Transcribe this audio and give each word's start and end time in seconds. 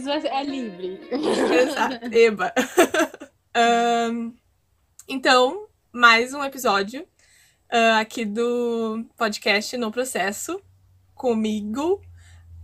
aviso 0.00 0.10
é, 0.10 0.40
é 0.40 0.42
livre. 0.42 1.00
Exato. 1.12 2.14
Eba. 2.14 2.54
um, 4.10 4.34
então, 5.06 5.68
mais 5.92 6.32
um 6.32 6.42
episódio 6.42 7.02
uh, 7.02 8.00
aqui 8.00 8.24
do 8.24 9.04
podcast 9.16 9.76
No 9.76 9.90
Processo, 9.90 10.62
comigo, 11.14 12.00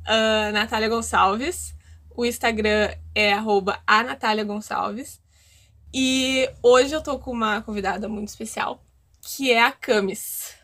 uh, 0.07 0.53
Natália 0.53 0.89
Gonçalves. 0.89 1.75
O 2.17 2.25
Instagram 2.25 2.95
é 3.14 3.32
arroba 3.35 3.82
a 3.87 4.03
Natália 4.03 4.45
Gonçalves. 4.45 5.21
E 5.93 6.50
hoje 6.62 6.95
eu 6.95 7.03
tô 7.03 7.18
com 7.18 7.32
uma 7.32 7.61
convidada 7.61 8.09
muito 8.09 8.29
especial, 8.29 8.82
que 9.21 9.53
é 9.53 9.62
a 9.62 9.73
Camis. 9.73 10.54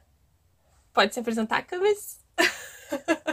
Pode 0.92 1.12
se 1.12 1.20
apresentar, 1.20 1.62
Camis? 1.62 2.18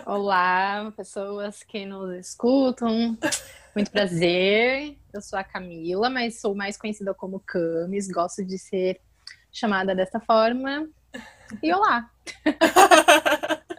Olá, 0.05 0.91
pessoas 0.95 1.63
que 1.63 1.85
nos 1.85 2.15
escutam. 2.15 3.17
Muito 3.75 3.91
prazer. 3.91 4.97
Eu 5.13 5.21
sou 5.21 5.37
a 5.37 5.43
Camila, 5.43 6.09
mas 6.09 6.39
sou 6.39 6.55
mais 6.55 6.77
conhecida 6.77 7.13
como 7.13 7.39
Camis. 7.39 8.07
Gosto 8.09 8.43
de 8.43 8.57
ser 8.57 8.99
chamada 9.51 9.95
dessa 9.95 10.19
forma. 10.19 10.87
E 11.61 11.73
olá! 11.73 12.09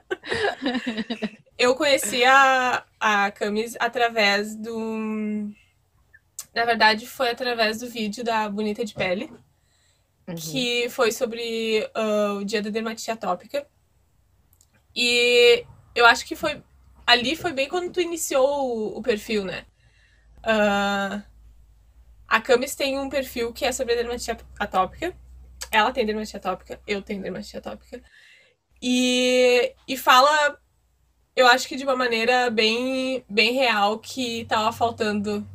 Eu 1.59 1.75
conheci 1.75 2.25
a, 2.25 2.85
a 2.99 3.31
Camis 3.31 3.77
através 3.79 4.57
do. 4.57 5.53
Na 6.55 6.65
verdade, 6.65 7.07
foi 7.07 7.31
através 7.31 7.81
do 7.81 7.89
vídeo 7.89 8.25
da 8.25 8.49
Bonita 8.49 8.83
de 8.85 8.95
Pele, 8.95 9.31
uhum. 10.27 10.35
que 10.35 10.89
foi 10.89 11.13
sobre 11.13 11.87
uh, 11.95 12.39
o 12.39 12.45
dia 12.45 12.63
da 12.63 12.71
dermatite 12.71 13.11
atópica. 13.11 13.67
E 14.95 15.65
eu 15.95 16.07
acho 16.07 16.25
que 16.27 16.37
foi. 16.37 16.63
Ali 17.07 17.35
foi 17.37 17.53
bem 17.53 17.69
quando 17.69 17.93
tu 17.93 18.01
iniciou 18.01 18.47
o, 18.47 18.99
o 18.99 19.03
perfil, 19.03 19.45
né? 19.45 19.65
Uh, 20.39 21.23
a 22.29 22.41
Camis 22.41 22.75
tem 22.75 22.99
um 22.99 23.09
perfil 23.09 23.53
que 23.53 23.65
é 23.65 23.73
sobre 23.73 23.97
dermatite 23.97 24.37
atópica. 24.59 25.15
Ela 25.71 25.93
tem 25.93 26.07
dermatite 26.07 26.37
atópica, 26.37 26.81
eu 26.87 27.03
tenho 27.03 27.23
dermatite 27.23 27.57
atópica. 27.57 28.03
E, 28.81 29.75
e 29.87 29.97
fala, 29.97 30.59
eu 31.37 31.47
acho 31.47 31.69
que 31.69 31.77
de 31.77 31.85
uma 31.85 31.97
maneira 31.97 32.51
bem, 32.51 33.25
bem 33.29 33.53
real 33.53 33.99
que 33.99 34.45
tava 34.47 34.73
faltando 34.73 35.47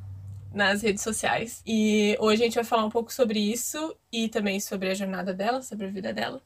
nas 0.53 0.81
redes 0.81 1.03
sociais. 1.03 1.61
E 1.65 2.17
hoje 2.19 2.41
a 2.41 2.45
gente 2.45 2.55
vai 2.55 2.63
falar 2.63 2.85
um 2.85 2.89
pouco 2.89 3.11
sobre 3.11 3.39
isso 3.39 3.95
e 4.11 4.29
também 4.29 4.59
sobre 4.59 4.89
a 4.89 4.93
jornada 4.93 5.33
dela, 5.33 5.61
sobre 5.61 5.87
a 5.87 5.89
vida 5.89 6.13
dela, 6.13 6.41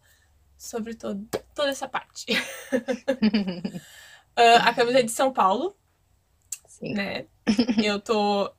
sobre 0.60 0.94
todo, 0.94 1.26
toda 1.56 1.70
essa 1.70 1.88
parte. 1.88 2.34
uh, 2.34 2.36
a 4.68 4.74
camisa 4.74 5.00
é 5.00 5.04
de 5.04 5.12
São 5.12 5.32
Paulo. 5.32 5.74
Sim. 6.68 6.94
Né? 6.94 7.26
Eu 7.82 8.00
tô. 8.02 8.54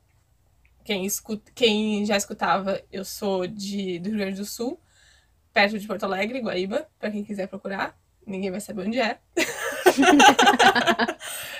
Quem, 0.83 1.05
escuta, 1.05 1.51
quem 1.53 2.03
já 2.07 2.17
escutava, 2.17 2.81
eu 2.91 3.05
sou 3.05 3.45
de, 3.45 3.99
do 3.99 4.09
Rio 4.09 4.17
Grande 4.17 4.37
do 4.37 4.45
Sul, 4.45 4.81
perto 5.53 5.77
de 5.77 5.85
Porto 5.85 6.03
Alegre, 6.05 6.41
Guaíba, 6.41 6.89
para 6.97 7.11
quem 7.11 7.23
quiser 7.23 7.47
procurar. 7.47 7.95
Ninguém 8.25 8.49
vai 8.49 8.59
saber 8.59 8.87
onde 8.87 8.99
é. 8.99 9.19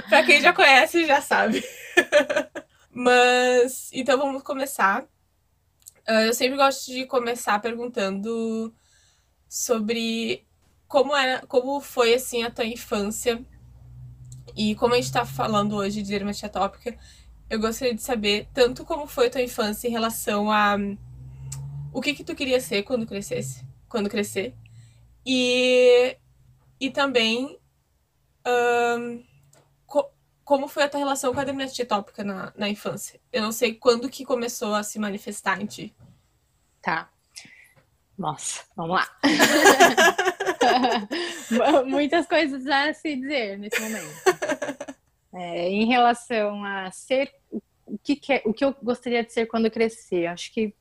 pra 0.09 0.23
quem 0.25 0.41
já 0.41 0.51
conhece, 0.51 1.05
já 1.05 1.21
sabe. 1.21 1.63
Mas, 2.89 3.91
então 3.93 4.17
vamos 4.17 4.41
começar. 4.41 5.03
Uh, 6.09 6.25
eu 6.25 6.33
sempre 6.33 6.57
gosto 6.57 6.91
de 6.91 7.05
começar 7.05 7.59
perguntando 7.59 8.73
sobre 9.51 10.47
como 10.87 11.13
era, 11.13 11.45
como 11.45 11.81
foi 11.81 12.13
assim 12.13 12.41
a 12.41 12.49
tua 12.49 12.63
infância 12.63 13.45
e 14.55 14.75
como 14.75 14.93
a 14.93 14.95
gente 14.95 15.07
está 15.07 15.25
falando 15.25 15.75
hoje 15.75 16.01
de 16.01 16.09
dermatite 16.09 16.45
atópica, 16.45 16.97
eu 17.49 17.59
gostaria 17.59 17.93
de 17.93 18.01
saber 18.01 18.47
tanto 18.53 18.85
como 18.85 19.05
foi 19.05 19.27
a 19.27 19.29
tua 19.29 19.41
infância 19.41 19.89
em 19.89 19.91
relação 19.91 20.49
a 20.49 20.77
o 21.91 21.99
que 21.99 22.13
que 22.13 22.23
tu 22.23 22.33
queria 22.33 22.61
ser 22.61 22.83
quando 22.83 23.05
crescesse, 23.05 23.67
quando 23.89 24.09
crescer, 24.09 24.55
e 25.25 26.15
e 26.79 26.89
também 26.89 27.59
um, 28.47 29.23
co 29.85 30.09
como 30.45 30.69
foi 30.69 30.83
a 30.83 30.89
tua 30.89 30.99
relação 30.99 31.33
com 31.33 31.41
a 31.41 31.43
dermatite 31.43 31.81
atópica 31.81 32.23
na, 32.23 32.53
na 32.55 32.69
infância. 32.69 33.19
Eu 33.33 33.41
não 33.41 33.51
sei 33.51 33.73
quando 33.73 34.09
que 34.09 34.23
começou 34.23 34.73
a 34.73 34.81
se 34.81 34.97
manifestar 34.97 35.61
em 35.61 35.65
ti. 35.65 35.93
Tá. 36.81 37.11
Nossa, 38.21 38.63
vamos 38.75 38.97
lá. 38.97 39.07
Muitas 41.87 42.27
coisas 42.27 42.67
a 42.67 42.93
se 42.93 43.15
dizer 43.15 43.57
nesse 43.57 43.81
momento. 43.81 44.13
É, 45.33 45.69
em 45.69 45.87
relação 45.87 46.63
a 46.63 46.91
ser 46.91 47.33
o 47.83 47.97
que, 47.97 48.15
que, 48.15 48.43
o 48.45 48.53
que 48.53 48.63
eu 48.63 48.75
gostaria 48.83 49.23
de 49.23 49.33
ser 49.33 49.47
quando 49.47 49.71
crescer, 49.71 50.27
acho 50.27 50.53
que 50.53 50.71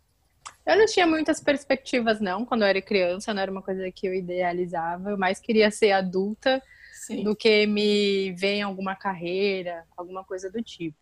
eu 0.67 0.77
não 0.77 0.85
tinha 0.85 1.07
muitas 1.07 1.41
perspectivas, 1.41 2.21
não, 2.21 2.45
quando 2.45 2.61
eu 2.61 2.69
era 2.69 2.83
criança, 2.83 3.33
não 3.33 3.41
era 3.41 3.51
uma 3.51 3.63
coisa 3.63 3.91
que 3.91 4.07
eu 4.07 4.13
idealizava. 4.13 5.09
Eu 5.11 5.17
mais 5.17 5.41
queria 5.41 5.71
ser 5.71 5.93
adulta 5.93 6.63
Sim. 6.93 7.25
do 7.25 7.35
que 7.35 7.67
me 7.67 8.33
ver 8.33 8.57
em 8.57 8.63
alguma 8.63 8.95
carreira, 8.95 9.87
alguma 9.97 10.23
coisa 10.25 10.51
do 10.51 10.63
tipo. 10.63 10.99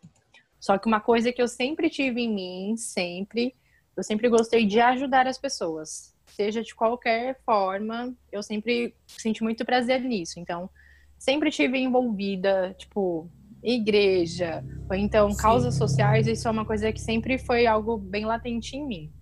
Só 0.61 0.79
que 0.79 0.87
uma 0.87 1.01
coisa 1.01 1.33
que 1.33 1.43
eu 1.43 1.49
sempre 1.49 1.91
tive 1.91 2.21
em 2.21 2.33
mim, 2.33 2.77
sempre, 2.77 3.57
eu 3.97 4.05
sempre 4.05 4.29
gostei 4.29 4.65
de 4.65 4.79
ajudar 4.79 5.27
as 5.27 5.37
pessoas 5.37 6.17
seja 6.29 6.63
de 6.63 6.75
qualquer 6.75 7.41
forma, 7.45 8.15
eu 8.31 8.43
sempre 8.43 8.95
senti 9.07 9.43
muito 9.43 9.65
prazer 9.65 10.01
nisso. 10.01 10.39
Então, 10.39 10.71
sempre 11.19 11.51
tive 11.51 11.79
envolvida, 11.79 12.75
tipo, 12.79 13.31
igreja, 13.63 14.65
ou 14.89 14.97
então 14.97 15.31
Sim. 15.31 15.43
causas 15.43 15.75
sociais, 15.75 16.27
isso 16.27 16.47
é 16.47 16.51
uma 16.51 16.65
coisa 16.65 16.93
que 16.93 17.01
sempre 17.01 17.39
foi 17.39 17.67
algo 17.67 17.97
bem 17.97 18.25
latente 18.25 18.77
em 18.77 18.87
mim. 18.87 19.13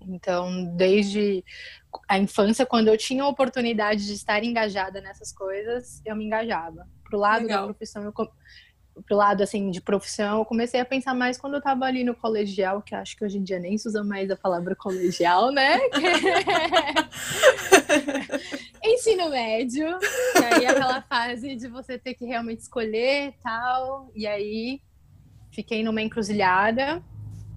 Então, 0.00 0.64
desde 0.76 1.44
a 2.08 2.18
infância, 2.18 2.64
quando 2.64 2.88
eu 2.88 2.96
tinha 2.96 3.22
a 3.22 3.28
oportunidade 3.28 4.06
de 4.06 4.12
estar 4.12 4.42
engajada 4.42 5.00
nessas 5.00 5.32
coisas, 5.32 6.00
eu 6.04 6.16
me 6.16 6.24
engajava. 6.24 6.86
Pro 7.04 7.18
lado 7.18 7.42
Legal. 7.42 7.60
da 7.60 7.66
profissão, 7.66 8.04
eu 8.04 8.12
pro 9.06 9.16
lado 9.16 9.42
assim 9.42 9.70
de 9.70 9.80
profissão, 9.80 10.38
eu 10.38 10.44
comecei 10.44 10.80
a 10.80 10.84
pensar 10.84 11.14
mais 11.14 11.38
quando 11.38 11.54
eu 11.54 11.62
tava 11.62 11.84
ali 11.84 12.04
no 12.04 12.14
colegial, 12.14 12.82
que 12.82 12.94
acho 12.94 13.16
que 13.16 13.24
hoje 13.24 13.38
em 13.38 13.42
dia 13.42 13.58
nem 13.58 13.78
se 13.78 13.88
usa 13.88 14.04
mais 14.04 14.30
a 14.30 14.36
palavra 14.36 14.76
colegial, 14.76 15.50
né? 15.50 15.78
Ensino 18.84 19.30
médio, 19.30 19.86
e 19.86 20.44
aí 20.44 20.66
aquela 20.66 21.02
fase 21.02 21.56
de 21.56 21.68
você 21.68 21.98
ter 21.98 22.14
que 22.14 22.24
realmente 22.24 22.60
escolher 22.60 23.34
tal, 23.42 24.10
e 24.14 24.26
aí 24.26 24.80
fiquei 25.52 25.82
numa 25.82 26.02
encruzilhada. 26.02 27.02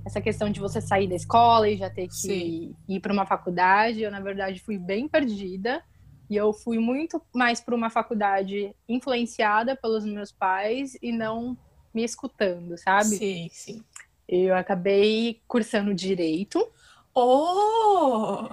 Essa 0.03 0.19
questão 0.19 0.50
de 0.50 0.59
você 0.59 0.81
sair 0.81 1.07
da 1.07 1.16
escola 1.16 1.69
e 1.69 1.78
já 1.78 1.88
ter 1.88 2.07
que 2.07 2.16
Sim. 2.16 2.75
ir 2.90 3.00
para 3.00 3.13
uma 3.13 3.25
faculdade, 3.25 4.01
eu 4.01 4.09
na 4.09 4.19
verdade 4.19 4.59
fui 4.59 4.78
bem 4.78 5.07
perdida. 5.07 5.84
E 6.31 6.36
eu 6.38 6.53
fui 6.53 6.80
muito 6.80 7.22
mais 7.34 7.59
para 7.59 7.75
uma 7.75 7.90
faculdade 7.90 8.74
influenciada 8.88 9.75
pelos 9.75 10.06
meus 10.06 10.31
pais 10.31 10.97
e 11.02 11.12
não 11.12 11.58
me 11.94 12.06
escutando, 12.06 12.78
sabe? 12.78 13.18
Sim, 13.18 13.50
sim. 13.52 13.84
Eu 14.30 14.56
acabei 14.56 15.42
cursando 15.46 15.94
direito. 15.94 16.66
Oh! 17.14 18.47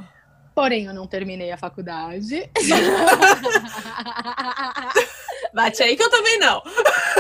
Porém, 0.57 0.87
eu 0.87 0.93
não 0.93 1.07
terminei 1.07 1.53
a 1.53 1.57
faculdade. 1.57 2.51
Bate 5.55 5.81
aí 5.81 5.97
que 5.97 6.03
eu 6.03 6.11
também 6.11 6.37
não. 6.41 6.61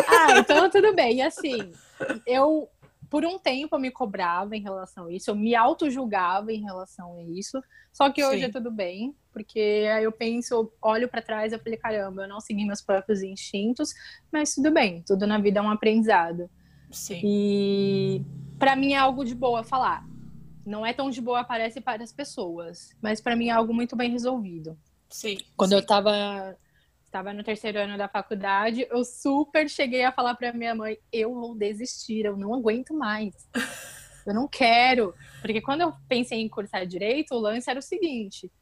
ah, 0.08 0.40
então 0.40 0.68
tudo 0.68 0.92
bem. 0.92 1.18
E 1.18 1.22
assim, 1.22 1.70
eu 2.26 2.68
por 3.08 3.24
um 3.24 3.38
tempo 3.38 3.74
eu 3.74 3.80
me 3.80 3.90
cobrava 3.90 4.56
em 4.56 4.60
relação 4.60 5.06
a 5.06 5.12
isso, 5.12 5.30
eu 5.30 5.36
me 5.36 5.54
auto-julgava 5.54 6.52
em 6.52 6.62
relação 6.62 7.14
a 7.14 7.22
isso. 7.22 7.62
Só 7.92 8.10
que 8.10 8.24
hoje 8.24 8.40
Sim. 8.40 8.46
é 8.46 8.50
tudo 8.50 8.70
bem, 8.70 9.14
porque 9.38 9.88
aí 9.94 10.02
eu 10.02 10.10
penso, 10.10 10.52
eu 10.52 10.72
olho 10.82 11.08
para 11.08 11.22
trás 11.22 11.52
e 11.52 11.58
falei, 11.58 11.78
caramba, 11.78 12.22
eu 12.22 12.28
não 12.28 12.40
segui 12.40 12.64
meus 12.64 12.82
próprios 12.82 13.22
instintos, 13.22 13.94
mas 14.32 14.54
tudo 14.54 14.72
bem, 14.72 15.02
tudo 15.06 15.26
na 15.28 15.38
vida 15.38 15.60
é 15.60 15.62
um 15.62 15.70
aprendizado. 15.70 16.50
Sim. 16.90 17.20
E 17.22 18.22
para 18.58 18.74
mim 18.74 18.94
é 18.94 18.96
algo 18.96 19.24
de 19.24 19.34
boa 19.34 19.62
falar. 19.62 20.04
Não 20.66 20.84
é 20.84 20.92
tão 20.92 21.08
de 21.08 21.20
boa 21.20 21.44
parece 21.44 21.80
para 21.80 22.02
as 22.02 22.12
pessoas, 22.12 22.96
mas 23.00 23.20
para 23.20 23.36
mim 23.36 23.48
é 23.48 23.52
algo 23.52 23.72
muito 23.72 23.94
bem 23.94 24.10
resolvido. 24.10 24.76
Sim. 25.08 25.38
Quando 25.56 25.70
sim. 25.70 25.76
eu 25.76 25.80
estava 25.80 26.56
estava 27.04 27.32
no 27.32 27.42
terceiro 27.42 27.78
ano 27.78 27.96
da 27.96 28.08
faculdade, 28.08 28.86
eu 28.90 29.02
super 29.04 29.68
cheguei 29.70 30.04
a 30.04 30.12
falar 30.12 30.34
para 30.34 30.52
minha 30.52 30.74
mãe: 30.74 30.98
eu 31.12 31.32
vou 31.32 31.54
desistir, 31.54 32.24
eu 32.24 32.36
não 32.36 32.52
aguento 32.52 32.92
mais. 32.92 33.34
Eu 34.26 34.34
não 34.34 34.46
quero. 34.46 35.14
Porque 35.40 35.58
quando 35.62 35.80
eu 35.80 35.94
pensei 36.06 36.38
em 36.38 36.48
cursar 36.50 36.86
direito, 36.86 37.34
o 37.34 37.38
lance 37.38 37.70
era 37.70 37.78
o 37.78 37.82
seguinte: 37.82 38.52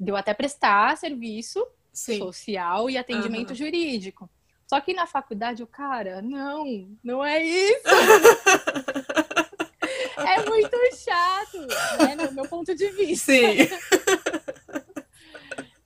deu 0.00 0.16
até 0.16 0.34
prestar 0.34 0.96
serviço 0.96 1.64
Sim. 1.92 2.18
social 2.18 2.88
e 2.88 2.96
atendimento 2.96 3.50
uhum. 3.50 3.56
jurídico. 3.56 4.30
Só 4.66 4.80
que 4.80 4.94
na 4.94 5.06
faculdade, 5.06 5.62
o 5.62 5.66
cara, 5.66 6.22
não, 6.22 6.88
não 7.04 7.22
é 7.24 7.44
isso. 7.44 7.84
é 10.16 10.48
muito 10.48 10.76
chato, 10.96 11.58
né? 11.98 12.14
No 12.14 12.32
meu 12.32 12.48
ponto 12.48 12.74
de 12.74 12.88
vista. 12.90 13.32
Sim. 13.32 13.56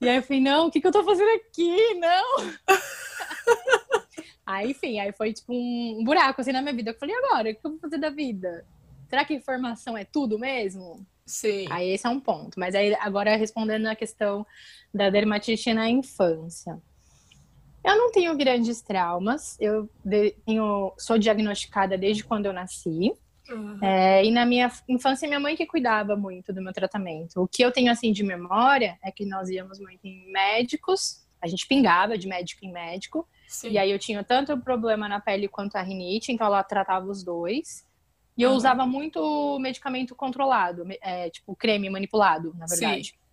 E 0.01 0.09
aí 0.09 0.17
eu 0.17 0.23
falei, 0.23 0.41
não, 0.41 0.67
o 0.67 0.71
que, 0.71 0.79
que 0.79 0.85
eu 0.85 0.91
tô 0.91 1.03
fazendo 1.03 1.29
aqui? 1.29 1.95
Não! 1.95 2.37
Aí, 4.45 4.69
enfim, 4.69 4.99
aí 4.99 5.11
foi 5.11 5.33
tipo 5.33 5.51
um 5.51 6.03
buraco 6.03 6.39
assim 6.39 6.51
na 6.51 6.61
minha 6.61 6.75
vida. 6.75 6.91
Eu 6.91 6.99
falei, 6.99 7.15
agora, 7.15 7.49
o 7.49 7.55
que 7.55 7.65
eu 7.65 7.71
vou 7.71 7.79
fazer 7.79 7.97
da 7.97 8.11
vida? 8.11 8.63
Será 9.09 9.25
que 9.25 9.33
informação 9.33 9.97
é 9.97 10.05
tudo 10.05 10.37
mesmo? 10.37 11.03
Sim. 11.25 11.65
Aí 11.69 11.89
esse 11.89 12.05
é 12.05 12.09
um 12.09 12.19
ponto. 12.19 12.59
Mas 12.59 12.75
aí 12.75 12.95
agora 12.95 13.35
respondendo 13.35 13.87
a 13.87 13.95
questão 13.95 14.45
da 14.93 15.09
dermatite 15.09 15.73
na 15.73 15.89
infância. 15.89 16.79
Eu 17.83 17.97
não 17.97 18.11
tenho 18.11 18.35
grandes 18.35 18.81
traumas. 18.81 19.57
Eu 19.59 19.89
tenho, 20.45 20.93
sou 20.97 21.17
diagnosticada 21.17 21.97
desde 21.97 22.23
quando 22.23 22.45
eu 22.45 22.53
nasci. 22.53 23.13
Uhum. 23.49 23.77
É, 23.81 24.25
e 24.25 24.31
na 24.31 24.45
minha 24.45 24.71
infância, 24.87 25.27
minha 25.27 25.39
mãe 25.39 25.55
que 25.55 25.65
cuidava 25.65 26.15
muito 26.15 26.51
do 26.51 26.61
meu 26.61 26.73
tratamento. 26.73 27.41
O 27.41 27.47
que 27.47 27.63
eu 27.63 27.71
tenho 27.71 27.91
assim 27.91 28.11
de 28.11 28.23
memória 28.23 28.97
é 29.03 29.11
que 29.11 29.25
nós 29.25 29.49
íamos 29.49 29.79
muito 29.79 30.03
em 30.03 30.31
médicos, 30.31 31.23
a 31.39 31.47
gente 31.47 31.67
pingava 31.67 32.17
de 32.17 32.27
médico 32.27 32.65
em 32.65 32.71
médico. 32.71 33.27
Sim. 33.47 33.69
E 33.69 33.77
aí 33.77 33.91
eu 33.91 33.99
tinha 33.99 34.23
tanto 34.23 34.57
problema 34.57 35.07
na 35.07 35.19
pele 35.19 35.47
quanto 35.47 35.75
a 35.75 35.81
rinite, 35.81 36.31
então 36.31 36.47
ela 36.47 36.63
tratava 36.63 37.05
os 37.05 37.23
dois. 37.23 37.85
E 38.37 38.43
eu 38.43 38.51
uhum. 38.51 38.55
usava 38.55 38.85
muito 38.85 39.57
medicamento 39.59 40.15
controlado, 40.15 40.85
é, 41.01 41.29
tipo 41.29 41.55
creme 41.55 41.89
manipulado, 41.89 42.53
na 42.57 42.65
verdade. 42.65 43.09
Sim. 43.09 43.25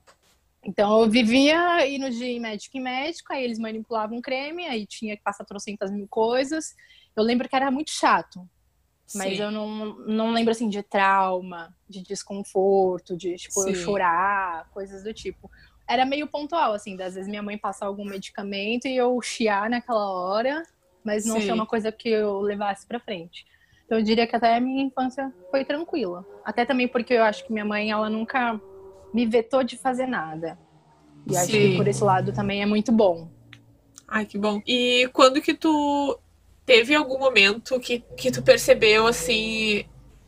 Então 0.64 1.02
eu 1.02 1.10
vivia 1.10 1.86
indo 1.88 2.08
de 2.10 2.38
médico 2.38 2.76
em 2.76 2.80
médico, 2.80 3.32
aí 3.32 3.42
eles 3.42 3.58
manipulavam 3.58 4.20
creme, 4.20 4.66
aí 4.66 4.86
tinha 4.86 5.16
que 5.16 5.22
passar 5.22 5.44
trocentas 5.44 5.90
mil 5.90 6.06
coisas. 6.06 6.76
Eu 7.16 7.24
lembro 7.24 7.48
que 7.48 7.56
era 7.56 7.70
muito 7.70 7.90
chato. 7.90 8.48
Mas 9.14 9.36
Sim. 9.36 9.42
eu 9.42 9.50
não, 9.50 9.96
não 10.06 10.30
lembro 10.30 10.52
assim 10.52 10.68
de 10.68 10.82
trauma, 10.82 11.74
de 11.88 12.02
desconforto, 12.02 13.16
de 13.16 13.34
tipo, 13.36 13.68
eu 13.68 13.74
chorar, 13.74 14.70
coisas 14.70 15.02
do 15.02 15.12
tipo. 15.12 15.50
Era 15.86 16.06
meio 16.06 16.26
pontual, 16.28 16.72
assim, 16.72 16.94
às 17.02 17.14
vezes 17.14 17.28
minha 17.28 17.42
mãe 17.42 17.58
passar 17.58 17.86
algum 17.86 18.04
medicamento 18.04 18.86
e 18.86 18.96
eu 18.96 19.20
chiar 19.20 19.68
naquela 19.68 20.10
hora, 20.10 20.62
mas 21.04 21.26
não 21.26 21.40
Sim. 21.40 21.46
ser 21.46 21.52
uma 21.52 21.66
coisa 21.66 21.92
que 21.92 22.08
eu 22.08 22.40
levasse 22.40 22.86
pra 22.86 23.00
frente. 23.00 23.44
Então 23.92 24.00
eu 24.00 24.04
diria 24.06 24.26
que 24.26 24.34
até 24.34 24.56
a 24.56 24.60
minha 24.60 24.82
infância 24.82 25.30
foi 25.50 25.66
tranquila. 25.66 26.24
Até 26.42 26.64
também 26.64 26.88
porque 26.88 27.12
eu 27.12 27.22
acho 27.22 27.44
que 27.44 27.52
minha 27.52 27.62
mãe, 27.62 27.90
ela 27.90 28.08
nunca 28.08 28.58
me 29.12 29.26
vetou 29.26 29.62
de 29.62 29.76
fazer 29.76 30.06
nada. 30.06 30.58
E 31.26 31.34
Sim. 31.34 31.38
acho 31.38 31.50
que 31.50 31.76
por 31.76 31.86
esse 31.86 32.02
lado 32.02 32.32
também 32.32 32.62
é 32.62 32.64
muito 32.64 32.90
bom. 32.90 33.28
Ai, 34.08 34.24
que 34.24 34.38
bom. 34.38 34.62
E 34.66 35.10
quando 35.12 35.42
que 35.42 35.52
tu 35.52 36.18
teve 36.64 36.94
algum 36.94 37.18
momento 37.18 37.78
que, 37.78 38.02
que 38.16 38.32
tu 38.32 38.42
percebeu 38.42 39.06
assim, 39.06 39.80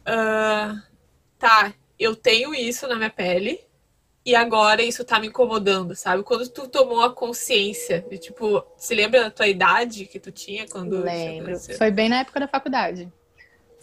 uh, 0.02 0.78
tá, 1.38 1.72
eu 1.98 2.14
tenho 2.14 2.54
isso 2.54 2.86
na 2.86 2.96
minha 2.96 3.08
pele 3.08 3.60
e 4.26 4.34
agora 4.34 4.82
isso 4.82 5.06
tá 5.06 5.18
me 5.18 5.28
incomodando, 5.28 5.94
sabe? 5.94 6.22
Quando 6.22 6.46
tu 6.50 6.68
tomou 6.68 7.00
a 7.00 7.14
consciência 7.14 8.04
de 8.10 8.18
tipo, 8.18 8.62
se 8.76 8.94
lembra 8.94 9.22
da 9.22 9.30
tua 9.30 9.48
idade 9.48 10.04
que 10.04 10.20
tu 10.20 10.30
tinha 10.30 10.68
quando 10.68 11.00
Lembro. 11.00 11.58
Foi 11.78 11.90
bem 11.90 12.10
na 12.10 12.20
época 12.20 12.40
da 12.40 12.46
faculdade. 12.46 13.10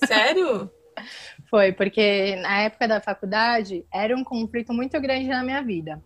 Sério? 0.06 0.70
Foi, 1.50 1.72
porque 1.72 2.36
na 2.38 2.62
época 2.62 2.88
da 2.88 3.02
faculdade 3.02 3.86
era 3.94 4.16
um 4.16 4.24
conflito 4.24 4.74
muito 4.74 5.00
grande 5.00 5.28
na 5.28 5.44
minha 5.44 5.62
vida. 5.62 6.02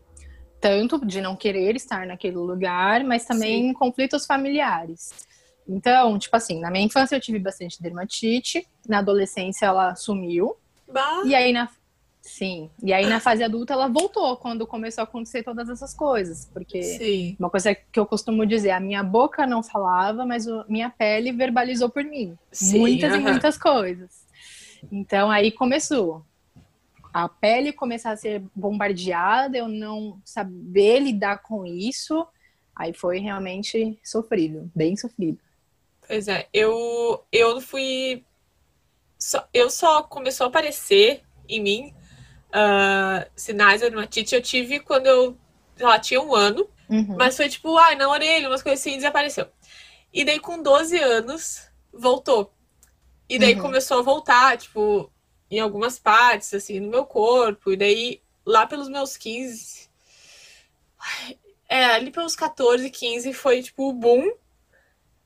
Tanto 0.60 1.06
de 1.06 1.22
não 1.22 1.36
querer 1.36 1.76
estar 1.76 2.06
naquele 2.08 2.38
lugar, 2.38 3.04
mas 3.04 3.26
também 3.26 3.68
Sim. 3.68 3.74
conflitos 3.74 4.26
familiares. 4.26 5.28
Então, 5.68 6.18
tipo 6.18 6.36
assim, 6.36 6.60
na 6.60 6.72
minha 6.72 6.86
infância 6.86 7.16
eu 7.16 7.22
tive 7.22 7.40
bastante 7.40 7.82
dermatite, 7.82 8.68
na 8.88 9.00
adolescência 9.00 9.66
ela 9.66 9.96
sumiu. 9.96 10.56
Bah. 10.88 11.24
E 11.26 11.36
aí 11.36 11.52
na 11.52 11.68
Sim. 12.26 12.72
E 12.82 12.92
aí 12.92 13.06
na 13.06 13.20
fase 13.20 13.44
adulta 13.44 13.74
ela 13.74 13.88
voltou 13.88 14.36
quando 14.38 14.66
começou 14.66 15.04
a 15.04 15.06
acontecer 15.06 15.44
todas 15.44 15.70
essas 15.70 15.94
coisas, 15.94 16.50
porque 16.52 16.82
Sim. 16.82 17.36
uma 17.40 17.52
coisa 17.52 17.76
que 17.76 18.00
eu 18.00 18.06
costumo 18.06 18.48
dizer, 18.48 18.72
a 18.72 18.80
minha 18.80 19.04
boca 19.04 19.46
não 19.46 19.62
falava, 19.62 20.26
mas 20.26 20.48
a 20.48 20.66
minha 20.68 20.90
pele 20.90 21.32
verbalizou 21.32 21.88
por 21.88 22.04
mim. 22.04 22.36
Sim, 22.52 22.80
muitas 22.80 23.12
uh 23.12 23.16
-huh. 23.16 23.20
e 23.20 23.24
muitas 23.24 23.58
coisas. 23.60 24.26
Então 24.92 25.30
aí 25.30 25.52
começou. 25.52 26.26
A 27.14 27.30
pele 27.30 27.72
começar 27.72 28.12
a 28.12 28.18
ser 28.18 28.44
bombardeada, 28.56 29.56
eu 29.56 29.68
não 29.68 30.20
saber 30.26 31.00
lidar 31.00 31.44
com 31.44 31.64
isso, 31.64 32.28
aí 32.76 32.92
foi 32.92 33.20
realmente 33.20 33.98
sofrido, 34.04 34.70
bem 34.76 34.98
sofrido. 34.98 35.40
Pois 36.08 36.28
é, 36.28 36.48
eu, 36.52 37.24
eu 37.32 37.62
fui. 37.62 38.24
Só, 39.18 39.48
eu 39.54 39.70
só 39.70 40.02
começou 40.04 40.46
a 40.46 40.50
aparecer 40.50 41.22
em 41.48 41.62
mim 41.62 41.94
uh, 42.56 43.30
sinais 43.36 43.82
de 43.82 43.90
dermatite. 43.90 44.34
Eu 44.34 44.42
tive 44.42 44.80
quando 44.80 45.08
eu 45.08 45.38
já 45.78 46.00
tinha 46.00 46.22
um 46.22 46.34
ano, 46.34 46.68
uhum. 46.90 47.16
mas 47.18 47.36
foi 47.36 47.50
tipo, 47.50 47.78
ai, 47.78 47.96
na 47.96 48.10
orelha, 48.10 48.48
umas 48.48 48.64
coisas 48.64 48.80
assim, 48.80 48.96
desapareceu. 48.96 49.48
E 50.14 50.24
daí 50.24 50.40
com 50.40 50.62
12 50.62 50.98
anos, 50.98 51.68
voltou. 51.94 52.54
E 53.28 53.38
daí 53.38 53.56
uhum. 53.56 53.62
começou 53.62 54.00
a 54.00 54.02
voltar, 54.02 54.58
tipo, 54.58 55.12
em 55.52 55.60
algumas 55.60 56.00
partes, 56.00 56.54
assim, 56.54 56.80
no 56.80 56.90
meu 56.90 57.06
corpo. 57.06 57.74
E 57.74 57.78
daí, 57.78 58.22
lá 58.46 58.66
pelos 58.66 58.88
meus 58.88 59.18
15. 59.18 59.90
É, 61.68 61.86
ali 61.86 62.12
pelos 62.12 62.36
14, 62.36 62.90
15 62.90 63.34
foi, 63.34 63.62
tipo, 63.62 63.90
o 63.90 63.94
boom 63.94 64.32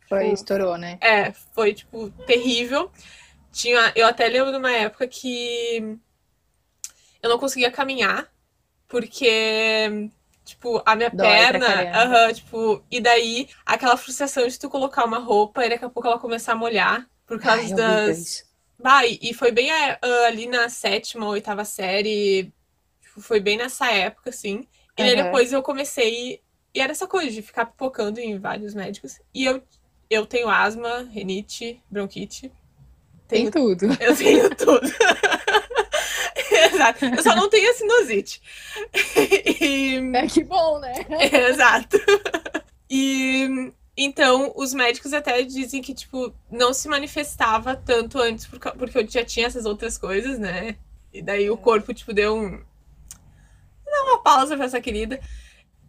foi, 0.09 0.23
tipo, 0.23 0.33
estourou, 0.33 0.77
né? 0.77 0.97
É, 0.99 1.31
foi, 1.31 1.73
tipo, 1.73 2.09
terrível. 2.25 2.91
Tinha, 3.51 3.93
eu 3.95 4.07
até 4.07 4.27
lembro 4.27 4.51
de 4.51 4.57
uma 4.57 4.71
época 4.71 5.07
que 5.07 5.97
eu 7.21 7.29
não 7.29 7.39
conseguia 7.39 7.71
caminhar, 7.71 8.31
porque, 8.87 10.09
tipo, 10.43 10.81
a 10.85 10.95
minha 10.95 11.09
Dói 11.09 11.27
perna. 11.27 12.33
Tipo, 12.33 12.83
e 12.89 12.99
daí 12.99 13.49
aquela 13.65 13.97
frustração 13.97 14.47
de 14.47 14.57
tu 14.57 14.69
colocar 14.69 15.05
uma 15.05 15.19
roupa 15.19 15.65
e 15.65 15.69
daqui 15.69 15.85
a 15.85 15.89
pouco 15.89 16.07
ela 16.07 16.19
começar 16.19 16.53
a 16.53 16.55
molhar 16.55 17.07
por 17.25 17.39
causa 17.39 17.61
Ai, 17.61 17.73
das. 17.73 18.47
Bah, 18.77 19.05
e 19.05 19.33
foi 19.33 19.51
bem 19.51 19.69
uh, 19.69 20.25
ali 20.27 20.47
na 20.47 20.69
sétima 20.69 21.25
ou 21.25 21.31
oitava 21.33 21.65
série. 21.65 22.51
Tipo, 23.01 23.21
foi 23.21 23.39
bem 23.39 23.57
nessa 23.57 23.91
época, 23.91 24.29
assim. 24.29 24.65
E 24.97 25.03
uhum. 25.03 25.15
depois 25.15 25.51
eu 25.51 25.61
comecei. 25.61 26.41
E 26.73 26.79
era 26.79 26.91
essa 26.91 27.07
coisa 27.07 27.31
de 27.31 27.41
ficar 27.41 27.65
pipocando 27.65 28.19
em 28.19 28.39
vários 28.39 28.73
médicos. 28.73 29.19
E 29.33 29.43
eu 29.43 29.61
eu 30.09 30.25
tenho 30.25 30.49
asma, 30.49 31.07
renite, 31.11 31.81
bronquite. 31.89 32.51
Tenho... 33.27 33.51
Tem 33.51 33.61
tudo. 33.61 33.85
Eu 33.99 34.15
tenho 34.15 34.55
tudo. 34.55 34.81
Exato. 36.73 37.05
Eu 37.05 37.23
só 37.23 37.35
não 37.35 37.49
tenho 37.49 37.69
a 37.69 37.73
sinusite. 37.73 38.41
E... 39.61 39.97
É 40.13 40.27
que 40.27 40.43
bom, 40.43 40.79
né? 40.79 40.93
Exato. 41.49 41.97
E 42.89 43.71
então 43.97 44.53
os 44.55 44.73
médicos 44.73 45.13
até 45.13 45.41
dizem 45.43 45.81
que, 45.81 45.93
tipo, 45.93 46.33
não 46.49 46.73
se 46.73 46.87
manifestava 46.87 47.75
tanto 47.75 48.17
antes 48.17 48.47
porque 48.47 48.97
eu 48.97 49.07
já 49.09 49.25
tinha 49.25 49.47
essas 49.47 49.65
outras 49.65 49.97
coisas, 49.97 50.39
né? 50.39 50.77
E 51.11 51.21
daí 51.21 51.49
o 51.49 51.57
corpo, 51.57 51.93
tipo, 51.93 52.13
deu 52.13 52.35
um. 52.35 52.49
Deu 52.49 54.03
uma 54.03 54.23
pausa 54.23 54.55
pra 54.55 54.65
essa 54.65 54.79
querida. 54.79 55.19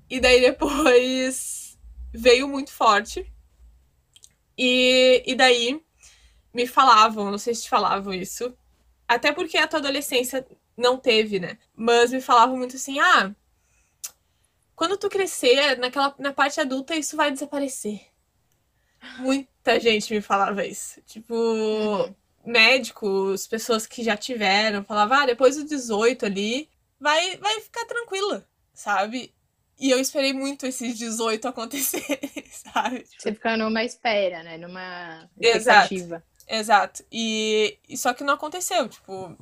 E 0.08 0.18
daí 0.18 0.40
depois 0.40 1.78
veio 2.12 2.48
muito 2.48 2.72
forte. 2.72 3.32
E, 4.58 5.22
e 5.24 5.34
daí 5.34 5.80
me 6.52 6.66
falavam, 6.66 7.30
não 7.30 7.38
sei 7.38 7.54
se 7.54 7.62
te 7.62 7.70
falavam 7.70 8.12
isso, 8.12 8.52
até 9.06 9.32
porque 9.32 9.56
a 9.56 9.66
tua 9.66 9.78
adolescência 9.78 10.46
não 10.80 10.96
teve, 10.96 11.38
né? 11.38 11.58
Mas 11.76 12.10
me 12.10 12.20
falavam 12.20 12.56
muito 12.56 12.76
assim: 12.76 12.98
ah, 12.98 13.34
quando 14.74 14.96
tu 14.96 15.08
crescer, 15.08 15.76
naquela, 15.78 16.14
na 16.18 16.32
parte 16.32 16.60
adulta, 16.60 16.96
isso 16.96 17.16
vai 17.16 17.30
desaparecer. 17.30 18.00
Muita 19.18 19.78
gente 19.78 20.12
me 20.12 20.20
falava 20.20 20.64
isso. 20.64 21.00
Tipo, 21.02 21.34
uhum. 21.34 22.14
médicos, 22.44 23.46
pessoas 23.46 23.86
que 23.86 24.02
já 24.02 24.16
tiveram, 24.16 24.84
falavam, 24.84 25.18
ah, 25.18 25.26
depois 25.26 25.56
dos 25.56 25.66
18 25.66 26.26
ali, 26.26 26.68
vai, 26.98 27.36
vai 27.36 27.60
ficar 27.60 27.84
tranquila, 27.84 28.46
sabe? 28.72 29.34
E 29.78 29.90
eu 29.90 29.98
esperei 29.98 30.34
muito 30.34 30.66
esses 30.66 30.98
18 30.98 31.48
acontecerem, 31.48 32.30
sabe? 32.52 33.06
Você 33.18 33.32
fica 33.32 33.56
numa 33.56 33.82
espera, 33.82 34.42
né? 34.42 34.58
Numa 34.58 35.28
expectativa. 35.38 36.16
Exato. 36.16 36.30
Exato. 36.50 37.04
E, 37.12 37.78
e 37.88 37.96
só 37.96 38.12
que 38.12 38.24
não 38.24 38.34
aconteceu, 38.34 38.88
tipo, 38.88 39.36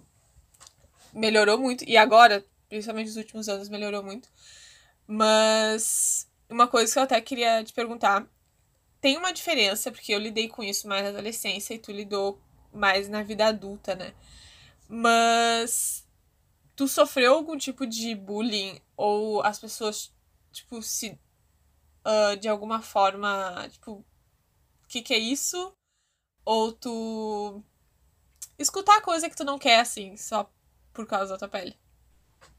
melhorou 1.13 1.59
muito. 1.59 1.85
E 1.85 1.97
agora, 1.97 2.45
principalmente 2.69 3.09
nos 3.09 3.17
últimos 3.17 3.49
anos, 3.49 3.69
melhorou 3.69 4.03
muito. 4.03 4.29
Mas 5.07 6.29
uma 6.49 6.67
coisa 6.67 6.93
que 6.93 6.99
eu 6.99 7.03
até 7.03 7.21
queria 7.21 7.63
te 7.65 7.73
perguntar. 7.73 8.27
Tem 9.01 9.17
uma 9.17 9.33
diferença, 9.33 9.93
porque 9.93 10.13
eu 10.13 10.19
lidei 10.19 10.49
com 10.49 10.63
isso 10.63 10.89
mais 10.89 11.05
na 11.05 11.11
adolescência 11.11 11.75
e 11.75 11.79
tu 11.79 11.93
lidou 11.93 12.41
mais 12.73 13.09
na 13.09 13.23
vida 13.23 13.47
adulta, 13.47 13.95
né? 13.95 14.13
Mas 14.89 16.07
tu 16.75 16.89
sofreu 16.89 17.35
algum 17.35 17.57
tipo 17.57 17.87
de 17.87 18.15
bullying 18.15 18.81
ou 18.97 19.43
as 19.43 19.59
pessoas 19.59 20.13
tipo, 20.53 20.83
se 20.83 21.19
uh, 22.05 22.37
de 22.37 22.49
alguma 22.49 22.83
forma, 22.83 23.69
tipo, 23.71 23.93
o 23.93 24.05
que 24.89 25.03
que 25.03 25.15
é 25.15 25.19
isso? 25.19 25.73
Ou 26.45 26.73
tu 26.73 27.63
escutar 28.59 29.01
coisa 29.03 29.29
que 29.29 29.37
tu 29.37 29.45
não 29.45 29.59
quer, 29.59 29.81
assim, 29.81 30.17
só 30.17 30.51
por 30.99 31.07
causa 31.07 31.35
da 31.35 31.39
tua 31.39 31.49
pele. 31.49 31.77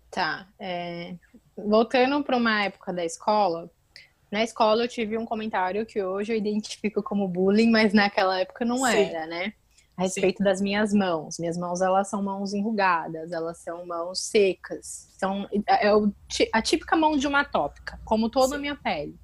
Tá. 0.10 0.48
É... 0.58 1.14
Voltando 1.58 2.24
para 2.24 2.38
uma 2.38 2.64
época 2.64 2.94
da 2.94 3.04
escola, 3.04 3.70
Na 4.32 4.44
escola 4.44 4.84
eu 4.84 4.88
tive 4.88 5.18
um 5.18 5.26
comentário 5.26 5.86
que 5.86 6.02
hoje 6.02 6.32
eu 6.32 6.38
identifico 6.38 7.02
como 7.02 7.28
bullying, 7.28 7.70
mas 7.70 7.94
naquela 7.94 8.40
época 8.40 8.64
não 8.64 8.78
Sim. 8.78 8.96
era, 8.96 9.26
né? 9.26 9.54
A 9.98 10.04
respeito 10.04 10.38
Sim. 10.38 10.44
das 10.44 10.62
minhas 10.62 10.94
mãos. 10.94 11.38
Minhas 11.40 11.58
mãos, 11.58 11.82
elas 11.82 12.08
são 12.08 12.22
mãos 12.24 12.54
enrugadas, 12.54 13.32
elas 13.32 13.58
são 13.58 13.86
mãos 13.86 14.20
secas. 14.20 15.10
São, 15.18 15.50
é, 15.68 15.88
é 15.88 15.92
a 16.54 16.62
típica 16.62 16.96
mão 16.96 17.18
de 17.18 17.28
uma 17.28 17.44
tópica, 17.44 18.00
como 18.06 18.30
toda 18.30 18.50
Sim. 18.50 18.56
a 18.56 18.60
minha 18.60 18.76
pele. 18.76 19.20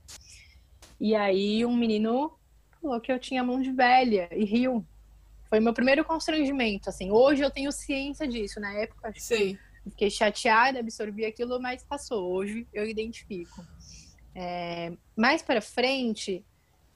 E 1.00 1.15
aí 1.15 1.65
um 1.65 1.75
menino 1.75 2.38
falou 2.81 3.00
que 3.00 3.12
eu 3.12 3.19
tinha 3.19 3.43
mão 3.43 3.62
de 3.62 3.72
velha 3.72 4.27
e 4.31 4.43
riu. 4.43 4.86
Foi 5.55 5.62
meu 5.62 5.74
primeiro 5.74 6.03
constrangimento, 6.03 6.89
assim. 6.89 7.09
Hoje 7.12 7.41
eu 7.41 7.50
tenho 7.50 7.71
ciência 7.71 8.27
disso. 8.27 8.59
Na 8.59 8.74
época, 8.74 9.07
acho 9.07 9.21
Sim. 9.21 9.57
fiquei 9.85 10.09
chateada, 10.09 10.79
absorvi 10.79 11.24
aquilo, 11.24 11.62
mas 11.62 11.81
passou. 11.81 12.29
Hoje 12.29 12.67
eu 12.74 12.85
identifico. 12.85 13.65
É, 14.35 14.91
mais 15.15 15.41
para 15.41 15.62
frente, 15.62 16.45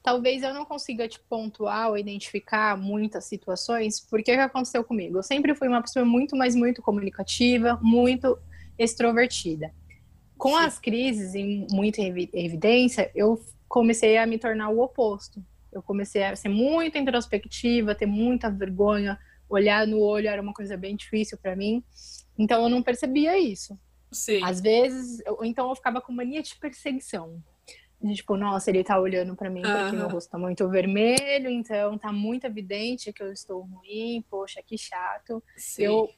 talvez 0.04 0.44
eu 0.44 0.54
não 0.54 0.66
consiga 0.66 1.08
te 1.08 1.18
pontuar 1.22 1.92
ou 1.92 1.98
identificar 1.98 2.78
muitas 2.78 3.24
situações, 3.24 4.02
porque 4.02 4.34
o 4.34 4.36
que 4.36 4.42
aconteceu 4.42 4.84
comigo? 4.84 5.20
Eu 5.20 5.24
sempre 5.24 5.56
fui 5.56 5.70
uma 5.70 5.82
pessoa 5.82 6.04
muito, 6.04 6.36
mas 6.36 6.54
muito 6.54 6.82
comunicativa, 6.82 7.80
muito 7.82 8.38
extrovertida. 8.78 9.74
Com 10.38 10.50
Sim. 10.50 10.66
as 10.66 10.78
crises 10.78 11.34
em 11.34 11.66
muita 11.72 12.02
evidência, 12.02 13.10
eu 13.16 13.42
comecei 13.70 14.18
a 14.18 14.26
me 14.26 14.38
tornar 14.38 14.68
o 14.68 14.82
oposto. 14.82 15.42
Eu 15.72 15.82
comecei 15.82 16.24
a 16.24 16.36
ser 16.36 16.50
muito 16.50 16.98
introspectiva, 16.98 17.96
ter 17.96 18.06
muita 18.06 18.50
vergonha, 18.50 19.20
olhar 19.50 19.86
no 19.88 20.00
olho 20.00 20.28
era 20.28 20.42
uma 20.42 20.54
coisa 20.54 20.78
bem 20.78 20.96
difícil 20.96 21.38
para 21.38 21.56
mim. 21.56 21.84
Então 22.38 22.64
eu 22.64 22.70
não 22.70 22.82
percebia 22.82 23.38
isso. 23.38 23.78
Sim. 24.12 24.44
Às 24.44 24.62
vezes, 24.62 25.22
eu, 25.26 25.40
então 25.44 25.70
eu 25.70 25.76
ficava 25.76 26.02
com 26.02 26.12
mania 26.12 26.42
de 26.42 26.56
perseguição. 26.56 27.44
De, 28.02 28.16
tipo, 28.16 28.38
nossa, 28.38 28.70
ele 28.70 28.84
tá 28.84 28.98
olhando 29.00 29.36
para 29.36 29.50
mim 29.50 29.62
porque 29.62 29.96
meu 29.96 30.08
rosto 30.08 30.32
tá 30.32 30.38
muito 30.38 30.68
vermelho, 30.70 31.50
então 31.50 31.98
tá 31.98 32.14
muito 32.14 32.46
evidente 32.46 33.12
que 33.12 33.22
eu 33.22 33.32
estou 33.32 33.62
ruim, 33.62 34.24
poxa, 34.30 34.62
que 34.66 34.78
chato. 34.78 35.44
Sim. 35.58 35.84
Eu, 35.84 36.10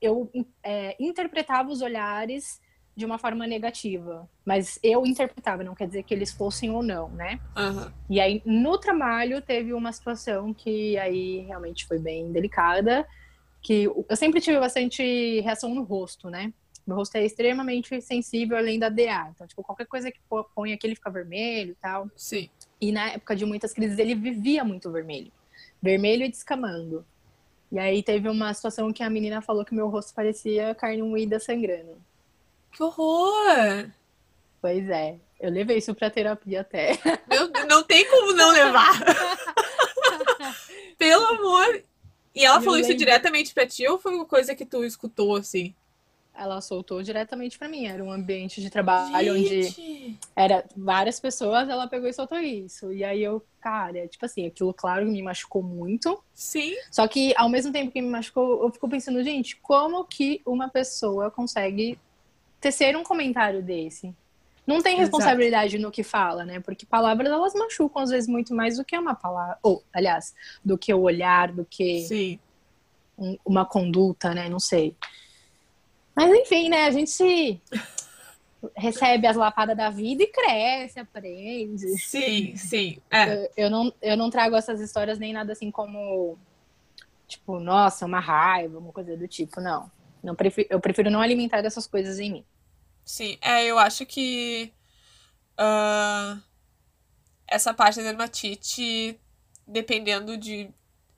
eu 0.00 0.30
é, 0.62 0.96
interpretava 1.00 1.68
os 1.70 1.82
olhares 1.82 2.60
de 2.96 3.04
uma 3.04 3.18
forma 3.18 3.46
negativa, 3.46 4.26
mas 4.42 4.78
eu 4.82 5.04
interpretava, 5.04 5.62
não 5.62 5.74
quer 5.74 5.86
dizer 5.86 6.02
que 6.02 6.14
eles 6.14 6.32
fossem 6.32 6.70
ou 6.70 6.82
não, 6.82 7.10
né? 7.10 7.38
Uhum. 7.54 7.92
E 8.08 8.18
aí, 8.18 8.40
no 8.46 8.78
trabalho, 8.78 9.42
teve 9.42 9.74
uma 9.74 9.92
situação 9.92 10.54
que 10.54 10.96
aí 10.96 11.40
realmente 11.40 11.86
foi 11.86 11.98
bem 11.98 12.32
delicada, 12.32 13.06
que 13.60 13.84
eu 13.84 14.16
sempre 14.16 14.40
tive 14.40 14.58
bastante 14.58 15.40
reação 15.40 15.74
no 15.74 15.82
rosto, 15.82 16.30
né? 16.30 16.54
Meu 16.86 16.96
rosto 16.96 17.16
é 17.16 17.24
extremamente 17.24 18.00
sensível 18.00 18.56
além 18.56 18.78
da 18.78 18.88
DA. 18.88 19.28
Então, 19.34 19.46
tipo, 19.46 19.62
qualquer 19.62 19.86
coisa 19.86 20.10
que 20.10 20.20
põe 20.54 20.72
aqui, 20.72 20.86
ele 20.86 20.94
fica 20.94 21.10
vermelho 21.10 21.72
e 21.72 21.74
tal. 21.74 22.08
Sim. 22.16 22.48
E 22.80 22.92
na 22.92 23.10
época 23.10 23.36
de 23.36 23.44
muitas 23.44 23.74
crises, 23.74 23.98
ele 23.98 24.14
vivia 24.14 24.64
muito 24.64 24.90
vermelho. 24.90 25.32
Vermelho 25.82 26.24
e 26.24 26.30
descamando. 26.30 27.04
E 27.72 27.78
aí 27.78 28.02
teve 28.02 28.28
uma 28.28 28.54
situação 28.54 28.92
que 28.92 29.02
a 29.02 29.10
menina 29.10 29.42
falou 29.42 29.64
que 29.64 29.74
meu 29.74 29.88
rosto 29.88 30.14
parecia 30.14 30.74
carne 30.76 31.02
moída 31.02 31.40
sangrando. 31.40 32.00
Que 32.76 32.82
horror! 32.82 33.90
Pois 34.60 34.86
é, 34.90 35.16
eu 35.40 35.50
levei 35.50 35.78
isso 35.78 35.94
pra 35.94 36.10
terapia 36.10 36.60
até. 36.60 36.98
Meu, 37.26 37.50
não 37.66 37.82
tem 37.82 38.06
como 38.10 38.34
não 38.34 38.50
levar. 38.52 38.92
Pelo 40.98 41.24
amor. 41.24 41.82
E 42.34 42.44
ela 42.44 42.58
eu 42.58 42.60
falou 42.60 42.74
lembro. 42.74 42.90
isso 42.90 42.98
diretamente 42.98 43.54
pra 43.54 43.66
ti 43.66 43.88
ou 43.88 43.98
foi 43.98 44.14
uma 44.14 44.26
coisa 44.26 44.54
que 44.54 44.66
tu 44.66 44.84
escutou 44.84 45.36
assim? 45.36 45.74
Ela 46.34 46.60
soltou 46.60 47.02
diretamente 47.02 47.58
para 47.58 47.66
mim. 47.66 47.86
Era 47.86 48.04
um 48.04 48.12
ambiente 48.12 48.60
de 48.60 48.68
trabalho 48.68 49.34
Gente. 49.38 49.70
onde 49.80 50.18
era 50.36 50.62
várias 50.76 51.18
pessoas, 51.18 51.70
ela 51.70 51.88
pegou 51.88 52.10
e 52.10 52.12
soltou 52.12 52.38
isso. 52.38 52.92
E 52.92 53.02
aí 53.02 53.22
eu, 53.22 53.42
cara, 53.58 54.06
tipo 54.06 54.26
assim, 54.26 54.46
aquilo, 54.46 54.74
claro, 54.74 55.06
me 55.06 55.22
machucou 55.22 55.62
muito. 55.62 56.22
Sim. 56.34 56.74
Só 56.90 57.08
que 57.08 57.32
ao 57.38 57.48
mesmo 57.48 57.72
tempo 57.72 57.90
que 57.90 58.02
me 58.02 58.10
machucou, 58.10 58.62
eu 58.64 58.70
fico 58.70 58.86
pensando, 58.86 59.24
gente, 59.24 59.56
como 59.56 60.04
que 60.04 60.42
uma 60.44 60.68
pessoa 60.68 61.30
consegue 61.30 61.98
tecer 62.60 62.96
um 62.96 63.02
comentário 63.02 63.62
desse. 63.62 64.14
Não 64.66 64.82
tem 64.82 64.96
responsabilidade 64.96 65.76
Exato. 65.76 65.82
no 65.82 65.92
que 65.92 66.02
fala, 66.02 66.44
né? 66.44 66.58
Porque 66.58 66.84
palavras 66.84 67.30
elas 67.30 67.54
machucam 67.54 68.02
às 68.02 68.10
vezes 68.10 68.28
muito 68.28 68.52
mais 68.52 68.76
do 68.76 68.84
que 68.84 68.98
uma 68.98 69.14
palavra, 69.14 69.58
ou 69.62 69.82
aliás, 69.92 70.34
do 70.64 70.76
que 70.76 70.92
o 70.92 71.02
olhar, 71.02 71.52
do 71.52 71.64
que 71.64 72.40
um, 73.16 73.38
uma 73.44 73.64
conduta, 73.64 74.34
né? 74.34 74.48
Não 74.48 74.58
sei. 74.58 74.96
Mas 76.14 76.34
enfim, 76.34 76.68
né? 76.68 76.86
A 76.86 76.90
gente 76.90 77.60
recebe 78.76 79.28
as 79.28 79.36
lapadas 79.36 79.76
da 79.76 79.88
vida 79.88 80.24
e 80.24 80.26
cresce, 80.26 80.98
aprende. 80.98 81.86
Sim, 81.98 82.56
sim. 82.56 82.98
É. 83.08 83.34
Eu, 83.34 83.50
eu, 83.56 83.70
não, 83.70 83.92
eu 84.02 84.16
não 84.16 84.30
trago 84.30 84.56
essas 84.56 84.80
histórias 84.80 85.18
nem 85.18 85.32
nada 85.32 85.52
assim 85.52 85.70
como 85.70 86.36
tipo, 87.28 87.58
nossa, 87.60 88.06
uma 88.06 88.20
raiva, 88.20 88.78
uma 88.78 88.92
coisa 88.92 89.16
do 89.16 89.28
tipo, 89.28 89.60
não. 89.60 89.90
Não 90.26 90.34
prefiro, 90.34 90.66
eu 90.68 90.80
prefiro 90.80 91.08
não 91.08 91.20
alimentar 91.20 91.64
essas 91.64 91.86
coisas 91.86 92.18
em 92.18 92.32
mim. 92.32 92.46
Sim, 93.04 93.38
é, 93.40 93.64
eu 93.64 93.78
acho 93.78 94.04
que 94.04 94.72
uh, 95.52 96.42
essa 97.46 97.72
parte 97.72 97.98
da 97.98 98.02
dermatite, 98.02 99.20
dependendo 99.64 100.36
de. 100.36 100.68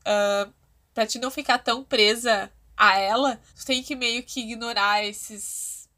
Uh, 0.01 0.53
pra 0.93 1.07
te 1.07 1.19
não 1.19 1.31
ficar 1.31 1.57
tão 1.57 1.83
presa 1.83 2.53
a 2.77 2.99
ela, 2.99 3.41
tu 3.57 3.65
tem 3.65 3.83
que 3.83 3.97
meio 3.97 4.23
que 4.23 4.41
ignorar 4.41 5.03
esses 5.03 5.89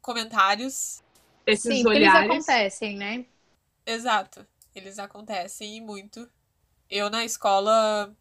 comentários, 0.00 1.02
esses 1.44 1.78
Sim, 1.78 1.86
olhares. 1.88 2.30
Eles 2.30 2.30
acontecem, 2.30 2.96
né? 2.96 3.26
Exato. 3.84 4.46
Eles 4.72 4.96
acontecem 5.00 5.76
e 5.76 5.80
muito. 5.80 6.30
Eu 6.88 7.10
na 7.10 7.24
escola, 7.24 8.14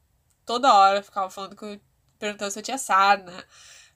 toda 0.44 0.74
hora, 0.74 1.04
ficava 1.04 1.30
falando 1.30 1.56
que 1.56 1.80
perguntando 2.18 2.50
se 2.50 2.58
eu 2.58 2.64
tinha 2.64 2.80
sarna 2.80 3.46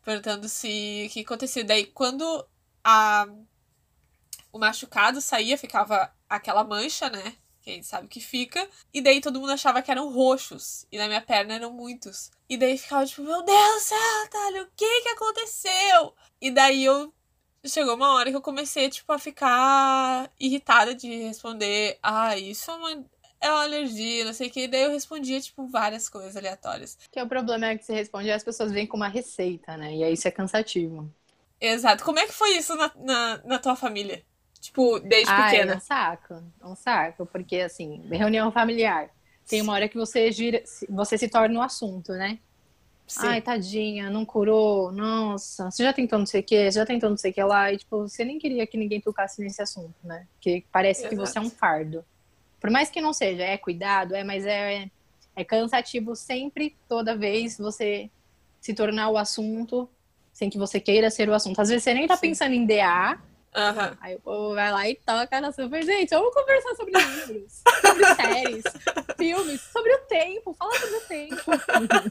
perguntando 0.04 0.48
se 0.48 1.06
o 1.08 1.14
que 1.14 1.22
acontecia. 1.22 1.64
Daí, 1.64 1.86
quando 1.86 2.46
a, 2.84 3.28
o 4.52 4.60
machucado 4.60 5.22
saía, 5.22 5.58
ficava 5.58 6.14
aquela 6.30 6.64
mancha, 6.64 7.10
né? 7.10 7.36
Que 7.62 7.72
a 7.72 7.74
gente 7.74 7.88
sabe 7.88 8.08
que 8.08 8.20
fica. 8.20 8.70
E 8.94 9.02
daí 9.02 9.22
todo 9.22 9.40
mundo 9.40 9.52
achava 9.54 9.82
que 9.82 9.90
eram 9.90 10.12
roxos. 10.12 10.86
E 10.92 10.98
na 10.98 11.08
minha 11.08 11.22
perna 11.22 11.56
eram 11.56 11.72
muitos. 11.72 12.30
E 12.50 12.58
daí 12.58 12.78
ficava 12.78 13.06
tipo, 13.06 13.24
meu 13.24 13.42
Deus 13.42 13.74
do 13.76 13.80
céu, 13.80 14.30
Thalia, 14.30 14.64
o 14.64 14.68
que 14.76 15.02
que 15.02 15.10
aconteceu? 15.10 16.14
E 16.42 16.52
daí 16.52 16.84
eu. 16.86 17.14
Chegou 17.66 17.96
uma 17.96 18.14
hora 18.16 18.30
que 18.30 18.36
eu 18.36 18.42
comecei, 18.42 18.90
tipo, 18.90 19.10
a 19.14 19.18
ficar 19.18 20.30
irritada 20.38 20.94
de 20.94 21.08
responder. 21.24 21.98
Ah, 22.04 22.38
isso 22.38 22.70
é 22.70 22.74
uma 22.74 23.06
uma 23.50 23.64
alergia, 23.64 24.26
não 24.26 24.34
sei 24.34 24.48
o 24.48 24.52
que. 24.52 24.64
E 24.64 24.68
daí 24.68 24.84
eu 24.84 24.92
respondia, 24.92 25.40
tipo, 25.40 25.68
várias 25.68 26.08
coisas 26.10 26.36
aleatórias. 26.36 26.98
Que 27.12 27.20
é 27.20 27.24
o 27.24 27.28
problema 27.28 27.68
é 27.68 27.78
que 27.78 27.84
você 27.84 27.94
responde 27.94 28.28
e 28.28 28.32
as 28.32 28.44
pessoas 28.44 28.72
vêm 28.72 28.88
com 28.88 28.98
uma 28.98 29.08
receita, 29.08 29.76
né? 29.78 29.96
E 29.96 30.04
aí 30.04 30.14
isso 30.14 30.28
é 30.28 30.32
cansativo. 30.32 31.10
Exato. 31.60 32.04
Como 32.04 32.20
é 32.20 32.26
que 32.26 32.34
foi 32.34 32.58
isso 32.58 32.76
na, 32.76 32.92
na, 32.96 33.42
na 33.46 33.60
tua 33.60 33.76
família? 33.76 34.24
Tipo, 34.60 35.00
desde 35.00 35.32
ah, 35.32 35.46
pequena? 35.46 35.74
É 35.74 35.78
um 35.78 35.80
saco. 35.80 36.34
É 36.62 36.66
um 36.66 36.76
saco. 36.76 37.26
Porque, 37.26 37.58
assim, 37.58 38.02
reunião 38.10 38.52
familiar. 38.52 39.10
Tem 39.48 39.62
uma 39.62 39.74
hora 39.74 39.90
que 39.90 39.98
você 39.98 40.32
gira, 40.32 40.64
você 40.90 41.18
se 41.18 41.28
torna 41.28 41.56
o 41.56 41.60
um 41.60 41.62
assunto, 41.62 42.14
né? 42.14 42.40
Sim. 43.06 43.28
Ai, 43.28 43.42
tadinha, 43.42 44.10
não 44.10 44.26
curou. 44.26 44.92
Nossa, 44.92 45.70
você 45.70 45.84
já 45.84 45.92
tentou 45.92 46.18
não 46.18 46.26
sei 46.26 46.42
o 46.42 46.44
que, 46.44 46.72
já 46.72 46.86
tentou 46.86 47.10
não 47.10 47.18
sei 47.18 47.32
o 47.32 47.34
que 47.34 47.44
lá. 47.44 47.72
E, 47.72 47.78
tipo, 47.78 48.08
você 48.08 48.24
nem 48.24 48.40
queria 48.40 48.66
que 48.66 48.78
ninguém 48.78 49.02
tocasse 49.02 49.42
nesse 49.42 49.62
assunto, 49.62 49.96
né? 50.04 50.26
Porque 50.36 50.64
parece 50.72 51.02
Exato. 51.02 51.16
que 51.16 51.22
você 51.22 51.38
é 51.38 51.42
um 51.42 51.50
fardo. 51.50 52.04
Por 52.63 52.72
mais 52.72 52.89
que 52.89 53.01
não 53.01 53.12
seja, 53.12 53.43
é 53.43 53.58
cuidado, 53.58 54.15
é, 54.15 54.24
mas 54.24 54.46
é, 54.46 54.89
é 55.36 55.43
cansativo 55.43 56.15
sempre, 56.15 56.77
toda 56.88 57.13
vez, 57.13 57.58
você 57.58 58.10
se 58.62 58.74
tornar 58.74 59.10
o 59.10 59.17
assunto 59.17 59.89
sem 60.32 60.50
que 60.50 60.58
você 60.58 60.79
queira 60.79 61.10
ser 61.10 61.27
o 61.27 61.34
assunto. 61.34 61.60
Às 61.60 61.67
vezes 61.67 61.84
você 61.84 61.93
nem 61.93 62.08
tá 62.08 62.15
Sim. 62.15 62.22
pensando 62.22 62.53
em 62.53 62.65
DA, 62.65 63.20
Uhum. 63.55 63.98
Aí 64.01 64.15
o 64.15 64.20
povo 64.20 64.55
vai 64.55 64.72
lá 64.72 64.89
e 64.89 64.96
toca 64.96 65.39
na 65.39 65.51
super. 65.51 65.84
Gente, 65.84 66.10
vamos 66.10 66.34
conversar 66.34 66.74
sobre 66.74 66.93
livros, 66.93 67.62
sobre 67.82 68.05
séries, 68.15 68.63
filmes, 69.15 69.62
sobre 69.62 69.93
o 69.93 70.00
tempo. 70.08 70.55
Fala 70.55 70.74
sobre 70.79 70.96
o 70.96 71.01
tempo. 71.01 71.51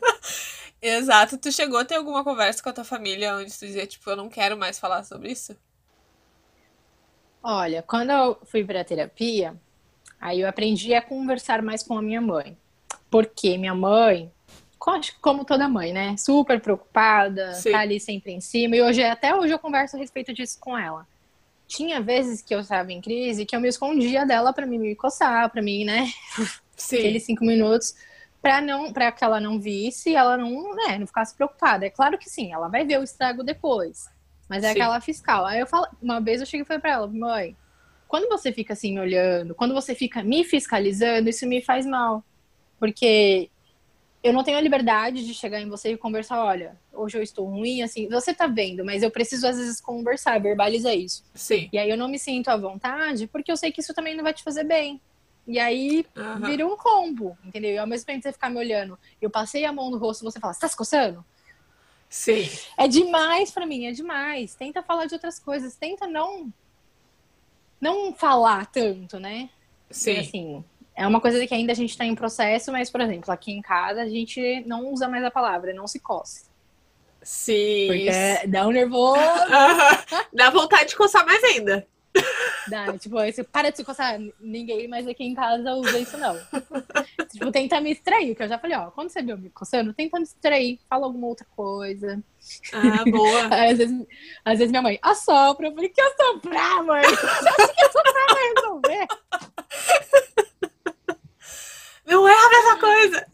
Exato. 0.80 1.38
Tu 1.38 1.50
chegou 1.50 1.80
a 1.80 1.84
ter 1.84 1.96
alguma 1.96 2.22
conversa 2.22 2.62
com 2.62 2.68
a 2.68 2.72
tua 2.72 2.84
família 2.84 3.36
onde 3.36 3.50
tu 3.58 3.66
dizia, 3.66 3.86
tipo, 3.88 4.08
eu 4.08 4.14
não 4.14 4.28
quero 4.28 4.56
mais 4.56 4.78
falar 4.78 5.02
sobre 5.02 5.32
isso? 5.32 5.56
Olha, 7.42 7.82
quando 7.82 8.10
eu 8.10 8.38
fui 8.44 8.62
pra 8.62 8.84
terapia, 8.84 9.60
Aí 10.22 10.40
eu 10.40 10.48
aprendi 10.48 10.94
a 10.94 11.02
conversar 11.02 11.60
mais 11.60 11.82
com 11.82 11.98
a 11.98 12.00
minha 12.00 12.20
mãe. 12.20 12.56
Porque 13.10 13.58
minha 13.58 13.74
mãe, 13.74 14.30
como 15.20 15.44
toda 15.44 15.68
mãe, 15.68 15.92
né? 15.92 16.16
Super 16.16 16.60
preocupada, 16.60 17.52
Sim. 17.54 17.72
tá 17.72 17.80
ali 17.80 17.98
sempre 17.98 18.30
em 18.30 18.40
cima. 18.40 18.76
E 18.76 18.82
hoje, 18.82 19.02
até 19.02 19.34
hoje 19.34 19.52
eu 19.52 19.58
converso 19.58 19.96
a 19.96 19.98
respeito 19.98 20.32
disso 20.32 20.60
com 20.60 20.78
ela. 20.78 21.04
Tinha 21.66 22.00
vezes 22.00 22.40
que 22.40 22.54
eu 22.54 22.60
estava 22.60 22.92
em 22.92 23.00
crise 23.00 23.44
que 23.44 23.56
eu 23.56 23.60
me 23.60 23.66
escondia 23.66 24.24
dela 24.24 24.52
para 24.52 24.64
me 24.64 24.94
coçar, 24.94 25.50
para 25.50 25.60
mim, 25.60 25.84
né? 25.84 26.08
Sim. 26.76 26.98
Aqueles 26.98 27.24
cinco 27.24 27.44
minutos 27.44 27.92
para 28.40 28.60
não 28.60 28.92
para 28.92 29.10
que 29.10 29.24
ela 29.24 29.40
não 29.40 29.58
visse 29.58 30.10
e 30.10 30.16
ela 30.16 30.36
não, 30.36 30.74
né, 30.74 30.98
não 30.98 31.06
ficasse 31.06 31.34
preocupada. 31.34 31.84
É 31.84 31.90
claro 31.90 32.16
que 32.18 32.28
sim, 32.28 32.52
ela 32.52 32.68
vai 32.68 32.84
ver 32.84 32.98
o 32.98 33.04
estrago 33.04 33.42
depois. 33.42 34.08
Mas 34.48 34.64
é 34.64 34.68
sim. 34.68 34.72
aquela 34.72 35.00
fiscal. 35.00 35.46
Aí 35.46 35.60
eu 35.60 35.66
falo, 35.66 35.86
uma 36.00 36.20
vez 36.20 36.40
eu 36.40 36.46
cheguei 36.46 36.62
e 36.62 36.66
falei 36.66 36.80
para 36.80 36.90
ela, 36.90 37.06
mãe, 37.06 37.56
quando 38.12 38.28
você 38.28 38.52
fica 38.52 38.74
assim 38.74 38.92
me 38.92 39.00
olhando, 39.00 39.54
quando 39.54 39.72
você 39.72 39.94
fica 39.94 40.22
me 40.22 40.44
fiscalizando, 40.44 41.30
isso 41.30 41.46
me 41.46 41.62
faz 41.62 41.86
mal. 41.86 42.22
Porque 42.78 43.48
eu 44.22 44.34
não 44.34 44.44
tenho 44.44 44.58
a 44.58 44.60
liberdade 44.60 45.24
de 45.24 45.32
chegar 45.32 45.62
em 45.62 45.66
você 45.66 45.92
e 45.92 45.96
conversar, 45.96 46.44
olha, 46.44 46.78
hoje 46.92 47.16
eu 47.16 47.22
estou 47.22 47.46
ruim, 47.46 47.80
assim, 47.80 48.10
você 48.10 48.34
tá 48.34 48.46
vendo, 48.46 48.84
mas 48.84 49.02
eu 49.02 49.10
preciso 49.10 49.48
às 49.48 49.56
vezes 49.56 49.80
conversar, 49.80 50.38
verbalizar 50.38 50.94
isso. 50.94 51.24
Sim. 51.32 51.70
E 51.72 51.78
aí 51.78 51.88
eu 51.88 51.96
não 51.96 52.06
me 52.06 52.18
sinto 52.18 52.50
à 52.50 52.56
vontade, 52.58 53.26
porque 53.28 53.50
eu 53.50 53.56
sei 53.56 53.72
que 53.72 53.80
isso 53.80 53.94
também 53.94 54.14
não 54.14 54.22
vai 54.22 54.34
te 54.34 54.42
fazer 54.42 54.64
bem. 54.64 55.00
E 55.46 55.58
aí 55.58 56.04
uhum. 56.14 56.46
vira 56.46 56.66
um 56.66 56.76
combo, 56.76 57.38
entendeu? 57.42 57.70
E 57.70 57.78
ao 57.78 57.86
mesmo 57.86 58.04
tempo 58.04 58.22
você 58.22 58.30
ficar 58.30 58.50
me 58.50 58.58
olhando, 58.58 58.98
eu 59.22 59.30
passei 59.30 59.64
a 59.64 59.72
mão 59.72 59.90
no 59.90 59.96
rosto, 59.96 60.22
você 60.22 60.38
fala, 60.38 60.52
você 60.52 60.60
tá 60.60 60.68
se 60.68 60.76
coçando? 60.76 61.24
Sim. 62.10 62.46
É 62.76 62.86
demais 62.86 63.50
para 63.50 63.64
mim, 63.64 63.86
é 63.86 63.92
demais. 63.92 64.54
Tenta 64.54 64.82
falar 64.82 65.06
de 65.06 65.14
outras 65.14 65.38
coisas, 65.38 65.76
tenta 65.76 66.06
não 66.06 66.52
não 67.82 68.14
falar 68.14 68.66
tanto, 68.66 69.18
né? 69.18 69.50
Sim. 69.90 70.18
Assim, 70.18 70.64
é 70.94 71.04
uma 71.04 71.20
coisa 71.20 71.44
que 71.44 71.52
ainda 71.52 71.72
a 71.72 71.74
gente 71.74 71.90
está 71.90 72.04
em 72.04 72.14
processo, 72.14 72.70
mas, 72.70 72.88
por 72.88 73.00
exemplo, 73.00 73.32
aqui 73.32 73.50
em 73.50 73.60
casa 73.60 74.02
a 74.02 74.08
gente 74.08 74.62
não 74.64 74.86
usa 74.92 75.08
mais 75.08 75.24
a 75.24 75.30
palavra, 75.30 75.74
não 75.74 75.88
se 75.88 75.98
coce. 75.98 76.44
Sim. 77.20 77.88
Porque 77.88 78.46
dá 78.46 78.66
um 78.66 78.70
nervoso. 78.70 79.20
dá 80.32 80.50
vontade 80.50 80.90
de 80.90 80.96
coçar 80.96 81.26
mais 81.26 81.42
ainda. 81.42 81.86
Dá, 82.68 82.96
tipo, 82.96 83.16
você 83.16 83.42
para 83.42 83.70
de 83.70 83.78
se 83.78 83.84
coçar. 83.84 84.18
Ninguém 84.40 84.86
mais 84.86 85.06
aqui 85.06 85.24
em 85.24 85.34
casa 85.34 85.74
usa 85.74 85.98
isso, 85.98 86.16
não. 86.18 86.36
tipo, 87.30 87.50
tenta 87.50 87.80
me 87.80 87.94
distrair, 87.94 88.34
que 88.34 88.42
eu 88.42 88.48
já 88.48 88.58
falei, 88.58 88.76
ó, 88.76 88.90
quando 88.90 89.10
você 89.10 89.22
viu 89.22 89.36
me 89.36 89.50
coçando, 89.50 89.92
tenta 89.92 90.18
me 90.18 90.24
distrair, 90.24 90.78
fala 90.88 91.06
alguma 91.06 91.26
outra 91.26 91.46
coisa. 91.56 92.22
Ah, 92.72 93.04
boa. 93.10 93.46
às, 93.70 93.78
vezes, 93.78 94.06
às 94.44 94.58
vezes 94.58 94.70
minha 94.70 94.82
mãe, 94.82 94.98
assopra. 95.02 95.68
Eu 95.68 95.74
falei, 95.74 95.88
que 95.88 96.00
assoprar, 96.00 96.84
mãe? 96.84 97.02
Você 97.02 97.26
acha 97.48 97.72
que 97.74 97.84
assoprar 97.84 98.26
vai 98.28 98.52
resolver? 98.54 99.06
Não 102.06 102.28
é 102.28 102.34
a 102.34 102.50
mesma 102.50 102.78
coisa. 102.78 103.26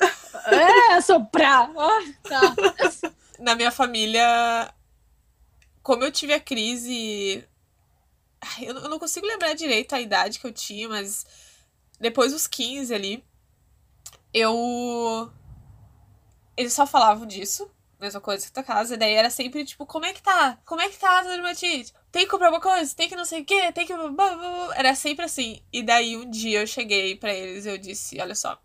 É, 0.47 0.95
assoprar. 0.95 1.71
Ah, 1.77 2.01
tá. 2.23 2.41
Na 3.39 3.55
minha 3.55 3.71
família, 3.71 4.73
como 5.83 6.05
eu 6.05 6.13
tive 6.13 6.33
a 6.33 6.41
crise 6.41 7.45
eu 8.61 8.75
não 8.89 8.99
consigo 8.99 9.27
lembrar 9.27 9.55
direito 9.55 9.95
a 9.95 10.01
idade 10.01 10.39
que 10.39 10.47
eu 10.47 10.53
tinha, 10.53 10.89
mas 10.89 11.27
depois 12.01 12.33
dos 12.33 12.47
15 12.47 12.95
ali, 12.95 13.25
eu. 14.33 15.31
Eles 16.57 16.73
só 16.73 16.87
falavam 16.87 17.27
disso, 17.27 17.71
mesma 18.01 18.21
coisa 18.21 18.45
que 18.47 18.53
tua 18.53 18.63
casa, 18.63 18.95
e 18.95 18.97
daí 18.97 19.15
era 19.15 19.31
sempre 19.31 19.65
tipo, 19.65 19.87
como 19.87 20.07
é 20.07 20.13
que 20.13 20.23
tá? 20.23 20.59
Como 20.65 20.81
é 20.81 20.89
que 20.89 20.99
tá 20.99 21.21
a 21.21 21.23
dermatite? 21.23 21.93
Tem 22.11 22.25
que 22.25 22.31
comprar 22.31 22.51
uma 22.51 22.61
coisa? 22.61 22.95
Tem 22.95 23.09
que 23.09 23.17
não 23.17 23.25
sei 23.25 23.43
o 23.43 23.45
quê? 23.45 23.73
Tem 23.73 23.87
que. 23.87 23.93
Era 24.75 24.95
sempre 24.95 25.25
assim. 25.25 25.63
E 25.73 25.83
daí 25.83 26.17
um 26.17 26.29
dia 26.29 26.61
eu 26.61 26.67
cheguei 26.67 27.17
para 27.17 27.33
eles 27.33 27.67
e 27.67 27.69
eu 27.69 27.79
disse: 27.79 28.21
olha 28.21 28.35
só, 28.35 28.61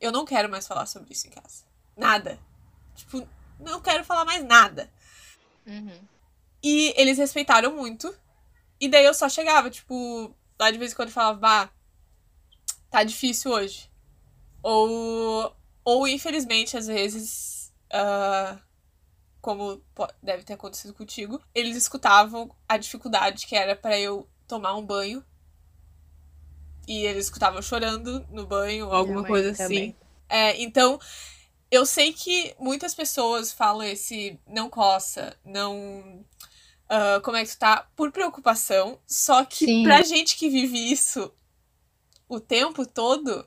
eu 0.00 0.12
não 0.12 0.24
quero 0.24 0.48
mais 0.48 0.66
falar 0.66 0.86
sobre 0.86 1.12
isso 1.12 1.26
em 1.26 1.30
casa. 1.30 1.64
Nada. 1.96 2.38
Tipo, 2.94 3.26
não 3.58 3.80
quero 3.80 4.04
falar 4.04 4.24
mais 4.24 4.44
nada. 4.44 4.90
Uhum. 5.66 6.00
E 6.62 6.94
eles 6.96 7.18
respeitaram 7.18 7.74
muito. 7.74 8.14
E 8.80 8.88
daí 8.88 9.04
eu 9.04 9.14
só 9.14 9.28
chegava, 9.28 9.70
tipo, 9.70 10.34
lá 10.58 10.70
de 10.70 10.78
vez 10.78 10.92
em 10.92 10.96
quando 10.96 11.10
falava, 11.10 11.38
bah, 11.38 11.70
tá 12.90 13.02
difícil 13.02 13.50
hoje. 13.50 13.90
Ou, 14.62 15.54
ou 15.84 16.08
infelizmente, 16.08 16.76
às 16.76 16.86
vezes, 16.86 17.72
uh, 17.92 18.58
como 19.40 19.82
deve 20.22 20.42
ter 20.42 20.54
acontecido 20.54 20.94
contigo, 20.94 21.40
eles 21.54 21.76
escutavam 21.76 22.54
a 22.68 22.76
dificuldade 22.76 23.46
que 23.46 23.56
era 23.56 23.76
para 23.76 23.98
eu 23.98 24.28
tomar 24.46 24.74
um 24.74 24.84
banho. 24.84 25.24
E 26.86 27.04
eles 27.06 27.26
escutavam 27.26 27.62
chorando 27.62 28.26
no 28.30 28.46
banho, 28.46 28.86
ou 28.86 28.92
alguma 28.92 29.24
coisa 29.24 29.50
assim. 29.50 29.94
É, 30.28 30.60
então, 30.60 30.98
eu 31.70 31.84
sei 31.84 32.12
que 32.12 32.54
muitas 32.58 32.94
pessoas 32.94 33.52
falam 33.52 33.82
esse 33.82 34.38
não 34.46 34.70
coça, 34.70 35.36
não 35.44 36.24
uh, 36.90 37.20
como 37.22 37.36
é 37.36 37.44
que 37.44 37.50
tu 37.50 37.58
tá, 37.58 37.86
por 37.96 38.10
preocupação. 38.12 38.98
Só 39.06 39.44
que 39.44 39.66
Sim. 39.66 39.82
pra 39.84 40.02
gente 40.02 40.36
que 40.36 40.48
vive 40.48 40.92
isso 40.92 41.32
o 42.28 42.40
tempo 42.40 42.86
todo, 42.86 43.46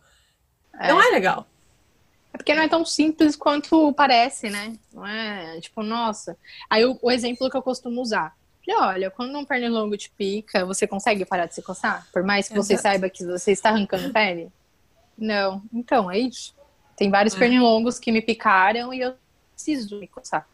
é. 0.73 0.87
não 0.87 1.01
é 1.01 1.09
legal. 1.09 1.47
É 2.33 2.37
porque 2.37 2.53
não 2.53 2.63
é 2.63 2.67
tão 2.67 2.85
simples 2.85 3.35
quanto 3.35 3.91
parece, 3.93 4.49
né? 4.49 4.77
Não 4.93 5.05
é 5.05 5.59
tipo, 5.59 5.81
nossa. 5.81 6.37
Aí 6.69 6.85
o, 6.85 6.97
o 7.01 7.11
exemplo 7.11 7.49
que 7.49 7.57
eu 7.57 7.61
costumo 7.61 8.01
usar. 8.01 8.35
Olha, 8.69 9.09
quando 9.09 9.37
um 9.37 9.45
pernilongo 9.45 9.95
te 9.95 10.09
pica, 10.09 10.65
você 10.65 10.85
consegue 10.85 11.23
parar 11.23 11.45
de 11.45 11.55
se 11.55 11.61
coçar? 11.61 12.05
Por 12.11 12.21
mais 12.21 12.49
que 12.49 12.53
Exato. 12.53 12.67
você 12.67 12.77
saiba 12.77 13.09
que 13.09 13.25
você 13.25 13.53
está 13.53 13.69
arrancando 13.69 14.11
pele? 14.11 14.51
Não. 15.17 15.63
Então, 15.73 16.11
é 16.11 16.19
isso. 16.19 16.53
Tem 16.95 17.09
vários 17.09 17.33
é. 17.33 17.39
pernilongos 17.39 17.97
que 17.97 18.11
me 18.11 18.21
picaram 18.21 18.93
e 18.93 18.99
eu 18.99 19.15
preciso 19.53 19.97
me 19.99 20.07
coçar. 20.07 20.45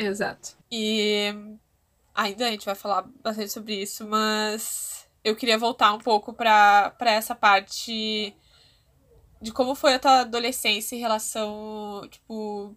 Exato. 0.00 0.56
E 0.70 1.34
ainda 2.14 2.46
a 2.46 2.50
gente 2.50 2.64
vai 2.64 2.74
falar 2.74 3.02
bastante 3.22 3.52
sobre 3.52 3.82
isso, 3.82 4.06
mas 4.06 5.06
eu 5.22 5.36
queria 5.36 5.58
voltar 5.58 5.92
um 5.92 5.98
pouco 5.98 6.32
para 6.32 6.94
essa 7.00 7.34
parte 7.34 8.34
de 9.42 9.52
como 9.52 9.74
foi 9.74 9.94
a 9.94 9.98
tua 9.98 10.20
adolescência 10.20 10.96
em 10.96 11.00
relação, 11.00 12.06
tipo, 12.10 12.74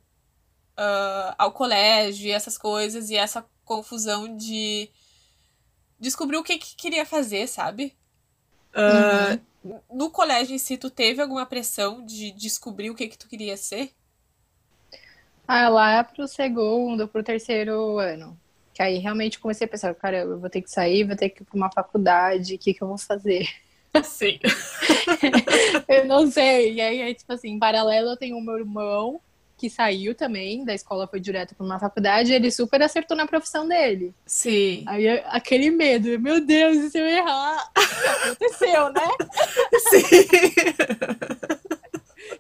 uh, 0.78 1.36
ao 1.38 1.54
colégio 1.54 2.28
e 2.28 2.32
essas 2.32 2.58
coisas, 2.58 3.10
e 3.10 3.16
essa 3.16 3.46
confusão 3.64 4.36
de 4.36 4.90
descobrir 5.98 6.38
o 6.38 6.44
que, 6.44 6.58
que 6.58 6.76
queria 6.76 7.06
fazer, 7.06 7.48
sabe? 7.48 7.96
Uh, 8.74 9.40
uhum. 9.64 9.80
No 9.94 10.10
colégio 10.10 10.54
em 10.54 10.58
si, 10.58 10.78
tu 10.78 10.90
teve 10.90 11.22
alguma 11.22 11.46
pressão 11.46 12.06
de 12.06 12.32
descobrir 12.32 12.90
o 12.90 12.96
que, 12.96 13.08
que 13.08 13.18
tu 13.18 13.30
queria 13.30 13.56
ser? 13.56 13.94
Ah, 15.48 15.70
lá 15.70 16.04
pro 16.04 16.28
segundo, 16.28 17.08
pro 17.08 17.24
terceiro 17.24 17.98
ano. 18.00 18.38
Que 18.74 18.82
aí 18.82 18.98
realmente 18.98 19.40
comecei 19.40 19.66
a 19.66 19.70
pensar, 19.70 19.94
cara, 19.94 20.20
eu 20.22 20.40
vou 20.40 20.50
ter 20.50 20.62
que 20.62 20.70
sair, 20.70 21.04
vou 21.04 21.16
ter 21.16 21.30
que 21.30 21.44
ir 21.44 21.46
pra 21.46 21.56
uma 21.56 21.72
faculdade, 21.72 22.56
o 22.56 22.58
que, 22.58 22.74
que 22.74 22.82
eu 22.84 22.88
vou 22.88 22.98
fazer? 22.98 23.48
Sim. 24.04 24.40
eu 25.88 26.06
não 26.06 26.30
sei. 26.32 26.74
E 26.74 26.82
aí, 26.82 27.14
tipo 27.14 27.32
assim, 27.32 27.50
em 27.50 27.60
paralelo, 27.60 28.10
eu 28.10 28.18
tenho 28.18 28.38
o 28.38 28.42
meu 28.42 28.58
irmão, 28.58 29.22
que 29.58 29.70
saiu 29.70 30.16
também 30.16 30.66
da 30.66 30.74
escola, 30.74 31.08
foi 31.08 31.20
direto 31.20 31.54
para 31.54 31.66
uma 31.66 31.80
faculdade, 31.80 32.32
e 32.32 32.36
ele 32.36 32.50
super 32.50 32.82
acertou 32.82 33.16
na 33.16 33.28
profissão 33.28 33.68
dele. 33.68 34.14
Sim. 34.26 34.84
Aí 34.88 35.08
aquele 35.26 35.70
medo, 35.70 36.20
meu 36.20 36.44
Deus, 36.44 36.78
e 36.78 36.90
se 36.90 36.98
eu 36.98 37.06
errar? 37.06 37.70
Aconteceu, 38.26 38.92
né? 38.92 39.08
Sim. 39.90 41.60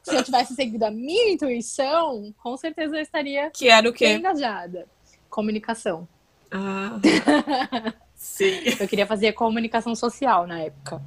Se 0.03 0.15
eu 0.15 0.23
tivesse 0.23 0.53
seguido 0.53 0.85
a 0.85 0.91
minha 0.91 1.31
intuição, 1.31 2.33
com 2.37 2.55
certeza 2.57 2.95
eu 2.95 3.01
estaria 3.01 3.49
que 3.49 3.69
era 3.69 3.89
o 3.89 3.93
quê? 3.93 4.13
engajada. 4.13 4.85
Comunicação. 5.29 6.07
Ah. 6.51 6.99
Sim. 8.13 8.61
Eu 8.79 8.87
queria 8.87 9.07
fazer 9.07 9.33
comunicação 9.33 9.95
social 9.95 10.45
na 10.45 10.59
época. 10.59 11.01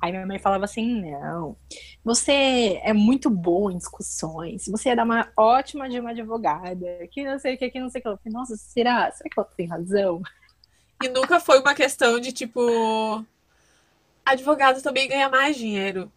Aí 0.00 0.10
minha 0.10 0.26
mãe 0.26 0.38
falava 0.38 0.64
assim: 0.64 1.02
não, 1.02 1.56
você 2.02 2.80
é 2.82 2.92
muito 2.92 3.28
bom 3.28 3.70
em 3.70 3.76
discussões, 3.76 4.66
você 4.66 4.88
ia 4.88 4.96
dar 4.96 5.04
uma 5.04 5.30
ótima 5.36 5.88
de 5.88 6.00
uma 6.00 6.10
advogada, 6.10 6.86
que 7.10 7.22
não 7.22 7.38
sei 7.38 7.54
o 7.54 7.58
que, 7.58 7.70
que 7.70 7.80
não 7.80 7.90
sei 7.90 8.00
o 8.00 8.02
que. 8.02 8.08
Eu 8.08 8.16
falei, 8.16 8.32
nossa, 8.32 8.56
será? 8.56 9.10
Será 9.12 9.28
que 9.28 9.38
ela 9.38 9.48
tem 9.54 9.66
razão? 9.66 10.22
E 11.02 11.08
nunca 11.08 11.38
foi 11.38 11.60
uma 11.60 11.74
questão 11.74 12.18
de 12.18 12.32
tipo. 12.32 13.24
Advogado 14.24 14.82
também 14.82 15.08
ganha 15.08 15.28
mais 15.28 15.56
dinheiro. 15.56 16.10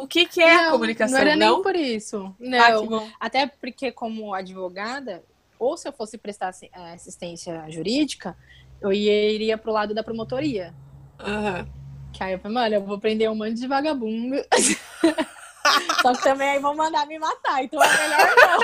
O 0.00 0.06
que, 0.06 0.24
que 0.24 0.42
é 0.42 0.56
não, 0.56 0.68
a 0.68 0.70
comunicação? 0.72 1.14
Não 1.14 1.20
era 1.20 1.36
não? 1.36 1.54
nem 1.54 1.62
por 1.62 1.76
isso. 1.76 2.34
Não. 2.38 3.04
Ah, 3.04 3.08
Até 3.20 3.46
porque, 3.46 3.92
como 3.92 4.32
advogada, 4.32 5.22
ou 5.58 5.76
se 5.76 5.86
eu 5.86 5.92
fosse 5.92 6.16
prestar 6.16 6.54
é, 6.72 6.92
assistência 6.94 7.68
jurídica, 7.68 8.34
eu 8.80 8.90
iria 8.92 9.58
pro 9.58 9.72
lado 9.72 9.92
da 9.92 10.02
promotoria. 10.02 10.74
Uhum. 11.20 11.68
Que 12.14 12.24
aí 12.24 12.32
eu 12.32 12.38
falei, 12.38 12.54
mano, 12.54 12.74
eu 12.76 12.84
vou 12.84 12.98
prender 12.98 13.30
um 13.30 13.34
monte 13.34 13.54
de 13.54 13.66
vagabundo. 13.66 14.36
Só 16.00 16.14
que 16.14 16.22
também 16.22 16.48
aí 16.48 16.58
vão 16.58 16.74
mandar 16.74 17.06
me 17.06 17.18
matar, 17.18 17.62
então 17.62 17.82
é 17.82 17.98
melhor 17.98 18.34
não. 18.36 18.60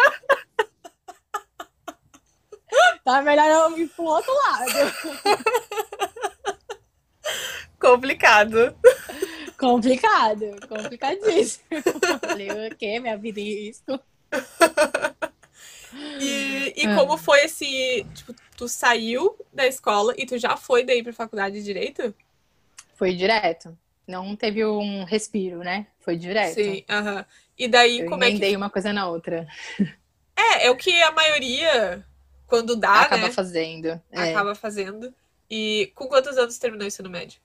Então 3.00 3.14
é 3.16 3.22
melhor 3.22 3.46
eu 3.46 3.78
ir 3.78 3.88
pro 3.88 4.04
outro 4.04 4.32
lado. 4.32 4.72
Complicado. 7.78 8.74
Complicado, 9.58 10.44
complicadíssimo. 10.68 11.64
Falei, 12.20 12.68
o 12.68 12.76
quê? 12.76 13.00
Minha 13.00 13.16
vida 13.16 13.40
é 13.40 13.44
isso? 13.44 14.00
E, 16.20 16.74
e 16.76 16.86
ah. 16.86 16.94
como 16.94 17.16
foi 17.16 17.44
esse. 17.44 18.06
Tipo, 18.14 18.34
tu 18.56 18.68
saiu 18.68 19.36
da 19.52 19.66
escola 19.66 20.14
e 20.16 20.26
tu 20.26 20.38
já 20.38 20.56
foi 20.56 20.84
daí 20.84 21.02
pra 21.02 21.12
faculdade 21.12 21.56
de 21.56 21.64
direito? 21.64 22.14
Foi 22.94 23.14
direto. 23.14 23.76
Não 24.06 24.36
teve 24.36 24.64
um 24.64 25.04
respiro, 25.04 25.58
né? 25.58 25.86
Foi 26.00 26.16
direto. 26.16 26.54
Sim, 26.54 26.84
aham. 26.88 27.14
Uh 27.14 27.18
-huh. 27.18 27.26
E 27.58 27.68
daí, 27.68 28.00
Eu 28.00 28.10
como 28.10 28.22
é 28.22 28.30
que. 28.30 28.56
uma 28.56 28.70
coisa 28.70 28.92
na 28.92 29.08
outra. 29.08 29.46
É, 30.38 30.66
é 30.66 30.70
o 30.70 30.76
que 30.76 31.00
a 31.00 31.10
maioria, 31.12 32.04
quando 32.46 32.76
dá, 32.76 33.00
Acaba 33.00 33.28
né? 33.28 33.32
fazendo. 33.32 33.98
É. 34.12 34.32
Acaba 34.32 34.54
fazendo. 34.54 35.10
E 35.50 35.90
com 35.94 36.06
quantos 36.08 36.36
anos 36.36 36.58
terminou 36.58 36.84
o 36.84 36.86
ensino 36.86 37.08
médio? 37.08 37.40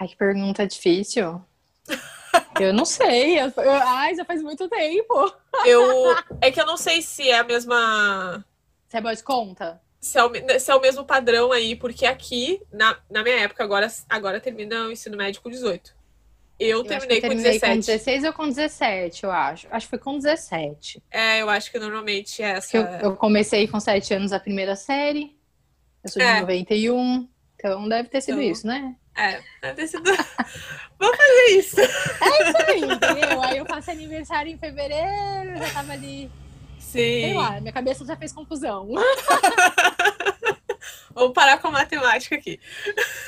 Ai, 0.00 0.08
que 0.08 0.16
pergunta 0.16 0.66
difícil. 0.66 1.44
Eu 2.58 2.72
não 2.72 2.84
sei. 2.84 3.38
Eu, 3.40 3.52
eu, 3.56 3.72
ai, 3.72 4.14
já 4.14 4.24
faz 4.24 4.42
muito 4.42 4.68
tempo. 4.68 5.32
Eu. 5.64 5.82
É 6.40 6.50
que 6.50 6.60
eu 6.60 6.66
não 6.66 6.76
sei 6.76 7.02
se 7.02 7.28
é 7.28 7.38
a 7.38 7.44
mesma. 7.44 8.44
Você 8.86 8.96
é 8.96 9.00
boa 9.00 9.14
de 9.14 9.22
conta? 9.22 9.80
Se 10.00 10.18
é, 10.18 10.24
o, 10.24 10.30
se 10.58 10.70
é 10.70 10.74
o 10.74 10.80
mesmo 10.80 11.04
padrão 11.04 11.52
aí, 11.52 11.74
porque 11.74 12.06
aqui, 12.06 12.62
na, 12.72 12.98
na 13.10 13.22
minha 13.22 13.40
época, 13.40 13.62
agora, 13.62 13.86
agora 14.08 14.40
termina 14.40 14.86
o 14.86 14.92
ensino 14.92 15.16
médio 15.16 15.42
com 15.42 15.50
18. 15.50 15.94
Eu, 16.58 16.78
eu 16.78 16.84
terminei, 16.84 17.20
com 17.20 17.28
17. 17.28 17.60
com 17.60 17.80
16 17.80 18.24
ou 18.24 18.32
com 18.32 18.48
17, 18.48 19.24
eu 19.24 19.30
acho. 19.30 19.66
Acho 19.70 19.86
que 19.86 19.90
foi 19.90 19.98
com 19.98 20.18
17. 20.18 21.02
É, 21.10 21.42
eu 21.42 21.48
acho 21.50 21.70
que 21.70 21.78
normalmente 21.78 22.42
é 22.42 22.50
essa. 22.50 22.76
Eu, 22.76 22.84
eu 22.84 23.16
comecei 23.16 23.66
com 23.66 23.80
7 23.80 24.14
anos 24.14 24.32
a 24.32 24.40
primeira 24.40 24.76
série. 24.76 25.36
Eu 26.04 26.10
sou 26.10 26.22
de 26.22 26.28
é. 26.28 26.40
91. 26.40 27.28
Então 27.56 27.88
deve 27.88 28.08
ter 28.08 28.20
sido 28.20 28.40
então, 28.40 28.52
isso, 28.52 28.66
né? 28.66 28.96
É, 29.16 29.40
deve 29.60 29.74
ter 29.74 29.86
sido. 29.88 30.04
Vamos 30.98 31.16
fazer 31.16 31.46
isso. 31.50 31.80
É 31.80 32.48
isso 32.48 32.56
aí, 32.66 32.80
entendeu? 32.80 33.42
Aí 33.42 33.58
eu 33.58 33.66
faço 33.66 33.90
aniversário 33.90 34.52
em 34.52 34.58
fevereiro, 34.58 35.58
já 35.58 35.70
tava 35.72 35.92
ali. 35.92 36.30
Sim. 36.78 36.92
Sei 36.92 37.34
lá, 37.34 37.60
minha 37.60 37.72
cabeça 37.72 38.04
já 38.04 38.16
fez 38.16 38.32
confusão. 38.32 38.88
Vamos 41.14 41.32
parar 41.34 41.58
com 41.58 41.68
a 41.68 41.72
matemática 41.72 42.36
aqui. 42.36 42.58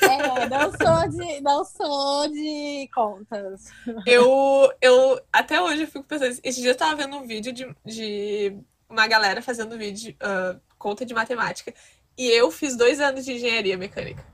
É, 0.00 0.48
não 0.48 0.70
sou 0.70 1.08
de, 1.10 1.40
não 1.40 1.64
sou 1.64 2.28
de 2.28 2.88
contas. 2.94 3.70
Eu, 4.06 4.72
eu 4.80 5.20
até 5.32 5.60
hoje 5.60 5.82
eu 5.82 5.86
fico 5.86 6.04
pensando. 6.04 6.38
Esse 6.42 6.60
dia 6.60 6.70
eu 6.70 6.76
tava 6.76 6.96
vendo 6.96 7.16
um 7.16 7.26
vídeo 7.26 7.52
de, 7.52 7.74
de 7.84 8.56
uma 8.88 9.06
galera 9.06 9.42
fazendo 9.42 9.76
vídeo, 9.76 10.16
uh, 10.22 10.60
conta 10.78 11.04
de 11.04 11.12
matemática. 11.12 11.74
E 12.16 12.28
eu 12.28 12.50
fiz 12.50 12.76
dois 12.76 13.00
anos 13.00 13.24
de 13.24 13.32
engenharia 13.32 13.76
mecânica. 13.76 14.31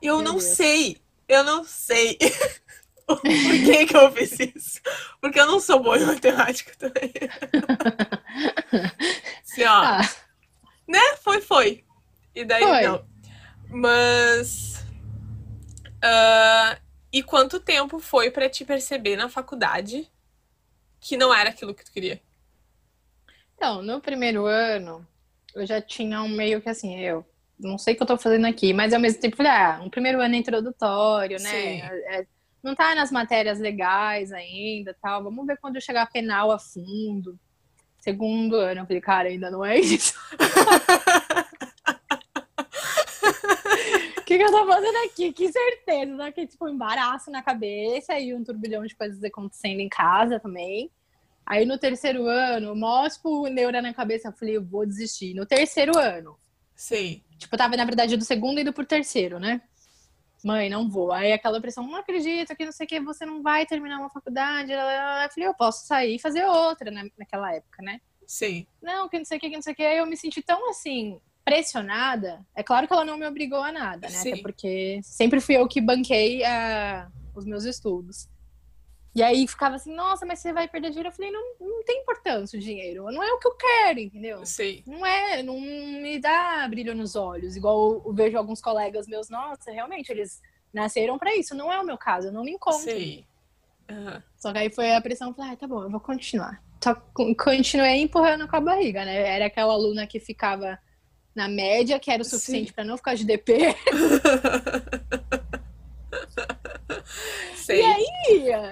Eu 0.00 0.16
Meu 0.16 0.24
não 0.24 0.32
Deus. 0.38 0.44
sei, 0.44 0.98
eu 1.28 1.44
não 1.44 1.64
sei 1.64 2.16
por 3.06 3.20
que, 3.20 3.86
que 3.86 3.96
eu 3.96 4.12
fiz 4.12 4.38
isso. 4.38 4.80
Porque 5.20 5.40
eu 5.40 5.46
não 5.46 5.60
sou 5.60 5.82
boa 5.82 5.98
em 5.98 6.06
matemática 6.06 6.72
também. 6.78 7.12
Assim, 9.42 9.64
ó. 9.64 9.82
Ah. 9.82 10.00
Né? 10.86 11.00
Foi, 11.22 11.40
foi. 11.40 11.84
E 12.34 12.44
daí 12.44 12.62
foi. 12.62 12.82
não. 12.82 13.04
Mas. 13.68 14.84
Uh, 16.04 16.80
e 17.12 17.22
quanto 17.22 17.58
tempo 17.58 17.98
foi 17.98 18.30
para 18.30 18.48
te 18.48 18.64
perceber 18.64 19.16
na 19.16 19.28
faculdade 19.28 20.08
que 21.00 21.16
não 21.16 21.34
era 21.34 21.50
aquilo 21.50 21.74
que 21.74 21.84
tu 21.84 21.90
queria? 21.90 22.22
Então, 23.56 23.82
no 23.82 24.00
primeiro 24.00 24.46
ano, 24.46 25.06
eu 25.54 25.66
já 25.66 25.80
tinha 25.80 26.22
um 26.22 26.28
meio 26.28 26.62
que 26.62 26.68
assim, 26.68 26.96
eu 27.00 27.26
não 27.58 27.76
sei 27.78 27.94
o 27.94 27.96
que 27.96 28.02
eu 28.02 28.06
tô 28.06 28.16
fazendo 28.16 28.46
aqui, 28.46 28.72
mas 28.72 28.92
ao 28.92 29.00
mesmo 29.00 29.20
tempo 29.20 29.36
falei, 29.36 29.52
ah, 29.52 29.80
um 29.82 29.90
primeiro 29.90 30.20
ano 30.20 30.34
introdutório, 30.34 31.40
né? 31.40 31.78
É, 31.78 32.26
não 32.62 32.74
tá 32.74 32.94
nas 32.94 33.10
matérias 33.10 33.58
legais 33.58 34.32
ainda, 34.32 34.96
tal. 35.00 35.22
Vamos 35.22 35.46
ver 35.46 35.58
quando 35.58 35.76
eu 35.76 35.80
chegar 35.80 36.02
a 36.02 36.06
penal 36.06 36.50
a 36.50 36.58
fundo. 36.58 37.38
Segundo 37.98 38.56
ano, 38.56 38.80
eu 38.80 38.86
falei, 38.86 39.00
cara, 39.00 39.28
ainda 39.28 39.50
não 39.50 39.64
é 39.64 39.78
isso. 39.78 40.14
O 44.18 44.24
que, 44.28 44.36
que 44.36 44.44
eu 44.44 44.50
tô 44.50 44.66
fazendo 44.66 44.96
aqui? 45.06 45.32
Que 45.32 45.50
certeza, 45.50 46.14
né? 46.14 46.30
Que 46.30 46.46
tipo, 46.46 46.66
um 46.66 46.68
embaraço 46.68 47.30
na 47.30 47.42
cabeça 47.42 48.18
e 48.18 48.34
um 48.34 48.44
turbilhão 48.44 48.84
de 48.84 48.94
coisas 48.94 49.24
acontecendo 49.24 49.80
em 49.80 49.88
casa 49.88 50.38
também. 50.38 50.90
Aí 51.46 51.64
no 51.64 51.78
terceiro 51.78 52.26
ano, 52.26 52.76
mó, 52.76 53.08
tipo, 53.08 53.48
neura 53.48 53.80
na 53.80 53.94
cabeça, 53.94 54.28
eu 54.28 54.32
falei, 54.32 54.58
eu 54.58 54.62
vou 54.62 54.84
desistir. 54.84 55.32
No 55.32 55.46
terceiro 55.46 55.98
ano. 55.98 56.38
Sim. 56.74 57.22
Tipo, 57.38 57.54
eu 57.54 57.58
tava, 57.58 57.76
na 57.76 57.84
verdade, 57.84 58.16
do 58.16 58.24
segundo 58.24 58.60
indo 58.60 58.72
pro 58.72 58.84
terceiro, 58.84 59.38
né? 59.38 59.60
Mãe, 60.44 60.68
não 60.68 60.88
vou. 60.88 61.12
Aí 61.12 61.32
aquela 61.32 61.60
pressão, 61.60 61.86
não 61.86 61.96
acredito 61.96 62.54
que 62.54 62.64
não 62.64 62.72
sei 62.72 62.84
o 62.84 62.88
que, 62.88 63.00
você 63.00 63.24
não 63.24 63.42
vai 63.42 63.66
terminar 63.66 63.98
uma 63.98 64.10
faculdade. 64.10 64.72
Eu 64.72 64.78
falei, 65.30 65.48
eu 65.48 65.54
posso 65.54 65.86
sair 65.86 66.16
e 66.16 66.20
fazer 66.20 66.44
outra 66.44 66.90
né, 66.90 67.08
naquela 67.18 67.54
época, 67.54 67.82
né? 67.82 68.00
Sim. 68.26 68.66
Não, 68.82 69.08
que 69.08 69.18
não 69.18 69.24
sei 69.24 69.38
o 69.38 69.40
que, 69.40 69.48
que 69.48 69.56
não 69.56 69.62
sei 69.62 69.72
o 69.72 69.76
que. 69.76 69.82
Aí 69.82 69.98
eu 69.98 70.06
me 70.06 70.16
senti 70.16 70.42
tão 70.42 70.68
assim, 70.70 71.20
pressionada. 71.44 72.44
É 72.54 72.62
claro 72.62 72.86
que 72.86 72.92
ela 72.92 73.04
não 73.04 73.16
me 73.16 73.26
obrigou 73.26 73.62
a 73.62 73.72
nada, 73.72 74.08
né? 74.08 74.14
Sim. 74.14 74.32
Até 74.32 74.42
porque 74.42 75.00
sempre 75.02 75.40
fui 75.40 75.56
eu 75.56 75.66
que 75.66 75.80
banquei 75.80 76.42
uh, 76.42 77.10
os 77.34 77.44
meus 77.44 77.64
estudos. 77.64 78.28
E 79.18 79.22
aí 79.22 79.48
ficava 79.48 79.74
assim, 79.74 79.92
nossa, 79.92 80.24
mas 80.24 80.38
você 80.38 80.52
vai 80.52 80.68
perder 80.68 80.90
dinheiro. 80.90 81.08
Eu 81.08 81.12
falei, 81.12 81.32
não, 81.32 81.42
não 81.58 81.82
tem 81.82 82.02
importância 82.02 82.56
o 82.56 82.62
dinheiro. 82.62 83.10
Não 83.10 83.20
é 83.20 83.32
o 83.32 83.38
que 83.40 83.48
eu 83.48 83.56
quero, 83.56 83.98
entendeu? 83.98 84.46
Sim. 84.46 84.80
Não 84.86 85.04
é, 85.04 85.42
não 85.42 85.60
me 85.60 86.20
dá 86.20 86.68
brilho 86.68 86.94
nos 86.94 87.16
olhos. 87.16 87.56
Igual 87.56 88.00
eu 88.06 88.12
vejo 88.12 88.38
alguns 88.38 88.60
colegas 88.60 89.08
meus, 89.08 89.28
nossa, 89.28 89.72
realmente, 89.72 90.12
eles 90.12 90.40
nasceram 90.72 91.18
para 91.18 91.34
isso. 91.34 91.52
Não 91.52 91.72
é 91.72 91.80
o 91.80 91.84
meu 91.84 91.98
caso, 91.98 92.28
eu 92.28 92.32
não 92.32 92.44
me 92.44 92.52
encontro. 92.52 92.78
Sim. 92.78 93.24
Uhum. 93.90 94.22
Só 94.36 94.52
que 94.52 94.58
aí 94.58 94.70
foi 94.70 94.94
a 94.94 95.00
pressão, 95.00 95.34
falei, 95.34 95.50
ah, 95.50 95.56
tá 95.56 95.66
bom, 95.66 95.82
eu 95.82 95.90
vou 95.90 95.98
continuar. 95.98 96.62
Só 96.80 96.94
continuei 96.94 98.00
empurrando 98.00 98.46
com 98.46 98.54
a 98.54 98.60
barriga, 98.60 99.04
né? 99.04 99.34
Era 99.34 99.46
aquela 99.46 99.72
aluna 99.72 100.06
que 100.06 100.20
ficava 100.20 100.78
na 101.34 101.48
média, 101.48 101.98
que 101.98 102.08
era 102.08 102.22
o 102.22 102.24
suficiente 102.24 102.72
para 102.72 102.84
não 102.84 102.96
ficar 102.96 103.16
de 103.16 103.24
DP. 103.24 103.74
Sei. 107.54 107.80
E 107.80 107.84
aí, 107.84 108.06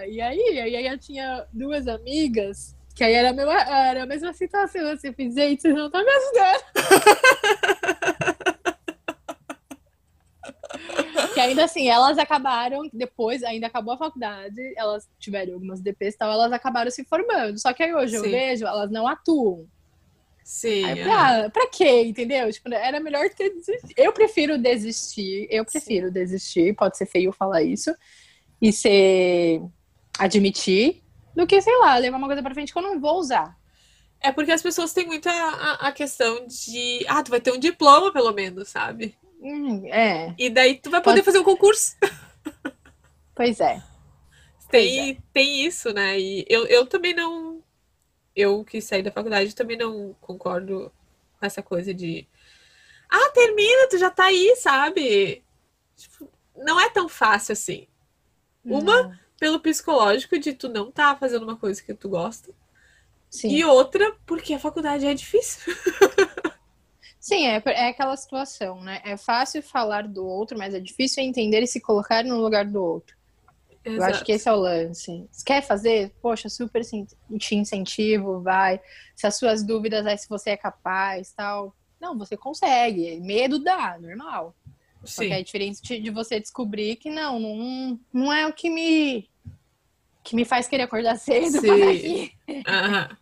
e 0.09 0.21
aí, 0.21 0.39
e 0.39 0.77
aí 0.77 0.87
eu 0.87 0.99
tinha 0.99 1.47
duas 1.53 1.87
amigas, 1.87 2.75
que 2.95 3.05
aí 3.05 3.13
era 3.13 3.31
a 3.31 3.33
mesma, 3.33 3.61
era 3.61 4.03
a 4.05 4.07
mesma 4.07 4.33
situação, 4.33 4.89
assim, 4.89 5.09
eu 5.09 5.15
fiz, 5.15 5.35
gente, 5.35 5.63
vocês 5.63 5.75
não 5.75 5.87
estão 5.87 6.05
me 6.05 6.11
ajudando. 6.11 6.65
que 11.35 11.41
ainda 11.41 11.65
assim, 11.65 11.91
elas 11.91 12.17
acabaram, 12.17 12.89
depois, 12.91 13.43
ainda 13.43 13.67
acabou 13.67 13.93
a 13.93 13.99
faculdade, 13.99 14.73
elas 14.75 15.07
tiveram 15.19 15.53
algumas 15.53 15.83
DPs 15.83 16.15
e 16.15 16.19
tal, 16.19 16.33
elas 16.33 16.51
acabaram 16.51 16.91
se 16.91 17.05
formando. 17.05 17.61
Só 17.61 17.75
que 17.75 17.83
aí 17.83 17.95
hoje 17.95 18.17
Sim. 18.17 18.25
eu 18.25 18.31
vejo, 18.31 18.67
elas 18.67 18.91
não 18.91 19.07
atuam. 19.07 19.67
Sim. 20.43 20.85
Aí, 20.85 21.03
pra, 21.03 21.51
pra 21.51 21.69
quê, 21.69 22.05
entendeu? 22.05 22.51
Tipo, 22.51 22.73
era 22.73 22.99
melhor 23.01 23.29
ter 23.29 23.51
desistido. 23.51 23.93
Eu 23.99 24.15
prefiro 24.15 24.57
desistir, 24.57 25.47
eu 25.51 25.63
prefiro 25.67 26.07
Sim. 26.07 26.13
desistir, 26.15 26.75
pode 26.75 26.97
ser 26.97 27.05
feio 27.05 27.33
falar 27.33 27.63
isso, 27.63 27.95
e 28.61 28.73
ser 28.73 29.63
admitir, 30.19 31.03
do 31.35 31.47
que, 31.47 31.61
sei 31.61 31.77
lá, 31.77 31.99
levar 31.99 32.17
uma 32.17 32.27
coisa 32.27 32.43
pra 32.43 32.55
frente 32.55 32.73
que 32.73 32.79
eu 32.79 32.83
não 32.83 32.99
vou 32.99 33.19
usar. 33.19 33.57
É 34.21 34.33
porque 34.33 34.51
as 34.51 34.63
pessoas 34.63 34.95
têm 34.95 35.07
muita 35.07 35.31
a, 35.31 35.89
a 35.89 35.93
questão 35.93 36.47
de. 36.47 37.05
Ah, 37.07 37.23
tu 37.23 37.31
vai 37.31 37.41
ter 37.41 37.53
um 37.53 37.59
diploma, 37.59 38.11
pelo 38.11 38.33
menos, 38.33 38.69
sabe? 38.69 39.15
Hum, 39.41 39.87
é. 39.87 40.35
E 40.39 40.49
daí 40.49 40.77
tu 40.77 40.91
vai 40.91 41.03
poder 41.03 41.23
Pode... 41.23 41.25
fazer 41.25 41.39
um 41.39 41.45
concurso. 41.45 41.97
Pois 43.35 43.61
é. 43.61 43.83
Tem, 44.71 44.97
pois 44.97 45.11
é. 45.11 45.17
tem 45.31 45.67
isso, 45.67 45.93
né? 45.93 46.19
E 46.19 46.47
eu, 46.49 46.65
eu 46.69 46.87
também 46.87 47.13
não. 47.13 47.63
Eu 48.35 48.65
que 48.65 48.81
saí 48.81 49.03
da 49.03 49.13
faculdade 49.13 49.55
também 49.55 49.77
não 49.77 50.17
concordo 50.23 50.91
com 51.39 51.45
essa 51.45 51.63
coisa 51.63 51.93
de. 51.93 52.27
Ah, 53.11 53.29
termina, 53.35 53.91
tu 53.91 53.99
já 53.99 54.09
tá 54.09 54.25
aí, 54.25 54.57
sabe? 54.57 55.45
Tipo, 55.95 56.31
não 56.57 56.81
é 56.81 56.89
tão 56.89 57.11
fácil 57.11 57.53
assim. 57.53 57.87
Uma, 58.67 59.19
pelo 59.39 59.61
psicológico 59.61 60.39
de 60.39 60.53
tu 60.53 60.69
não 60.69 60.91
tá 60.91 61.17
fazendo 61.17 61.43
uma 61.43 61.57
coisa 61.57 61.83
que 61.83 61.95
tu 61.95 62.09
gosta. 62.09 62.53
Sim. 63.31 63.49
E 63.49 63.65
outra, 63.65 64.17
porque 64.25 64.55
a 64.55 64.59
faculdade 64.59 65.07
é 65.07 65.15
difícil. 65.15 65.75
Sim, 67.19 67.49
é, 67.49 67.61
é 67.67 67.89
aquela 67.89 68.17
situação, 68.17 68.81
né? 68.81 69.01
É 69.05 69.17
fácil 69.17 69.61
falar 69.61 70.07
do 70.07 70.25
outro, 70.25 70.57
mas 70.57 70.75
é 70.75 70.81
difícil 70.81 71.25
entender 71.25 71.61
e 71.61 71.67
se 71.67 71.81
colocar 71.81 72.25
no 72.25 72.41
lugar 72.41 72.65
do 72.65 72.81
outro. 72.83 73.17
Exato. 73.85 74.03
Eu 74.03 74.05
acho 74.05 74.25
que 74.25 74.33
esse 74.33 74.49
é 74.49 74.53
o 74.53 74.57
lance. 74.57 75.29
Se 75.31 75.45
quer 75.45 75.63
fazer, 75.63 76.13
poxa, 76.23 76.49
super 76.49 76.83
te 76.85 77.55
incentivo, 77.55 78.41
vai. 78.41 78.81
Se 79.15 79.27
as 79.27 79.37
suas 79.37 79.65
dúvidas 79.65 80.07
é 80.07 80.17
se 80.17 80.29
você 80.29 80.51
é 80.51 80.57
capaz, 80.57 81.33
tal. 81.33 81.75
Não, 82.01 82.17
você 82.17 82.37
consegue. 82.37 83.21
Medo 83.21 83.59
dá, 83.59 83.99
normal. 83.99 84.55
Sim. 85.07 85.23
Porque 85.23 85.35
é 85.35 85.43
diferente 85.43 86.01
de 86.01 86.11
você 86.11 86.41
descobrir 86.41 86.97
que 86.97 87.11
não, 87.11 87.39
não, 87.39 88.01
não 88.13 88.33
é 88.33 88.47
o 88.47 88.53
que 88.53 88.71
me 88.71 89.29
que 90.27 90.35
me 90.35 90.45
faz 90.45 90.67
querer 90.67 90.83
acordar 90.83 91.15
cedo 91.19 91.61
Sim. 91.61 92.31
Uhum. 92.49 93.17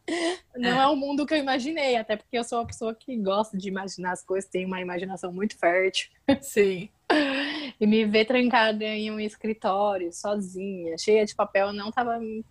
Não 0.56 0.80
é. 0.80 0.84
é 0.84 0.86
o 0.86 0.96
mundo 0.96 1.26
que 1.26 1.34
eu 1.34 1.38
imaginei, 1.38 1.96
até 1.96 2.16
porque 2.16 2.38
eu 2.38 2.44
sou 2.44 2.58
uma 2.58 2.66
pessoa 2.66 2.94
que 2.94 3.14
gosta 3.18 3.58
de 3.58 3.68
imaginar 3.68 4.12
as 4.12 4.24
coisas, 4.24 4.48
tem 4.48 4.64
uma 4.64 4.80
imaginação 4.80 5.30
muito 5.30 5.58
fértil. 5.58 6.08
Sim. 6.40 6.88
e 7.78 7.86
me 7.86 8.06
ver 8.06 8.24
trancada 8.24 8.84
em 8.84 9.10
um 9.10 9.20
escritório, 9.20 10.10
sozinha, 10.12 10.96
cheia 10.96 11.26
de 11.26 11.34
papel, 11.34 11.74
não 11.74 11.90
estava 11.90 12.16
em 12.22 12.42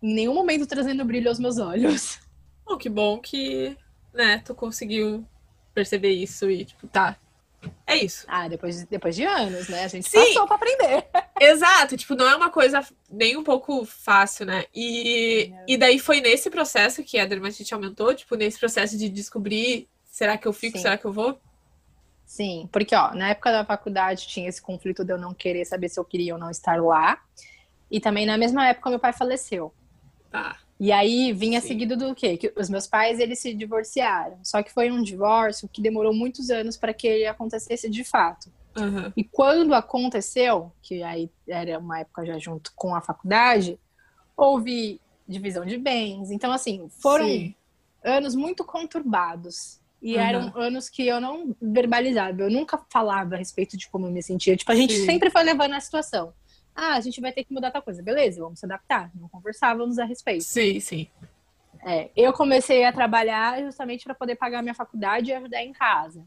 nenhum 0.00 0.34
momento 0.34 0.66
trazendo 0.66 1.04
brilho 1.04 1.28
aos 1.28 1.38
meus 1.38 1.58
olhos. 1.58 2.18
Oh, 2.66 2.78
que 2.78 2.88
bom 2.88 3.18
que, 3.18 3.76
né, 4.14 4.38
tu 4.38 4.54
conseguiu 4.54 5.26
perceber 5.74 6.10
isso 6.10 6.50
e, 6.50 6.64
tipo, 6.64 6.86
tá, 6.86 7.18
é 7.86 7.96
isso. 7.96 8.24
Ah, 8.28 8.48
depois, 8.48 8.84
depois 8.84 9.14
de 9.14 9.24
anos, 9.24 9.68
né? 9.68 9.84
A 9.84 9.88
gente 9.88 10.08
Sim. 10.08 10.18
passou 10.18 10.46
pra 10.46 10.56
aprender. 10.56 11.06
Exato, 11.40 11.96
tipo, 11.96 12.14
não 12.14 12.28
é 12.28 12.36
uma 12.36 12.50
coisa 12.50 12.84
nem 13.10 13.36
um 13.36 13.44
pouco 13.44 13.84
fácil, 13.84 14.46
né? 14.46 14.64
E, 14.74 15.52
é. 15.52 15.64
e 15.68 15.76
daí 15.76 15.98
foi 15.98 16.20
nesse 16.20 16.50
processo 16.50 17.02
que 17.02 17.18
a 17.18 17.26
dermatite 17.26 17.74
aumentou, 17.74 18.14
tipo, 18.14 18.34
nesse 18.36 18.58
processo 18.58 18.96
de 18.96 19.08
descobrir 19.08 19.88
será 20.04 20.38
que 20.38 20.46
eu 20.46 20.52
fico, 20.52 20.76
Sim. 20.76 20.82
será 20.82 20.96
que 20.96 21.04
eu 21.04 21.12
vou? 21.12 21.40
Sim, 22.24 22.68
porque 22.72 22.94
ó, 22.94 23.12
na 23.14 23.30
época 23.30 23.52
da 23.52 23.64
faculdade 23.64 24.26
tinha 24.26 24.48
esse 24.48 24.62
conflito 24.62 25.04
de 25.04 25.12
eu 25.12 25.18
não 25.18 25.34
querer 25.34 25.64
saber 25.64 25.88
se 25.88 26.00
eu 26.00 26.04
queria 26.04 26.34
ou 26.34 26.40
não 26.40 26.50
estar 26.50 26.80
lá. 26.82 27.20
E 27.90 28.00
também 28.00 28.24
na 28.24 28.38
mesma 28.38 28.66
época 28.66 28.90
meu 28.90 28.98
pai 28.98 29.12
faleceu. 29.12 29.74
Tá. 30.30 30.56
E 30.84 30.92
aí 30.92 31.32
vinha 31.32 31.62
Sim. 31.62 31.68
seguido 31.68 31.96
do 31.96 32.14
quê? 32.14 32.36
Que 32.36 32.52
os 32.54 32.68
meus 32.68 32.86
pais 32.86 33.18
eles 33.18 33.38
se 33.38 33.54
divorciaram. 33.54 34.36
Só 34.42 34.62
que 34.62 34.70
foi 34.70 34.90
um 34.90 35.02
divórcio 35.02 35.66
que 35.66 35.80
demorou 35.80 36.12
muitos 36.12 36.50
anos 36.50 36.76
para 36.76 36.92
que 36.92 37.06
ele 37.06 37.26
acontecesse 37.26 37.88
de 37.88 38.04
fato. 38.04 38.52
Uhum. 38.76 39.10
E 39.16 39.24
quando 39.24 39.72
aconteceu, 39.72 40.70
que 40.82 41.02
aí 41.02 41.30
era 41.48 41.78
uma 41.78 42.00
época 42.00 42.26
já 42.26 42.38
junto 42.38 42.70
com 42.76 42.94
a 42.94 43.00
faculdade, 43.00 43.80
houve 44.36 45.00
divisão 45.26 45.64
de 45.64 45.78
bens. 45.78 46.30
Então, 46.30 46.52
assim, 46.52 46.86
foram 47.00 47.28
Sim. 47.28 47.54
anos 48.04 48.34
muito 48.34 48.62
conturbados. 48.62 49.80
E 50.02 50.16
uhum. 50.16 50.20
eram 50.20 50.52
anos 50.54 50.90
que 50.90 51.06
eu 51.06 51.18
não 51.18 51.56
verbalizava, 51.62 52.42
eu 52.42 52.50
nunca 52.50 52.78
falava 52.90 53.36
a 53.36 53.38
respeito 53.38 53.74
de 53.74 53.88
como 53.88 54.06
eu 54.06 54.10
me 54.10 54.22
sentia. 54.22 54.54
Tipo, 54.54 54.70
a 54.70 54.76
gente 54.76 54.92
Sim. 54.92 55.06
sempre 55.06 55.30
foi 55.30 55.44
levando 55.44 55.72
a 55.72 55.80
situação. 55.80 56.34
Ah, 56.74 56.94
a 56.94 57.00
gente 57.00 57.20
vai 57.20 57.32
ter 57.32 57.44
que 57.44 57.54
mudar 57.54 57.70
tal 57.70 57.82
coisa. 57.82 58.02
Beleza, 58.02 58.42
vamos 58.42 58.58
se 58.58 58.66
adaptar. 58.66 59.10
Não 59.14 59.28
conversávamos 59.28 59.98
a 59.98 60.04
respeito. 60.04 60.44
Sim, 60.44 60.80
sim. 60.80 61.08
É, 61.84 62.10
eu 62.16 62.32
comecei 62.32 62.84
a 62.84 62.92
trabalhar 62.92 63.62
justamente 63.62 64.04
para 64.04 64.14
poder 64.14 64.36
pagar 64.36 64.62
minha 64.62 64.74
faculdade 64.74 65.30
e 65.30 65.34
ajudar 65.34 65.62
em 65.62 65.72
casa. 65.72 66.24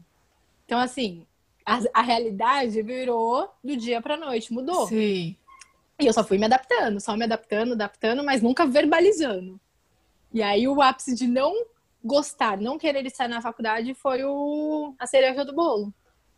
Então, 0.64 0.78
assim, 0.78 1.26
a, 1.66 1.80
a 1.92 2.02
realidade 2.02 2.80
virou 2.82 3.50
do 3.62 3.76
dia 3.76 4.00
para 4.00 4.16
noite, 4.16 4.52
mudou. 4.52 4.86
Sim. 4.86 5.36
E 6.00 6.06
eu 6.06 6.12
só 6.12 6.22
fui 6.22 6.38
me 6.38 6.46
adaptando, 6.46 7.00
só 7.00 7.16
me 7.16 7.24
adaptando, 7.24 7.72
adaptando, 7.72 8.22
mas 8.22 8.40
nunca 8.40 8.64
verbalizando. 8.64 9.60
E 10.32 10.42
aí 10.42 10.68
o 10.68 10.80
ápice 10.80 11.14
de 11.14 11.26
não 11.26 11.52
gostar, 12.04 12.56
não 12.56 12.78
querer 12.78 13.04
estar 13.04 13.28
na 13.28 13.42
faculdade 13.42 13.92
foi 13.94 14.22
o 14.22 14.94
a 14.98 15.06
cereja 15.06 15.44
do 15.44 15.52
bolo. 15.52 15.92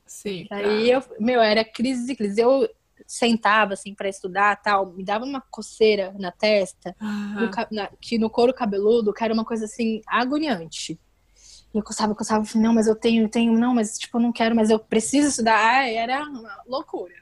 Sim. 0.07 0.47
Aí 0.51 0.91
eu, 0.91 1.03
meu, 1.21 1.41
era 1.41 1.65
crise 1.65 2.07
de 2.07 2.17
crise. 2.17 2.41
Eu 2.41 2.69
sentava 3.11 3.73
assim 3.73 3.93
para 3.93 4.09
estudar 4.09 4.55
tal, 4.63 4.93
me 4.93 5.03
dava 5.03 5.25
uma 5.25 5.41
coceira 5.41 6.15
na 6.17 6.31
testa, 6.31 6.95
uhum. 7.01 7.41
no, 7.41 7.51
na, 7.73 7.91
que 8.01 8.17
no 8.17 8.31
couro 8.31 8.55
cabeludo, 8.55 9.13
que 9.13 9.25
era 9.25 9.35
uma 9.35 9.45
coisa 9.45 9.65
assim 9.65 10.01
agoniante. 10.07 10.93
E 11.75 11.79
eu 11.79 11.83
coçava, 11.83 12.15
coçava, 12.15 12.45
falei, 12.45 12.69
não, 12.69 12.73
mas 12.73 12.87
eu 12.87 12.95
tenho, 12.95 13.29
tenho, 13.29 13.53
não, 13.59 13.75
mas 13.75 13.99
tipo, 13.99 14.17
eu 14.17 14.23
não 14.23 14.33
quero, 14.33 14.55
mas 14.55 14.71
eu 14.71 14.79
preciso 14.79 15.27
estudar. 15.27 15.59
Ah, 15.59 15.89
era 15.89 16.23
uma 16.23 16.63
loucura. 16.65 17.15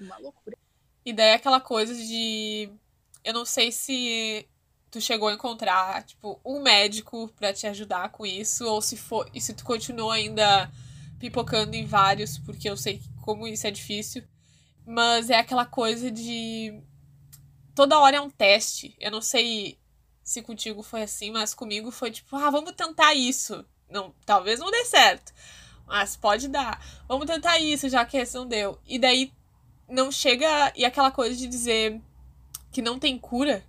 Uma 0.00 0.18
loucura. 0.18 0.58
E 1.04 1.12
daí 1.12 1.34
aquela 1.34 1.60
coisa 1.60 1.94
de. 1.94 2.68
Eu 3.22 3.32
não 3.32 3.44
sei 3.44 3.70
se 3.70 4.48
tu 4.90 5.00
chegou 5.00 5.28
a 5.28 5.34
encontrar, 5.34 6.02
tipo, 6.02 6.40
um 6.44 6.60
médico 6.60 7.28
para 7.36 7.52
te 7.52 7.68
ajudar 7.68 8.08
com 8.10 8.26
isso, 8.26 8.66
ou 8.66 8.82
se 8.82 8.96
for. 8.96 9.30
E 9.32 9.40
se 9.40 9.54
tu 9.54 9.64
continuou 9.64 10.10
ainda 10.10 10.68
pipocando 11.20 11.76
em 11.76 11.86
vários, 11.86 12.36
porque 12.38 12.68
eu 12.68 12.76
sei 12.76 13.00
como 13.22 13.46
isso 13.46 13.64
é 13.68 13.70
difícil. 13.70 14.24
Mas 14.90 15.30
é 15.30 15.36
aquela 15.36 15.64
coisa 15.64 16.10
de. 16.10 16.82
Toda 17.76 18.00
hora 18.00 18.16
é 18.16 18.20
um 18.20 18.28
teste. 18.28 18.96
Eu 18.98 19.12
não 19.12 19.22
sei 19.22 19.78
se 20.20 20.42
contigo 20.42 20.82
foi 20.82 21.02
assim, 21.02 21.30
mas 21.30 21.54
comigo 21.54 21.92
foi 21.92 22.10
tipo, 22.10 22.34
ah, 22.34 22.50
vamos 22.50 22.72
tentar 22.72 23.14
isso. 23.14 23.64
Não, 23.88 24.12
talvez 24.26 24.58
não 24.58 24.68
dê 24.68 24.84
certo. 24.84 25.32
Mas 25.86 26.16
pode 26.16 26.48
dar. 26.48 26.84
Vamos 27.06 27.26
tentar 27.26 27.60
isso, 27.60 27.88
já 27.88 28.04
que 28.04 28.16
esse 28.16 28.34
não 28.34 28.44
deu. 28.44 28.80
E 28.84 28.98
daí 28.98 29.32
não 29.88 30.10
chega. 30.10 30.72
E 30.74 30.84
aquela 30.84 31.12
coisa 31.12 31.36
de 31.36 31.46
dizer 31.46 32.00
que 32.72 32.82
não 32.82 32.98
tem 32.98 33.16
cura 33.16 33.64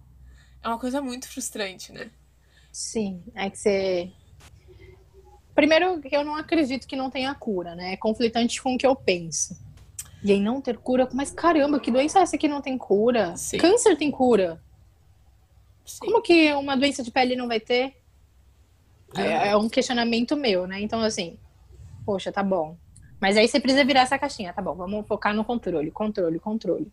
é 0.64 0.68
uma 0.68 0.80
coisa 0.80 1.04
muito 1.04 1.28
frustrante, 1.28 1.92
né? 1.92 2.10
Sim, 2.72 3.24
é 3.36 3.48
que 3.48 3.60
você. 3.60 4.12
Primeiro, 5.54 6.02
eu 6.12 6.26
não 6.26 6.36
acredito 6.36 6.88
que 6.88 6.96
não 6.96 7.12
tenha 7.12 7.36
cura, 7.36 7.76
né? 7.76 7.94
É 7.94 7.98
conflitante 7.98 8.60
com 8.60 8.74
o 8.74 8.78
que 8.80 8.88
eu 8.88 8.96
penso. 8.96 9.56
E 10.24 10.32
aí 10.32 10.40
não 10.40 10.62
ter 10.62 10.78
cura, 10.78 11.08
mas 11.14 11.32
caramba, 11.32 11.80
que 11.80 11.92
doença 11.92 12.20
é 12.20 12.22
essa 12.22 12.38
que 12.38 12.48
não 12.48 12.62
tem 12.62 12.78
cura? 12.78 13.36
Sim. 13.36 13.58
Câncer 13.58 13.98
tem 13.98 14.12
cura. 14.12 14.62
Sim. 15.84 15.98
Como 16.00 16.22
que 16.22 16.54
uma 16.54 16.78
doença 16.78 17.02
de 17.02 17.12
pele 17.12 17.36
não 17.36 17.48
vai 17.48 17.60
ter? 17.60 17.96
É, 19.16 19.50
é, 19.50 19.58
um 19.58 19.68
questionamento 19.68 20.36
meu, 20.38 20.68
né? 20.68 20.80
Então, 20.80 21.02
assim, 21.02 21.38
poxa, 22.06 22.32
tá 22.32 22.44
bom. 22.44 22.78
Mas 23.20 23.36
aí 23.36 23.48
você 23.48 23.60
precisa 23.60 23.84
virar 23.84 24.02
essa 24.02 24.18
caixinha, 24.18 24.54
tá 24.54 24.62
bom? 24.62 24.74
Vamos 24.74 25.06
focar 25.08 25.34
no 25.34 25.44
controle, 25.44 25.92
controle, 25.92 26.40
controle. 26.40 26.92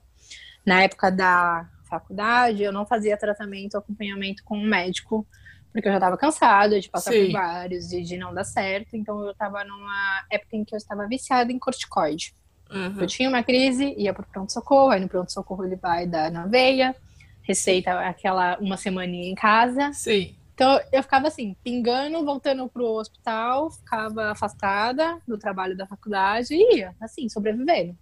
Na 0.64 0.83
época 0.83 1.11
da 1.11 1.69
faculdade, 1.88 2.62
eu 2.62 2.73
não 2.73 2.85
fazia 2.85 3.17
tratamento, 3.17 3.79
acompanhamento 3.79 4.43
com 4.45 4.59
um 4.59 4.67
médico, 4.67 5.27
porque 5.73 5.87
eu 5.87 5.93
já 5.93 5.99
estava 5.99 6.17
cansada 6.17 6.81
de 6.81 6.88
passar 6.88 7.12
Sim. 7.12 7.27
por 7.27 7.33
vários 7.33 7.93
e 7.93 8.03
de 8.03 8.17
não 8.17 8.35
dar 8.35 8.45
certo. 8.45 8.95
Então, 8.95 9.25
eu 9.25 9.31
estava 9.31 9.64
numa 9.64 10.25
época 10.31 10.57
em 10.57 10.64
que 10.64 10.75
eu 10.75 10.79
estava 10.79 11.07
viciada 11.07 11.53
em 11.53 11.59
corticoide. 11.59 12.35
Uhum. 12.70 13.00
Eu 13.00 13.07
tinha 13.07 13.28
uma 13.28 13.42
crise, 13.42 13.94
ia 13.96 14.12
pro 14.12 14.26
pronto-socorro, 14.26 14.90
aí 14.90 15.00
no 15.00 15.09
pronto-socorro 15.09 15.64
ele 15.64 15.76
vai 15.76 16.07
dar 16.07 16.31
na 16.31 16.46
veia, 16.46 16.94
receita 17.42 17.98
aquela 18.00 18.59
uma 18.59 18.76
semaninha 18.76 19.31
em 19.31 19.35
casa. 19.35 19.92
Sim. 19.92 20.35
Então 20.54 20.78
eu 20.92 21.02
ficava 21.02 21.28
assim, 21.28 21.57
pingando, 21.62 22.24
voltando 22.24 22.68
pro 22.68 22.85
hospital, 22.85 23.70
ficava 23.70 24.33
afastada 24.33 25.20
do 25.26 25.38
trabalho 25.38 25.76
da 25.76 25.87
faculdade 25.87 26.52
e 26.52 26.78
ia, 26.78 26.94
assim, 27.00 27.28
sobrevivendo. 27.28 27.96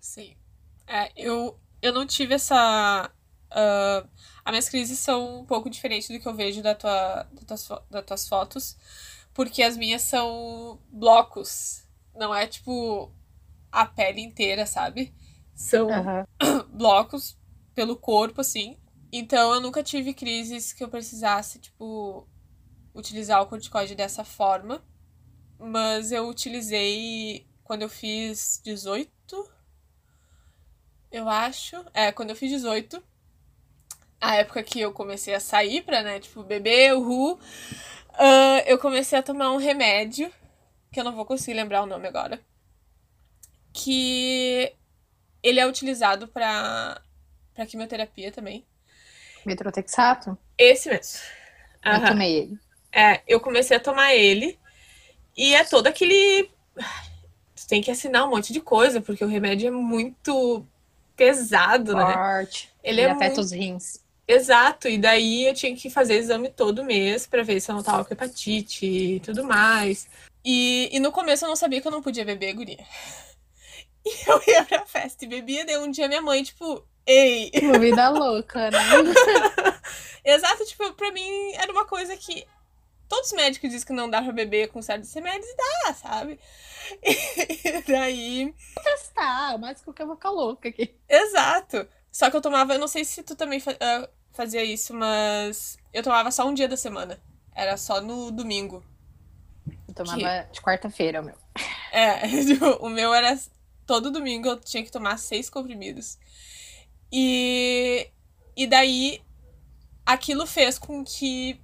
Sim. 0.00 0.34
É, 0.86 1.10
eu, 1.16 1.58
eu 1.82 1.92
não 1.92 2.06
tive 2.06 2.34
essa. 2.34 3.10
Uh, 3.50 4.08
as 4.44 4.52
minhas 4.52 4.68
crises 4.68 4.98
são 4.98 5.40
um 5.40 5.44
pouco 5.44 5.68
diferentes 5.68 6.08
do 6.08 6.18
que 6.18 6.26
eu 6.26 6.34
vejo 6.34 6.62
da 6.62 6.74
tua, 6.74 7.26
da 7.42 7.56
das 7.90 8.04
tuas 8.06 8.28
fotos, 8.28 8.76
porque 9.34 9.62
as 9.62 9.76
minhas 9.76 10.02
são 10.02 10.78
blocos. 10.90 11.84
Não 12.14 12.34
é 12.34 12.46
tipo 12.46 13.12
a 13.70 13.86
pele 13.86 14.20
inteira, 14.20 14.66
sabe? 14.66 15.14
São 15.54 15.88
uhum. 15.88 16.64
blocos 16.70 17.36
pelo 17.74 17.96
corpo, 17.96 18.40
assim. 18.40 18.78
Então 19.12 19.54
eu 19.54 19.60
nunca 19.60 19.82
tive 19.82 20.12
crises 20.12 20.72
que 20.72 20.82
eu 20.82 20.88
precisasse, 20.88 21.58
tipo, 21.58 22.28
utilizar 22.94 23.42
o 23.42 23.46
corticoide 23.46 23.94
dessa 23.94 24.24
forma. 24.24 24.82
Mas 25.58 26.12
eu 26.12 26.28
utilizei 26.28 27.46
quando 27.64 27.82
eu 27.82 27.88
fiz 27.88 28.60
18. 28.64 29.10
Eu 31.10 31.28
acho. 31.28 31.76
É, 31.94 32.12
quando 32.12 32.30
eu 32.30 32.36
fiz 32.36 32.50
18. 32.50 33.02
A 34.20 34.36
época 34.36 34.62
que 34.62 34.80
eu 34.80 34.92
comecei 34.92 35.34
a 35.34 35.40
sair 35.40 35.82
pra, 35.82 36.02
né, 36.02 36.18
tipo, 36.18 36.42
beber, 36.42 36.94
uhul. 36.94 37.34
Uh, 38.14 38.60
eu 38.66 38.78
comecei 38.78 39.18
a 39.18 39.22
tomar 39.22 39.52
um 39.52 39.56
remédio. 39.56 40.32
Que 40.92 41.00
eu 41.00 41.04
não 41.04 41.14
vou 41.14 41.24
conseguir 41.24 41.54
lembrar 41.54 41.82
o 41.82 41.86
nome 41.86 42.08
agora 42.08 42.40
que 43.78 44.72
ele 45.42 45.60
é 45.60 45.66
utilizado 45.66 46.26
para 46.28 47.00
para 47.54 47.66
quimioterapia 47.66 48.30
também. 48.30 48.64
Metrotexato? 49.44 50.38
Esse 50.56 50.88
mesmo. 50.88 51.20
Eu 51.84 52.04
tomei 52.04 52.36
ele. 52.36 52.58
É, 52.92 53.22
eu 53.26 53.40
comecei 53.40 53.76
a 53.76 53.80
tomar 53.80 54.14
ele 54.14 54.58
e 55.36 55.54
é 55.54 55.64
todo 55.64 55.86
aquele 55.86 56.50
tu 57.54 57.66
tem 57.68 57.82
que 57.82 57.90
assinar 57.90 58.26
um 58.26 58.30
monte 58.30 58.52
de 58.52 58.60
coisa 58.60 59.00
porque 59.00 59.24
o 59.24 59.28
remédio 59.28 59.68
é 59.68 59.70
muito 59.70 60.64
pesado, 61.16 61.94
né? 61.94 62.14
Forte. 62.14 62.66
né? 62.66 62.72
Ele, 62.82 63.00
ele 63.00 63.08
é 63.08 63.10
afeta 63.10 63.26
muito... 63.26 63.40
os 63.40 63.52
rins. 63.52 64.00
Exato, 64.26 64.88
e 64.88 64.98
daí 64.98 65.46
eu 65.46 65.54
tinha 65.54 65.74
que 65.74 65.88
fazer 65.88 66.14
exame 66.16 66.50
todo 66.50 66.84
mês 66.84 67.26
para 67.26 67.42
ver 67.42 67.60
se 67.60 67.70
eu 67.70 67.74
não 67.74 67.82
tava 67.82 68.04
com 68.04 68.12
hepatite 68.12 68.84
e 68.84 69.20
tudo 69.20 69.42
mais. 69.42 70.06
E, 70.44 70.90
e 70.92 71.00
no 71.00 71.10
começo 71.10 71.44
eu 71.44 71.48
não 71.48 71.56
sabia 71.56 71.80
que 71.80 71.88
eu 71.88 71.92
não 71.92 72.02
podia 72.02 72.26
beber, 72.26 72.52
guria. 72.52 72.84
E 74.08 74.24
eu 74.30 74.42
ia 74.46 74.64
pra 74.64 74.86
festa 74.86 75.24
e 75.24 75.28
bebia, 75.28 75.64
daí 75.64 75.76
um 75.78 75.90
dia 75.90 76.08
minha 76.08 76.22
mãe, 76.22 76.42
tipo, 76.42 76.82
ei. 77.06 77.50
Uma 77.62 77.78
vida 77.78 78.08
louca, 78.08 78.70
né? 78.70 78.78
Exato, 80.24 80.64
tipo, 80.66 80.92
pra 80.94 81.12
mim 81.12 81.52
era 81.54 81.70
uma 81.70 81.84
coisa 81.84 82.16
que 82.16 82.46
todos 83.08 83.28
os 83.28 83.36
médicos 83.36 83.70
dizem 83.70 83.86
que 83.86 83.92
não 83.92 84.08
dá 84.10 84.22
pra 84.22 84.32
beber 84.32 84.68
com 84.68 84.82
certos 84.82 85.12
remédios 85.12 85.46
e 85.46 85.56
dá, 85.56 85.94
sabe? 85.94 86.38
E 87.02 87.82
daí. 87.90 88.54
Vou 88.74 88.84
testar, 88.84 89.58
mas 89.58 89.82
vou 89.82 89.94
ficar 89.94 90.30
louca 90.30 90.68
aqui. 90.68 90.94
Exato. 91.08 91.88
Só 92.10 92.30
que 92.30 92.36
eu 92.36 92.40
tomava, 92.42 92.74
eu 92.74 92.78
não 92.78 92.88
sei 92.88 93.04
se 93.04 93.22
tu 93.22 93.34
também 93.36 93.62
ah, 93.80 94.08
fazia 94.32 94.64
isso, 94.64 94.94
mas 94.94 95.78
eu 95.92 96.02
tomava 96.02 96.30
só 96.30 96.46
um 96.46 96.54
dia 96.54 96.68
da 96.68 96.76
semana. 96.76 97.20
Era 97.54 97.76
só 97.76 98.00
no 98.00 98.30
domingo. 98.30 98.82
Eu 99.86 99.94
tomava 99.94 100.44
que... 100.44 100.52
de 100.52 100.60
quarta-feira, 100.60 101.20
o 101.20 101.24
meu. 101.24 101.34
É, 101.90 102.20
o 102.80 102.88
meu 102.88 103.12
era 103.14 103.36
todo 103.88 104.10
domingo 104.10 104.46
eu 104.46 104.60
tinha 104.60 104.84
que 104.84 104.92
tomar 104.92 105.18
seis 105.18 105.48
comprimidos. 105.48 106.18
E, 107.10 108.06
e 108.54 108.66
daí 108.66 109.22
aquilo 110.04 110.46
fez 110.46 110.78
com 110.78 111.02
que 111.02 111.58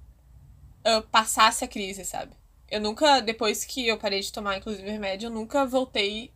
eu 0.83 1.03
passasse 1.03 1.63
a 1.63 1.67
crise, 1.67 2.03
sabe? 2.03 2.33
Eu 2.69 2.81
nunca, 2.81 3.19
depois 3.19 3.63
que 3.63 3.87
eu 3.87 3.97
parei 3.99 4.21
de 4.21 4.33
tomar, 4.33 4.57
inclusive, 4.57 4.89
remédio, 4.89 5.27
eu 5.27 5.31
nunca 5.31 5.67
voltei 5.67 6.33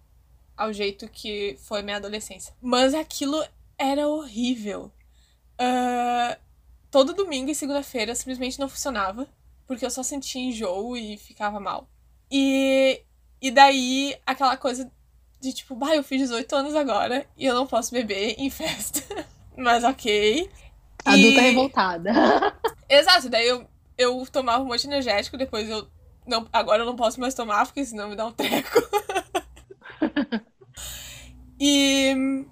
ao 0.55 0.71
jeito 0.71 1.09
que 1.09 1.57
foi 1.59 1.81
minha 1.81 1.97
adolescência. 1.97 2.53
Mas 2.61 2.93
aquilo 2.93 3.43
era 3.75 4.07
horrível. 4.07 4.91
Uh, 5.59 6.39
todo 6.91 7.15
domingo 7.15 7.49
e 7.49 7.55
segunda-feira 7.55 8.13
simplesmente 8.13 8.59
não 8.59 8.69
funcionava, 8.69 9.27
porque 9.65 9.83
eu 9.83 9.89
só 9.89 10.03
sentia 10.03 10.39
enjoo 10.39 10.95
e 10.95 11.17
ficava 11.17 11.59
mal. 11.59 11.89
E 12.31 13.03
E 13.41 13.49
daí, 13.51 14.15
aquela 14.25 14.57
coisa 14.57 14.91
de 15.39 15.53
tipo, 15.53 15.75
bah, 15.75 15.95
eu 15.95 16.03
fiz 16.03 16.21
18 16.21 16.53
anos 16.55 16.75
agora 16.75 17.25
e 17.37 17.45
eu 17.45 17.55
não 17.55 17.65
posso 17.65 17.91
beber 17.91 18.35
em 18.37 18.49
festa. 18.49 19.01
Mas 19.55 19.83
ok. 19.83 20.49
Adulta 21.05 21.27
e... 21.27 21.39
revoltada. 21.39 22.11
Exato, 22.89 23.29
daí 23.29 23.47
eu, 23.47 23.67
eu 23.97 24.25
tomava 24.31 24.63
um 24.63 24.67
monte 24.67 24.81
de 24.81 24.87
energético, 24.87 25.37
depois 25.37 25.69
eu. 25.69 25.87
Não, 26.27 26.47
agora 26.51 26.83
eu 26.83 26.85
não 26.85 26.95
posso 26.95 27.19
mais 27.19 27.33
tomar, 27.33 27.65
porque 27.65 27.83
senão 27.85 28.09
me 28.09 28.15
dá 28.15 28.25
um 28.25 28.31
treco. 28.31 28.81
e. 31.59 32.45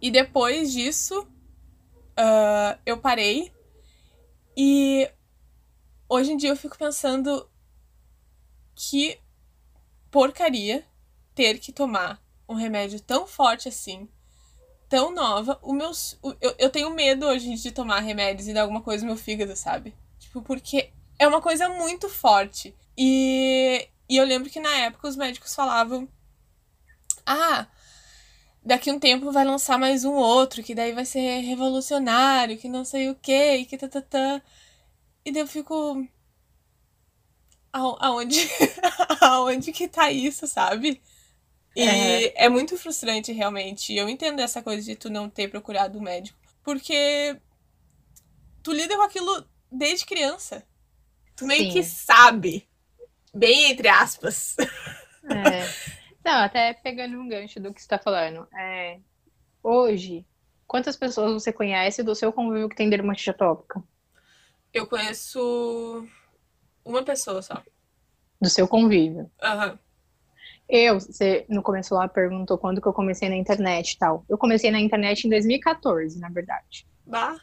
E 0.00 0.10
depois 0.10 0.72
disso, 0.72 1.20
uh, 1.20 2.78
eu 2.84 2.98
parei. 2.98 3.52
E 4.56 5.08
hoje 6.08 6.32
em 6.32 6.36
dia 6.36 6.50
eu 6.50 6.56
fico 6.56 6.76
pensando 6.76 7.48
que 8.74 9.18
porcaria 10.10 10.84
ter 11.34 11.58
que 11.58 11.72
tomar 11.72 12.22
um 12.48 12.54
remédio 12.54 13.00
tão 13.00 13.26
forte 13.26 13.68
assim, 13.68 14.08
tão 14.88 15.10
nova. 15.14 15.58
O 15.62 15.72
meu, 15.72 15.90
eu, 16.40 16.54
eu 16.58 16.70
tenho 16.70 16.90
medo 16.90 17.26
hoje 17.26 17.54
de 17.54 17.72
tomar 17.72 18.00
remédios 18.00 18.48
e 18.48 18.52
dar 18.52 18.62
alguma 18.62 18.82
coisa 18.82 19.04
no 19.04 19.12
meu 19.12 19.16
fígado, 19.16 19.56
sabe? 19.56 19.94
Tipo, 20.18 20.42
porque 20.42 20.90
é 21.18 21.26
uma 21.26 21.40
coisa 21.40 21.68
muito 21.68 22.08
forte. 22.08 22.74
E, 22.96 23.88
e 24.08 24.16
eu 24.16 24.24
lembro 24.24 24.50
que 24.50 24.60
na 24.60 24.74
época 24.76 25.08
os 25.08 25.16
médicos 25.16 25.54
falavam: 25.54 26.08
Ah, 27.24 27.66
daqui 28.64 28.90
um 28.90 28.98
tempo 28.98 29.32
vai 29.32 29.44
lançar 29.44 29.78
mais 29.78 30.04
um 30.04 30.14
outro, 30.14 30.62
que 30.62 30.74
daí 30.74 30.92
vai 30.92 31.04
ser 31.04 31.40
revolucionário, 31.40 32.58
que 32.58 32.68
não 32.68 32.84
sei 32.84 33.08
o 33.10 33.14
que, 33.14 33.56
e 33.56 33.64
que 33.66 33.78
tatatã. 33.78 34.42
E 35.24 35.32
daí 35.32 35.42
eu 35.42 35.46
fico. 35.46 36.06
Aonde, 37.72 38.38
aonde 39.22 39.72
que 39.72 39.88
tá 39.88 40.10
isso, 40.10 40.46
sabe? 40.46 41.00
E 41.74 41.82
é. 41.82 42.44
é 42.44 42.48
muito 42.48 42.76
frustrante, 42.76 43.32
realmente. 43.32 43.94
Eu 43.94 44.08
entendo 44.08 44.40
essa 44.40 44.62
coisa 44.62 44.82
de 44.82 44.96
tu 44.96 45.08
não 45.10 45.28
ter 45.28 45.48
procurado 45.48 45.98
um 45.98 46.02
médico. 46.02 46.38
Porque 46.62 47.36
tu 48.62 48.72
lida 48.72 48.96
com 48.96 49.02
aquilo 49.02 49.46
desde 49.70 50.06
criança. 50.06 50.64
Tu 51.34 51.46
meio 51.46 51.64
Sim. 51.64 51.72
que 51.72 51.82
sabe. 51.82 52.68
Bem 53.34 53.70
entre 53.70 53.88
aspas. 53.88 54.56
É. 55.24 55.92
Não, 56.24 56.44
até 56.44 56.74
pegando 56.74 57.18
um 57.18 57.28
gancho 57.28 57.58
do 57.58 57.72
que 57.72 57.80
você 57.80 57.86
está 57.86 57.98
falando. 57.98 58.46
É, 58.56 59.00
hoje, 59.62 60.24
quantas 60.66 60.96
pessoas 60.96 61.32
você 61.32 61.52
conhece 61.52 62.02
do 62.02 62.14
seu 62.14 62.32
convívio 62.32 62.68
que 62.68 62.76
tem 62.76 62.90
dermatite 62.90 63.30
atópica? 63.30 63.82
Eu 64.72 64.86
conheço 64.86 66.06
uma 66.84 67.02
pessoa 67.02 67.42
só. 67.42 67.62
Do 68.40 68.48
seu 68.48 68.68
convívio? 68.68 69.30
Aham. 69.42 69.70
Uhum. 69.70 69.78
Eu, 70.74 70.98
você 70.98 71.44
no 71.50 71.62
começo 71.62 71.94
lá 71.94 72.08
perguntou 72.08 72.56
quando 72.56 72.80
que 72.80 72.88
eu 72.88 72.94
comecei 72.94 73.28
na 73.28 73.36
internet 73.36 73.92
e 73.92 73.98
tal. 73.98 74.24
Eu 74.26 74.38
comecei 74.38 74.70
na 74.70 74.80
internet 74.80 75.26
em 75.26 75.28
2014, 75.28 76.18
na 76.18 76.30
verdade. 76.30 76.86
Bah. 77.06 77.36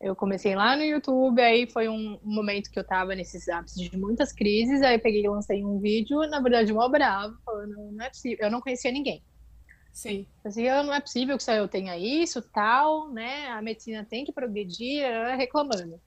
Eu 0.00 0.16
comecei 0.16 0.56
lá 0.56 0.74
no 0.74 0.82
YouTube, 0.82 1.40
aí 1.40 1.70
foi 1.70 1.88
um, 1.88 2.18
momento 2.24 2.68
que 2.68 2.76
eu 2.76 2.82
tava 2.82 3.14
nesses 3.14 3.48
ápices 3.48 3.88
de 3.88 3.96
muitas 3.96 4.32
crises, 4.32 4.82
aí 4.82 4.96
eu 4.96 5.00
peguei 5.00 5.22
e 5.22 5.28
lancei 5.28 5.64
um 5.64 5.78
vídeo, 5.78 6.18
na 6.28 6.40
verdade, 6.40 6.72
mó 6.72 6.88
bravo, 6.88 7.38
falando, 7.44 7.92
não 7.92 8.04
é 8.04 8.08
possível, 8.08 8.46
eu 8.46 8.50
não 8.50 8.60
conhecia 8.60 8.90
ninguém. 8.90 9.22
Sim. 9.92 10.26
Assim, 10.44 10.64
não 10.64 10.92
é 10.92 11.00
possível 11.00 11.36
que 11.36 11.44
só 11.44 11.52
eu 11.52 11.68
tenha 11.68 11.96
isso, 11.96 12.42
tal, 12.42 13.12
né? 13.12 13.46
A 13.50 13.62
medicina 13.62 14.04
tem 14.04 14.24
que 14.24 14.32
progredir, 14.32 15.04
reclamando. 15.36 16.00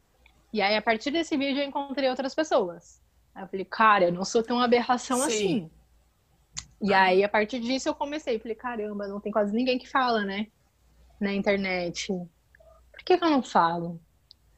E 0.51 0.61
aí, 0.61 0.75
a 0.75 0.81
partir 0.81 1.11
desse 1.11 1.37
vídeo, 1.37 1.61
eu 1.61 1.67
encontrei 1.67 2.09
outras 2.09 2.35
pessoas. 2.35 3.01
Aí 3.33 3.43
eu 3.43 3.47
falei, 3.47 3.65
cara, 3.65 4.05
eu 4.05 4.11
não 4.11 4.25
sou 4.25 4.43
tão 4.43 4.59
aberração 4.59 5.17
Sim. 5.19 5.23
assim. 5.23 5.71
E 6.83 6.93
aí, 6.93 7.23
a 7.23 7.29
partir 7.29 7.59
disso, 7.59 7.89
eu 7.89 7.95
comecei. 7.95 8.37
Falei, 8.37 8.55
caramba, 8.55 9.07
não 9.07 9.19
tem 9.19 9.31
quase 9.31 9.55
ninguém 9.55 9.79
que 9.79 9.89
fala, 9.89 10.23
né? 10.23 10.47
Na 11.19 11.33
internet 11.33 12.11
por 13.03 13.05
que, 13.05 13.17
que 13.17 13.23
eu 13.23 13.29
não 13.29 13.43
falo? 13.43 13.99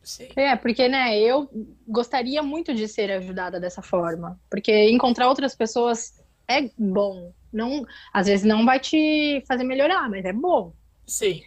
Sim. 0.04 0.28
É, 0.36 0.56
porque, 0.56 0.88
né, 0.88 1.18
eu 1.18 1.50
gostaria 1.88 2.44
muito 2.44 2.76
de 2.76 2.88
ser 2.88 3.10
ajudada 3.12 3.60
dessa 3.60 3.82
forma. 3.82 4.40
Porque 4.52 4.88
encontrar 4.92 5.28
outras 5.28 5.56
pessoas 5.56 6.14
é 6.48 6.70
bom. 6.78 7.34
Não, 7.52 7.84
às 8.14 8.28
vezes 8.28 8.46
não 8.46 8.64
vai 8.64 8.80
te 8.80 9.44
fazer 9.48 9.64
melhorar, 9.64 10.08
mas 10.10 10.26
é 10.26 10.32
bom. 10.32 10.74
Sim. 11.08 11.42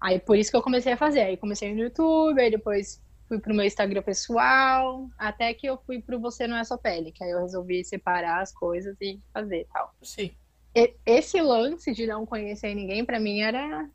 Aí 0.00 0.18
por 0.18 0.36
isso 0.36 0.50
que 0.50 0.56
eu 0.56 0.62
comecei 0.62 0.94
a 0.94 0.96
fazer. 0.96 1.20
Aí 1.20 1.36
comecei 1.36 1.72
no 1.72 1.82
YouTube, 1.82 2.40
aí 2.40 2.50
depois 2.50 3.00
fui 3.34 3.40
pro 3.40 3.54
meu 3.54 3.64
Instagram 3.64 4.02
pessoal, 4.02 5.08
até 5.18 5.52
que 5.52 5.66
eu 5.66 5.78
fui 5.86 6.00
pro 6.00 6.20
Você 6.20 6.46
Não 6.46 6.56
É 6.56 6.64
Só 6.64 6.76
Pele, 6.76 7.12
que 7.12 7.22
aí 7.22 7.30
eu 7.30 7.40
resolvi 7.40 7.84
separar 7.84 8.40
as 8.40 8.52
coisas 8.52 8.96
e 9.00 9.20
fazer 9.32 9.66
tal. 9.72 9.94
Sim. 10.02 10.30
E, 10.74 10.94
esse 11.04 11.40
lance 11.40 11.92
de 11.92 12.06
não 12.06 12.24
conhecer 12.26 12.74
ninguém, 12.74 13.04
para 13.04 13.20
mim, 13.20 13.40
era 13.40 13.88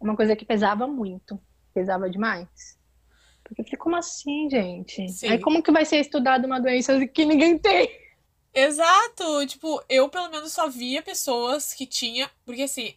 uma 0.00 0.16
coisa 0.16 0.36
que 0.36 0.44
pesava 0.44 0.86
muito 0.86 1.40
pesava 1.78 2.10
demais. 2.10 2.76
Porque 3.44 3.62
eu 3.62 3.64
falei, 3.64 3.78
como 3.78 3.96
assim, 3.96 4.50
gente? 4.50 5.08
Sim. 5.08 5.28
Aí 5.28 5.40
como 5.40 5.62
que 5.62 5.70
vai 5.70 5.84
ser 5.84 5.98
estudada 5.98 6.46
uma 6.46 6.60
doença 6.60 7.06
que 7.06 7.24
ninguém 7.24 7.56
tem? 7.56 7.88
Exato! 8.52 9.46
Tipo, 9.46 9.82
eu 9.88 10.08
pelo 10.08 10.28
menos 10.28 10.52
só 10.52 10.68
via 10.68 11.02
pessoas 11.02 11.72
que 11.72 11.86
tinha. 11.86 12.28
Porque 12.44 12.62
assim, 12.62 12.94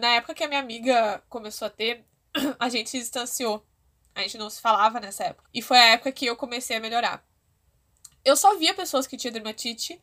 na 0.00 0.16
época 0.16 0.34
que 0.34 0.44
a 0.44 0.48
minha 0.48 0.60
amiga 0.60 1.22
começou 1.28 1.66
a 1.66 1.70
ter, 1.70 2.04
a 2.58 2.68
gente 2.68 2.90
se 2.90 2.98
distanciou. 2.98 3.64
A 4.14 4.22
gente 4.22 4.38
não 4.38 4.50
se 4.50 4.60
falava 4.60 5.00
nessa 5.00 5.24
época. 5.24 5.48
E 5.52 5.62
foi 5.62 5.78
a 5.78 5.86
época 5.92 6.12
que 6.12 6.26
eu 6.26 6.36
comecei 6.36 6.76
a 6.76 6.80
melhorar. 6.80 7.24
Eu 8.24 8.36
só 8.36 8.56
via 8.58 8.74
pessoas 8.74 9.06
que 9.06 9.16
tinham 9.16 9.32
dermatite 9.32 10.00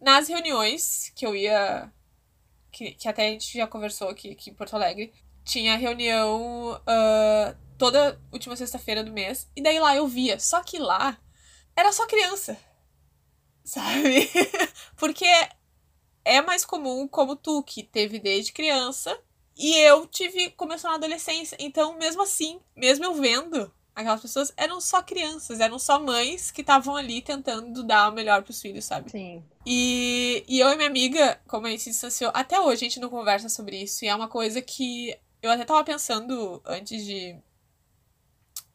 nas 0.00 0.28
reuniões 0.28 1.12
que 1.14 1.26
eu 1.26 1.34
ia. 1.34 1.92
Que, 2.70 2.92
que 2.92 3.08
até 3.08 3.28
a 3.28 3.30
gente 3.30 3.56
já 3.56 3.66
conversou 3.66 4.08
aqui, 4.08 4.30
aqui 4.30 4.50
em 4.50 4.54
Porto 4.54 4.74
Alegre 4.74 5.12
tinha 5.44 5.76
reunião 5.76 6.72
uh, 6.74 7.56
toda 7.76 8.20
última 8.32 8.56
sexta-feira 8.56 9.02
do 9.02 9.12
mês. 9.12 9.50
E 9.56 9.62
daí 9.62 9.78
lá 9.78 9.94
eu 9.94 10.06
via. 10.06 10.38
Só 10.38 10.62
que 10.62 10.78
lá 10.78 11.18
era 11.76 11.92
só 11.92 12.06
criança. 12.06 12.56
Sabe? 13.64 14.30
Porque 14.96 15.26
é 16.24 16.40
mais 16.40 16.64
comum 16.64 17.06
como 17.06 17.36
tu, 17.36 17.62
que 17.62 17.82
teve 17.82 18.18
desde 18.18 18.52
criança. 18.52 19.18
E 19.56 19.74
eu 19.78 20.06
tive, 20.06 20.50
começou 20.50 20.90
na 20.90 20.96
adolescência. 20.96 21.56
Então, 21.60 21.96
mesmo 21.98 22.22
assim, 22.22 22.60
mesmo 22.74 23.04
eu 23.04 23.14
vendo 23.14 23.72
aquelas 23.94 24.20
pessoas, 24.20 24.52
eram 24.56 24.80
só 24.80 25.02
crianças, 25.02 25.60
eram 25.60 25.78
só 25.78 26.00
mães 26.00 26.50
que 26.50 26.62
estavam 26.62 26.96
ali 26.96 27.20
tentando 27.20 27.84
dar 27.84 28.10
o 28.10 28.14
melhor 28.14 28.42
pros 28.42 28.60
filhos, 28.60 28.84
sabe? 28.84 29.10
Sim. 29.10 29.44
E, 29.66 30.44
e 30.48 30.60
eu 30.60 30.68
e 30.70 30.76
minha 30.76 30.88
amiga, 30.88 31.40
como 31.46 31.66
a 31.66 31.70
gente 31.70 31.82
se 31.82 31.90
distanciou, 31.90 32.30
até 32.34 32.58
hoje 32.58 32.84
a 32.84 32.88
gente 32.88 33.00
não 33.00 33.10
conversa 33.10 33.48
sobre 33.48 33.82
isso. 33.82 34.04
E 34.04 34.08
é 34.08 34.14
uma 34.14 34.28
coisa 34.28 34.62
que 34.62 35.16
eu 35.42 35.50
até 35.50 35.64
tava 35.64 35.84
pensando 35.84 36.62
antes 36.64 37.04
de, 37.04 37.36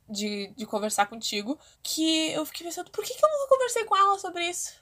de, 0.08 0.54
de 0.56 0.66
conversar 0.66 1.08
contigo, 1.08 1.58
que 1.82 2.32
eu 2.32 2.46
fiquei 2.46 2.68
pensando, 2.68 2.92
por 2.92 3.04
que, 3.04 3.14
que 3.14 3.26
eu 3.26 3.30
nunca 3.30 3.50
conversei 3.50 3.86
com 3.86 3.96
ela 3.96 4.20
sobre 4.20 4.48
isso? 4.48 4.74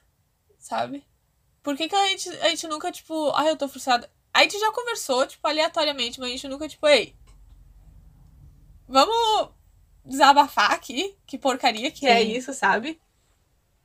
Sabe? 0.60 1.06
Por 1.64 1.76
que, 1.76 1.88
que 1.88 1.96
a, 1.96 2.08
gente, 2.10 2.30
a 2.30 2.50
gente 2.50 2.68
nunca, 2.68 2.92
tipo, 2.92 3.32
ai, 3.32 3.50
eu 3.50 3.58
tô 3.58 3.68
frustrada. 3.68 4.12
A 4.36 4.42
gente 4.42 4.60
já 4.60 4.70
conversou, 4.70 5.26
tipo, 5.26 5.48
aleatoriamente, 5.48 6.20
mas 6.20 6.28
a 6.28 6.32
gente 6.34 6.48
nunca, 6.50 6.68
tipo, 6.68 6.86
ei, 6.86 7.16
vamos 8.86 9.50
desabafar 10.04 10.74
aqui? 10.74 11.16
Que 11.26 11.38
porcaria 11.38 11.90
que 11.90 12.06
é 12.06 12.18
Sim. 12.18 12.18
é 12.18 12.22
isso, 12.38 12.54
sabe? 12.54 13.00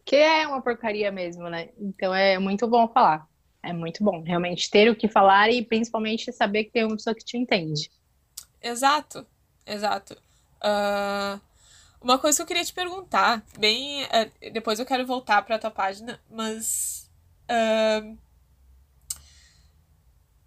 Que 0.05 0.17
é 0.17 0.49
uma 0.49 0.61
porcaria 0.61 1.13
mesmo, 1.13 1.49
né? 1.49 1.69
Então 1.79 2.13
é 2.13 2.37
muito 2.37 2.67
bom 2.67 2.89
falar. 2.89 3.29
É 3.63 3.73
muito 3.73 4.03
bom, 4.03 4.25
realmente, 4.25 4.69
ter 4.69 4.91
o 4.91 4.97
que 4.97 5.07
falar 5.07 5.53
e 5.53 5.65
principalmente 5.65 6.33
saber 6.33 6.65
que 6.65 6.73
tem 6.73 6.85
uma 6.85 6.97
pessoa 6.97 7.15
que 7.15 7.25
te 7.25 7.37
entende. 7.39 7.89
Exato, 8.61 9.25
exato. 9.65 10.15
Uh, 10.57 11.41
uma 12.01 12.19
coisa 12.19 12.39
que 12.39 12.43
eu 12.43 12.47
queria 12.47 12.65
te 12.65 12.75
perguntar, 12.75 13.41
bem. 13.57 14.03
Uh, 14.03 14.51
depois 14.53 14.81
eu 14.81 14.87
quero 14.87 15.07
voltar 15.07 15.43
para 15.43 15.55
a 15.55 15.61
tua 15.61 15.71
página, 15.71 16.21
mas. 16.29 17.09
Uh, 17.49 18.19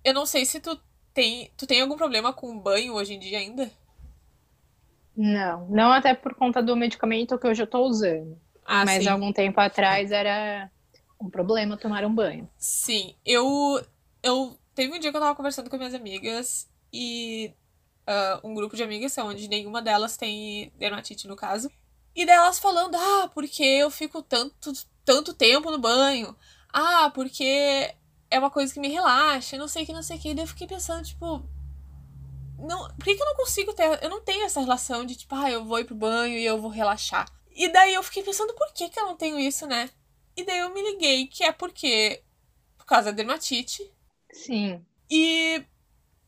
eu 0.03 0.13
não 0.13 0.25
sei 0.25 0.45
se 0.45 0.59
tu 0.59 0.79
tem. 1.13 1.51
Tu 1.55 1.65
tem 1.65 1.81
algum 1.81 1.95
problema 1.95 2.33
com 2.33 2.59
banho 2.59 2.93
hoje 2.93 3.13
em 3.13 3.19
dia 3.19 3.39
ainda? 3.39 3.71
Não, 5.15 5.67
não 5.69 5.91
até 5.91 6.13
por 6.13 6.33
conta 6.33 6.61
do 6.61 6.75
medicamento 6.75 7.37
que 7.37 7.47
hoje 7.47 7.61
eu 7.61 7.67
tô 7.67 7.85
usando. 7.85 8.39
Ah, 8.65 8.83
mas 8.85 9.03
sim. 9.03 9.09
algum 9.09 9.31
tempo 9.31 9.59
atrás 9.59 10.11
era 10.11 10.71
um 11.21 11.29
problema 11.29 11.77
tomar 11.77 12.03
um 12.03 12.13
banho. 12.13 12.49
Sim, 12.57 13.15
eu. 13.25 13.81
Eu. 14.21 14.57
Teve 14.73 14.93
um 14.93 14.99
dia 14.99 15.11
que 15.11 15.17
eu 15.17 15.21
tava 15.21 15.35
conversando 15.35 15.69
com 15.69 15.77
minhas 15.77 15.93
amigas 15.93 16.69
e. 16.91 17.53
Uh, 18.05 18.49
um 18.49 18.53
grupo 18.53 18.75
de 18.75 18.83
amigas, 18.83 19.17
onde 19.17 19.47
nenhuma 19.47 19.81
delas 19.81 20.17
tem 20.17 20.73
dermatite, 20.77 21.25
no 21.27 21.37
caso. 21.37 21.71
E 22.13 22.25
delas 22.25 22.59
falando, 22.59 22.95
ah, 22.95 23.29
porque 23.33 23.63
eu 23.63 23.89
fico 23.89 24.21
tanto, 24.21 24.73
tanto 25.05 25.33
tempo 25.33 25.71
no 25.71 25.79
banho. 25.79 26.35
Ah, 26.71 27.09
porque 27.13 27.95
é 28.33 28.39
uma 28.39 28.49
coisa 28.49 28.73
que 28.73 28.79
me 28.79 28.89
relaxa, 28.89 29.57
não 29.57 29.67
sei 29.67 29.83
o 29.83 29.85
que, 29.85 29.93
não 29.93 30.01
sei 30.01 30.17
o 30.17 30.19
que. 30.19 30.29
E 30.29 30.33
daí 30.33 30.43
eu 30.43 30.47
fiquei 30.47 30.65
pensando, 30.65 31.05
tipo. 31.05 31.47
Não, 32.57 32.87
por 32.95 33.03
que, 33.03 33.15
que 33.15 33.21
eu 33.21 33.25
não 33.27 33.35
consigo 33.35 33.73
ter. 33.73 34.03
Eu 34.03 34.09
não 34.09 34.21
tenho 34.21 34.43
essa 34.43 34.59
relação 34.59 35.05
de, 35.05 35.15
tipo, 35.15 35.35
ah, 35.35 35.51
eu 35.51 35.63
vou 35.63 35.79
ir 35.79 35.85
pro 35.85 35.93
banho 35.95 36.35
e 36.35 36.43
eu 36.43 36.59
vou 36.59 36.71
relaxar. 36.71 37.29
E 37.51 37.69
daí 37.69 37.93
eu 37.93 38.01
fiquei 38.01 38.23
pensando, 38.23 38.53
por 38.55 38.73
que, 38.73 38.89
que 38.89 38.99
eu 38.99 39.05
não 39.05 39.15
tenho 39.15 39.39
isso, 39.39 39.67
né? 39.67 39.87
E 40.35 40.43
daí 40.43 40.57
eu 40.57 40.73
me 40.73 40.81
liguei 40.81 41.27
que 41.27 41.43
é 41.43 41.51
porque. 41.51 42.23
Por 42.75 42.85
causa 42.85 43.11
da 43.11 43.17
dermatite. 43.17 43.87
Sim. 44.31 44.83
E 45.11 45.63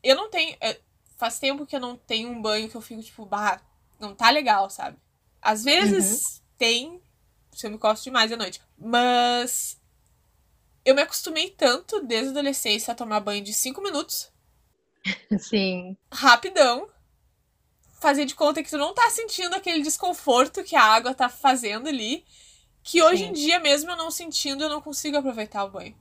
eu 0.00 0.14
não 0.14 0.30
tenho. 0.30 0.56
é, 0.60 0.78
Faz 1.16 1.38
tempo 1.40 1.66
que 1.66 1.74
eu 1.74 1.80
não 1.80 1.96
tenho 1.96 2.28
um 2.30 2.40
banho 2.40 2.68
que 2.68 2.76
eu 2.76 2.80
fico, 2.80 3.02
tipo, 3.02 3.24
bah, 3.26 3.60
não 3.98 4.14
tá 4.14 4.30
legal, 4.30 4.68
sabe? 4.70 4.98
Às 5.42 5.64
vezes 5.64 6.42
tem, 6.58 7.00
se 7.50 7.66
eu 7.66 7.70
me 7.70 7.78
costo 7.78 8.04
demais 8.04 8.30
à 8.30 8.36
noite. 8.36 8.60
Mas 8.78 9.80
eu 10.86 10.94
me 10.94 11.02
acostumei 11.02 11.50
tanto 11.50 12.00
desde 12.00 12.28
a 12.28 12.30
adolescência 12.30 12.92
a 12.92 12.94
tomar 12.94 13.18
banho 13.18 13.42
de 13.42 13.52
5 13.52 13.82
minutos, 13.82 14.32
Sim. 15.38 15.96
rapidão. 16.12 16.88
Fazer 18.00 18.24
de 18.24 18.34
conta 18.34 18.62
que 18.62 18.70
tu 18.70 18.78
não 18.78 18.94
tá 18.94 19.10
sentindo 19.10 19.56
aquele 19.56 19.82
desconforto 19.82 20.62
que 20.62 20.76
a 20.76 20.82
água 20.82 21.12
tá 21.12 21.28
fazendo 21.28 21.88
ali. 21.88 22.24
Que 22.82 23.02
hoje 23.02 23.24
Sim. 23.24 23.30
em 23.30 23.32
dia, 23.32 23.58
mesmo 23.58 23.90
eu 23.90 23.96
não 23.96 24.12
sentindo, 24.12 24.62
eu 24.62 24.68
não 24.68 24.80
consigo 24.80 25.16
aproveitar 25.16 25.64
o 25.64 25.70
banho. 25.70 25.96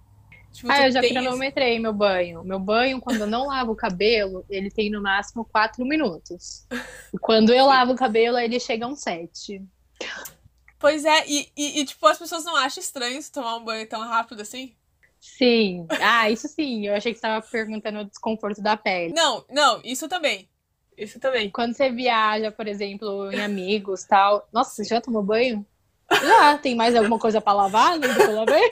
Tipo, 0.53 0.71
Ah, 0.71 0.87
eu 0.87 0.91
já 0.91 1.01
cronometrei 1.01 1.79
meu 1.79 1.93
banho. 1.93 2.43
Meu 2.43 2.59
banho, 2.59 3.01
quando 3.01 3.21
eu 3.21 3.27
não 3.27 3.47
lavo 3.47 3.71
o 3.71 3.75
cabelo, 3.75 4.45
ele 4.49 4.69
tem 4.69 4.91
no 4.91 5.01
máximo 5.01 5.43
quatro 5.45 5.83
minutos. 5.83 6.67
E 7.13 7.17
quando 7.19 7.51
eu 7.51 7.65
lavo 7.65 7.93
o 7.93 7.95
cabelo, 7.95 8.37
ele 8.37 8.59
chega 8.59 8.85
a 8.85 8.87
uns 8.87 9.01
sete. 9.01 9.63
Pois 10.79 11.05
é, 11.05 11.25
e, 11.27 11.49
e, 11.55 11.79
e, 11.79 11.85
tipo, 11.85 12.05
as 12.07 12.17
pessoas 12.17 12.43
não 12.43 12.55
acham 12.55 12.81
estranho 12.81 13.19
tomar 13.31 13.55
um 13.57 13.63
banho 13.63 13.87
tão 13.87 14.01
rápido 14.01 14.41
assim? 14.41 14.75
Sim. 15.19 15.87
Ah, 16.01 16.29
isso 16.29 16.47
sim. 16.47 16.85
Eu 16.85 16.93
achei 16.93 17.13
que 17.13 17.19
você 17.19 17.25
estava 17.25 17.45
perguntando 17.45 17.99
o 17.99 18.05
desconforto 18.05 18.61
da 18.61 18.77
pele. 18.77 19.13
Não, 19.13 19.43
não, 19.49 19.81
isso 19.83 20.07
também. 20.07 20.47
Isso 20.97 21.19
também. 21.19 21.49
Quando 21.49 21.75
você 21.75 21.89
viaja, 21.89 22.51
por 22.51 22.67
exemplo, 22.67 23.31
em 23.31 23.41
amigos 23.41 24.03
tal. 24.03 24.47
Nossa, 24.53 24.75
você 24.75 24.83
já 24.83 25.01
tomou 25.01 25.23
banho? 25.23 25.65
Já. 26.11 26.57
Tem 26.57 26.75
mais 26.75 26.95
alguma 26.95 27.17
coisa 27.17 27.41
pra 27.41 27.53
lavar? 27.53 27.99
Não 27.99 28.13
que 28.13 28.21
eu 28.21 28.35
lavei? 28.35 28.71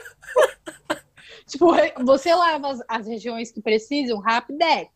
tipo, 1.47 1.73
você 2.05 2.33
lava 2.33 2.69
as, 2.69 2.79
as 2.87 3.07
regiões 3.07 3.51
que 3.51 3.61
precisam 3.61 4.19
rapidex. 4.19 4.92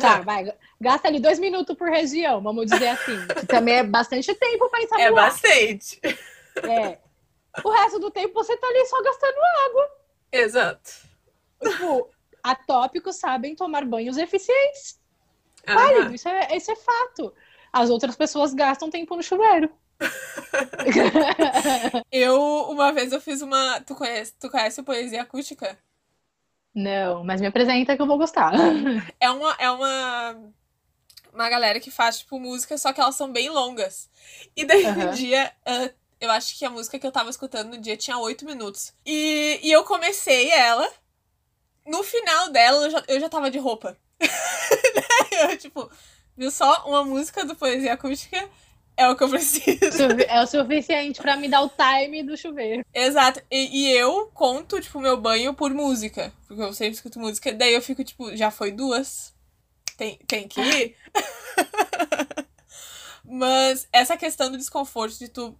Tá, 0.00 0.20
vai. 0.20 0.52
Gasta 0.80 1.08
ali 1.08 1.20
dois 1.20 1.38
minutos 1.38 1.76
por 1.76 1.88
região, 1.88 2.42
vamos 2.42 2.66
dizer 2.70 2.88
assim. 2.88 3.26
Que 3.40 3.46
também 3.46 3.76
é 3.76 3.82
bastante 3.82 4.34
tempo 4.34 4.68
pra 4.68 4.80
É 4.80 4.82
ensaboar. 4.82 5.12
bastante. 5.14 6.00
É. 6.62 6.98
O 7.64 7.70
resto 7.70 7.98
do 7.98 8.10
tempo 8.10 8.34
você 8.34 8.56
tá 8.56 8.66
ali 8.66 8.86
só 8.86 9.02
gastando 9.02 9.34
Exato. 10.32 10.90
Tipo, 11.62 12.08
atópicos 12.42 13.16
sabem 13.16 13.54
tomar 13.54 13.84
banhos 13.84 14.16
eficientes. 14.16 14.98
Aham. 15.68 15.76
Válido, 15.78 16.14
isso 16.14 16.28
é, 16.28 16.56
isso 16.56 16.72
é 16.72 16.76
fato. 16.76 17.32
As 17.72 17.88
outras 17.90 18.16
pessoas 18.16 18.52
gastam 18.52 18.90
tempo 18.90 19.14
no 19.14 19.22
chuveiro. 19.22 19.70
Eu, 22.10 22.36
uma 22.70 22.92
vez, 22.92 23.12
eu 23.12 23.20
fiz 23.20 23.40
uma. 23.40 23.80
Tu 23.80 23.94
conhece, 23.94 24.34
tu 24.38 24.50
conhece 24.50 24.82
poesia 24.82 25.22
acústica? 25.22 25.78
Não, 26.74 27.22
mas 27.22 27.40
me 27.40 27.46
apresenta 27.46 27.96
que 27.96 28.02
eu 28.02 28.06
vou 28.06 28.18
gostar. 28.18 28.52
É 29.20 29.30
uma, 29.30 29.54
é 29.58 29.70
uma, 29.70 30.52
uma 31.32 31.48
galera 31.48 31.78
que 31.78 31.90
faz, 31.90 32.20
tipo, 32.20 32.38
música, 32.40 32.76
só 32.78 32.92
que 32.92 33.00
elas 33.00 33.14
são 33.14 33.30
bem 33.30 33.48
longas. 33.50 34.08
E 34.56 34.64
daí, 34.64 34.84
Aham. 34.86 35.10
um 35.10 35.10
dia, 35.14 35.52
ah, 35.66 35.90
eu 36.20 36.30
acho 36.30 36.58
que 36.58 36.64
a 36.64 36.70
música 36.70 36.98
que 36.98 37.06
eu 37.06 37.12
tava 37.12 37.30
escutando 37.30 37.70
no 37.70 37.78
dia 37.78 37.96
tinha 37.96 38.18
oito 38.18 38.44
minutos. 38.44 38.94
E, 39.04 39.60
e 39.62 39.70
eu 39.70 39.84
comecei 39.84 40.50
ela. 40.50 40.88
No 41.86 42.02
final 42.02 42.50
dela, 42.50 42.86
eu 42.86 42.90
já, 42.90 43.04
eu 43.08 43.20
já 43.20 43.28
tava 43.28 43.50
de 43.50 43.58
roupa. 43.58 43.96
Daí 44.20 45.50
eu, 45.50 45.58
tipo, 45.58 45.90
viu 46.36 46.50
só? 46.50 46.84
Uma 46.86 47.04
música 47.04 47.44
do 47.44 47.56
Poesia 47.56 47.94
Acústica 47.94 48.48
é 48.96 49.08
o 49.08 49.16
que 49.16 49.24
eu 49.24 49.28
preciso. 49.28 50.02
É 50.28 50.42
o 50.42 50.46
suficiente 50.46 51.20
pra 51.20 51.36
me 51.36 51.48
dar 51.48 51.62
o 51.62 51.70
time 51.70 52.22
do 52.22 52.36
chuveiro. 52.36 52.84
Exato. 52.92 53.42
E, 53.50 53.84
e 53.84 53.92
eu 53.92 54.30
conto, 54.34 54.80
tipo, 54.80 55.00
meu 55.00 55.20
banho 55.20 55.54
por 55.54 55.72
música. 55.72 56.32
Porque 56.46 56.62
eu 56.62 56.72
sempre 56.72 56.94
escuto 56.94 57.18
música. 57.18 57.52
Daí 57.52 57.74
eu 57.74 57.82
fico, 57.82 58.04
tipo, 58.04 58.34
já 58.36 58.50
foi 58.50 58.70
duas? 58.70 59.34
Tem, 59.96 60.18
tem 60.26 60.48
que 60.48 60.60
ir? 60.60 60.96
Mas 63.24 63.88
essa 63.92 64.16
questão 64.16 64.50
do 64.50 64.58
desconforto 64.58 65.18
de 65.18 65.28
tu 65.28 65.56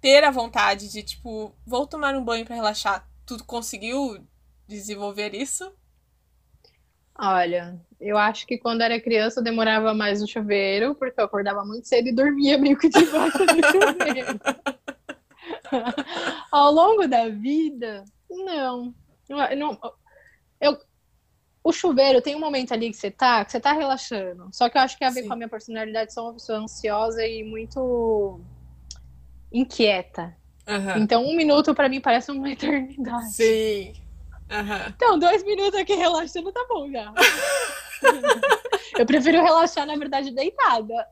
ter 0.00 0.24
a 0.24 0.30
vontade 0.30 0.88
de, 0.88 1.02
tipo, 1.02 1.54
vou 1.66 1.86
tomar 1.86 2.14
um 2.14 2.24
banho 2.24 2.44
pra 2.44 2.54
relaxar. 2.54 3.08
Tu 3.26 3.42
conseguiu 3.44 4.24
desenvolver 4.66 5.34
isso? 5.34 5.72
Olha, 7.22 7.78
eu 8.00 8.16
acho 8.16 8.46
que 8.46 8.56
quando 8.56 8.80
era 8.80 8.98
criança 8.98 9.40
eu 9.40 9.44
demorava 9.44 9.92
mais 9.92 10.22
no 10.22 10.26
chuveiro, 10.26 10.94
porque 10.94 11.20
eu 11.20 11.24
acordava 11.24 11.62
muito 11.64 11.86
cedo 11.86 12.08
e 12.08 12.14
dormia 12.14 12.56
meio 12.56 12.78
que 12.78 12.88
debaixo 12.88 13.38
do 13.38 13.66
chuveiro. 13.66 14.40
Ao 16.50 16.72
longo 16.72 17.06
da 17.06 17.28
vida, 17.28 18.04
não. 18.30 18.94
Não 19.28 19.78
eu, 20.60 20.78
o 21.62 21.72
chuveiro 21.72 22.22
tem 22.22 22.34
um 22.34 22.40
momento 22.40 22.72
ali 22.72 22.90
que 22.90 22.96
você 22.96 23.10
tá, 23.10 23.44
que 23.44 23.52
você 23.52 23.60
tá 23.60 23.72
relaxando. 23.72 24.48
Só 24.50 24.70
que 24.70 24.78
eu 24.78 24.82
acho 24.82 24.96
que 24.96 25.04
a 25.04 25.10
ver 25.10 25.22
Sim. 25.22 25.28
com 25.28 25.34
a 25.34 25.36
minha 25.36 25.48
personalidade, 25.48 26.14
sou 26.14 26.24
uma 26.24 26.32
pessoa 26.32 26.58
ansiosa 26.58 27.26
e 27.26 27.44
muito 27.44 28.40
inquieta. 29.52 30.34
Aham. 30.66 30.98
Então, 30.98 31.22
um 31.24 31.36
minuto 31.36 31.74
pra 31.74 31.88
mim 31.88 32.00
parece 32.00 32.30
uma 32.30 32.48
eternidade. 32.50 33.32
Sim. 33.32 33.92
Aham. 34.50 34.92
Então, 34.96 35.18
dois 35.18 35.42
minutos 35.44 35.78
aqui 35.78 35.94
relaxando 35.94 36.52
tá 36.52 36.64
bom 36.68 36.90
já. 36.90 37.12
eu 38.98 39.06
prefiro 39.06 39.42
relaxar, 39.42 39.86
na 39.86 39.96
verdade, 39.96 40.30
deitada. 40.32 41.08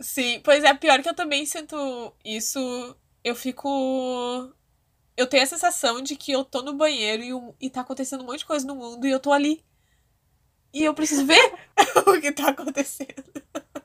Sim, 0.00 0.40
pois 0.42 0.64
é, 0.64 0.72
pior 0.74 1.02
que 1.02 1.08
eu 1.08 1.14
também 1.14 1.44
sinto 1.44 1.76
isso. 2.24 2.96
Eu 3.22 3.34
fico. 3.34 3.68
Eu 5.16 5.26
tenho 5.26 5.42
a 5.42 5.46
sensação 5.46 6.00
de 6.00 6.16
que 6.16 6.32
eu 6.32 6.44
tô 6.44 6.62
no 6.62 6.74
banheiro 6.74 7.22
e, 7.22 7.34
um- 7.34 7.54
e 7.60 7.68
tá 7.68 7.80
acontecendo 7.82 8.22
um 8.22 8.26
monte 8.26 8.40
de 8.40 8.46
coisa 8.46 8.66
no 8.66 8.76
mundo 8.76 9.06
e 9.06 9.10
eu 9.10 9.20
tô 9.20 9.32
ali. 9.32 9.64
E 10.72 10.84
eu 10.84 10.94
preciso 10.94 11.24
ver 11.26 11.52
o 12.06 12.20
que 12.20 12.32
tá 12.32 12.48
acontecendo. 12.50 13.24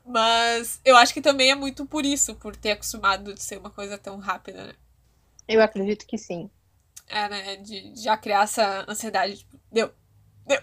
Mas 0.05 0.79
eu 0.85 0.95
acho 0.97 1.13
que 1.13 1.21
também 1.21 1.51
é 1.51 1.55
muito 1.55 1.85
por 1.85 2.05
isso, 2.05 2.35
por 2.35 2.55
ter 2.55 2.71
acostumado 2.71 3.33
de 3.33 3.41
ser 3.41 3.57
uma 3.57 3.69
coisa 3.71 3.97
tão 3.97 4.17
rápida, 4.19 4.67
né? 4.67 4.73
Eu 5.47 5.61
acredito 5.61 6.05
que 6.05 6.17
sim. 6.17 6.49
É, 7.07 7.29
né? 7.29 7.55
De, 7.57 7.93
já 8.01 8.15
criar 8.17 8.43
essa 8.43 8.85
ansiedade. 8.87 9.37
Tipo, 9.37 9.59
deu, 9.71 9.91
deu, 10.47 10.61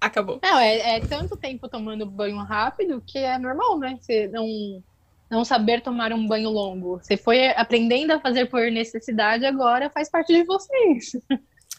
acabou. 0.00 0.40
Não, 0.42 0.58
é, 0.58 0.96
é 0.96 1.00
tanto 1.00 1.36
tempo 1.36 1.68
tomando 1.68 2.04
banho 2.06 2.36
rápido 2.38 3.02
que 3.06 3.18
é 3.18 3.38
normal, 3.38 3.78
né? 3.78 3.98
Você 4.00 4.28
não, 4.28 4.82
não 5.30 5.44
saber 5.44 5.82
tomar 5.82 6.12
um 6.12 6.26
banho 6.26 6.50
longo. 6.50 6.98
Você 6.98 7.16
foi 7.16 7.48
aprendendo 7.50 8.12
a 8.12 8.20
fazer 8.20 8.46
por 8.46 8.70
necessidade, 8.70 9.44
agora 9.46 9.90
faz 9.90 10.10
parte 10.10 10.32
de 10.32 10.44
vocês. 10.44 11.12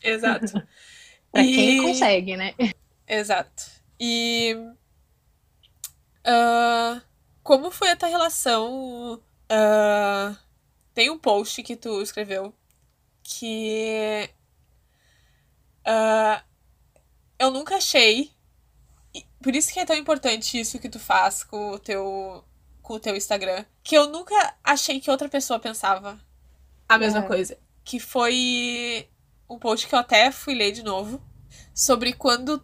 Exato. 0.03 0.53
Pra 1.31 1.43
E- 1.43 1.53
quem 1.53 1.81
consegue, 1.83 2.35
né? 2.35 2.55
Exato. 3.07 3.63
E. 3.99 4.55
ah, 6.25 7.01
como 7.43 7.69
foi 7.71 7.91
a 7.91 7.95
tua 7.95 8.09
relação? 8.09 9.21
ah, 9.49 10.35
tem 10.93 11.09
um 11.09 11.17
post 11.19 11.61
que 11.63 11.75
tu 11.75 12.01
escreveu 12.01 12.53
que. 13.37 14.29
ah, 15.85 16.43
eu 17.37 17.51
nunca 17.51 17.75
achei. 17.77 18.31
Por 19.41 19.55
isso 19.55 19.71
que 19.71 19.79
é 19.79 19.85
tão 19.85 19.95
importante 19.95 20.59
isso 20.59 20.79
que 20.79 20.89
tu 20.89 20.99
faz 20.99 21.43
com 21.43 21.71
o 21.71 21.79
teu, 21.79 22.43
com 22.81 22.95
o 22.95 22.99
teu 22.99 23.15
Instagram. 23.15 23.63
Que 23.83 23.95
eu 23.97 24.07
nunca 24.07 24.55
achei 24.63 24.99
que 24.99 25.09
outra 25.11 25.29
pessoa 25.29 25.59
pensava 25.59 26.19
a 26.87 26.97
mesma 26.97 27.19
É. 27.19 27.27
coisa. 27.27 27.57
Que 27.83 27.99
foi 27.99 29.07
um 29.49 29.57
post 29.57 29.87
que 29.87 29.95
eu 29.95 29.99
até 29.99 30.31
fui 30.31 30.53
ler 30.55 30.71
de 30.71 30.83
novo. 30.83 31.21
Sobre 31.73 32.13
quando 32.13 32.63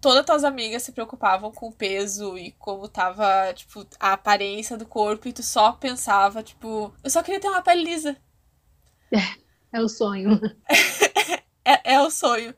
todas 0.00 0.20
as 0.20 0.26
tuas 0.26 0.44
amigas 0.44 0.82
se 0.82 0.92
preocupavam 0.92 1.50
com 1.50 1.68
o 1.68 1.72
peso 1.72 2.36
e 2.36 2.52
como 2.52 2.86
tava, 2.88 3.52
tipo, 3.54 3.86
a 3.98 4.12
aparência 4.12 4.76
do 4.76 4.86
corpo 4.86 5.26
e 5.28 5.32
tu 5.32 5.42
só 5.42 5.72
pensava, 5.72 6.42
tipo, 6.42 6.94
eu 7.02 7.10
só 7.10 7.22
queria 7.22 7.40
ter 7.40 7.48
uma 7.48 7.62
pele 7.62 7.84
lisa. 7.84 8.16
É 9.74 9.80
o 9.80 9.88
sonho. 9.88 10.40
É, 11.66 11.94
é 11.94 12.00
o 12.02 12.10
sonho. 12.10 12.54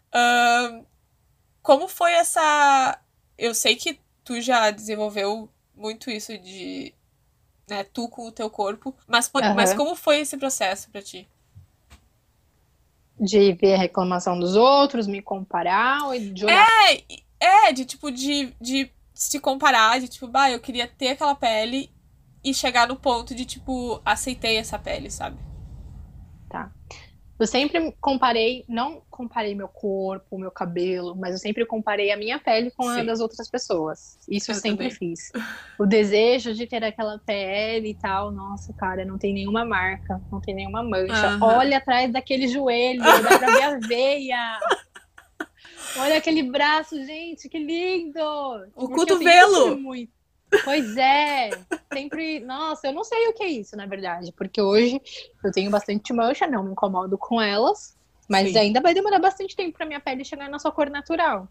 Como 1.63 1.87
foi 1.87 2.11
essa. 2.11 3.01
Eu 3.39 3.55
sei 3.55 3.77
que 3.77 4.01
tu 4.25 4.41
já 4.41 4.73
desenvolveu 4.73 5.49
muito 5.77 6.11
isso 6.11 6.37
de. 6.37 6.93
Né, 7.71 7.85
tu 7.85 8.09
com 8.09 8.27
o 8.27 8.33
teu 8.33 8.51
corpo, 8.51 8.93
mas, 9.07 9.31
Aham. 9.33 9.55
mas 9.55 9.73
como 9.75 9.95
foi 9.95 10.19
esse 10.19 10.37
processo 10.37 10.91
pra 10.91 11.01
ti? 11.01 11.29
De 13.19 13.53
ver 13.53 13.75
a 13.75 13.79
reclamação 13.79 14.39
dos 14.39 14.57
outros, 14.57 15.07
me 15.07 15.23
comparar, 15.23 16.05
ou 16.07 16.19
de 16.19 16.45
olhar. 16.45 16.67
É, 16.91 17.69
é, 17.69 17.73
de 17.73 17.85
tipo, 17.85 18.11
de, 18.11 18.53
de 18.61 18.91
se 19.15 19.39
comparar, 19.39 20.01
de 20.01 20.09
tipo, 20.09 20.27
bah, 20.27 20.51
eu 20.51 20.59
queria 20.59 20.89
ter 20.89 21.11
aquela 21.11 21.37
pele 21.37 21.93
e 22.43 22.53
chegar 22.53 22.89
no 22.89 22.97
ponto 22.97 23.37
de, 23.37 23.45
tipo, 23.45 24.01
aceitei 24.05 24.57
essa 24.57 24.79
pele, 24.79 25.11
sabe? 25.11 25.39
Eu 27.39 27.47
sempre 27.47 27.95
comparei, 28.01 28.65
não 28.67 29.03
comparei 29.11 29.55
meu 29.55 29.69
corpo, 29.69 30.39
meu 30.39 30.51
cabelo, 30.51 31.15
mas 31.15 31.33
eu 31.33 31.39
sempre 31.39 31.67
comparei 31.67 32.11
a 32.11 32.17
minha 32.17 32.39
pele 32.39 32.71
com 32.71 32.89
a 32.89 33.03
das 33.03 33.21
outras 33.21 33.51
pessoas. 33.51 34.19
Isso 34.27 34.51
eu, 34.51 34.55
eu 34.55 34.61
sempre 34.61 34.91
também. 34.91 34.91
fiz. 34.91 35.31
O 35.79 35.85
desejo 35.85 36.55
de 36.55 36.67
ter 36.67 36.83
aquela 36.83 37.19
pele 37.19 37.91
e 37.91 37.95
tal, 37.95 38.31
nossa, 38.31 38.73
cara, 38.73 39.05
não 39.05 39.19
tem 39.19 39.35
nenhuma 39.35 39.67
marca, 39.67 40.21
não 40.33 40.41
tem 40.41 40.55
nenhuma 40.55 40.83
mancha. 40.83 41.37
Uhum. 41.37 41.43
Olha 41.43 41.77
atrás 41.77 42.11
daquele 42.11 42.49
joelho, 42.49 43.03
dá 43.03 43.39
pra 43.39 43.51
ver 43.51 43.63
a 43.63 43.79
veia. 43.81 44.59
Olha 45.99 46.17
aquele 46.19 46.43
braço, 46.43 46.97
gente, 47.05 47.49
que 47.49 47.59
lindo! 47.59 48.19
O 48.75 48.89
Porque 48.89 48.95
cotovelo! 48.95 49.77
Muito. 49.77 50.16
Pois 50.65 50.97
é, 50.97 51.51
sempre. 51.93 52.41
Nossa, 52.41 52.87
eu 52.87 52.93
não 52.93 53.05
sei 53.05 53.29
o 53.29 53.33
que 53.33 53.43
é 53.43 53.49
isso, 53.49 53.77
na 53.77 53.87
verdade, 53.87 54.33
porque 54.33 54.61
hoje 54.61 55.01
eu 55.43 55.51
tenho 55.51 55.71
bastante 55.71 56.13
mancha, 56.13 56.47
não 56.47 56.65
me 56.65 56.73
incomodo 56.73 57.19
com 57.19 57.41
elas, 57.41 57.97
mas 58.29 58.53
Sim. 58.53 58.59
ainda 58.59 58.81
vai 58.81 58.95
demorar 58.95 59.19
bastante 59.19 59.57
tempo 59.57 59.77
para 59.77 59.87
minha 59.87 60.01
pele 60.01 60.25
chegar 60.25 60.49
na 60.49 60.59
sua 60.59 60.73
cor 60.73 60.89
natural. 60.89 61.49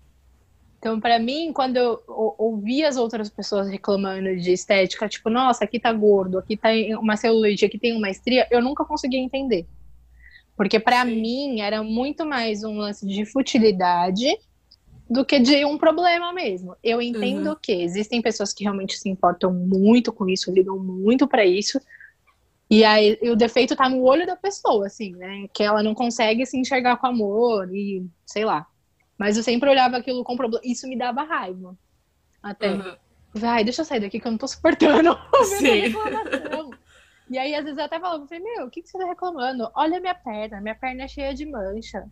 Então, 0.80 1.00
para 1.00 1.18
mim, 1.18 1.52
quando 1.52 1.78
eu 1.78 2.04
ouvi 2.08 2.86
as 2.86 2.96
outras 2.96 3.30
pessoas 3.30 3.68
reclamando 3.68 4.36
de 4.36 4.52
estética, 4.52 5.10
tipo, 5.10 5.30
nossa, 5.30 5.64
aqui 5.64 5.80
tá 5.80 5.92
gordo, 5.92 6.38
aqui 6.38 6.56
tá 6.56 6.70
uma 7.00 7.18
celulite, 7.18 7.66
aqui 7.66 7.80
tem 7.80 7.96
uma 7.96 8.10
estria, 8.10 8.48
eu 8.52 8.62
nunca 8.62 8.86
conseguia 8.86 9.20
entender. 9.20 9.66
Porque 10.56 10.80
para 10.80 11.04
mim 11.04 11.60
era 11.60 11.82
muito 11.84 12.26
mais 12.26 12.64
um 12.64 12.78
lance 12.78 13.06
de 13.06 13.26
futilidade 13.26 14.28
do 15.10 15.24
que 15.24 15.40
de 15.40 15.64
um 15.66 15.78
problema 15.78 16.34
mesmo. 16.34 16.76
Eu 16.84 17.02
entendo 17.02 17.50
uhum. 17.50 17.58
que 17.62 17.72
existem 17.72 18.22
pessoas 18.22 18.54
que 18.54 18.64
realmente 18.64 18.98
se 18.98 19.08
importam 19.08 19.54
muito 19.54 20.12
com 20.12 20.28
isso, 20.28 20.52
ligam 20.52 20.80
muito 20.80 21.28
para 21.28 21.46
isso. 21.46 21.80
E 22.70 22.84
aí 22.84 23.18
o 23.22 23.36
defeito 23.36 23.76
tá 23.76 23.88
no 23.88 24.02
olho 24.02 24.26
da 24.26 24.36
pessoa, 24.36 24.88
assim, 24.88 25.14
né? 25.14 25.48
Que 25.54 25.64
ela 25.64 25.84
não 25.84 25.94
consegue 25.94 26.46
se 26.46 26.58
enxergar 26.58 26.98
com 26.98 27.08
amor 27.08 27.70
e 27.74 28.06
sei 28.26 28.44
lá. 28.44 28.66
Mas 29.18 29.38
eu 29.38 29.44
sempre 29.44 29.70
olhava 29.70 29.98
aquilo 29.98 30.24
com 30.24 30.36
problema. 30.36 30.64
Isso 30.66 30.88
me 30.88 30.98
dava 30.98 31.24
raiva. 31.24 31.78
Até. 32.42 32.72
Uhum. 32.72 32.96
Vai, 33.34 33.64
deixa 33.64 33.82
eu 33.82 33.86
sair 33.86 34.00
daqui 34.00 34.20
que 34.20 34.28
eu 34.28 34.32
não 34.32 34.38
tô 34.38 34.48
suportando. 34.48 35.18
Sim. 35.60 35.94
e 37.30 37.38
aí, 37.38 37.54
às 37.54 37.64
vezes, 37.64 37.78
eu 37.78 37.86
até 37.86 38.00
falava, 38.00 38.26
falei, 38.28 38.44
meu, 38.44 38.66
o 38.66 38.70
que, 38.70 38.82
que 38.82 38.90
você 38.90 38.98
tá 38.98 39.06
reclamando? 39.06 39.70
Olha 39.76 39.98
a 39.98 40.02
minha 40.02 40.16
perna, 40.16 40.62
minha 40.62 40.76
perna 40.76 41.04
é 41.04 41.08
cheia 41.08 41.34
de 41.34 41.46
mancha. 41.46 42.10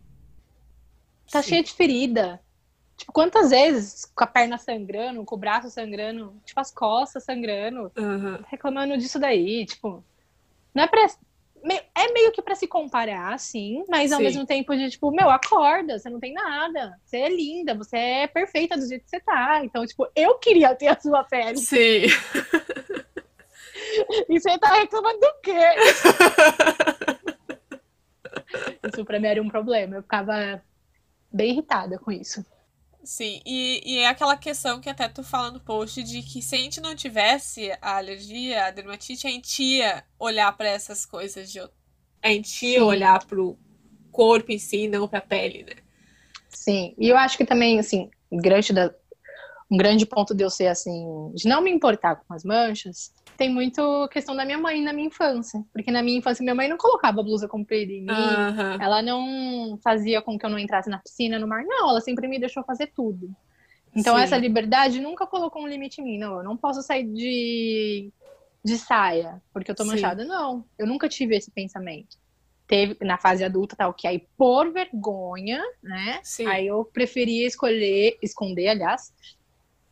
Tá 1.30 1.42
Sim. 1.42 1.48
cheia 1.48 1.62
de 1.62 1.72
ferida. 1.72 2.43
Tipo, 2.96 3.12
quantas 3.12 3.50
vezes 3.50 4.04
com 4.14 4.24
a 4.24 4.26
perna 4.26 4.56
sangrando, 4.56 5.24
com 5.24 5.34
o 5.34 5.38
braço 5.38 5.68
sangrando, 5.68 6.34
tipo, 6.44 6.60
as 6.60 6.70
costas 6.70 7.24
sangrando, 7.24 7.90
uhum. 7.96 8.38
reclamando 8.46 8.96
disso 8.96 9.18
daí, 9.18 9.66
tipo, 9.66 10.02
não 10.74 10.84
é 10.84 10.86
pra. 10.86 11.06
É 11.94 12.12
meio 12.12 12.30
que 12.30 12.42
para 12.42 12.54
se 12.54 12.66
comparar, 12.66 13.38
sim, 13.38 13.84
mas 13.88 14.12
ao 14.12 14.18
Sim. 14.18 14.24
mesmo 14.24 14.44
tempo 14.44 14.76
de, 14.76 14.90
tipo, 14.90 15.10
meu, 15.10 15.30
acorda, 15.30 15.98
você 15.98 16.10
não 16.10 16.20
tem 16.20 16.34
nada. 16.34 16.94
Você 17.02 17.16
é 17.16 17.28
linda, 17.30 17.74
você 17.74 17.96
é 17.96 18.26
perfeita 18.26 18.76
do 18.76 18.86
jeito 18.86 19.04
que 19.04 19.08
você 19.08 19.18
tá. 19.18 19.64
Então, 19.64 19.86
tipo, 19.86 20.06
eu 20.14 20.34
queria 20.34 20.74
ter 20.74 20.88
a 20.88 21.00
sua 21.00 21.24
pele. 21.24 21.56
Sim. 21.56 22.02
E 24.28 24.40
você 24.40 24.58
tá 24.58 24.74
reclamando 24.74 25.20
do 25.20 25.32
quê? 25.42 25.52
isso 28.88 29.04
pra 29.04 29.20
mim 29.20 29.26
era 29.26 29.42
um 29.42 29.48
problema. 29.48 29.96
Eu 29.96 30.02
ficava 30.02 30.62
bem 31.32 31.52
irritada 31.52 31.98
com 31.98 32.10
isso. 32.10 32.44
Sim, 33.04 33.40
e, 33.44 33.82
e 33.84 33.98
é 33.98 34.08
aquela 34.08 34.36
questão 34.36 34.80
que 34.80 34.88
até 34.88 35.06
tu 35.08 35.22
fala 35.22 35.50
no 35.50 35.60
post 35.60 36.02
de 36.02 36.22
que 36.22 36.40
se 36.40 36.54
a 36.56 36.58
gente 36.58 36.80
não 36.80 36.94
tivesse 36.94 37.70
a 37.82 37.98
alergia, 37.98 38.66
a 38.66 38.70
dermatite, 38.70 39.26
a 39.26 39.30
gente 39.30 39.62
ia 39.62 40.02
olhar 40.18 40.56
para 40.56 40.68
essas 40.68 41.04
coisas 41.04 41.52
de. 41.52 41.60
A 41.60 42.28
gente 42.28 42.64
ia 42.64 42.78
Sim. 42.78 42.84
olhar 42.84 43.24
pro 43.26 43.58
corpo 44.10 44.50
em 44.50 44.58
si, 44.58 44.88
não 44.88 45.06
pra 45.06 45.20
pele, 45.20 45.64
né? 45.64 45.74
Sim, 46.48 46.94
e 46.96 47.08
eu 47.08 47.16
acho 47.16 47.36
que 47.36 47.44
também, 47.44 47.78
assim, 47.78 48.10
grande 48.32 48.72
da, 48.72 48.94
um 49.70 49.76
grande 49.76 50.06
ponto 50.06 50.34
de 50.34 50.42
eu 50.42 50.48
ser 50.48 50.68
assim, 50.68 51.30
de 51.34 51.46
não 51.46 51.60
me 51.60 51.70
importar 51.70 52.16
com 52.16 52.32
as 52.32 52.44
manchas, 52.44 53.12
tem 53.36 53.50
muito 53.50 54.08
questão 54.08 54.34
da 54.34 54.44
minha 54.44 54.58
mãe 54.58 54.82
na 54.82 54.92
minha 54.92 55.08
infância. 55.08 55.64
Porque 55.72 55.90
na 55.90 56.02
minha 56.02 56.18
infância, 56.18 56.42
minha 56.42 56.54
mãe 56.54 56.68
não 56.68 56.76
colocava 56.76 57.22
blusa 57.22 57.48
comprida 57.48 57.92
em 57.92 58.02
mim. 58.02 58.12
Uhum. 58.12 58.82
Ela 58.82 59.02
não 59.02 59.78
fazia 59.82 60.22
com 60.22 60.38
que 60.38 60.44
eu 60.44 60.50
não 60.50 60.58
entrasse 60.58 60.88
na 60.88 60.98
piscina, 60.98 61.38
no 61.38 61.46
mar. 61.46 61.64
Não, 61.64 61.90
ela 61.90 62.00
sempre 62.00 62.28
me 62.28 62.38
deixou 62.38 62.62
fazer 62.64 62.92
tudo. 62.94 63.34
Então, 63.94 64.16
Sim. 64.16 64.22
essa 64.22 64.36
liberdade 64.36 65.00
nunca 65.00 65.26
colocou 65.26 65.62
um 65.62 65.68
limite 65.68 66.00
em 66.00 66.04
mim. 66.04 66.18
Não, 66.18 66.38
eu 66.38 66.42
não 66.42 66.56
posso 66.56 66.82
sair 66.82 67.04
de, 67.04 68.10
de 68.64 68.76
saia 68.78 69.40
porque 69.52 69.70
eu 69.70 69.74
tô 69.74 69.84
Sim. 69.84 69.90
manchada. 69.90 70.24
Não, 70.24 70.64
eu 70.78 70.86
nunca 70.86 71.08
tive 71.08 71.36
esse 71.36 71.50
pensamento. 71.50 72.16
Teve 72.66 72.96
na 73.02 73.18
fase 73.18 73.44
adulta, 73.44 73.76
tal, 73.76 73.92
que 73.92 74.08
aí, 74.08 74.26
por 74.38 74.72
vergonha, 74.72 75.62
né? 75.82 76.20
Sim. 76.22 76.46
Aí 76.46 76.66
eu 76.66 76.84
preferia 76.84 77.46
escolher, 77.46 78.16
esconder, 78.22 78.68
aliás, 78.68 79.12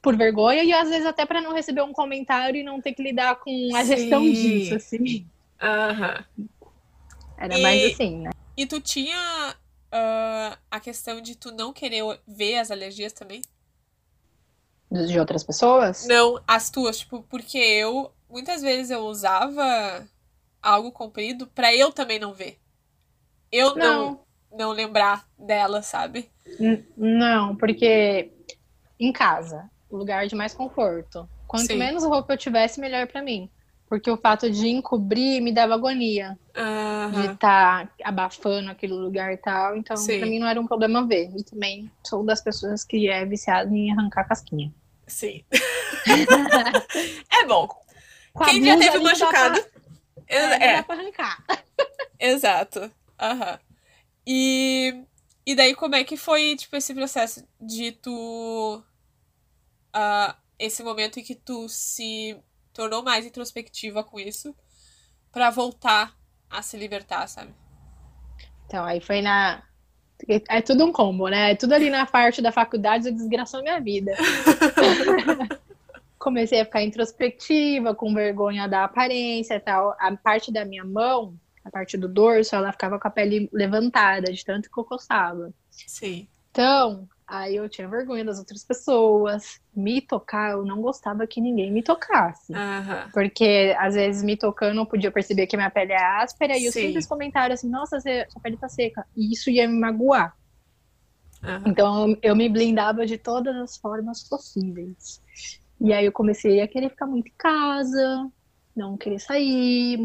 por 0.02 0.16
vergonha 0.16 0.64
e 0.64 0.72
às 0.72 0.88
vezes 0.88 1.06
até 1.06 1.24
para 1.24 1.40
não 1.40 1.54
receber 1.54 1.82
um 1.82 1.92
comentário 1.92 2.58
e 2.58 2.64
não 2.64 2.80
ter 2.80 2.92
que 2.92 3.02
lidar 3.02 3.36
com 3.36 3.50
a 3.74 3.84
Sim. 3.84 3.96
gestão 3.96 4.24
disso, 4.24 4.74
assim. 4.74 5.24
Uhum. 5.62 6.48
Era 7.38 7.58
e, 7.58 7.62
mais 7.62 7.92
assim, 7.92 8.18
né? 8.18 8.30
E 8.56 8.66
tu 8.66 8.80
tinha 8.80 9.54
uh, 9.56 10.58
a 10.68 10.80
questão 10.80 11.20
de 11.20 11.36
tu 11.36 11.52
não 11.52 11.72
querer 11.72 12.02
ver 12.26 12.58
as 12.58 12.72
alergias 12.72 13.12
também? 13.12 13.40
De 14.90 15.18
outras 15.18 15.44
pessoas? 15.44 16.06
Não, 16.06 16.42
as 16.46 16.68
tuas, 16.68 16.98
tipo, 16.98 17.22
porque 17.22 17.56
eu 17.56 18.12
muitas 18.28 18.60
vezes 18.60 18.90
eu 18.90 19.00
usava 19.06 20.06
algo 20.60 20.90
comprido 20.90 21.46
para 21.46 21.74
eu 21.74 21.92
também 21.92 22.18
não 22.18 22.34
ver. 22.34 22.58
Eu 23.50 23.76
não. 23.76 24.06
não 24.06 24.22
não 24.54 24.70
lembrar 24.70 25.26
dela, 25.38 25.80
sabe? 25.80 26.30
Não, 26.94 27.56
porque 27.56 28.30
em 29.00 29.10
casa 29.10 29.70
lugar 29.96 30.26
de 30.26 30.34
mais 30.34 30.54
conforto. 30.54 31.28
Quanto 31.46 31.66
Sim. 31.66 31.76
menos 31.76 32.04
roupa 32.04 32.32
eu 32.32 32.38
tivesse, 32.38 32.80
melhor 32.80 33.06
para 33.06 33.22
mim. 33.22 33.50
Porque 33.88 34.10
o 34.10 34.16
fato 34.16 34.50
de 34.50 34.68
encobrir 34.68 35.40
me 35.42 35.52
dava 35.52 35.74
agonia. 35.74 36.38
Uhum. 36.56 37.10
De 37.10 37.32
estar 37.32 37.86
tá 37.86 37.92
abafando 38.02 38.70
aquele 38.70 38.94
lugar 38.94 39.34
e 39.34 39.36
tal. 39.36 39.76
Então, 39.76 39.96
Sim. 39.96 40.18
pra 40.18 40.28
mim 40.28 40.38
não 40.38 40.48
era 40.48 40.58
um 40.58 40.66
problema 40.66 41.06
ver. 41.06 41.30
E 41.36 41.44
também 41.44 41.90
sou 42.06 42.24
das 42.24 42.40
pessoas 42.40 42.84
que 42.84 43.08
é 43.08 43.26
viciada 43.26 43.70
em 43.74 43.92
arrancar 43.92 44.26
casquinha. 44.26 44.72
Sim. 45.06 45.44
é 47.30 47.44
bom. 47.46 47.68
Com 48.32 48.44
Quem 48.44 48.64
já 48.64 48.78
teve 48.78 48.98
machucado. 48.98 49.60
Pra... 49.60 49.82
É, 50.26 50.70
é. 50.70 50.76
Dá 50.76 50.82
pra 50.84 50.94
arrancar. 50.94 51.44
Exato. 52.18 52.80
Uhum. 52.80 53.58
E, 54.26 55.04
e 55.44 55.54
daí, 55.54 55.74
como 55.74 55.96
é 55.96 56.04
que 56.04 56.16
foi, 56.16 56.56
tipo, 56.56 56.76
esse 56.76 56.94
processo 56.94 57.44
de 57.60 57.92
tu 57.92 58.82
uh, 59.94 60.34
esse 60.58 60.82
momento 60.82 61.18
em 61.18 61.22
que 61.22 61.34
tu 61.34 61.68
se 61.68 62.36
tornou 62.72 63.02
mais 63.02 63.26
introspectiva 63.26 64.02
com 64.02 64.18
isso 64.18 64.54
para 65.30 65.50
voltar 65.50 66.16
a 66.50 66.62
se 66.62 66.76
libertar, 66.76 67.26
sabe? 67.26 67.54
Então, 68.66 68.84
aí 68.84 69.00
foi 69.00 69.20
na. 69.20 69.62
É 70.48 70.60
tudo 70.60 70.84
um 70.84 70.92
combo, 70.92 71.28
né? 71.28 71.52
É 71.52 71.54
tudo 71.56 71.72
ali 71.72 71.90
na 71.90 72.06
parte 72.06 72.40
da 72.40 72.52
faculdade 72.52 73.10
desgraçou 73.10 73.60
minha 73.60 73.80
vida. 73.80 74.12
Comecei 76.16 76.60
a 76.60 76.64
ficar 76.64 76.84
introspectiva, 76.84 77.94
com 77.94 78.14
vergonha 78.14 78.68
da 78.68 78.84
aparência 78.84 79.54
e 79.54 79.60
tal. 79.60 79.96
A 79.98 80.16
parte 80.16 80.52
da 80.52 80.64
minha 80.64 80.84
mão, 80.84 81.34
a 81.64 81.70
parte 81.70 81.98
do 81.98 82.08
dorso, 82.08 82.54
ela 82.54 82.70
ficava 82.70 83.00
com 83.00 83.08
a 83.08 83.10
pele 83.10 83.48
levantada, 83.52 84.32
de 84.32 84.44
tanto 84.44 84.70
que 84.70 84.78
eu 84.78 84.84
coçava. 84.84 85.52
Sim. 85.70 86.28
Então, 86.52 87.08
Aí 87.26 87.56
eu 87.56 87.68
tinha 87.68 87.88
vergonha 87.88 88.24
das 88.24 88.38
outras 88.38 88.64
pessoas. 88.64 89.60
Me 89.74 90.00
tocar, 90.00 90.52
eu 90.52 90.64
não 90.64 90.80
gostava 90.82 91.26
que 91.26 91.40
ninguém 91.40 91.72
me 91.72 91.82
tocasse. 91.82 92.52
Uhum. 92.52 93.10
Porque 93.12 93.74
às 93.78 93.94
vezes 93.94 94.22
me 94.22 94.36
tocando 94.36 94.80
eu 94.80 94.86
podia 94.86 95.10
perceber 95.10 95.46
que 95.46 95.56
minha 95.56 95.70
pele 95.70 95.92
é 95.92 96.02
áspera 96.02 96.56
e 96.56 96.66
eu 96.66 96.72
simples 96.72 97.06
comentário 97.06 97.54
assim, 97.54 97.68
nossa, 97.68 98.00
sua 98.00 98.40
pele 98.42 98.56
tá 98.56 98.68
seca. 98.68 99.06
E 99.16 99.32
isso 99.32 99.50
ia 99.50 99.66
me 99.66 99.78
magoar. 99.78 100.36
Uhum. 101.42 101.62
Então 101.66 102.18
eu 102.22 102.36
me 102.36 102.48
blindava 102.48 103.06
de 103.06 103.16
todas 103.18 103.56
as 103.56 103.76
formas 103.76 104.28
possíveis. 104.28 105.20
E 105.80 105.92
aí 105.92 106.04
eu 106.04 106.12
comecei 106.12 106.60
a 106.60 106.68
querer 106.68 106.90
ficar 106.90 107.06
muito 107.06 107.28
em 107.28 107.34
casa, 107.36 108.30
não 108.76 108.96
querer 108.96 109.18
sair. 109.18 109.98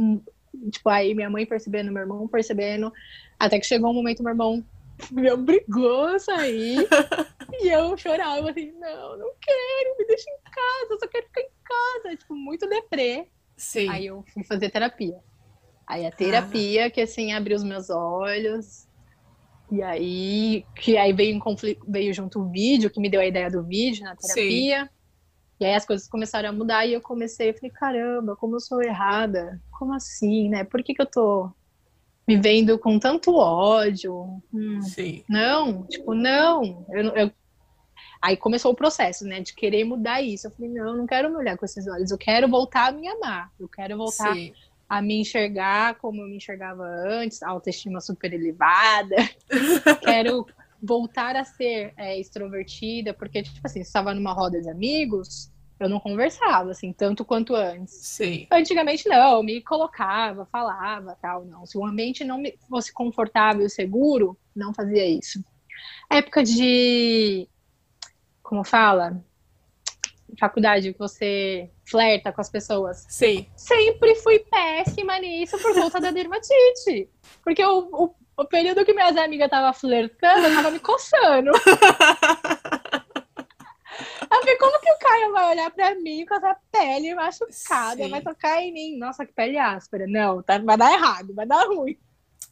Tipo, 0.72 0.90
aí 0.90 1.14
minha 1.14 1.30
mãe 1.30 1.46
percebendo, 1.46 1.92
meu 1.92 2.02
irmão 2.02 2.28
percebendo. 2.28 2.92
Até 3.40 3.60
que 3.60 3.66
chegou 3.66 3.92
um 3.92 3.94
momento, 3.94 4.24
meu 4.24 4.32
irmão 4.32 4.64
me 5.12 5.32
obrigou 5.32 6.06
a 6.06 6.20
sair. 6.20 6.88
e 7.62 7.68
eu 7.68 7.96
chorava 7.98 8.50
assim, 8.50 8.72
não, 8.74 9.18
não 9.18 9.32
quero, 9.40 9.98
me 9.98 10.06
deixa 10.06 10.30
em 10.30 10.52
casa, 10.52 10.88
eu 10.92 11.00
só 11.00 11.08
quero 11.08 11.28
ficar 11.28 11.42
em 11.42 11.50
casa. 11.64 12.16
Tipo, 12.16 12.36
muito 12.36 12.68
deprê. 12.68 13.28
Sim. 13.56 13.90
Aí 13.90 14.06
eu 14.08 14.24
fui 14.34 14.44
fazer 14.44 14.70
terapia. 14.70 15.18
Aí 15.86 16.06
a 16.06 16.12
terapia 16.12 16.88
ah. 16.88 16.90
que 16.90 17.02
assim 17.02 17.34
abriu 17.34 17.56
os 17.56 17.64
meus 17.64 17.90
olhos. 17.90 18.88
E 19.72 19.82
aí, 19.82 20.66
que 20.76 20.98
aí 20.98 21.12
veio, 21.12 21.36
um 21.36 21.40
conflito, 21.40 21.86
veio 21.88 22.14
junto 22.14 22.40
o 22.40 22.50
vídeo, 22.50 22.90
que 22.90 23.00
me 23.00 23.10
deu 23.10 23.20
a 23.20 23.26
ideia 23.26 23.50
do 23.50 23.64
vídeo 23.64 24.04
na 24.04 24.16
terapia. 24.16 24.86
Sim. 24.86 24.90
E 25.60 25.66
aí 25.66 25.74
as 25.74 25.86
coisas 25.86 26.08
começaram 26.08 26.50
a 26.50 26.54
mudar 26.54 26.86
e 26.86 26.94
eu 26.94 27.02
comecei, 27.02 27.50
eu 27.50 27.54
falei, 27.54 27.72
caramba, 27.72 28.36
como 28.36 28.56
eu 28.56 28.60
sou 28.60 28.82
errada? 28.82 29.60
Como 29.72 29.94
assim, 29.94 30.50
né? 30.50 30.64
Por 30.64 30.84
que, 30.84 30.94
que 30.94 31.02
eu 31.02 31.06
tô 31.06 31.52
me 32.28 32.38
vendo 32.38 32.78
com 32.78 33.00
tanto 33.00 33.36
ódio. 33.36 34.42
Hum, 34.54 34.82
Sim. 34.82 35.24
Não, 35.30 35.84
tipo, 35.84 36.14
não. 36.14 36.86
Eu, 36.90 37.16
eu, 37.16 37.32
Aí 38.22 38.36
começou 38.36 38.72
o 38.72 38.76
processo, 38.76 39.26
né, 39.26 39.42
de 39.42 39.54
querer 39.54 39.84
mudar 39.84 40.22
isso. 40.22 40.48
Eu 40.48 40.52
falei, 40.52 40.72
não, 40.72 40.88
eu 40.88 40.98
não 40.98 41.08
quero 41.08 41.30
me 41.30 41.38
olhar 41.38 41.58
com 41.58 41.66
esses 41.66 41.88
olhos, 41.88 42.12
eu 42.12 42.18
quero 42.18 42.48
voltar 42.48 42.88
a 42.88 42.92
me 42.92 43.08
amar, 43.08 43.52
eu 43.60 43.68
quero 43.68 43.98
voltar 43.98 44.34
Sim. 44.34 44.54
a 44.90 45.02
me 45.02 45.22
enxergar 45.22 45.96
como 45.96 46.22
eu 46.22 46.28
me 46.28 46.38
enxergava 46.38 46.84
antes, 46.84 47.44
autoestima 47.44 48.02
super 48.02 48.34
elevada. 48.34 49.16
quero 50.02 50.46
voltar 50.82 51.36
a 51.36 51.44
ser 51.44 51.94
é, 51.96 52.20
extrovertida, 52.20 53.14
porque, 53.14 53.44
tipo 53.44 53.60
assim, 53.64 53.82
estava 53.82 54.14
numa 54.14 54.34
roda 54.34 54.62
de 54.62 54.70
amigos, 54.70 55.52
eu 55.80 55.90
não 55.90 56.00
conversava, 56.00 56.72
assim, 56.72 56.92
tanto 56.92 57.24
quanto 57.24 57.56
antes. 57.56 57.94
Sim. 57.94 58.48
Antigamente, 58.52 59.08
não, 59.08 59.44
me 59.44 59.62
colocava, 59.62 60.46
falava, 60.46 61.18
tal, 61.22 61.46
não. 61.46 61.66
Se 61.66 61.78
o 61.78 61.86
ambiente 61.86 62.24
não 62.24 62.38
me 62.38 62.58
fosse 62.70 62.92
confortável 62.92 63.66
e 63.66 63.70
seguro, 63.70 64.38
não 64.56 64.74
fazia 64.74 65.06
isso. 65.06 65.44
Época 66.10 66.44
de 66.44 67.48
como 68.48 68.64
fala? 68.64 69.22
Faculdade 70.40 70.94
que 70.94 71.00
você 71.00 71.70
flerta 71.86 72.32
com 72.32 72.40
as 72.40 72.50
pessoas. 72.50 73.06
Sim. 73.10 73.46
Sempre 73.56 74.16
fui 74.16 74.40
péssima 74.40 75.20
nisso 75.20 75.58
por 75.58 75.74
conta 75.74 76.00
da 76.00 76.12
dermatite. 76.12 77.10
Porque 77.44 77.64
o, 77.66 77.90
o, 77.92 78.16
o 78.38 78.46
período 78.46 78.86
que 78.86 78.94
minhas 78.94 79.18
amigas 79.18 79.48
estavam 79.48 79.74
flertando, 79.74 80.48
eu 80.48 80.56
tava 80.56 80.72
me 80.72 80.80
coçando. 80.80 81.52
Eu 84.22 84.40
falei, 84.40 84.58
como 84.58 84.80
que 84.80 84.92
o 84.92 85.00
Caio 85.00 85.32
vai 85.32 85.52
olhar 85.52 85.72
pra 85.72 85.96
mim 85.96 86.26
com 86.26 86.36
essa 86.36 86.56
pele 86.72 87.16
machucada, 87.16 88.04
Sim. 88.04 88.10
vai 88.10 88.22
tocar 88.22 88.62
em 88.62 88.72
mim? 88.72 88.98
Nossa, 88.98 89.26
que 89.26 89.34
pele 89.34 89.58
áspera. 89.58 90.06
Não, 90.08 90.42
tá, 90.42 90.58
vai 90.60 90.78
dar 90.78 90.94
errado, 90.94 91.34
vai 91.34 91.46
dar 91.46 91.66
ruim. 91.68 91.98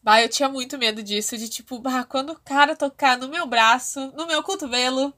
Bah, 0.01 0.21
eu 0.21 0.29
tinha 0.29 0.49
muito 0.49 0.77
medo 0.77 1.01
disso, 1.01 1.37
de 1.37 1.49
tipo, 1.49 1.79
bah, 1.79 2.03
quando 2.03 2.31
o 2.31 2.39
cara 2.39 2.75
tocar 2.75 3.17
no 3.17 3.27
meu 3.27 3.45
braço, 3.45 4.11
no 4.15 4.27
meu 4.27 4.43
cotovelo, 4.43 5.13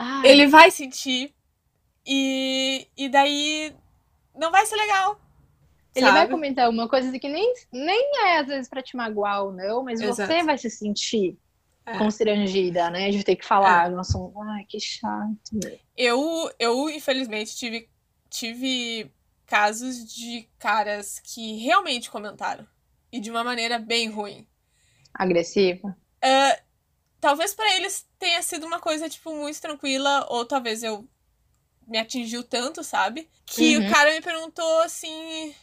Ai. 0.00 0.28
Ele 0.28 0.46
vai 0.46 0.70
sentir. 0.70 1.34
E, 2.06 2.86
e 2.96 3.08
daí 3.08 3.74
não 4.32 4.52
vai 4.52 4.64
ser 4.64 4.76
legal. 4.76 5.20
Ele 5.92 6.06
sabe? 6.06 6.18
vai 6.18 6.28
comentar 6.28 6.70
uma 6.70 6.88
coisa 6.88 7.18
que 7.18 7.28
nem, 7.28 7.52
nem 7.72 8.26
é 8.26 8.38
às 8.38 8.46
vezes 8.46 8.68
pra 8.68 8.80
te 8.80 8.96
magoar 8.96 9.42
ou 9.42 9.52
não, 9.52 9.82
mas 9.82 10.00
Exato. 10.00 10.30
você 10.30 10.44
vai 10.44 10.56
se 10.56 10.70
sentir 10.70 11.36
é. 11.94 11.98
constrangida, 11.98 12.90
né? 12.90 13.10
De 13.10 13.24
ter 13.24 13.36
que 13.36 13.44
falar. 13.44 13.86
É. 13.86 13.88
Nossa, 13.90 14.18
ai, 14.50 14.64
que 14.68 14.80
chato. 14.80 15.58
Eu, 15.96 16.50
eu 16.58 16.88
infelizmente, 16.90 17.56
tive, 17.56 17.88
tive 18.30 19.10
casos 19.46 20.04
de 20.14 20.48
caras 20.58 21.18
que 21.20 21.56
realmente 21.56 22.10
comentaram. 22.10 22.66
E 23.10 23.20
de 23.20 23.30
uma 23.30 23.42
maneira 23.42 23.78
bem 23.78 24.08
ruim. 24.08 24.46
Agressiva? 25.14 25.96
Uh, 26.22 26.62
talvez 27.20 27.54
para 27.54 27.74
eles 27.76 28.06
tenha 28.18 28.42
sido 28.42 28.66
uma 28.66 28.78
coisa, 28.78 29.08
tipo, 29.08 29.34
muito 29.34 29.60
tranquila, 29.60 30.26
ou 30.28 30.44
talvez 30.44 30.82
eu 30.82 31.08
me 31.86 31.98
atingiu 31.98 32.44
tanto, 32.44 32.84
sabe? 32.84 33.28
Que 33.46 33.78
uhum. 33.78 33.86
o 33.86 33.90
cara 33.90 34.12
me 34.12 34.20
perguntou 34.20 34.80
assim: 34.82 35.54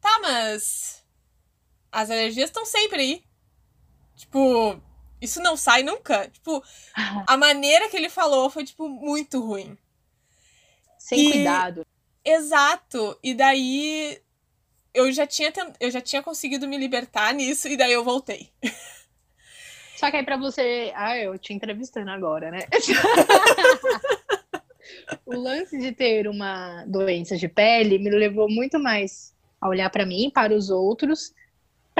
tá, 0.00 0.18
mas 0.20 1.02
as 1.90 2.10
alergias 2.10 2.50
estão 2.50 2.66
sempre 2.66 3.00
aí. 3.00 3.24
Tipo, 4.16 4.80
isso 5.22 5.40
não 5.40 5.56
sai 5.56 5.84
nunca. 5.84 6.28
Tipo, 6.28 6.62
a 7.26 7.36
maneira 7.36 7.88
que 7.88 7.96
ele 7.96 8.10
falou 8.10 8.50
foi, 8.50 8.64
tipo, 8.64 8.88
muito 8.88 9.40
ruim. 9.40 9.78
Sem 10.98 11.28
e... 11.28 11.32
cuidado. 11.32 11.86
Exato. 12.24 13.16
E 13.22 13.32
daí 13.32 14.20
eu 14.92 15.10
já 15.12 15.26
tinha 15.26 15.52
tent... 15.52 15.74
eu 15.80 15.90
já 15.90 16.00
tinha 16.00 16.22
conseguido 16.22 16.68
me 16.68 16.76
libertar 16.76 17.32
nisso 17.32 17.68
e 17.68 17.76
daí 17.76 17.92
eu 17.92 18.04
voltei. 18.04 18.50
Só 19.96 20.10
que 20.10 20.16
aí 20.16 20.24
pra 20.24 20.36
você. 20.36 20.92
Ah, 20.96 21.16
eu 21.16 21.38
te 21.38 21.54
entrevistando 21.54 22.10
agora, 22.10 22.50
né? 22.50 22.66
o 25.24 25.36
lance 25.36 25.78
de 25.78 25.92
ter 25.92 26.26
uma 26.26 26.84
doença 26.86 27.36
de 27.36 27.46
pele 27.46 27.98
me 27.98 28.10
levou 28.10 28.50
muito 28.50 28.80
mais 28.80 29.32
a 29.60 29.68
olhar 29.68 29.88
para 29.90 30.04
mim, 30.04 30.28
para 30.34 30.52
os 30.52 30.70
outros, 30.70 31.32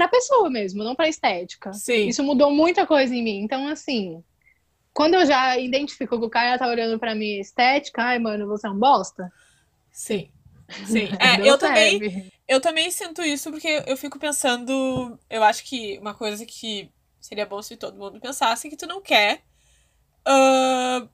para 0.09 0.19
pessoa 0.19 0.51
mesmo, 0.51 0.85
não 0.85 0.95
para 0.95 1.09
estética. 1.09 1.73
Sim. 1.73 2.09
Isso 2.09 2.23
mudou 2.23 2.51
muita 2.51 2.87
coisa 2.87 3.15
em 3.15 3.23
mim. 3.23 3.41
Então, 3.43 3.69
assim, 3.69 4.23
quando 4.93 5.15
eu 5.15 5.27
já 5.27 5.59
identifico 5.59 6.19
que 6.19 6.27
o 6.27 6.31
cara 6.31 6.59
tá 6.59 6.69
olhando 6.69 6.99
para 6.99 7.15
mim 7.15 7.39
estética, 7.39 8.03
ai, 8.03 8.19
mano, 8.19 8.47
você 8.47 8.67
é 8.67 8.71
um 8.71 8.79
bosta. 8.79 9.31
Sim. 9.91 10.31
Sim. 10.87 11.09
É, 11.21 11.47
eu 11.47 11.59
também, 11.59 12.31
eu 12.49 12.61
também 12.61 12.91
sinto 12.91 13.23
isso 13.23 13.51
porque 13.51 13.83
eu 13.87 13.97
fico 13.97 14.19
pensando, 14.19 15.19
eu 15.29 15.45
acho 15.45 15.65
que 15.65 15.99
uma 15.99 16.15
coisa 16.15 16.47
que 16.47 16.91
Seria 17.23 17.47
bom 17.47 17.63
se 17.63 17.77
todo 17.77 17.97
mundo 17.97 18.21
pensasse 18.21 18.69
que 18.69 18.77
tu 18.77 18.85
não 18.85 19.01
quer 19.01 19.45
uh, 20.27 21.09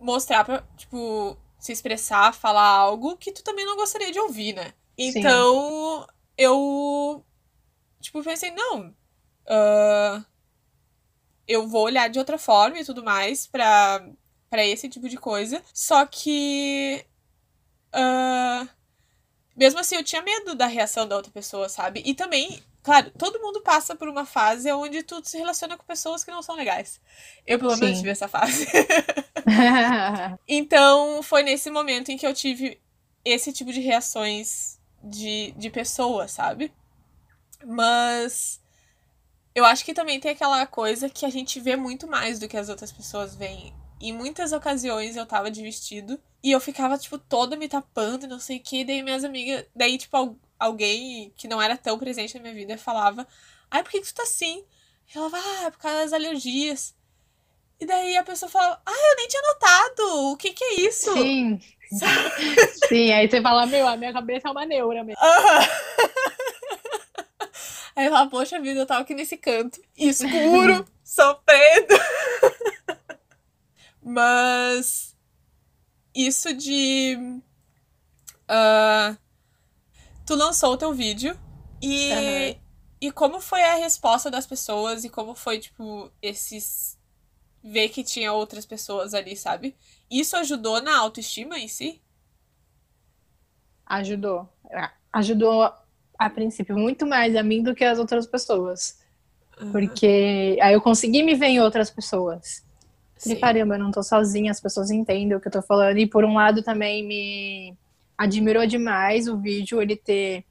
mostrar 0.00 0.42
pra, 0.42 0.62
tipo, 0.74 1.36
se 1.58 1.70
expressar, 1.70 2.32
falar 2.32 2.66
algo 2.66 3.14
que 3.18 3.30
tu 3.30 3.44
também 3.44 3.66
não 3.66 3.76
gostaria 3.76 4.10
de 4.10 4.18
ouvir, 4.18 4.54
né? 4.54 4.72
Então, 4.96 6.00
Sim. 6.00 6.06
Eu, 6.38 7.24
tipo, 8.00 8.22
pensei, 8.22 8.52
não, 8.52 8.88
uh, 8.88 10.24
eu 11.46 11.66
vou 11.66 11.82
olhar 11.82 12.08
de 12.08 12.18
outra 12.18 12.38
forma 12.38 12.78
e 12.78 12.84
tudo 12.84 13.02
mais 13.02 13.46
pra, 13.46 14.08
pra 14.48 14.64
esse 14.64 14.88
tipo 14.88 15.08
de 15.08 15.16
coisa. 15.16 15.62
Só 15.74 16.06
que. 16.06 17.04
Uh, 17.88 18.68
mesmo 19.56 19.80
assim, 19.80 19.96
eu 19.96 20.04
tinha 20.04 20.22
medo 20.22 20.54
da 20.54 20.66
reação 20.66 21.08
da 21.08 21.16
outra 21.16 21.32
pessoa, 21.32 21.68
sabe? 21.68 22.02
E 22.06 22.14
também 22.14 22.62
Claro, 22.80 23.10
todo 23.18 23.40
mundo 23.40 23.60
passa 23.60 23.94
por 23.94 24.08
uma 24.08 24.24
fase 24.24 24.72
onde 24.72 25.02
tu 25.02 25.20
se 25.22 25.36
relaciona 25.36 25.76
com 25.76 25.84
pessoas 25.84 26.24
que 26.24 26.30
não 26.30 26.42
são 26.42 26.54
legais. 26.54 26.98
Eu, 27.46 27.58
pelo 27.58 27.76
menos, 27.76 27.98
tive 27.98 28.10
essa 28.10 28.28
fase. 28.28 28.66
então, 30.48 31.22
foi 31.22 31.42
nesse 31.42 31.70
momento 31.70 32.10
em 32.10 32.16
que 32.16 32.26
eu 32.26 32.32
tive 32.32 32.80
esse 33.22 33.52
tipo 33.52 33.72
de 33.74 33.80
reações 33.80 34.77
de, 35.08 35.52
de 35.52 35.70
pessoas, 35.70 36.32
sabe? 36.32 36.72
Mas 37.64 38.60
eu 39.54 39.64
acho 39.64 39.84
que 39.84 39.94
também 39.94 40.20
tem 40.20 40.30
aquela 40.30 40.66
coisa 40.66 41.08
que 41.08 41.26
a 41.26 41.30
gente 41.30 41.58
vê 41.60 41.76
muito 41.76 42.06
mais 42.06 42.38
do 42.38 42.48
que 42.48 42.56
as 42.56 42.68
outras 42.68 42.92
pessoas 42.92 43.34
veem. 43.34 43.74
Em 44.00 44.12
muitas 44.12 44.52
ocasiões 44.52 45.16
eu 45.16 45.26
tava 45.26 45.50
de 45.50 45.62
vestido 45.62 46.20
e 46.42 46.52
eu 46.52 46.60
ficava, 46.60 46.96
tipo, 46.96 47.18
toda 47.18 47.56
me 47.56 47.68
tapando, 47.68 48.28
não 48.28 48.38
sei 48.38 48.58
o 48.58 48.62
que. 48.62 48.84
Daí 48.84 49.02
minhas 49.02 49.24
amigas. 49.24 49.66
Daí, 49.74 49.98
tipo, 49.98 50.36
alguém 50.58 51.32
que 51.36 51.48
não 51.48 51.60
era 51.60 51.76
tão 51.76 51.98
presente 51.98 52.36
na 52.36 52.40
minha 52.42 52.54
vida 52.54 52.78
falava: 52.78 53.26
Ai, 53.70 53.82
por 53.82 53.90
que, 53.90 54.00
que 54.00 54.06
tu 54.06 54.14
tá 54.14 54.22
assim? 54.22 54.64
E 55.12 55.18
ela 55.18 55.30
Ah, 55.34 55.64
é 55.64 55.70
por 55.70 55.78
causa 55.78 55.98
das 55.98 56.12
alergias. 56.12 56.94
E 57.80 57.86
daí 57.86 58.16
a 58.16 58.22
pessoa 58.22 58.48
falava: 58.48 58.80
Ah, 58.86 59.10
eu 59.10 59.16
nem 59.16 59.28
tinha 59.28 59.42
notado. 59.42 60.32
O 60.32 60.36
que 60.36 60.52
que 60.52 60.62
é 60.62 60.80
isso? 60.82 61.12
Sim. 61.12 61.60
Sim, 62.88 63.12
aí 63.12 63.28
você 63.28 63.40
fala: 63.40 63.66
Meu, 63.66 63.86
a 63.86 63.96
minha 63.96 64.12
cabeça 64.12 64.48
é 64.48 64.50
uma 64.50 64.66
neura 64.66 65.04
mesmo. 65.04 65.20
Aí 67.98 68.06
eu 68.06 68.12
falo, 68.12 68.30
poxa 68.30 68.60
vida, 68.60 68.78
eu 68.78 68.86
tava 68.86 69.00
aqui 69.00 69.12
nesse 69.12 69.36
canto, 69.36 69.80
escuro, 69.96 70.86
sofrendo. 71.02 71.94
Mas 74.00 75.16
isso 76.14 76.54
de. 76.54 77.16
Uh, 78.48 79.18
tu 80.24 80.36
lançou 80.36 80.74
o 80.74 80.76
teu 80.76 80.92
vídeo 80.92 81.36
e. 81.82 82.12
Uhum. 82.12 82.68
E 83.00 83.12
como 83.12 83.40
foi 83.40 83.62
a 83.62 83.76
resposta 83.76 84.28
das 84.28 84.44
pessoas 84.44 85.04
e 85.04 85.08
como 85.08 85.34
foi, 85.34 85.60
tipo, 85.60 86.10
esses. 86.20 86.97
Ver 87.68 87.88
que 87.90 88.02
tinha 88.02 88.32
outras 88.32 88.64
pessoas 88.64 89.14
ali, 89.14 89.36
sabe? 89.36 89.76
Isso 90.10 90.36
ajudou 90.36 90.80
na 90.80 90.98
autoestima 90.98 91.58
em 91.58 91.68
si? 91.68 92.00
Ajudou. 93.86 94.48
Ajudou, 95.12 95.72
a 96.18 96.30
princípio, 96.30 96.76
muito 96.76 97.06
mais 97.06 97.36
a 97.36 97.42
mim 97.42 97.62
do 97.62 97.74
que 97.74 97.84
as 97.84 97.98
outras 97.98 98.26
pessoas. 98.26 98.98
Uhum. 99.60 99.72
Porque 99.72 100.58
aí 100.60 100.74
eu 100.74 100.80
consegui 100.80 101.22
me 101.22 101.34
ver 101.34 101.46
em 101.46 101.60
outras 101.60 101.90
pessoas. 101.90 102.64
Sim. 103.16 103.32
E 103.32 103.36
caramba, 103.36 103.74
eu 103.74 103.80
não 103.80 103.90
tô 103.90 104.02
sozinha, 104.02 104.50
as 104.50 104.60
pessoas 104.60 104.90
entendem 104.90 105.36
o 105.36 105.40
que 105.40 105.48
eu 105.48 105.52
tô 105.52 105.62
falando. 105.62 105.98
E 105.98 106.06
por 106.06 106.24
um 106.24 106.34
lado 106.34 106.62
também 106.62 107.04
me 107.04 107.76
admirou 108.16 108.66
demais 108.66 109.28
o 109.28 109.36
vídeo, 109.36 109.80
ele 109.80 109.96
ter 109.96 110.44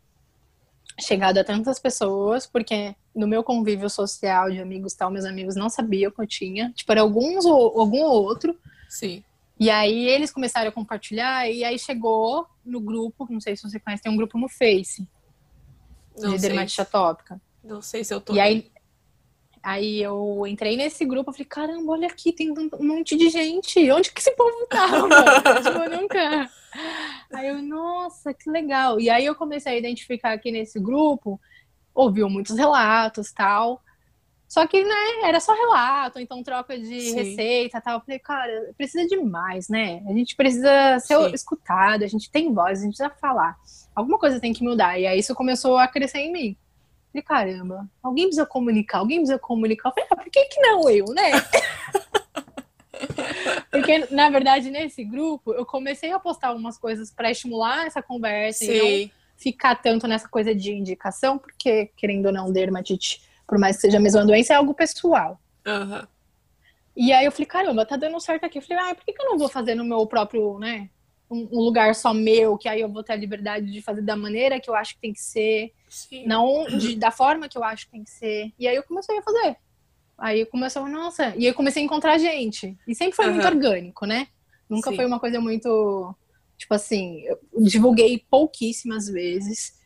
chegado 0.99 1.37
a 1.37 1.43
tantas 1.43 1.79
pessoas, 1.79 2.45
porque 2.47 2.95
no 3.17 3.27
meu 3.27 3.43
convívio 3.43 3.89
social 3.89 4.49
de 4.51 4.59
amigos 4.59 4.93
tal, 4.93 5.11
meus 5.11 5.25
amigos 5.25 5.55
não 5.55 5.69
sabiam 5.69 6.11
que 6.11 6.21
eu 6.21 6.27
tinha. 6.27 6.71
Tipo, 6.73 6.91
era 6.91 7.01
alguns 7.01 7.45
ou 7.45 7.79
algum 7.79 8.01
outro. 8.01 8.57
Sim. 8.87 9.23
E 9.59 9.69
aí 9.69 10.07
eles 10.07 10.31
começaram 10.31 10.69
a 10.69 10.71
compartilhar, 10.71 11.49
e 11.49 11.63
aí 11.63 11.79
chegou 11.79 12.45
no 12.63 12.79
grupo, 12.79 13.27
não 13.29 13.41
sei 13.41 13.57
se 13.57 13.63
você 13.63 13.79
conhece, 13.79 14.03
tem 14.03 14.11
um 14.11 14.17
grupo 14.17 14.37
no 14.37 14.47
Face 14.47 15.07
não 16.17 16.35
de 16.35 16.41
dermatite 16.41 16.81
atópica. 16.81 17.41
Não 17.63 17.81
sei 17.81 18.03
se 18.03 18.13
eu 18.13 18.21
tô. 18.21 18.33
E 18.33 18.39
aí, 18.39 18.71
Aí 19.63 20.01
eu 20.01 20.45
entrei 20.47 20.77
nesse 20.77 21.03
grupo, 21.03 21.29
eu 21.29 21.33
falei, 21.33 21.45
caramba, 21.45 21.91
olha 21.91 22.07
aqui, 22.07 22.31
tem 22.31 22.51
um 22.51 22.69
monte 22.79 23.17
de 23.17 23.27
gente. 23.27 23.91
Onde 23.91 24.13
que 24.13 24.21
esse 24.21 24.31
povo 24.31 24.65
tá, 24.67 24.87
mano? 24.95 25.13
tipo, 25.61 25.89
nunca. 25.89 26.49
Aí 27.33 27.49
eu, 27.49 27.61
nossa, 27.61 28.33
que 28.33 28.49
legal. 28.49 28.97
E 28.97 29.09
aí 29.09 29.25
eu 29.25 29.35
comecei 29.35 29.73
a 29.73 29.77
identificar 29.77 30.31
aqui 30.31 30.51
nesse 30.51 30.79
grupo 30.79 31.37
ouviu 31.97 32.29
muitos 32.29 32.55
relatos 32.55 33.31
tal. 33.31 33.81
Só 34.47 34.65
que, 34.65 34.81
né, 34.81 34.95
era 35.23 35.41
só 35.41 35.53
relato, 35.53 36.19
então 36.19 36.41
troca 36.41 36.79
de 36.79 37.01
Sim. 37.01 37.15
receita 37.15 37.81
tal. 37.81 37.95
Eu 37.95 38.01
falei, 38.01 38.19
cara, 38.19 38.73
precisa 38.77 39.05
de 39.05 39.17
mais, 39.17 39.67
né? 39.67 40.01
A 40.07 40.13
gente 40.13 40.37
precisa 40.37 40.99
ser 40.99 41.17
Sim. 41.17 41.33
escutado, 41.33 42.03
a 42.03 42.07
gente 42.07 42.31
tem 42.31 42.53
voz, 42.53 42.79
a 42.79 42.83
gente 42.83 42.95
precisa 42.95 43.09
falar. 43.19 43.57
Alguma 43.93 44.17
coisa 44.17 44.39
tem 44.39 44.53
que 44.53 44.63
mudar. 44.63 44.97
E 44.97 45.05
aí 45.05 45.19
isso 45.19 45.35
começou 45.35 45.77
a 45.77 45.87
crescer 45.87 46.19
em 46.19 46.31
mim. 46.31 46.57
Eu 47.13 47.23
falei, 47.23 47.55
caramba, 47.55 47.89
alguém 48.01 48.25
precisa 48.25 48.45
comunicar, 48.45 48.99
alguém 48.99 49.17
precisa 49.17 49.39
comunicar. 49.39 49.89
Eu 49.89 49.93
falei, 49.93 50.07
ah, 50.11 50.15
por 50.15 50.31
que, 50.31 50.45
que 50.45 50.61
não 50.61 50.89
eu, 50.89 51.05
né? 51.07 51.31
Porque, 53.69 54.07
na 54.11 54.29
verdade, 54.29 54.71
nesse 54.71 55.03
grupo, 55.03 55.53
eu 55.53 55.65
comecei 55.65 56.11
a 56.11 56.19
postar 56.19 56.47
algumas 56.47 56.77
coisas 56.77 57.11
para 57.11 57.29
estimular 57.29 57.85
essa 57.85 58.01
conversa 58.01 58.65
Sim. 58.65 58.71
e 58.71 58.77
não 58.77 59.11
ficar 59.37 59.75
tanto 59.75 60.07
nessa 60.07 60.27
coisa 60.27 60.53
de 60.53 60.71
indicação, 60.73 61.37
porque, 61.37 61.91
querendo 61.95 62.25
ou 62.25 62.33
não, 62.33 62.51
dermatite 62.51 63.21
por 63.47 63.57
mais 63.57 63.77
que 63.77 63.83
seja 63.83 63.97
a 63.97 64.01
mesma 64.01 64.25
doença, 64.25 64.53
é 64.53 64.57
algo 64.57 64.73
pessoal. 64.73 65.39
Uhum. 65.65 66.05
E 66.95 67.13
aí 67.13 67.25
eu 67.25 67.31
falei, 67.31 67.45
caramba, 67.45 67.85
tá 67.85 67.95
dando 67.95 68.19
certo 68.19 68.43
aqui. 68.43 68.57
Eu 68.57 68.61
falei, 68.61 68.83
ah, 68.83 68.95
por 68.95 69.05
que, 69.05 69.13
que 69.13 69.21
eu 69.21 69.29
não 69.29 69.37
vou 69.37 69.47
fazer 69.47 69.73
no 69.73 69.85
meu 69.85 70.05
próprio, 70.05 70.59
né? 70.59 70.89
Um, 71.29 71.47
um, 71.51 71.59
lugar 71.59 71.93
só 71.93 72.13
meu, 72.13 72.57
que 72.57 72.67
aí 72.67 72.81
eu 72.81 72.89
vou 72.89 73.03
ter 73.03 73.13
a 73.13 73.17
liberdade 73.17 73.71
de 73.71 73.81
fazer 73.81 74.01
da 74.01 74.15
maneira 74.15 74.59
que 74.59 74.69
eu 74.69 74.75
acho 74.75 74.95
que 74.95 75.01
tem 75.01 75.11
que 75.11 75.21
ser, 75.21 75.73
Sim. 75.89 76.25
não 76.25 76.65
de, 76.65 76.95
da 76.95 77.11
forma 77.11 77.49
que 77.49 77.57
eu 77.57 77.63
acho 77.63 77.85
que 77.85 77.91
tem 77.91 78.03
que 78.03 78.09
ser. 78.09 78.51
E 78.57 78.67
aí 78.67 78.75
eu 78.75 78.83
comecei 78.83 79.17
a 79.17 79.21
fazer. 79.21 79.57
Aí 80.17 80.45
começou, 80.45 80.87
nossa, 80.87 81.35
e 81.35 81.39
aí 81.39 81.45
eu 81.45 81.53
comecei 81.53 81.81
a 81.81 81.85
encontrar 81.85 82.17
gente. 82.17 82.77
E 82.87 82.95
sempre 82.95 83.15
foi 83.15 83.25
uhum. 83.27 83.33
muito 83.33 83.47
orgânico, 83.47 84.05
né? 84.05 84.27
Nunca 84.69 84.89
Sim. 84.89 84.95
foi 84.95 85.05
uma 85.05 85.19
coisa 85.19 85.39
muito, 85.39 86.15
tipo 86.57 86.73
assim, 86.73 87.21
eu 87.21 87.39
divulguei 87.61 88.25
pouquíssimas 88.29 89.07
vezes 89.07 89.77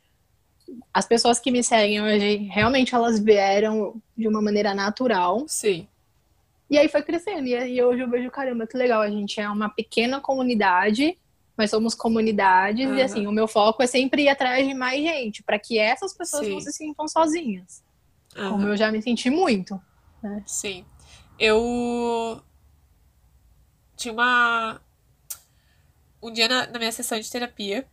as 0.94 1.06
pessoas 1.06 1.40
que 1.40 1.52
me 1.52 1.64
seguem 1.64 2.02
hoje, 2.02 2.38
realmente 2.50 2.94
elas 2.96 3.20
vieram 3.20 4.02
de 4.16 4.28
uma 4.28 4.42
maneira 4.42 4.74
natural. 4.74 5.46
Sim. 5.48 5.88
E 6.70 6.78
aí 6.78 6.88
foi 6.88 7.02
crescendo. 7.02 7.48
E 7.48 7.84
hoje 7.84 8.02
eu 8.02 8.10
vejo, 8.10 8.32
caramba, 8.32 8.66
que 8.66 8.78
legal. 8.78 9.02
A 9.02 9.10
gente 9.10 9.40
é 9.40 9.50
uma 9.50 9.70
pequena 9.70 10.22
comunidade, 10.22 11.18
mas 11.58 11.70
somos 11.70 11.94
comunidades. 11.94 12.88
Uhum. 12.88 12.96
E 12.96 13.02
assim, 13.02 13.28
o 13.28 13.32
meu 13.32 13.48
foco 13.48 13.84
é 13.84 13.88
sempre 13.88 14.24
ir 14.24 14.30
atrás 14.30 14.66
de 14.66 14.74
mais 14.74 15.02
gente, 15.02 15.44
para 15.44 15.60
que 15.60 15.78
essas 15.78 16.14
pessoas 16.14 16.46
Sim. 16.46 16.54
não 16.54 16.62
se 16.62 16.72
sintam 16.72 17.08
sozinhas. 17.08 17.84
Uhum. 18.38 18.52
Como 18.52 18.68
eu 18.68 18.78
já 18.78 18.92
me 18.92 19.02
senti 19.02 19.30
muito. 19.30 19.80
Né? 20.24 20.44
Sim. 20.46 20.86
Eu 21.38 22.42
tinha 23.98 24.14
uma. 24.14 24.80
Um 26.22 26.32
dia 26.32 26.48
na, 26.48 26.68
na 26.68 26.80
minha 26.80 26.92
sessão 26.92 27.20
de 27.20 27.30
terapia, 27.30 27.88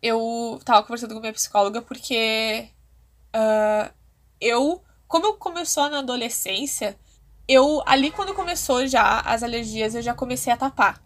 eu 0.00 0.60
tava 0.64 0.82
conversando 0.82 1.14
com 1.14 1.20
minha 1.20 1.32
psicóloga 1.32 1.80
porque 1.82 2.68
uh, 3.34 3.92
eu, 4.40 4.82
como 5.06 5.34
começou 5.34 5.88
na 5.88 5.98
adolescência, 5.98 6.98
eu 7.46 7.82
ali 7.86 8.10
quando 8.10 8.34
começou 8.34 8.86
já 8.86 9.20
as 9.20 9.42
alergias, 9.42 9.94
eu 9.94 10.02
já 10.02 10.14
comecei 10.14 10.52
a 10.52 10.56
tapar. 10.56 11.02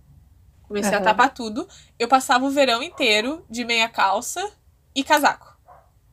Comecei 0.63 0.93
uhum. 0.93 0.99
a 0.99 1.03
tapar 1.03 1.33
tudo. 1.33 1.69
Eu 1.99 2.09
passava 2.09 2.45
o 2.45 2.51
verão 2.51 2.83
inteiro 2.83 3.45
de 3.49 3.65
meia 3.65 3.89
calça 3.89 4.51
e 4.95 5.05
casaco. 5.05 5.57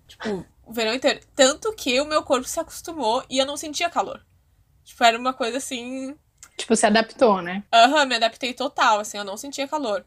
Tipo, 0.08 0.46
o 0.66 0.72
verão 0.72 0.94
inteiro. 0.94 1.22
Tanto 1.36 1.74
que 1.74 2.00
o 2.00 2.06
meu 2.06 2.24
corpo 2.24 2.48
se 2.48 2.60
acostumou 2.60 3.24
e 3.30 3.38
eu 3.38 3.46
não 3.46 3.58
sentia 3.58 3.90
calor. 3.90 4.24
Tipo, 4.84 5.04
era 5.04 5.18
uma 5.18 5.34
coisa 5.34 5.58
assim. 5.58 6.16
Tipo, 6.64 6.78
se 6.78 6.86
adaptou, 6.86 7.42
né? 7.42 7.62
Aham, 7.74 8.04
uhum, 8.04 8.06
me 8.06 8.16
adaptei 8.16 8.54
total, 8.54 9.02
assim, 9.02 9.18
eu 9.18 9.26
não 9.26 9.36
sentia 9.36 9.68
calor. 9.68 10.06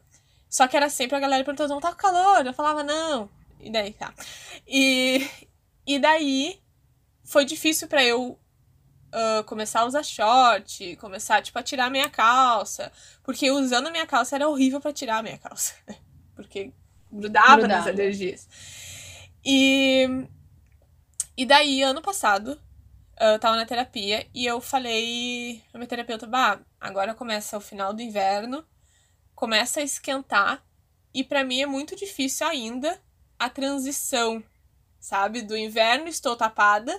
Só 0.49 0.67
que 0.67 0.75
era 0.75 0.89
sempre 0.89 1.15
a 1.15 1.19
galera 1.19 1.43
perguntando, 1.43 1.69
não 1.71 1.79
tá 1.79 1.91
com 1.91 1.97
calor? 1.97 2.43
Eu 2.43 2.53
falava, 2.53 2.83
não. 2.83 3.29
E 3.59 3.71
daí, 3.71 3.93
tá. 3.93 4.11
E, 4.67 5.29
e 5.85 5.99
daí 5.99 6.59
foi 7.23 7.45
difícil 7.45 7.87
para 7.87 8.03
eu 8.03 8.29
uh, 8.31 9.43
começar 9.45 9.81
a 9.81 9.85
usar 9.85 10.01
short, 10.01 10.95
começar, 10.95 11.43
tipo, 11.43 11.59
a 11.59 11.61
tirar 11.61 11.85
a 11.85 11.89
minha 11.91 12.09
calça. 12.09 12.91
Porque 13.21 13.51
usando 13.51 13.85
a 13.85 13.91
minha 13.91 14.07
calça 14.07 14.35
era 14.35 14.49
horrível 14.49 14.81
para 14.81 14.91
tirar 14.91 15.17
a 15.17 15.23
minha 15.23 15.37
calça. 15.37 15.75
Porque 16.35 16.73
grudava, 17.11 17.57
grudava 17.57 17.67
nas 17.67 17.85
alergias. 17.85 18.49
E, 19.45 20.07
e 21.37 21.45
daí, 21.45 21.83
ano 21.83 22.01
passado, 22.01 22.59
eu 23.19 23.39
tava 23.39 23.55
na 23.55 23.65
terapia 23.65 24.27
e 24.33 24.45
eu 24.45 24.61
falei 24.61 25.63
pra 25.71 25.79
minha 25.79 25.87
terapeuta, 25.87 26.27
bah, 26.27 26.59
agora 26.79 27.13
começa 27.13 27.57
o 27.57 27.61
final 27.61 27.93
do 27.93 28.01
inverno 28.01 28.65
começa 29.37 29.79
a 29.79 29.83
esquentar 29.83 30.65
e 31.13 31.23
para 31.23 31.43
mim 31.43 31.61
é 31.61 31.67
muito 31.67 31.95
difícil 31.95 32.45
ainda 32.47 32.99
a 33.37 33.47
transição, 33.47 34.43
sabe? 34.99 35.43
Do 35.43 35.55
inverno 35.55 36.07
estou 36.07 36.35
tapada, 36.35 36.91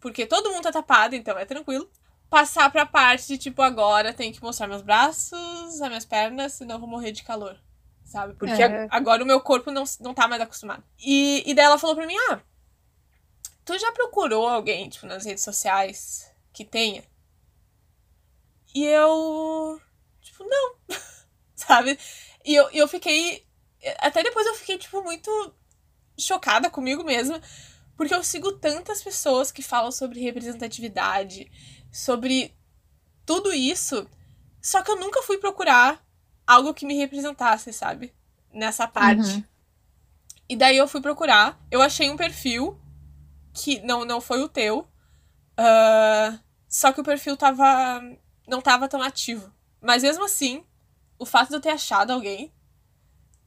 porque 0.00 0.24
todo 0.24 0.50
mundo 0.50 0.62
tá 0.62 0.72
tapado, 0.72 1.14
então 1.14 1.38
é 1.38 1.44
tranquilo. 1.44 1.86
Passar 2.30 2.72
pra 2.72 2.86
parte 2.86 3.26
de 3.28 3.36
tipo, 3.36 3.60
agora 3.60 4.14
tem 4.14 4.32
que 4.32 4.42
mostrar 4.42 4.66
meus 4.66 4.80
braços, 4.80 5.80
as 5.80 5.88
minhas 5.88 6.06
pernas, 6.06 6.54
senão 6.54 6.76
eu 6.76 6.80
vou 6.80 6.88
morrer 6.88 7.12
de 7.12 7.22
calor, 7.22 7.58
sabe? 8.02 8.32
Porque 8.32 8.62
é. 8.62 8.88
agora 8.90 9.22
o 9.22 9.26
meu 9.26 9.40
corpo 9.42 9.70
não, 9.70 9.84
não 10.00 10.14
tá 10.14 10.26
mais 10.26 10.40
acostumado. 10.40 10.82
E, 10.98 11.42
e 11.44 11.54
daí 11.54 11.66
ela 11.66 11.78
falou 11.78 11.96
pra 11.96 12.06
mim: 12.06 12.16
ah, 12.30 12.40
tu 13.68 13.78
já 13.78 13.92
procurou 13.92 14.48
alguém, 14.48 14.88
tipo, 14.88 15.04
nas 15.04 15.26
redes 15.26 15.44
sociais 15.44 16.32
que 16.54 16.64
tenha? 16.64 17.04
E 18.74 18.82
eu. 18.82 19.78
Tipo, 20.22 20.42
não. 20.44 20.76
sabe? 21.54 21.98
E 22.42 22.54
eu, 22.54 22.70
eu 22.70 22.88
fiquei. 22.88 23.46
Até 23.98 24.22
depois 24.22 24.46
eu 24.46 24.54
fiquei, 24.54 24.78
tipo, 24.78 25.02
muito 25.02 25.54
chocada 26.18 26.70
comigo 26.70 27.04
mesma, 27.04 27.42
porque 27.94 28.14
eu 28.14 28.24
sigo 28.24 28.52
tantas 28.52 29.02
pessoas 29.02 29.52
que 29.52 29.62
falam 29.62 29.92
sobre 29.92 30.18
representatividade, 30.18 31.52
sobre 31.92 32.56
tudo 33.26 33.52
isso, 33.52 34.08
só 34.62 34.82
que 34.82 34.90
eu 34.90 34.96
nunca 34.96 35.22
fui 35.22 35.36
procurar 35.36 36.02
algo 36.46 36.72
que 36.72 36.86
me 36.86 36.96
representasse, 36.96 37.70
sabe? 37.72 38.14
Nessa 38.50 38.88
parte. 38.88 39.30
Uhum. 39.30 39.44
E 40.48 40.56
daí 40.56 40.78
eu 40.78 40.88
fui 40.88 41.02
procurar, 41.02 41.60
eu 41.70 41.82
achei 41.82 42.08
um 42.08 42.16
perfil 42.16 42.80
que 43.58 43.80
não, 43.80 44.04
não 44.04 44.20
foi 44.20 44.40
o 44.40 44.48
teu, 44.48 44.80
uh, 45.58 46.38
só 46.68 46.92
que 46.92 47.00
o 47.00 47.04
perfil 47.04 47.36
tava. 47.36 48.00
não 48.46 48.60
tava 48.60 48.88
tão 48.88 49.02
ativo. 49.02 49.52
Mas 49.80 50.02
mesmo 50.02 50.24
assim, 50.24 50.64
o 51.18 51.26
fato 51.26 51.48
de 51.48 51.56
eu 51.56 51.60
ter 51.60 51.70
achado 51.70 52.12
alguém 52.12 52.52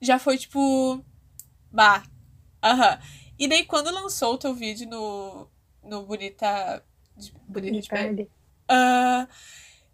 já 0.02 0.20
foi 0.20 0.38
tipo. 0.38 1.04
Bah. 1.72 2.04
Aham. 2.64 3.00
E 3.40 3.48
daí 3.48 3.66
quando 3.66 3.92
lançou 3.92 4.34
o 4.34 4.38
teu 4.38 4.54
vídeo 4.54 4.88
no. 4.90 5.48
No 5.84 6.06
Bonita. 6.06 6.84
Bonita 7.48 7.82
de 7.82 7.88
Pele. 7.88 8.32
Uh, 8.70 9.28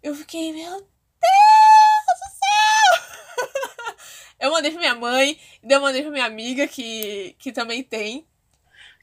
eu 0.02 0.14
fiquei, 0.14 0.52
meu 0.52 0.70
Deus 0.70 2.18
do 2.20 2.28
céu! 2.38 3.96
eu 4.38 4.52
mandei 4.52 4.70
pra 4.70 4.80
minha 4.80 4.94
mãe, 4.94 5.40
e 5.62 5.72
eu 5.72 5.80
mandei 5.80 6.02
pra 6.02 6.10
minha 6.10 6.26
amiga 6.26 6.68
que, 6.68 7.34
que 7.38 7.52
também 7.52 7.82
tem. 7.82 8.26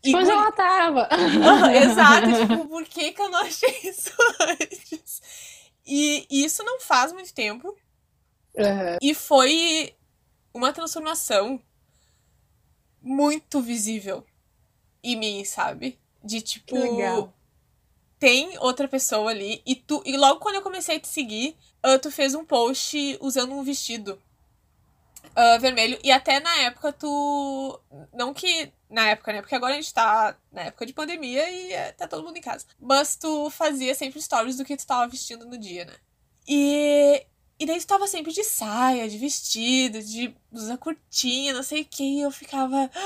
Tipo, 0.05 0.17
onde 0.19 0.29
ela 0.29 0.51
tava. 0.51 1.09
exato, 1.75 2.27
tipo, 2.39 2.67
por 2.67 2.85
que, 2.85 3.11
que 3.11 3.21
eu 3.21 3.29
não 3.29 3.39
achei 3.39 3.79
isso 3.83 4.11
antes? 4.39 5.21
E, 5.85 6.27
e 6.29 6.45
isso 6.45 6.63
não 6.63 6.79
faz 6.79 7.11
muito 7.11 7.33
tempo. 7.33 7.69
Uhum. 8.55 8.97
E 9.01 9.13
foi 9.15 9.95
uma 10.53 10.71
transformação 10.71 11.59
muito 13.01 13.61
visível 13.61 14.25
em 15.03 15.15
mim, 15.15 15.43
sabe? 15.43 15.99
De 16.23 16.41
tipo. 16.41 16.75
Tem 18.17 18.57
outra 18.59 18.87
pessoa 18.87 19.31
ali. 19.31 19.61
E 19.65 19.75
tu. 19.75 20.01
E 20.05 20.17
logo 20.17 20.39
quando 20.39 20.55
eu 20.55 20.61
comecei 20.61 20.97
a 20.97 20.99
te 20.99 21.07
seguir, 21.07 21.55
uh, 21.85 21.99
tu 21.99 22.09
fez 22.11 22.33
um 22.33 22.45
post 22.45 23.17
usando 23.21 23.53
um 23.53 23.63
vestido. 23.63 24.19
Uh, 25.35 25.59
vermelho. 25.59 25.99
E 26.03 26.11
até 26.11 26.39
na 26.39 26.55
época 26.61 26.93
tu. 26.93 27.79
Não 28.13 28.33
que. 28.33 28.71
Na 28.95 29.09
época, 29.09 29.33
né? 29.33 29.41
Porque 29.41 29.55
agora 29.55 29.73
a 29.73 29.75
gente 29.75 29.93
tá 29.93 30.37
na 30.49 30.61
época 30.61 30.85
de 30.85 30.93
pandemia 30.93 31.49
e 31.49 31.73
é, 31.73 31.91
tá 31.91 32.07
todo 32.07 32.23
mundo 32.23 32.37
em 32.37 32.41
casa. 32.41 32.65
Mas 32.79 33.17
tu 33.17 33.49
fazia 33.49 33.93
sempre 33.93 34.21
stories 34.21 34.55
do 34.55 34.63
que 34.63 34.77
tu 34.77 34.87
tava 34.87 35.05
vestindo 35.05 35.45
no 35.45 35.57
dia, 35.57 35.83
né? 35.83 35.93
E 36.47 37.25
e 37.59 37.65
daí 37.65 37.75
estava 37.75 38.07
sempre 38.07 38.31
de 38.31 38.43
saia, 38.43 39.09
de 39.09 39.17
vestido, 39.17 40.01
de 40.01 40.33
blusa 40.49 40.77
curtinha, 40.77 41.53
não 41.53 41.63
sei 41.63 41.81
o 41.81 41.85
que. 41.85 42.19
E 42.19 42.21
eu 42.21 42.31
ficava. 42.31 42.89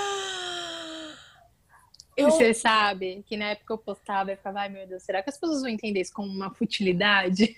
Eu... 2.17 2.31
Você 2.31 2.53
sabe 2.53 3.23
que 3.25 3.37
na 3.37 3.51
época 3.51 3.73
eu 3.73 3.77
postava 3.77 4.33
e 4.33 4.35
ficava, 4.35 4.59
ai 4.59 4.67
meu 4.67 4.85
Deus, 4.85 5.03
será 5.03 5.23
que 5.23 5.29
as 5.29 5.37
pessoas 5.37 5.61
vão 5.61 5.69
entender 5.69 6.01
isso 6.01 6.11
como 6.11 6.29
uma 6.29 6.53
futilidade? 6.53 7.55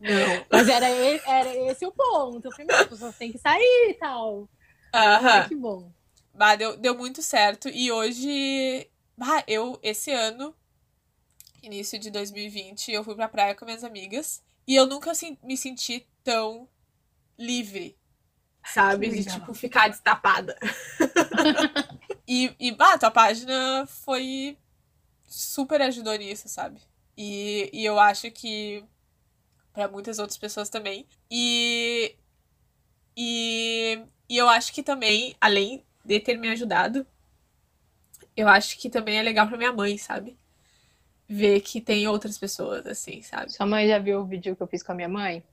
Não. 0.00 0.08
Mas 0.50 0.66
era, 0.66 0.88
era 0.88 1.54
esse 1.70 1.84
o 1.84 1.92
ponto. 1.92 2.48
Primeiro, 2.48 2.84
as 2.84 2.88
pessoas 2.88 3.18
têm 3.18 3.30
que 3.30 3.36
sair 3.36 3.90
e 3.90 3.94
tal. 4.00 4.48
Aham. 4.94 5.46
que 5.46 5.54
bom. 5.54 5.92
Bah, 6.38 6.54
deu, 6.54 6.76
deu 6.76 6.96
muito 6.96 7.20
certo. 7.20 7.68
E 7.68 7.90
hoje, 7.90 8.88
bah, 9.16 9.42
eu, 9.48 9.76
esse 9.82 10.12
ano, 10.12 10.54
início 11.60 11.98
de 11.98 12.12
2020, 12.12 12.92
eu 12.92 13.02
fui 13.02 13.16
pra 13.16 13.28
praia 13.28 13.56
com 13.56 13.64
minhas 13.64 13.82
amigas. 13.82 14.40
E 14.64 14.76
eu 14.76 14.86
nunca 14.86 15.10
me 15.42 15.56
senti 15.56 16.06
tão 16.22 16.68
livre, 17.36 17.98
sabe? 18.64 19.08
De, 19.08 19.24
tipo, 19.24 19.52
ficar 19.52 19.88
destapada. 19.88 20.56
E, 22.30 22.54
e 22.60 22.76
ah, 22.78 22.98
tua 22.98 23.10
página 23.10 23.86
foi 23.86 24.58
super 25.26 25.80
ajudou 25.80 26.14
nisso, 26.14 26.46
sabe? 26.46 26.78
E, 27.16 27.70
e 27.72 27.82
eu 27.82 27.98
acho 27.98 28.30
que 28.30 28.84
para 29.72 29.88
muitas 29.88 30.18
outras 30.18 30.36
pessoas 30.36 30.68
também. 30.68 31.06
E, 31.30 32.14
e, 33.16 34.02
e 34.28 34.36
eu 34.36 34.46
acho 34.46 34.74
que 34.74 34.82
também, 34.82 35.34
além 35.40 35.82
de 36.08 36.18
ter 36.18 36.38
me 36.38 36.48
ajudado, 36.48 37.06
eu 38.34 38.48
acho 38.48 38.78
que 38.78 38.88
também 38.88 39.18
é 39.18 39.22
legal 39.22 39.46
para 39.46 39.58
minha 39.58 39.72
mãe, 39.72 39.98
sabe? 39.98 40.38
Ver 41.28 41.60
que 41.60 41.82
tem 41.82 42.08
outras 42.08 42.38
pessoas 42.38 42.86
assim, 42.86 43.20
sabe? 43.20 43.52
Sua 43.52 43.66
mãe 43.66 43.86
já 43.86 43.98
viu 43.98 44.20
o 44.20 44.24
vídeo 44.24 44.56
que 44.56 44.62
eu 44.62 44.66
fiz 44.66 44.82
com 44.82 44.92
a 44.92 44.94
minha 44.94 45.08
mãe? 45.08 45.44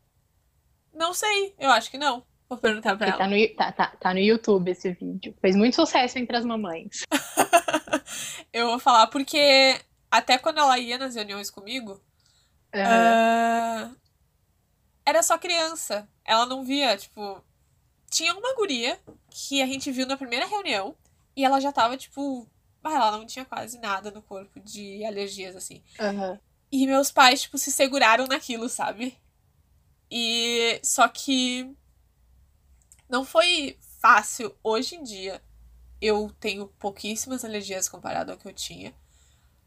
Não 0.93 1.13
sei, 1.13 1.53
eu 1.59 1.69
acho 1.71 1.91
que 1.91 1.97
não. 1.97 2.23
Vou 2.47 2.57
perguntar 2.57 2.95
pra 2.95 3.07
ela. 3.07 3.17
Tá 3.17 3.27
no, 3.27 3.55
tá, 3.55 3.71
tá, 3.73 3.87
tá 3.99 4.13
no 4.13 4.19
YouTube 4.19 4.71
esse 4.71 4.93
vídeo. 4.93 5.35
Fez 5.41 5.57
muito 5.57 5.75
sucesso 5.75 6.17
entre 6.17 6.37
as 6.37 6.45
mamães. 6.45 7.01
eu 8.53 8.67
vou 8.67 8.79
falar 8.79 9.07
porque 9.07 9.77
até 10.09 10.37
quando 10.37 10.59
ela 10.59 10.79
ia 10.79 10.97
nas 10.97 11.15
reuniões 11.15 11.49
comigo, 11.49 12.01
uhum. 12.73 13.91
uh, 13.91 13.95
era 15.05 15.21
só 15.21 15.37
criança. 15.37 16.07
Ela 16.23 16.45
não 16.45 16.63
via, 16.63 16.95
tipo. 16.95 17.43
Tinha 18.09 18.33
uma 18.33 18.55
guria 18.55 18.99
que 19.29 19.61
a 19.61 19.65
gente 19.65 19.91
viu 19.91 20.05
na 20.05 20.17
primeira 20.17 20.45
reunião 20.45 20.95
e 21.35 21.43
ela 21.43 21.59
já 21.59 21.71
tava, 21.71 21.97
tipo. 21.97 22.47
Ah, 22.83 22.93
ela 22.93 23.17
não 23.17 23.25
tinha 23.25 23.43
quase 23.43 23.79
nada 23.79 24.11
no 24.11 24.21
corpo 24.21 24.59
de 24.59 25.03
alergias, 25.03 25.55
assim. 25.55 25.83
Uhum. 25.99 26.39
E 26.71 26.85
meus 26.85 27.11
pais, 27.11 27.41
tipo, 27.41 27.57
se 27.57 27.71
seguraram 27.71 28.27
naquilo, 28.27 28.69
sabe? 28.69 29.17
E. 30.09 30.79
Só 30.83 31.07
que. 31.07 31.69
Não 33.09 33.25
foi 33.25 33.77
fácil 33.99 34.55
hoje 34.63 34.95
em 34.95 35.03
dia. 35.03 35.41
Eu 36.01 36.31
tenho 36.39 36.67
pouquíssimas 36.79 37.43
alergias 37.43 37.89
comparado 37.89 38.31
ao 38.31 38.37
que 38.37 38.47
eu 38.47 38.53
tinha. 38.53 38.93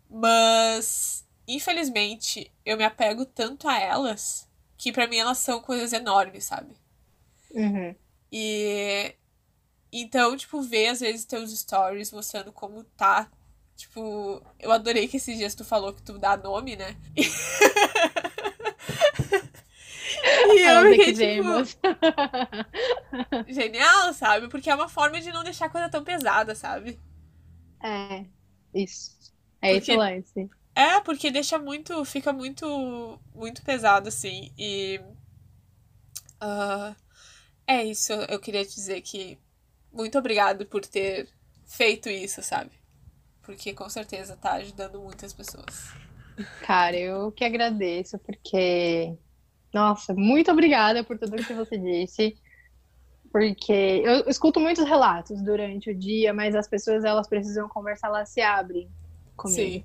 Mas, 0.09 1.27
infelizmente, 1.47 2.53
eu 2.65 2.77
me 2.77 2.85
apego 2.85 3.27
tanto 3.27 3.69
a 3.69 3.79
elas 3.79 4.49
que 4.77 4.93
para 4.93 5.07
mim 5.09 5.19
elas 5.19 5.39
são 5.39 5.61
coisas 5.61 5.93
enormes, 5.93 6.45
sabe? 6.45 6.75
Uhum. 7.51 7.95
E. 8.33 9.15
Então, 9.93 10.37
tipo, 10.37 10.61
ver 10.61 10.89
às 10.89 11.01
vezes 11.01 11.25
teus 11.25 11.57
stories 11.59 12.13
mostrando 12.13 12.53
como 12.53 12.85
tá. 12.85 13.31
Tipo, 13.77 14.43
eu 14.59 14.73
adorei 14.73 15.07
que 15.07 15.19
esses 15.19 15.39
dias 15.39 15.55
tu 15.55 15.65
falou 15.65 15.93
que 15.93 16.03
tu 16.03 16.19
dá 16.19 16.37
nome, 16.37 16.75
né? 16.77 16.97
E 17.17 17.23
eu 20.63 20.91
fiquei, 20.91 21.15
tipo, 21.15 21.65
genial, 23.53 24.13
sabe? 24.15 24.49
Porque 24.49 24.69
é 24.69 24.75
uma 24.75 24.89
forma 24.89 25.21
de 25.21 25.31
não 25.31 25.45
deixar 25.45 25.67
a 25.67 25.71
coisa 25.71 25.89
tão 25.89 26.03
pesada, 26.03 26.55
sabe? 26.55 26.99
É, 27.83 28.25
isso. 28.75 29.17
É 29.61 29.75
porque, 29.75 29.93
esse 29.93 29.97
lance. 29.97 30.51
É, 30.75 31.01
porque 31.01 31.31
deixa 31.31 31.59
muito. 31.59 32.05
Fica 32.05 32.33
muito. 32.33 33.19
Muito 33.35 33.63
pesado, 33.63 34.09
assim. 34.09 34.53
E. 34.59 35.01
Uh, 36.43 36.95
é 37.69 37.85
isso. 37.85 38.13
Eu 38.13 38.41
queria 38.41 38.65
dizer 38.65 39.01
que. 39.03 39.39
Muito 39.93 40.19
obrigado 40.19 40.67
por 40.67 40.85
ter 40.85 41.29
feito 41.67 42.09
isso, 42.09 42.43
sabe? 42.43 42.71
Porque 43.43 43.73
com 43.73 43.89
certeza 43.89 44.37
tá 44.37 44.55
ajudando 44.55 45.01
muitas 45.01 45.33
pessoas. 45.33 45.93
Cara, 46.63 46.97
eu 46.97 47.31
que 47.31 47.45
agradeço, 47.45 48.19
porque. 48.19 49.15
Nossa, 49.73 50.15
muito 50.15 50.51
obrigada 50.51 51.05
por 51.05 51.19
tudo 51.19 51.45
que 51.45 51.53
você 51.53 51.77
disse. 51.79 52.37
Porque 53.31 54.03
eu 54.05 54.29
escuto 54.29 54.59
muitos 54.59 54.87
relatos 54.87 55.43
durante 55.43 55.91
o 55.91 55.95
dia, 55.95 56.33
mas 56.33 56.55
as 56.55 56.67
pessoas 56.67 57.05
elas 57.05 57.29
precisam 57.29 57.69
conversar, 57.69 58.09
elas 58.09 58.31
se 58.31 58.41
abrem 58.41 58.89
comigo. 59.37 59.85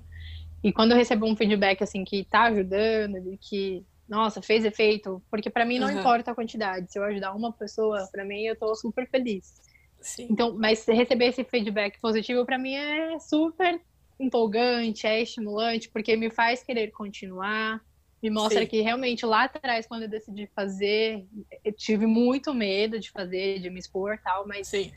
E 0.62 0.72
quando 0.72 0.92
eu 0.92 0.96
recebo 0.96 1.26
um 1.26 1.36
feedback 1.36 1.82
assim 1.82 2.04
que 2.04 2.24
tá 2.24 2.44
ajudando, 2.44 3.20
de 3.20 3.36
que, 3.36 3.84
nossa, 4.08 4.42
fez 4.42 4.64
efeito, 4.64 5.22
porque 5.30 5.48
para 5.48 5.64
mim 5.64 5.78
não 5.78 5.88
uhum. 5.88 6.00
importa 6.00 6.30
a 6.30 6.34
quantidade, 6.34 6.90
se 6.92 6.98
eu 6.98 7.04
ajudar 7.04 7.34
uma 7.34 7.52
pessoa, 7.52 8.08
para 8.12 8.24
mim 8.24 8.42
eu 8.42 8.56
tô 8.56 8.74
super 8.74 9.08
feliz. 9.08 9.54
Sim. 10.00 10.28
Então, 10.30 10.54
mas 10.58 10.84
receber 10.86 11.26
esse 11.26 11.44
feedback 11.44 11.98
positivo 12.00 12.44
para 12.44 12.58
mim 12.58 12.74
é 12.74 13.18
super 13.18 13.80
empolgante, 14.20 15.06
é 15.06 15.22
estimulante, 15.22 15.88
porque 15.88 16.16
me 16.16 16.30
faz 16.30 16.62
querer 16.62 16.90
continuar, 16.90 17.80
me 18.22 18.30
mostra 18.30 18.60
Sim. 18.60 18.66
que 18.66 18.80
realmente 18.80 19.24
lá 19.24 19.44
atrás, 19.44 19.86
quando 19.86 20.02
eu 20.02 20.08
decidi 20.08 20.46
fazer, 20.54 21.26
eu 21.64 21.72
tive 21.72 22.06
muito 22.06 22.52
medo 22.54 23.00
de 23.00 23.10
fazer, 23.10 23.60
de 23.60 23.70
me 23.70 23.78
expor 23.78 24.18
tal, 24.22 24.46
mas 24.46 24.68
Sim 24.68 24.92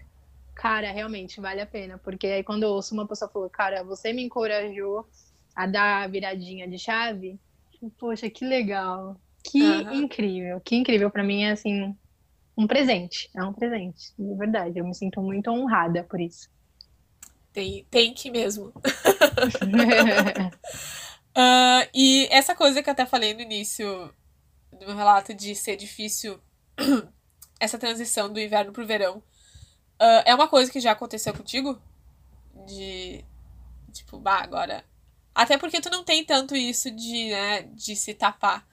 cara, 0.57 0.91
realmente 0.91 1.39
vale 1.39 1.61
a 1.61 1.65
pena. 1.65 1.97
Porque 1.97 2.27
aí 2.27 2.43
quando 2.43 2.63
eu 2.63 2.69
ouço 2.69 2.93
uma 2.93 3.07
pessoa 3.07 3.29
falou, 3.29 3.49
cara, 3.49 3.83
você 3.83 4.11
me 4.11 4.23
encorajou 4.23 5.07
a 5.55 5.65
dar 5.65 6.03
a 6.03 6.07
viradinha 6.07 6.67
de 6.67 6.77
chave, 6.77 7.39
poxa, 7.97 8.30
que 8.30 8.45
legal. 8.45 9.19
Que 9.43 9.61
uhum. 9.61 9.93
incrível, 9.93 10.61
que 10.61 10.75
incrível. 10.75 11.09
para 11.09 11.23
mim 11.23 11.43
é 11.43 11.51
assim, 11.51 11.95
um 12.57 12.67
presente. 12.67 13.30
É 13.36 13.43
um 13.43 13.53
presente, 13.53 14.13
de 14.17 14.36
verdade. 14.36 14.80
Eu 14.80 14.86
me 14.86 14.95
sinto 14.95 15.21
muito 15.21 15.49
honrada 15.49 16.03
por 16.03 16.19
isso. 16.19 16.49
Tem, 17.53 17.86
tem 17.89 18.13
que 18.13 18.30
mesmo. 18.30 18.67
uh, 18.67 18.73
e 21.93 22.28
essa 22.30 22.55
coisa 22.55 22.84
que 22.84 22.89
eu 22.89 22.93
até 22.93 23.05
falei 23.05 23.34
no 23.34 23.41
início 23.41 24.13
do 24.71 24.86
meu 24.86 24.95
relato 24.95 25.34
de 25.34 25.55
ser 25.55 25.75
difícil 25.75 26.39
essa 27.59 27.78
transição 27.78 28.32
do 28.32 28.39
inverno 28.39 28.71
pro 28.71 28.86
verão 28.86 29.21
Uh, 29.99 30.21
é 30.25 30.36
uma 30.36 30.47
coisa 30.47 30.71
que 30.71 30.80
já 30.80 30.91
aconteceu 30.91 31.34
contigo? 31.34 31.82
De. 32.67 33.25
Tipo, 33.91 34.19
bah, 34.19 34.43
agora. 34.43 34.84
Até 35.38 35.55
porque 35.55 35.79
tu 35.79 35.91
não 35.91 36.03
tem 36.03 36.25
tanto 36.25 36.55
isso 36.55 36.89
de, 36.89 37.29
né, 37.29 37.61
de 37.61 37.95
se 37.95 38.15
tapar. 38.15 38.65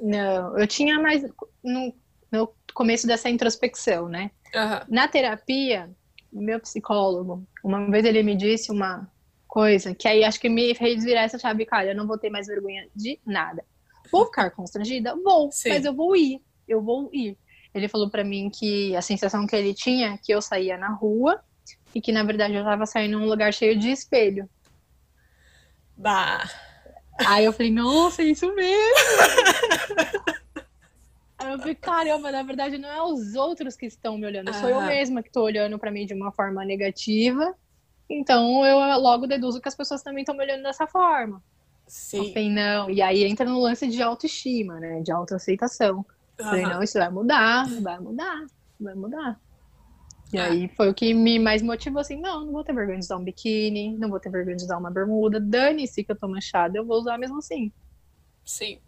Não, 0.00 0.58
eu 0.58 0.66
tinha 0.66 0.98
mais 0.98 1.22
no, 1.62 1.94
no 2.30 2.50
começo 2.72 3.06
dessa 3.06 3.28
introspecção, 3.28 4.08
né? 4.08 4.30
Uhum. 4.54 4.86
Na 4.88 5.06
terapia, 5.06 5.90
meu 6.32 6.58
psicólogo, 6.60 7.46
uma 7.62 7.90
vez 7.90 8.06
ele 8.06 8.22
me 8.22 8.34
disse 8.34 8.72
uma 8.72 9.06
coisa 9.46 9.94
que 9.94 10.08
aí 10.08 10.24
acho 10.24 10.40
que 10.40 10.48
me 10.48 10.74
fez 10.74 11.04
virar 11.04 11.24
essa 11.24 11.38
chave, 11.38 11.66
cara, 11.66 11.90
eu 11.90 11.94
não 11.94 12.06
vou 12.06 12.16
ter 12.16 12.30
mais 12.30 12.46
vergonha 12.46 12.88
de 12.96 13.20
nada. 13.26 13.62
Vou 14.10 14.24
ficar 14.24 14.50
constrangida? 14.50 15.14
Vou, 15.22 15.52
Sim. 15.52 15.68
mas 15.68 15.84
eu 15.84 15.92
vou 15.92 16.16
ir, 16.16 16.40
eu 16.66 16.80
vou 16.80 17.10
ir. 17.12 17.36
Ele 17.74 17.86
falou 17.86 18.08
para 18.08 18.24
mim 18.24 18.48
que 18.48 18.96
a 18.96 19.02
sensação 19.02 19.46
que 19.46 19.54
ele 19.54 19.74
tinha 19.74 20.14
é 20.14 20.16
que 20.16 20.32
eu 20.32 20.40
saía 20.40 20.78
na 20.78 20.88
rua 20.88 21.38
e 21.94 22.00
que 22.00 22.12
na 22.12 22.22
verdade 22.22 22.54
eu 22.54 22.64
tava 22.64 22.86
saindo 22.86 23.18
num 23.18 23.28
lugar 23.28 23.52
cheio 23.52 23.78
de 23.78 23.90
espelho. 23.90 24.48
Bah. 26.02 26.50
Aí 27.26 27.44
eu 27.44 27.52
falei, 27.52 27.70
nossa, 27.70 28.22
é 28.22 28.26
isso 28.26 28.52
mesmo. 28.54 28.96
Aí 31.38 31.52
eu 31.52 31.58
falei, 31.58 31.74
caramba, 31.74 32.30
na 32.30 32.42
verdade 32.42 32.78
não 32.78 32.88
é 32.88 33.02
os 33.02 33.34
outros 33.34 33.76
que 33.76 33.86
estão 33.86 34.18
me 34.18 34.26
olhando, 34.26 34.52
sou 34.54 34.68
eu 34.68 34.80
mesma 34.82 35.22
que 35.22 35.30
tô 35.30 35.42
olhando 35.42 35.78
para 35.78 35.90
mim 35.90 36.06
de 36.06 36.14
uma 36.14 36.30
forma 36.30 36.64
negativa. 36.64 37.54
Então 38.08 38.64
eu 38.64 38.78
logo 39.00 39.26
deduzo 39.26 39.60
que 39.60 39.68
as 39.68 39.74
pessoas 39.74 40.02
também 40.02 40.22
estão 40.22 40.36
me 40.36 40.44
olhando 40.44 40.62
dessa 40.62 40.86
forma. 40.86 41.42
Sim. 41.86 42.18
Eu 42.18 42.32
falei, 42.32 42.50
não. 42.50 42.90
E 42.90 43.02
aí 43.02 43.24
entra 43.24 43.44
no 43.44 43.60
lance 43.60 43.88
de 43.88 44.02
autoestima, 44.02 44.80
né? 44.80 45.00
De 45.00 45.12
autoaceitação. 45.12 45.98
Uhum. 45.98 46.04
Falei, 46.38 46.62
não, 46.62 46.82
isso 46.82 46.98
vai 46.98 47.10
mudar, 47.10 47.66
vai 47.80 47.98
mudar, 47.98 48.46
vai 48.80 48.94
mudar. 48.94 49.40
E 50.32 50.38
é. 50.38 50.42
aí 50.42 50.68
foi 50.68 50.88
o 50.88 50.94
que 50.94 51.12
me 51.12 51.38
mais 51.38 51.60
motivou 51.60 52.00
assim, 52.00 52.20
não, 52.20 52.46
não 52.46 52.52
vou 52.52 52.64
ter 52.64 52.72
vergonha 52.72 52.98
de 52.98 53.04
usar 53.04 53.18
um 53.18 53.24
biquíni, 53.24 53.96
não 53.98 54.08
vou 54.08 54.18
ter 54.18 54.30
vergonha 54.30 54.56
de 54.56 54.64
usar 54.64 54.78
uma 54.78 54.90
bermuda, 54.90 55.38
dane-se 55.38 56.02
que 56.02 56.10
eu 56.10 56.16
tô 56.16 56.26
manchada, 56.26 56.78
eu 56.78 56.86
vou 56.86 56.98
usar 56.98 57.18
mesmo 57.18 57.38
assim. 57.38 57.70
Sim. 58.44 58.78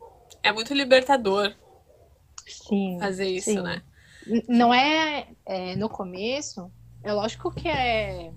É 0.42 0.50
muito 0.52 0.72
libertador. 0.72 1.54
Sim. 2.46 2.98
Fazer 2.98 3.28
isso, 3.28 3.50
sim. 3.50 3.60
né? 3.60 3.82
Não 4.48 4.72
é, 4.72 5.28
é, 5.44 5.76
no 5.76 5.88
começo, 5.88 6.70
é 7.02 7.12
lógico 7.12 7.50
que 7.50 7.68
é, 7.68 8.32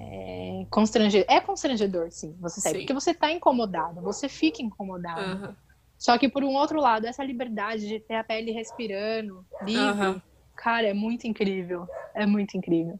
é 0.00 0.66
constrangedor. 0.68 1.32
É 1.32 1.40
constrangedor, 1.40 2.10
sim, 2.10 2.36
você 2.40 2.60
sabe. 2.60 2.78
Porque 2.78 2.92
você 2.92 3.14
tá 3.14 3.30
incomodado, 3.30 4.00
você 4.00 4.28
fica 4.28 4.60
incomodado. 4.60 5.46
Uhum. 5.46 5.54
Só 5.96 6.16
que, 6.18 6.28
por 6.28 6.42
um 6.42 6.54
outro 6.54 6.80
lado, 6.80 7.06
essa 7.06 7.22
liberdade 7.22 7.86
de 7.86 8.00
ter 8.00 8.14
a 8.14 8.24
pele 8.24 8.52
respirando, 8.52 9.44
livre, 9.62 10.06
uhum. 10.06 10.22
Cara, 10.62 10.86
é 10.86 10.94
muito 10.94 11.26
incrível. 11.26 11.88
É 12.14 12.26
muito 12.26 12.56
incrível. 12.56 12.98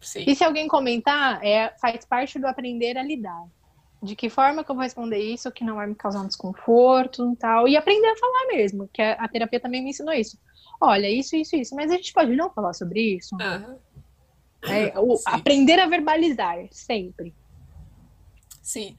Sim. 0.00 0.24
E 0.26 0.34
se 0.34 0.44
alguém 0.44 0.68
comentar, 0.68 1.44
é, 1.44 1.74
faz 1.80 2.04
parte 2.04 2.38
do 2.38 2.46
aprender 2.46 2.96
a 2.98 3.02
lidar. 3.02 3.44
De 4.02 4.14
que 4.14 4.28
forma 4.28 4.62
que 4.62 4.70
eu 4.70 4.74
vou 4.74 4.84
responder 4.84 5.18
isso 5.18 5.50
que 5.50 5.64
não 5.64 5.76
vai 5.76 5.86
me 5.86 5.94
causar 5.94 6.20
um 6.20 6.26
desconforto 6.26 7.32
e 7.32 7.36
tal. 7.36 7.66
E 7.66 7.76
aprender 7.76 8.08
a 8.08 8.16
falar 8.16 8.46
mesmo, 8.48 8.88
que 8.92 9.00
a, 9.00 9.26
terapia 9.28 9.60
também 9.60 9.82
me 9.82 9.90
ensinou 9.90 10.14
isso. 10.14 10.38
Olha, 10.80 11.08
isso, 11.08 11.34
isso, 11.34 11.56
isso. 11.56 11.74
Mas 11.74 11.90
a 11.90 11.96
gente 11.96 12.12
pode 12.12 12.34
não 12.36 12.50
falar 12.50 12.74
sobre 12.74 13.16
isso. 13.16 13.34
Uhum. 13.36 13.78
É, 14.70 14.98
o, 14.98 15.18
aprender 15.26 15.78
a 15.78 15.86
verbalizar, 15.86 16.58
sempre. 16.70 17.34
Sim. 18.62 18.96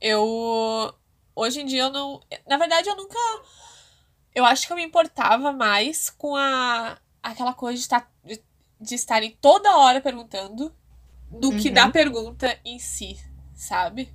Eu 0.00 0.94
Hoje 1.40 1.60
em 1.62 1.64
dia 1.64 1.84
eu 1.84 1.90
não. 1.90 2.20
Na 2.46 2.58
verdade, 2.58 2.88
eu 2.88 2.96
nunca. 2.96 3.18
Eu 4.34 4.44
acho 4.44 4.66
que 4.66 4.72
eu 4.72 4.76
me 4.76 4.84
importava 4.84 5.52
mais 5.52 6.10
com 6.10 6.36
a 6.36 6.98
aquela 7.22 7.54
coisa 7.54 7.76
de, 7.76 7.82
estar, 7.82 8.10
de, 8.24 8.42
de 8.80 8.94
estarem 8.94 9.36
toda 9.40 9.76
hora 9.76 10.00
perguntando 10.00 10.74
do 11.30 11.56
que 11.56 11.70
da 11.70 11.88
pergunta 11.88 12.58
em 12.64 12.78
si, 12.78 13.18
sabe? 13.54 14.12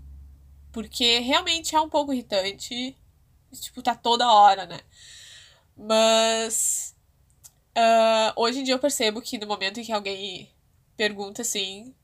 Porque 0.72 1.20
realmente 1.20 1.76
é 1.76 1.80
um 1.80 1.89
pouco 1.89 2.12
irritante. 2.12 2.95
Tipo, 3.53 3.82
tá 3.82 3.95
toda 3.95 4.30
hora, 4.30 4.66
né? 4.66 4.82
Mas. 5.78 6.93
Uh, 7.78 8.32
hoje 8.36 8.60
em 8.60 8.64
dia 8.64 8.74
eu 8.74 8.80
percebo 8.80 9.22
que 9.22 9.38
no 9.38 9.47
momento 9.47 9.80
em 9.80 9.84
que 9.84 9.93
alguém 9.93 10.49
pergunta 10.97 11.41
assim. 11.41 11.95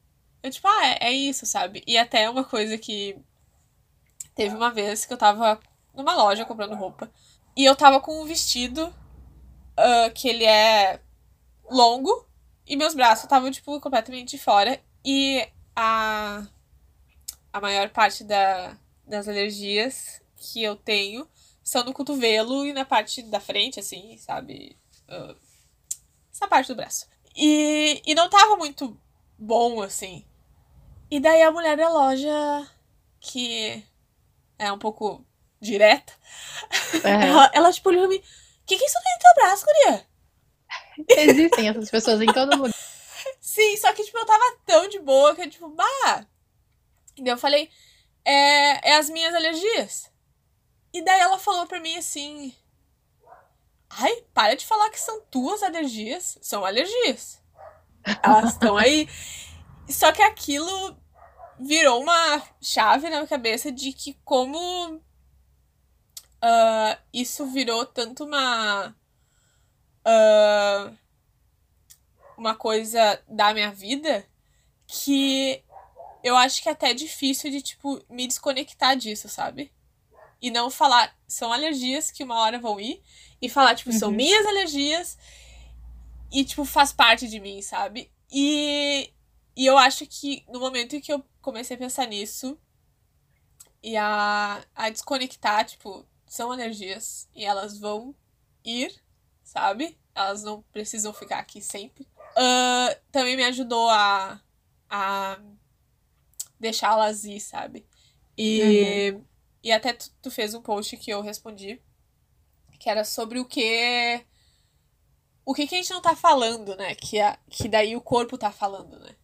Eu, 0.42 0.50
tipo, 0.50 0.68
ah, 0.68 0.88
é, 0.88 1.10
é 1.10 1.12
isso, 1.12 1.46
sabe? 1.46 1.84
E 1.86 1.98
até 1.98 2.30
uma 2.30 2.46
coisa 2.46 2.78
que. 2.78 3.18
Teve 4.34 4.56
uma 4.56 4.72
vez 4.72 5.06
que 5.06 5.12
eu 5.12 5.18
tava 5.18 5.60
numa 5.94 6.16
loja 6.16 6.46
comprando 6.46 6.74
roupa. 6.74 7.12
E 7.56 7.66
eu 7.66 7.76
tava 7.76 8.00
com 8.00 8.22
um 8.22 8.26
vestido 8.26 8.94
uh, 9.78 10.12
que 10.14 10.28
ele 10.28 10.46
é 10.46 11.00
longo. 11.70 12.28
E 12.66 12.76
meus 12.76 12.94
braços 12.94 13.24
estavam, 13.24 13.52
tipo, 13.52 13.80
completamente 13.80 14.38
de 14.38 14.44
fora. 14.44 14.82
E 15.04 15.48
a, 15.76 16.46
a 17.52 17.62
maior 17.62 17.90
parte 17.90 18.24
da, 18.24 18.78
das 19.06 19.28
alergias 19.28 20.22
que 20.38 20.64
eu 20.64 20.76
tenho 20.76 21.28
são 21.64 21.84
no 21.84 21.94
cotovelo 21.94 22.66
e 22.66 22.74
na 22.74 22.86
parte 22.86 23.22
da 23.24 23.40
frente, 23.40 23.80
assim, 23.80 24.18
sabe? 24.18 24.78
Uh, 25.08 25.36
essa 26.34 26.48
parte 26.48 26.68
do 26.68 26.76
braço. 26.76 27.08
E, 27.36 28.02
e 28.06 28.14
não 28.16 28.30
tava 28.30 28.56
muito 28.56 29.00
bom, 29.38 29.82
assim. 29.82 30.26
E 31.10 31.20
daí 31.20 31.42
a 31.42 31.52
mulher 31.52 31.78
da 31.78 31.90
loja, 31.90 32.68
que 33.20 33.84
é 34.58 34.72
um 34.72 34.80
pouco 34.80 35.26
direta, 35.60 36.14
ela, 37.04 37.52
ela, 37.54 37.72
tipo, 37.72 37.90
olhou 37.90 38.08
pra 38.08 38.10
mim: 38.10 38.24
O 38.62 38.66
que, 38.66 38.78
que 38.78 38.86
isso 38.86 38.98
tem 39.04 39.14
no 39.14 39.20
teu 39.20 39.44
braço, 39.44 39.66
Guria? 39.66 40.08
Existem 41.10 41.70
essas 41.70 41.90
pessoas 41.90 42.22
em 42.22 42.32
todo 42.32 42.58
mundo. 42.58 42.74
Sim, 43.40 43.78
só 43.78 43.92
que, 43.94 44.04
tipo, 44.04 44.18
eu 44.18 44.26
tava 44.26 44.58
tão 44.66 44.88
de 44.88 45.00
boa 45.00 45.36
que 45.36 45.42
eu, 45.42 45.50
tipo, 45.50 45.70
bah. 45.70 46.26
E 47.18 47.24
daí 47.24 47.34
eu 47.34 47.38
falei, 47.38 47.70
é, 48.24 48.92
é 48.92 48.96
as 48.98 49.10
minhas 49.10 49.34
alergias. 49.36 50.12
E 50.94 51.02
daí 51.04 51.20
ela 51.20 51.40
falou 51.40 51.66
pra 51.66 51.80
mim 51.80 51.98
assim. 51.98 52.56
Ai, 53.90 54.24
para 54.34 54.56
de 54.56 54.66
falar 54.66 54.90
que 54.90 55.00
são 55.00 55.22
tuas 55.30 55.64
alergias. 55.64 56.38
São 56.42 56.66
alergias. 56.66 57.42
Elas 58.24 58.54
estão 58.54 58.78
aí. 58.78 59.08
Só 59.90 60.12
que 60.12 60.22
aquilo 60.22 60.98
virou 61.60 62.02
uma 62.02 62.42
chave 62.62 63.10
na 63.10 63.18
minha 63.18 63.28
cabeça 63.28 63.72
de 63.72 63.94
que 63.94 64.14
como 64.24 65.02
uh, 66.44 67.02
isso 67.14 67.46
virou 67.48 67.86
tanto 67.86 68.26
uma. 68.26 68.96
Uh, 70.06 70.98
uma 72.38 72.56
coisa 72.56 73.22
da 73.28 73.54
minha 73.54 73.72
vida 73.72 74.26
que 74.88 75.64
eu 76.24 76.36
acho 76.36 76.62
que 76.62 76.70
é 76.70 76.72
até 76.72 76.94
difícil 76.94 77.50
de, 77.52 77.62
tipo, 77.62 78.04
me 78.10 78.28
desconectar 78.28 78.96
disso, 78.96 79.30
sabe? 79.30 79.72
E 80.42 80.50
não 80.52 80.70
falar, 80.70 81.16
são 81.28 81.54
alergias 81.54 82.12
que 82.12 82.24
uma 82.24 82.40
hora 82.40 82.60
vão 82.60 82.80
ir, 82.80 83.02
e 83.42 83.48
falar, 83.48 83.76
tipo, 83.76 83.92
uhum. 83.92 83.98
são 83.98 84.12
minhas 84.12 84.46
alergias, 84.46 85.18
e, 86.32 86.44
tipo, 86.44 86.66
faz 86.66 86.92
parte 86.92 87.28
de 87.28 87.40
mim, 87.40 87.62
sabe? 87.62 88.12
E, 88.32 89.12
e 89.56 89.66
eu 89.66 89.78
acho 89.78 90.06
que 90.06 90.44
no 90.50 90.60
momento 90.60 90.96
em 90.96 91.02
que 91.02 91.14
eu 91.14 91.24
comecei 91.42 91.76
a 91.76 91.80
pensar 91.80 92.08
nisso, 92.08 92.58
e 93.84 93.98
a, 93.98 94.64
a 94.76 94.90
desconectar, 94.90 95.66
tipo, 95.66 96.06
são 96.32 96.52
alergias, 96.52 97.28
e 97.36 97.44
elas 97.44 97.78
vão 97.78 98.16
ir, 98.64 98.94
sabe? 99.44 99.98
Elas 100.16 100.44
não 100.44 100.62
precisam 100.72 101.14
ficar 101.14 101.40
aqui 101.40 101.62
sempre 101.62 102.08
uh, 102.32 102.96
também 103.12 103.36
me 103.36 103.44
ajudou 103.44 103.90
a, 103.90 104.40
a 104.90 105.40
deixá-las 106.60 107.24
ir, 107.24 107.40
sabe? 107.40 107.86
E, 108.38 109.12
uhum. 109.12 109.26
e 109.64 109.72
até 109.72 109.94
tu, 109.94 110.10
tu, 110.22 110.32
fez 110.32 110.54
um 110.54 110.62
post 110.62 110.96
que 110.98 111.12
eu 111.12 111.22
respondi, 111.22 111.82
que 112.80 112.90
era 112.90 113.04
sobre 113.04 113.40
o 113.40 113.46
que. 113.46 114.24
O 115.46 115.54
que, 115.54 115.68
que 115.68 115.76
a 115.76 115.78
gente 115.78 115.92
não 115.92 116.02
tá 116.02 116.16
falando, 116.16 116.76
né? 116.76 116.96
Que, 116.96 117.20
a, 117.20 117.38
que 117.50 117.68
daí 117.68 117.96
o 117.96 118.02
corpo 118.02 118.38
tá 118.38 118.52
falando, 118.52 119.00
né? 119.00 119.16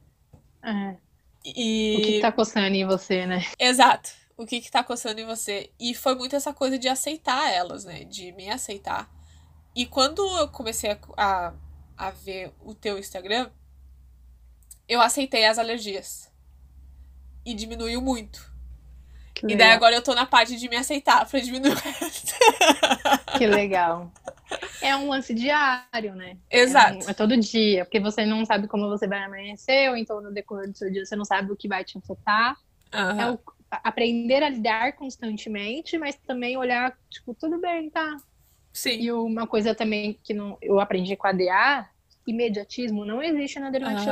É. 0.63 0.97
E... 1.45 1.95
O 1.97 2.01
que 2.01 2.19
tá 2.19 2.31
coçando 2.31 2.75
em 2.75 2.85
você, 2.85 3.25
né? 3.25 3.45
Exato. 3.57 4.11
O 4.37 4.45
que 4.45 4.61
que 4.61 4.71
tá 4.71 4.83
coçando 4.83 5.19
em 5.19 5.25
você. 5.25 5.71
E 5.79 5.95
foi 5.95 6.13
muito 6.15 6.35
essa 6.35 6.53
coisa 6.53 6.77
de 6.77 6.87
aceitar 6.87 7.51
elas, 7.51 7.83
né? 7.83 8.03
De 8.03 8.31
me 8.33 8.49
aceitar. 8.49 9.09
E 9.75 9.85
quando 9.85 10.21
eu 10.37 10.47
comecei 10.47 10.91
a, 10.91 10.99
a 11.17 11.53
a 11.97 12.11
ver 12.11 12.53
o 12.63 12.75
teu 12.75 12.99
Instagram, 12.99 13.49
eu 14.87 15.01
aceitei 15.01 15.45
as 15.45 15.57
alergias. 15.57 16.31
E 17.43 17.53
diminuiu 17.53 17.99
muito. 18.01 18.55
Que 19.33 19.47
e 19.47 19.55
daí 19.55 19.71
agora 19.71 19.95
eu 19.95 20.01
tô 20.01 20.13
na 20.13 20.25
parte 20.25 20.57
de 20.57 20.69
me 20.69 20.75
aceitar 20.75 21.25
pra 21.25 21.39
diminuir 21.39 21.71
o 21.71 21.75
resto. 21.75 22.33
Que 23.37 23.47
legal. 23.47 24.11
É 24.81 24.95
um 24.95 25.09
lance 25.09 25.33
diário, 25.33 26.15
né? 26.15 26.37
Exato. 26.49 27.03
É, 27.03 27.07
um, 27.07 27.09
é, 27.09 27.13
todo 27.13 27.37
dia, 27.37 27.85
porque 27.85 27.99
você 27.99 28.25
não 28.25 28.45
sabe 28.45 28.67
como 28.67 28.87
você 28.89 29.07
vai 29.07 29.23
amanhecer, 29.23 29.89
ou 29.89 29.97
então 29.97 30.21
no 30.21 30.31
decorrer 30.31 30.69
do 30.69 30.77
seu 30.77 30.91
dia 30.91 31.05
você 31.05 31.15
não 31.15 31.25
sabe 31.25 31.51
o 31.51 31.55
que 31.55 31.67
vai 31.67 31.83
te 31.83 31.97
afetar. 31.97 32.57
Uhum. 32.93 33.21
É 33.21 33.31
o, 33.31 33.39
aprender 33.69 34.43
a 34.43 34.49
lidar 34.49 34.93
constantemente, 34.93 35.97
mas 35.97 36.15
também 36.15 36.57
olhar, 36.57 36.97
tipo, 37.09 37.33
tudo 37.33 37.59
bem, 37.59 37.89
tá? 37.89 38.17
Sim. 38.71 39.01
E 39.01 39.11
uma 39.11 39.47
coisa 39.47 39.73
também 39.73 40.19
que 40.23 40.33
não, 40.33 40.57
eu 40.61 40.79
aprendi 40.79 41.15
com 41.15 41.27
a 41.27 41.31
DA, 41.31 41.89
imediatismo 42.25 43.05
não 43.05 43.21
existe 43.21 43.59
na 43.59 43.69
dermatite 43.69 44.09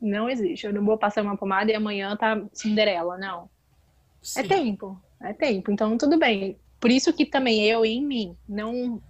Não 0.00 0.28
existe. 0.28 0.66
Eu 0.66 0.72
não 0.72 0.84
vou 0.84 0.98
passar 0.98 1.22
uma 1.22 1.36
pomada 1.36 1.70
e 1.70 1.74
amanhã 1.74 2.16
tá 2.16 2.42
Cinderela, 2.52 3.16
não. 3.16 3.44
É 3.44 3.46
Sim. 4.22 4.40
É 4.40 4.42
tempo, 4.42 5.02
é 5.20 5.32
tempo. 5.32 5.70
Então, 5.70 5.96
tudo 5.96 6.18
bem. 6.18 6.58
Por 6.78 6.90
isso 6.90 7.12
que 7.12 7.26
também 7.26 7.64
eu, 7.66 7.84
em 7.84 8.04
mim, 8.04 8.36
não 8.48 9.00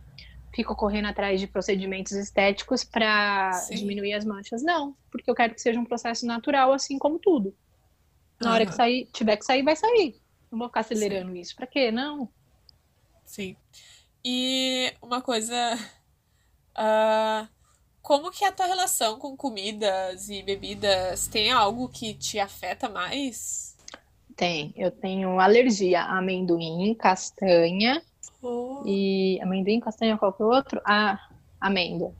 fico 0.54 0.74
correndo 0.74 1.06
atrás 1.06 1.40
de 1.40 1.46
procedimentos 1.46 2.12
estéticos 2.12 2.84
para 2.84 3.50
diminuir 3.70 4.14
as 4.14 4.24
manchas, 4.24 4.62
não. 4.62 4.96
Porque 5.10 5.30
eu 5.30 5.34
quero 5.34 5.54
que 5.54 5.60
seja 5.60 5.78
um 5.78 5.84
processo 5.84 6.26
natural, 6.26 6.72
assim 6.72 6.98
como 6.98 7.18
tudo. 7.18 7.54
Na 8.40 8.48
uhum. 8.48 8.54
hora 8.54 8.66
que 8.66 8.74
sair, 8.74 9.08
tiver 9.12 9.36
que 9.36 9.44
sair, 9.44 9.62
vai 9.62 9.76
sair. 9.76 10.20
Não 10.50 10.58
vou 10.58 10.68
ficar 10.68 10.80
acelerando 10.80 11.32
Sim. 11.32 11.40
isso. 11.40 11.54
Pra 11.54 11.66
quê? 11.66 11.90
Não. 11.90 12.28
Sim. 13.24 13.56
E 14.24 14.92
uma 15.00 15.20
coisa. 15.20 15.78
Uh, 16.72 17.48
como 18.02 18.30
que 18.30 18.44
é 18.44 18.48
a 18.48 18.52
tua 18.52 18.66
relação 18.66 19.18
com 19.18 19.36
comidas 19.36 20.28
e 20.28 20.42
bebidas? 20.42 21.28
Tem 21.28 21.52
algo 21.52 21.88
que 21.88 22.14
te 22.14 22.38
afeta 22.38 22.88
mais? 22.88 23.76
Tem. 24.34 24.72
Eu 24.74 24.90
tenho 24.90 25.38
alergia 25.38 26.02
a 26.02 26.18
amendoim, 26.18 26.94
castanha. 26.94 28.02
Oh. 28.42 28.82
E 28.86 29.38
amendoim, 29.42 29.80
castanha, 29.80 30.16
qual 30.16 30.32
que 30.32 30.42
é 30.42 30.46
o 30.46 30.48
outro? 30.48 30.80
Ah, 30.84 31.20
amêndoa. 31.60 32.14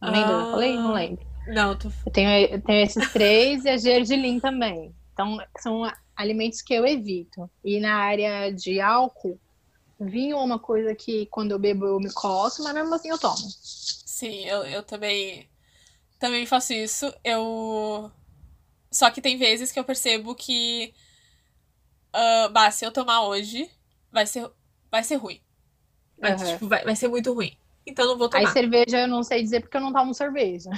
Amêndoa, 0.00 0.36
ah. 0.36 0.44
eu 0.44 0.50
falei? 0.52 0.76
Não 0.76 0.92
lembro. 0.92 1.26
Não, 1.48 1.76
tô... 1.76 1.88
eu, 2.06 2.12
tenho, 2.12 2.30
eu 2.30 2.60
tenho 2.60 2.84
esses 2.84 3.12
três 3.12 3.64
e 3.64 3.68
a 3.68 3.76
gergelim 3.76 4.40
também. 4.40 4.94
Então, 5.16 5.38
são 5.58 5.90
alimentos 6.14 6.60
que 6.60 6.74
eu 6.74 6.86
evito. 6.86 7.50
E 7.64 7.80
na 7.80 7.96
área 7.96 8.52
de 8.52 8.82
álcool, 8.82 9.40
Vinho 9.98 10.36
é 10.36 10.40
uma 10.40 10.58
coisa 10.58 10.94
que 10.94 11.24
quando 11.26 11.52
eu 11.52 11.58
bebo 11.58 11.86
eu 11.86 11.98
me 11.98 12.12
coço, 12.12 12.62
mas 12.62 12.74
mesmo 12.74 12.94
assim 12.94 13.08
eu 13.08 13.18
tomo. 13.18 13.38
Sim, 13.38 14.44
eu, 14.44 14.62
eu 14.66 14.82
também 14.82 15.48
também 16.18 16.44
faço 16.44 16.74
isso. 16.74 17.10
Eu 17.24 18.12
só 18.90 19.10
que 19.10 19.22
tem 19.22 19.38
vezes 19.38 19.72
que 19.72 19.78
eu 19.78 19.84
percebo 19.84 20.34
que 20.34 20.92
uh, 22.14 22.50
bah, 22.50 22.70
se 22.70 22.84
eu 22.84 22.92
tomar 22.92 23.22
hoje, 23.26 23.70
vai 24.12 24.26
ser 24.26 24.50
vai 24.90 25.02
ser 25.02 25.16
ruim. 25.16 25.40
Vai, 26.18 26.32
uhum. 26.32 26.44
tipo, 26.44 26.68
vai, 26.68 26.84
vai 26.84 26.94
ser 26.94 27.08
muito 27.08 27.32
ruim. 27.32 27.56
Então 27.86 28.06
não 28.06 28.18
vou 28.18 28.28
tomar. 28.28 28.46
Aí 28.46 28.52
cerveja 28.52 29.00
eu 29.00 29.08
não 29.08 29.22
sei 29.22 29.42
dizer 29.42 29.60
porque 29.60 29.78
eu 29.78 29.80
não 29.80 29.94
tomo 29.94 30.12
cerveja. 30.12 30.68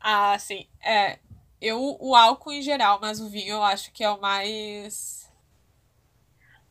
Ah, 0.00 0.36
sim. 0.38 0.66
É, 0.82 1.20
eu 1.64 1.96
o 2.00 2.14
álcool 2.14 2.52
em 2.52 2.62
geral, 2.62 2.98
mas 3.00 3.20
o 3.20 3.28
vinho 3.28 3.54
eu 3.54 3.62
acho 3.62 3.92
que 3.92 4.04
é 4.04 4.10
o 4.10 4.20
mais 4.20 5.24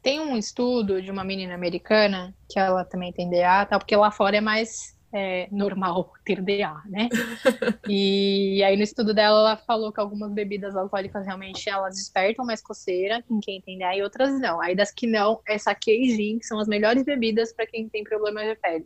tem 0.04 0.20
um 0.20 0.36
estudo 0.36 1.02
de 1.02 1.10
uma 1.10 1.24
menina 1.24 1.56
americana, 1.56 2.36
que 2.50 2.60
ela 2.60 2.84
também 2.84 3.14
tem 3.14 3.30
DA, 3.30 3.66
tal, 3.66 3.80
porque 3.80 3.96
lá 3.96 4.12
fora 4.12 4.36
é 4.36 4.42
mais 4.42 4.94
é, 5.14 5.48
normal 5.50 6.12
ter 6.26 6.42
DA, 6.42 6.82
né? 6.86 7.08
e 7.88 8.62
aí 8.62 8.76
no 8.76 8.84
estudo 8.84 9.14
dela, 9.14 9.40
ela 9.40 9.58
falou 9.58 9.94
que 9.94 10.02
algumas 10.02 10.30
bebidas 10.34 10.76
alcoólicas 10.76 11.26
realmente 11.26 11.70
elas 11.70 11.96
despertam 11.96 12.46
mais 12.46 12.62
coceira 12.62 13.24
em 13.32 13.40
quem 13.40 13.62
tem 13.62 13.78
DA 13.78 13.96
e 13.96 14.04
outras 14.04 14.38
não. 14.42 14.60
Aí 14.60 14.76
das 14.76 14.92
que 14.92 15.08
não, 15.08 15.40
é 15.48 15.58
saque 15.58 15.92
e 15.92 16.16
gin, 16.18 16.38
que 16.38 16.46
são 16.46 16.60
as 16.60 16.68
melhores 16.68 17.06
bebidas 17.06 17.54
para 17.54 17.66
quem 17.66 17.88
tem 17.88 18.04
problemas 18.04 18.46
de 18.46 18.56
pele. 18.56 18.86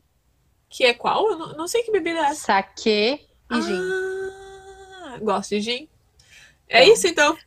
Que 0.69 0.85
é 0.85 0.93
qual? 0.93 1.31
Eu 1.31 1.37
não, 1.39 1.53
não 1.53 1.67
sei 1.67 1.81
que 1.81 1.91
bebida 1.91 2.19
é 2.19 2.23
essa. 2.25 2.45
Saque 2.45 2.89
e 2.89 3.21
ah, 3.49 3.61
gin. 3.61 5.23
Gosto 5.25 5.49
de 5.49 5.61
gin. 5.61 5.89
É 6.69 6.87
isso 6.87 7.07
então. 7.07 7.37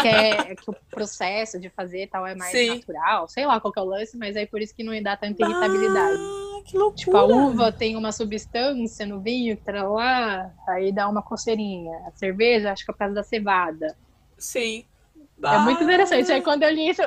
Que, 0.00 0.08
é, 0.08 0.56
que 0.56 0.68
o 0.68 0.74
processo 0.90 1.60
de 1.60 1.70
fazer 1.70 2.08
tal 2.08 2.26
é 2.26 2.34
mais 2.34 2.50
Sim. 2.50 2.70
natural, 2.70 3.28
sei 3.28 3.46
lá 3.46 3.60
qual 3.60 3.72
que 3.72 3.78
é 3.78 3.82
o 3.82 3.86
lance, 3.86 4.16
mas 4.16 4.34
é 4.34 4.44
por 4.44 4.60
isso 4.60 4.74
que 4.74 4.82
não 4.82 5.00
dá 5.00 5.16
tanta 5.16 5.44
irritabilidade. 5.44 6.18
Ah, 6.18 6.62
que 6.64 6.76
loucura! 6.76 6.96
Tipo, 6.96 7.16
a 7.16 7.24
uva 7.24 7.72
tem 7.72 7.96
uma 7.96 8.10
substância 8.10 9.06
no 9.06 9.20
vinho 9.20 9.56
que 9.56 9.62
tá 9.62 9.84
lá, 9.84 10.50
aí 10.68 10.90
dá 10.90 11.08
uma 11.08 11.22
coceirinha. 11.22 11.96
A 12.08 12.10
cerveja, 12.16 12.72
acho 12.72 12.84
que 12.84 12.90
é 12.90 12.94
por 12.94 12.98
causa 12.98 13.14
da 13.14 13.22
cevada. 13.22 13.96
Sim. 14.36 14.84
É 15.42 15.58
muito 15.58 15.84
interessante. 15.84 16.32
Aí 16.32 16.42
quando 16.42 16.64
eu 16.64 16.70
li 16.70 16.88
isso, 16.88 17.02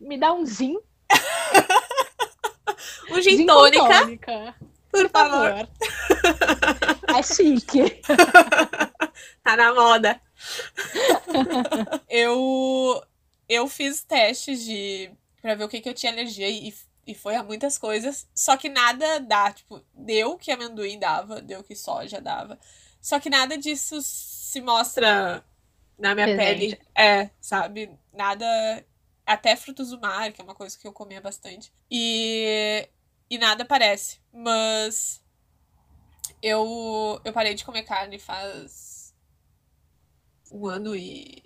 me 0.00 0.18
dá 0.18 0.32
um 0.32 0.44
gin. 0.44 0.76
um 3.10 3.20
gin, 3.20 3.36
gin 3.36 3.46
tônica. 3.46 4.00
tônica. 4.00 4.54
Por, 4.90 5.08
favor. 5.08 5.68
é 7.16 7.22
chique. 7.22 8.02
tá 9.42 9.56
na 9.56 9.72
moda. 9.72 10.20
eu 12.08 13.02
eu 13.48 13.68
fiz 13.68 14.02
testes 14.02 14.64
de 14.64 15.10
para 15.40 15.54
ver 15.56 15.64
o 15.64 15.68
que, 15.68 15.80
que 15.80 15.88
eu 15.88 15.94
tinha 15.94 16.12
alergia 16.12 16.48
e, 16.48 16.72
e 17.06 17.14
foi 17.14 17.34
a 17.34 17.42
muitas 17.42 17.76
coisas. 17.76 18.28
Só 18.34 18.56
que 18.56 18.68
nada 18.68 19.18
dá, 19.18 19.52
tipo, 19.52 19.82
deu 19.92 20.38
que 20.38 20.52
amendoim 20.52 20.98
dava, 20.98 21.42
deu 21.42 21.64
que 21.64 21.74
soja 21.74 22.20
dava. 22.20 22.58
Só 23.00 23.18
que 23.18 23.28
nada 23.28 23.58
disso 23.58 24.00
se 24.00 24.60
mostra 24.60 25.44
na 25.98 26.14
minha 26.14 26.26
Presente. 26.26 26.76
pele. 26.76 26.80
É, 26.94 27.30
sabe? 27.40 27.90
Nada. 28.12 28.46
Até 29.26 29.56
frutos 29.56 29.90
do 29.90 30.00
mar, 30.00 30.32
que 30.32 30.40
é 30.40 30.44
uma 30.44 30.54
coisa 30.54 30.78
que 30.78 30.86
eu 30.86 30.92
comia 30.92 31.20
bastante. 31.20 31.72
E. 31.90 32.88
E 33.28 33.38
nada 33.38 33.64
parece. 33.64 34.20
Mas. 34.32 35.20
Eu, 36.40 37.20
eu 37.24 37.32
parei 37.32 37.54
de 37.54 37.64
comer 37.64 37.82
carne 37.82 38.18
faz. 38.18 38.91
Um 40.52 40.66
ano 40.66 40.94
e. 40.94 41.42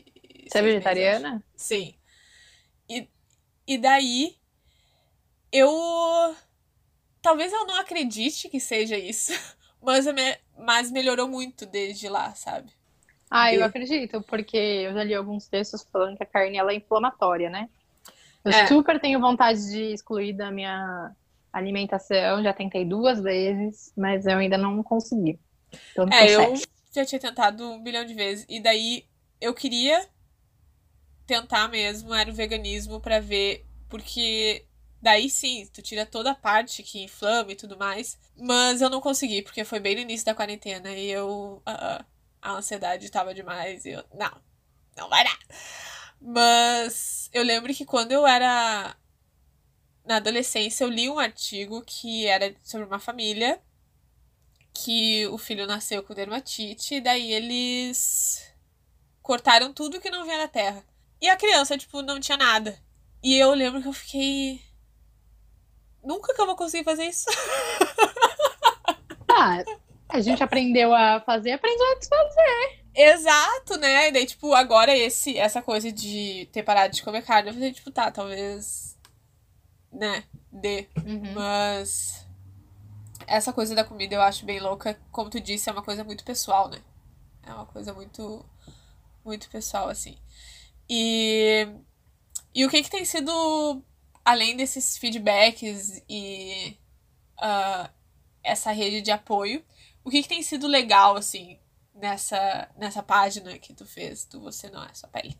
Você 0.48 0.58
é 0.58 0.62
vegetariana? 0.62 1.30
Meses, 1.30 1.44
Sim. 1.56 1.94
E, 2.88 3.08
e 3.66 3.78
daí. 3.78 4.36
Eu. 5.52 5.70
Talvez 7.22 7.52
eu 7.52 7.66
não 7.66 7.76
acredite 7.76 8.48
que 8.48 8.60
seja 8.60 8.98
isso. 8.98 9.32
Mas, 9.82 10.04
mas 10.58 10.90
melhorou 10.90 11.28
muito 11.28 11.64
desde 11.64 12.08
lá, 12.08 12.34
sabe? 12.34 12.72
Ah, 13.30 13.54
eu 13.54 13.64
acredito, 13.64 14.20
porque 14.22 14.56
eu 14.56 14.94
já 14.94 15.04
li 15.04 15.14
alguns 15.14 15.46
textos 15.46 15.86
falando 15.92 16.16
que 16.16 16.24
a 16.24 16.26
carne 16.26 16.56
ela 16.56 16.72
é 16.72 16.76
inflamatória, 16.76 17.48
né? 17.48 17.68
Eu 18.44 18.50
é. 18.50 18.66
super 18.66 19.00
tenho 19.00 19.20
vontade 19.20 19.60
de 19.70 19.92
excluir 19.92 20.32
da 20.32 20.50
minha 20.50 21.12
alimentação, 21.52 22.42
já 22.42 22.52
tentei 22.52 22.84
duas 22.84 23.20
vezes, 23.20 23.92
mas 23.96 24.26
eu 24.26 24.38
ainda 24.38 24.56
não 24.56 24.82
consegui. 24.82 25.38
é, 26.12 26.34
eu 26.34 26.54
já 26.96 27.06
tinha 27.06 27.20
tentado 27.20 27.64
um 27.64 27.82
bilhão 27.82 28.04
de 28.04 28.14
vezes. 28.14 28.46
E 28.48 28.60
daí 28.60 29.06
eu 29.40 29.54
queria 29.54 30.08
tentar 31.26 31.68
mesmo, 31.68 32.14
era 32.14 32.30
o 32.30 32.34
veganismo, 32.34 33.00
para 33.00 33.20
ver, 33.20 33.66
porque 33.88 34.66
daí 35.02 35.28
sim, 35.28 35.68
tu 35.72 35.82
tira 35.82 36.06
toda 36.06 36.30
a 36.32 36.34
parte 36.34 36.82
que 36.82 37.02
inflama 37.02 37.52
e 37.52 37.56
tudo 37.56 37.76
mais. 37.78 38.18
Mas 38.36 38.80
eu 38.80 38.90
não 38.90 39.00
consegui, 39.00 39.42
porque 39.42 39.64
foi 39.64 39.80
bem 39.80 39.94
no 39.96 40.02
início 40.02 40.26
da 40.26 40.34
quarentena 40.34 40.90
e 40.92 41.10
eu. 41.10 41.62
Uh, 41.66 42.04
a 42.40 42.52
ansiedade 42.52 43.10
tava 43.10 43.34
demais 43.34 43.84
e 43.84 43.90
eu, 43.90 44.04
não, 44.14 44.30
não 44.96 45.08
vai 45.08 45.24
dar. 45.24 45.38
Mas 46.20 47.28
eu 47.32 47.42
lembro 47.42 47.74
que 47.74 47.84
quando 47.84 48.12
eu 48.12 48.26
era 48.26 48.96
na 50.04 50.16
adolescência, 50.16 50.84
eu 50.84 50.88
li 50.88 51.10
um 51.10 51.18
artigo 51.18 51.82
que 51.84 52.26
era 52.26 52.54
sobre 52.62 52.86
uma 52.86 53.00
família 53.00 53.60
que 54.84 55.26
o 55.28 55.38
filho 55.38 55.66
nasceu 55.66 56.02
com 56.02 56.14
dermatite, 56.14 56.96
e 56.96 57.00
daí 57.00 57.32
eles 57.32 58.54
cortaram 59.22 59.72
tudo 59.72 60.00
que 60.00 60.10
não 60.10 60.24
vinha 60.24 60.38
da 60.38 60.48
terra. 60.48 60.84
E 61.20 61.28
a 61.28 61.36
criança, 61.36 61.78
tipo, 61.78 62.02
não 62.02 62.20
tinha 62.20 62.36
nada. 62.36 62.78
E 63.22 63.36
eu 63.36 63.52
lembro 63.54 63.82
que 63.82 63.88
eu 63.88 63.92
fiquei. 63.92 64.60
Nunca 66.04 66.34
que 66.34 66.40
eu 66.40 66.46
vou 66.46 66.56
conseguir 66.56 66.84
fazer 66.84 67.04
isso. 67.04 67.26
Ah, 69.38 69.62
a 70.08 70.20
gente 70.20 70.42
aprendeu 70.42 70.94
a 70.94 71.20
fazer, 71.20 71.52
aprendeu 71.52 71.92
a 71.92 71.98
desfazer. 71.98 72.86
Exato, 72.94 73.76
né? 73.76 74.08
E 74.08 74.12
daí, 74.12 74.24
tipo, 74.24 74.54
agora 74.54 74.96
esse, 74.96 75.36
essa 75.36 75.60
coisa 75.60 75.92
de 75.92 76.48
ter 76.52 76.62
parado 76.62 76.94
de 76.94 77.02
comer 77.02 77.22
carne, 77.22 77.50
eu 77.50 77.54
falei, 77.54 77.70
tipo, 77.70 77.90
tá, 77.90 78.10
talvez. 78.10 78.96
Né? 79.92 80.24
Dê. 80.50 80.88
Uhum. 81.04 81.34
Mas. 81.34 82.25
Essa 83.26 83.52
coisa 83.52 83.74
da 83.74 83.84
comida 83.84 84.14
eu 84.14 84.22
acho 84.22 84.44
bem 84.44 84.60
louca. 84.60 84.98
Como 85.10 85.30
tu 85.30 85.40
disse, 85.40 85.68
é 85.68 85.72
uma 85.72 85.82
coisa 85.82 86.04
muito 86.04 86.24
pessoal, 86.24 86.68
né? 86.68 86.82
É 87.42 87.52
uma 87.52 87.66
coisa 87.66 87.92
muito. 87.92 88.44
Muito 89.24 89.48
pessoal, 89.50 89.88
assim. 89.88 90.16
E. 90.88 91.66
E 92.54 92.64
o 92.64 92.70
que 92.70 92.82
que 92.82 92.90
tem 92.90 93.04
sido. 93.04 93.82
Além 94.24 94.56
desses 94.56 94.96
feedbacks 94.98 96.02
e. 96.08 96.76
Uh, 97.38 97.88
essa 98.42 98.70
rede 98.70 99.02
de 99.02 99.10
apoio 99.10 99.62
o 100.06 100.10
que, 100.10 100.22
que 100.22 100.28
tem 100.28 100.40
sido 100.40 100.68
legal, 100.68 101.16
assim, 101.16 101.58
nessa, 101.92 102.70
nessa 102.76 103.02
página 103.02 103.58
que 103.58 103.74
tu 103.74 103.84
fez 103.84 104.24
do 104.24 104.40
Você 104.40 104.70
Não 104.70 104.84
É 104.84 104.94
Sua 104.94 105.08
Pele? 105.08 105.36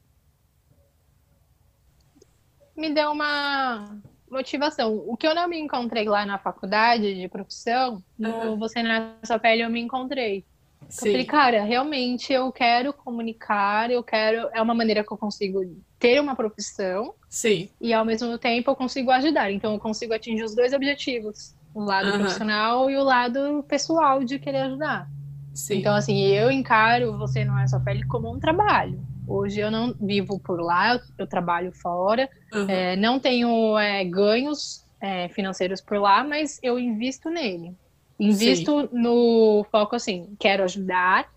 Me 2.76 2.93
deu 2.93 3.12
uma 3.12 4.03
motivação. 4.31 5.03
O 5.07 5.16
que 5.16 5.27
eu 5.27 5.35
não 5.35 5.49
me 5.49 5.59
encontrei 5.59 6.09
lá 6.09 6.27
na 6.27 6.39
faculdade 6.39 7.14
de 7.14 7.29
profissão, 7.29 8.03
no 8.18 8.31
uhum. 8.31 8.59
Você 8.59 8.83
Não 8.83 8.91
É 8.91 9.12
Sua 9.24 9.39
Pele 9.39 9.62
eu 9.62 9.70
me 9.70 9.81
encontrei. 9.81 10.45
Sim. 10.89 11.09
Eu 11.09 11.12
falei, 11.12 11.27
cara, 11.27 11.64
realmente 11.64 12.33
eu 12.33 12.53
quero 12.53 12.93
comunicar, 12.93 13.91
eu 13.91 14.03
quero. 14.03 14.49
É 14.53 14.61
uma 14.62 14.74
maneira 14.74 15.03
que 15.03 15.12
eu 15.12 15.16
consigo 15.16 15.61
ter 15.99 16.20
uma 16.20 16.37
profissão. 16.37 17.14
Sim. 17.29 17.68
E 17.81 17.93
ao 17.93 18.05
mesmo 18.05 18.37
tempo 18.39 18.70
eu 18.70 18.77
consigo 18.77 19.11
ajudar. 19.11 19.51
Então 19.51 19.72
eu 19.72 19.79
consigo 19.79 20.12
atingir 20.12 20.45
os 20.45 20.55
dois 20.55 20.72
objetivos 20.72 21.55
o 21.77 21.85
lado 21.85 22.11
uhum. 22.11 22.20
profissional 22.20 22.91
e 22.91 22.97
o 22.97 23.03
lado 23.03 23.62
pessoal 23.68 24.24
de 24.24 24.39
querer 24.39 24.62
ajudar. 24.62 25.11
Sim. 25.53 25.79
Então, 25.79 25.95
assim, 25.95 26.22
eu 26.22 26.51
encaro 26.51 27.18
Você 27.18 27.45
Não 27.45 27.59
É 27.59 27.66
Só 27.66 27.79
Pele 27.79 28.03
como 28.07 28.35
um 28.35 28.41
trabalho. 28.41 28.99
Hoje 29.27 29.61
eu 29.61 29.70
não 29.70 29.95
vivo 30.01 30.39
por 30.39 30.61
lá, 30.61 31.01
eu 31.18 31.27
trabalho 31.27 31.72
fora, 31.72 32.29
uhum. 32.53 32.68
é, 32.68 32.97
não 32.97 33.18
tenho 33.18 33.79
é, 33.79 34.05
ganhos 34.05 34.85
é, 35.01 35.29
financeiros 35.29 35.81
por 35.81 35.99
lá, 35.99 36.22
mas 36.24 36.59
eu 36.62 36.79
invisto 36.79 37.29
nele. 37.31 37.74
Invisto 38.18 38.83
Sim. 38.83 38.89
no 38.93 39.66
foco 39.70 39.97
assim, 39.97 40.35
quero 40.39 40.64
ajudar. 40.64 41.31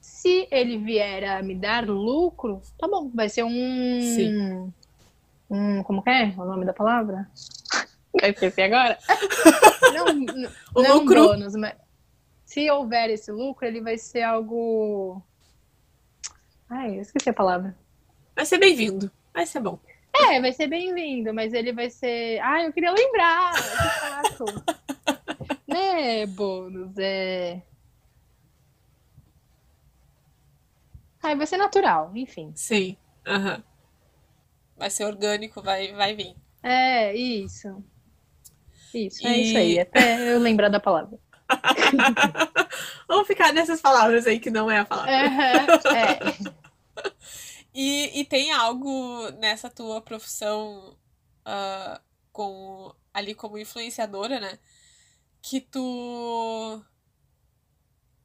Se 0.00 0.46
ele 0.50 0.78
vier 0.78 1.24
a 1.24 1.42
me 1.42 1.54
dar 1.54 1.86
lucro, 1.88 2.60
tá 2.78 2.86
bom, 2.86 3.10
vai 3.12 3.28
ser 3.28 3.44
um. 3.44 4.00
Sim. 4.00 4.72
um 5.50 5.82
como 5.82 6.02
é 6.06 6.32
o 6.36 6.44
nome 6.44 6.64
da 6.64 6.72
palavra? 6.72 7.28
Eu 8.22 8.30
esqueci 8.30 8.60
agora. 8.60 8.98
Não, 9.94 10.06
o 10.74 10.82
não 10.82 10.98
lucro. 10.98 11.28
bônus, 11.28 11.54
mas 11.54 11.74
se 12.44 12.70
houver 12.70 13.10
esse 13.10 13.30
lucro, 13.30 13.66
ele 13.66 13.80
vai 13.80 13.98
ser 13.98 14.22
algo. 14.22 15.22
Ai, 16.70 16.96
eu 16.96 17.02
esqueci 17.02 17.28
a 17.28 17.34
palavra. 17.34 17.76
Vai 18.34 18.46
ser 18.46 18.58
bem-vindo. 18.58 19.10
Vai 19.34 19.44
ser 19.44 19.60
bom. 19.60 19.78
É, 20.14 20.40
vai 20.40 20.52
ser 20.52 20.68
bem-vindo, 20.68 21.34
mas 21.34 21.52
ele 21.52 21.72
vai 21.72 21.90
ser. 21.90 22.38
Ai, 22.40 22.66
eu 22.66 22.72
queria 22.72 22.92
lembrar. 22.92 23.52
Que 25.66 25.66
né, 25.72 26.26
bônus? 26.26 26.96
É. 26.98 27.60
Ai, 31.22 31.36
vai 31.36 31.46
ser 31.46 31.56
natural, 31.56 32.12
enfim. 32.14 32.52
Sim. 32.54 32.96
Uhum. 33.26 33.62
Vai 34.76 34.90
ser 34.90 35.04
orgânico, 35.04 35.60
vai, 35.60 35.92
vai 35.92 36.14
vir. 36.14 36.34
É, 36.62 37.14
isso. 37.14 37.82
Isso, 38.94 39.26
é 39.26 39.36
isso 39.36 39.56
aí. 39.56 39.78
Até 39.78 40.32
eu 40.32 40.38
lembrar 40.38 40.68
da 40.68 40.80
palavra. 40.80 41.18
Vamos 43.10 43.26
ficar 43.26 43.52
nessas 43.52 43.80
palavras 43.80 44.24
aí 44.24 44.38
que 44.38 44.52
não 44.52 44.70
é 44.70 44.78
a 44.78 44.84
palavra. 44.84 45.12
Uhum, 45.12 45.96
é. 45.96 46.54
e, 47.74 48.20
e 48.20 48.24
tem 48.24 48.52
algo 48.52 49.28
nessa 49.32 49.68
tua 49.68 50.00
profissão 50.00 50.96
uh, 51.40 52.00
com, 52.30 52.94
ali 53.12 53.34
como 53.34 53.58
influenciadora, 53.58 54.38
né? 54.38 54.60
Que 55.42 55.60
tu. 55.60 56.80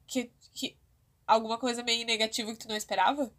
Que, 0.06 0.30
que. 0.54 0.78
Alguma 1.26 1.58
coisa 1.58 1.82
meio 1.82 2.06
negativa 2.06 2.52
que 2.52 2.58
tu 2.60 2.68
não 2.68 2.76
esperava? 2.76 3.32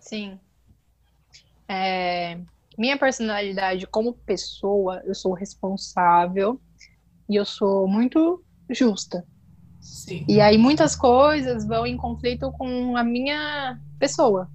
Sim. 0.00 0.40
É, 1.68 2.40
minha 2.76 2.98
personalidade 2.98 3.86
como 3.86 4.14
pessoa, 4.14 5.00
eu 5.04 5.14
sou 5.14 5.32
responsável 5.32 6.60
e 7.28 7.36
eu 7.36 7.44
sou 7.44 7.86
muito 7.86 8.44
justa. 8.68 9.24
Sim. 9.80 10.24
E 10.28 10.40
aí 10.40 10.58
muitas 10.58 10.94
coisas 10.94 11.66
vão 11.66 11.86
em 11.86 11.96
conflito 11.96 12.52
com 12.52 12.96
a 12.96 13.04
minha 13.04 13.78
pessoa. 13.98 14.48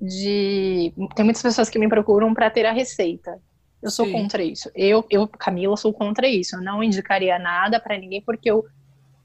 De 0.00 0.92
tem 1.14 1.24
muitas 1.24 1.42
pessoas 1.42 1.70
que 1.70 1.78
me 1.78 1.88
procuram 1.88 2.34
para 2.34 2.50
ter 2.50 2.66
a 2.66 2.72
receita. 2.72 3.40
Eu 3.80 3.90
sou 3.90 4.06
Sim. 4.06 4.12
contra 4.12 4.42
isso. 4.42 4.70
Eu, 4.74 5.04
eu, 5.10 5.26
Camila, 5.26 5.76
sou 5.76 5.92
contra 5.92 6.26
isso. 6.26 6.56
Eu 6.56 6.62
não 6.62 6.82
indicaria 6.82 7.38
nada 7.38 7.80
para 7.80 7.98
ninguém 7.98 8.20
porque 8.20 8.50
eu 8.50 8.64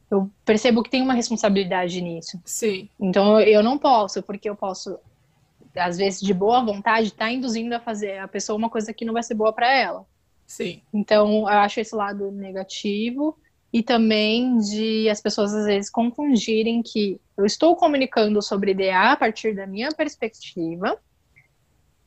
eu 0.09 0.31
percebo 0.45 0.81
que 0.81 0.89
tem 0.89 1.01
uma 1.01 1.13
responsabilidade 1.13 1.99
nisso. 1.99 2.39
Sim. 2.45 2.87
Então 2.97 3.41
eu 3.41 3.61
não 3.61 3.77
posso, 3.77 4.23
porque 4.23 4.49
eu 4.49 4.55
posso 4.55 4.97
às 5.75 5.97
vezes 5.97 6.21
de 6.21 6.33
boa 6.33 6.63
vontade, 6.63 7.13
tá 7.13 7.31
induzindo 7.31 7.75
a 7.75 7.79
fazer 7.79 8.17
a 8.17 8.27
pessoa 8.27 8.57
uma 8.57 8.69
coisa 8.69 8.93
que 8.93 9.05
não 9.05 9.13
vai 9.13 9.23
ser 9.23 9.35
boa 9.35 9.53
para 9.53 9.71
ela. 9.71 10.05
Sim. 10.45 10.81
Então, 10.93 11.41
eu 11.41 11.47
acho 11.47 11.79
esse 11.79 11.93
lado 11.93 12.31
negativo 12.31 13.37
e 13.71 13.83
também 13.83 14.57
de 14.59 15.09
as 15.09 15.21
pessoas 15.21 15.53
às 15.53 15.65
vezes 15.65 15.89
confundirem 15.89 16.81
que 16.81 17.19
eu 17.37 17.45
estou 17.45 17.75
comunicando 17.75 18.41
sobre 18.41 18.73
DA 18.73 19.11
a 19.11 19.15
partir 19.15 19.55
da 19.55 19.67
minha 19.67 19.89
perspectiva 19.91 20.97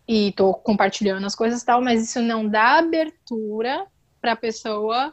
e 0.08 0.28
estou 0.28 0.54
compartilhando 0.54 1.24
as 1.24 1.34
coisas 1.34 1.62
e 1.62 1.66
tal, 1.66 1.82
mas 1.82 2.02
isso 2.02 2.20
não 2.20 2.48
dá 2.48 2.78
abertura 2.78 3.86
para 4.20 4.32
a 4.32 4.36
pessoa 4.36 5.12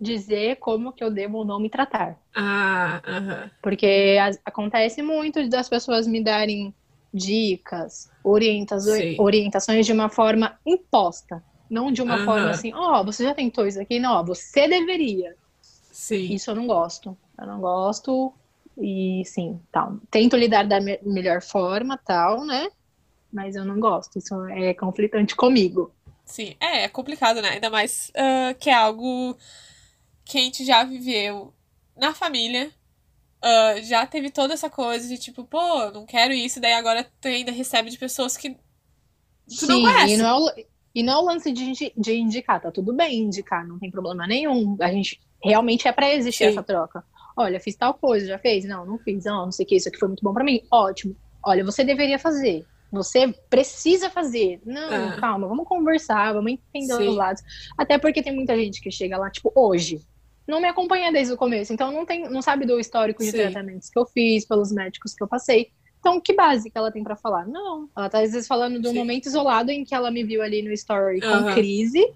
dizer 0.00 0.56
como 0.56 0.92
que 0.92 1.02
eu 1.02 1.10
devo 1.10 1.38
ou 1.38 1.44
não 1.44 1.58
me 1.58 1.70
tratar. 1.70 2.18
Ah, 2.34 3.00
uh 3.06 3.10
-huh. 3.10 3.50
Porque 3.62 4.16
a, 4.20 4.30
acontece 4.44 5.02
muito 5.02 5.48
das 5.48 5.68
pessoas 5.68 6.06
me 6.06 6.22
darem 6.22 6.74
dicas, 7.12 8.10
orientações, 8.22 9.18
orientações 9.18 9.86
de 9.86 9.92
uma 9.92 10.08
forma 10.08 10.58
imposta, 10.66 11.42
não 11.70 11.90
de 11.90 12.02
uma 12.02 12.16
uh 12.16 12.20
-huh. 12.20 12.24
forma 12.24 12.50
assim, 12.50 12.72
ó, 12.74 13.00
oh, 13.00 13.04
você 13.04 13.24
já 13.24 13.34
tentou 13.34 13.66
isso 13.66 13.80
aqui? 13.80 13.98
Não, 13.98 14.24
você 14.24 14.68
deveria. 14.68 15.36
Sim. 15.94 16.34
Isso 16.34 16.50
eu 16.50 16.56
não 16.56 16.66
gosto. 16.66 17.16
Eu 17.38 17.46
não 17.46 17.60
gosto 17.60 18.34
e 18.76 19.22
sim, 19.24 19.60
tal. 19.70 19.96
Tento 20.10 20.36
lidar 20.36 20.66
da 20.66 20.80
me 20.80 20.98
melhor 21.02 21.40
forma, 21.40 21.96
tal, 21.96 22.44
né? 22.44 22.68
Mas 23.32 23.54
eu 23.54 23.64
não 23.64 23.78
gosto. 23.78 24.18
Isso 24.18 24.44
é 24.46 24.74
conflitante 24.74 25.36
comigo. 25.36 25.94
Sim, 26.24 26.56
é, 26.58 26.82
é 26.82 26.88
complicado, 26.88 27.40
né? 27.40 27.50
Ainda 27.50 27.70
mais 27.70 28.10
uh, 28.10 28.58
que 28.58 28.70
é 28.70 28.74
algo 28.74 29.36
que 30.24 30.36
a 30.36 30.40
gente 30.40 30.64
já 30.64 30.82
viveu 30.82 31.54
na 31.96 32.12
família. 32.12 32.72
Uh, 33.44 33.80
já 33.84 34.04
teve 34.04 34.30
toda 34.30 34.52
essa 34.52 34.68
coisa 34.68 35.06
de 35.06 35.16
tipo, 35.16 35.44
pô, 35.44 35.92
não 35.92 36.04
quero 36.04 36.32
isso, 36.32 36.60
daí 36.60 36.72
agora 36.72 37.06
tu 37.20 37.28
ainda 37.28 37.52
recebe 37.52 37.88
de 37.88 37.98
pessoas 37.98 38.36
que 38.36 38.50
tu 38.50 38.58
Sim, 39.46 39.66
não 39.68 39.82
conhece. 39.82 40.14
E 40.14 40.16
não, 40.16 40.26
é 40.26 40.34
o, 40.34 40.64
e 40.92 41.02
não 41.04 41.12
é 41.12 41.16
o 41.18 41.24
lance 41.24 41.52
de, 41.52 41.92
de 41.96 42.16
indicar, 42.16 42.60
tá 42.60 42.72
tudo 42.72 42.92
bem 42.92 43.20
indicar, 43.20 43.64
não 43.64 43.78
tem 43.78 43.92
problema 43.92 44.26
nenhum. 44.26 44.76
A 44.80 44.90
gente 44.90 45.20
realmente 45.44 45.86
é 45.86 45.92
para 45.92 46.12
existir 46.12 46.44
Sim. 46.44 46.50
essa 46.50 46.62
troca. 46.62 47.04
Olha, 47.36 47.60
fiz 47.60 47.74
tal 47.76 47.94
coisa, 47.94 48.26
já 48.26 48.38
fez? 48.38 48.64
Não, 48.64 48.86
não 48.86 48.98
fiz. 48.98 49.24
Não, 49.24 49.46
não 49.46 49.52
sei 49.52 49.64
o 49.64 49.68
que, 49.68 49.76
isso 49.76 49.88
aqui 49.88 49.98
foi 49.98 50.08
muito 50.08 50.22
bom 50.22 50.32
para 50.32 50.44
mim. 50.44 50.62
Ótimo. 50.70 51.16
Olha, 51.44 51.64
você 51.64 51.84
deveria 51.84 52.18
fazer. 52.18 52.64
Você 52.90 53.34
precisa 53.50 54.08
fazer. 54.08 54.60
Não, 54.64 55.08
ah. 55.08 55.16
calma, 55.18 55.48
vamos 55.48 55.66
conversar, 55.66 56.32
vamos 56.32 56.52
entender 56.52 56.94
Sim. 56.94 57.08
os 57.08 57.16
lados. 57.16 57.42
Até 57.76 57.98
porque 57.98 58.22
tem 58.22 58.34
muita 58.34 58.56
gente 58.56 58.80
que 58.80 58.90
chega 58.90 59.18
lá, 59.18 59.30
tipo, 59.30 59.52
hoje 59.54 60.00
não 60.46 60.60
me 60.60 60.68
acompanha 60.68 61.10
desde 61.10 61.32
o 61.32 61.36
começo, 61.36 61.72
então 61.72 61.90
não 61.90 62.04
tem, 62.04 62.28
não 62.28 62.42
sabe 62.42 62.66
do 62.66 62.78
histórico 62.78 63.22
de 63.22 63.30
Sim. 63.30 63.38
tratamentos 63.38 63.88
que 63.88 63.98
eu 63.98 64.04
fiz, 64.06 64.46
pelos 64.46 64.70
médicos 64.70 65.14
que 65.14 65.22
eu 65.22 65.28
passei. 65.28 65.70
Então, 65.98 66.20
que 66.20 66.34
base 66.34 66.70
que 66.70 66.76
ela 66.76 66.92
tem 66.92 67.02
para 67.02 67.16
falar? 67.16 67.46
Não, 67.46 67.88
ela 67.96 68.10
tá 68.10 68.20
às 68.20 68.32
vezes 68.32 68.46
falando 68.46 68.78
de 68.78 68.86
um 68.86 68.90
Sim. 68.90 68.98
momento 68.98 69.24
isolado 69.24 69.70
em 69.70 69.84
que 69.84 69.94
ela 69.94 70.10
me 70.10 70.22
viu 70.22 70.42
ali 70.42 70.62
no 70.62 70.70
story 70.72 71.20
com 71.20 71.26
uhum. 71.26 71.54
crise, 71.54 72.12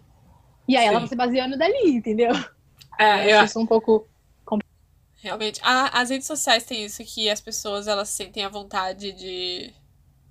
e 0.69 0.77
aí 0.77 0.83
Sim. 0.83 0.89
ela 0.89 1.01
tá 1.01 1.07
se 1.07 1.17
baseando 1.17 1.57
dali, 1.57 1.89
entendeu? 1.89 2.33
É, 2.99 3.33
eu 3.33 3.39
acho 3.39 3.51
isso 3.51 3.61
um 3.61 3.67
pouco 3.67 4.07
Realmente. 5.21 5.61
Ah, 5.65 6.01
as 6.01 6.11
redes 6.11 6.27
sociais 6.27 6.65
têm 6.65 6.85
isso 6.85 7.03
que 7.05 7.29
as 7.29 7.41
pessoas 7.41 7.89
elas 7.89 8.09
sentem 8.09 8.45
a 8.45 8.49
vontade 8.49 9.13
de, 9.13 9.73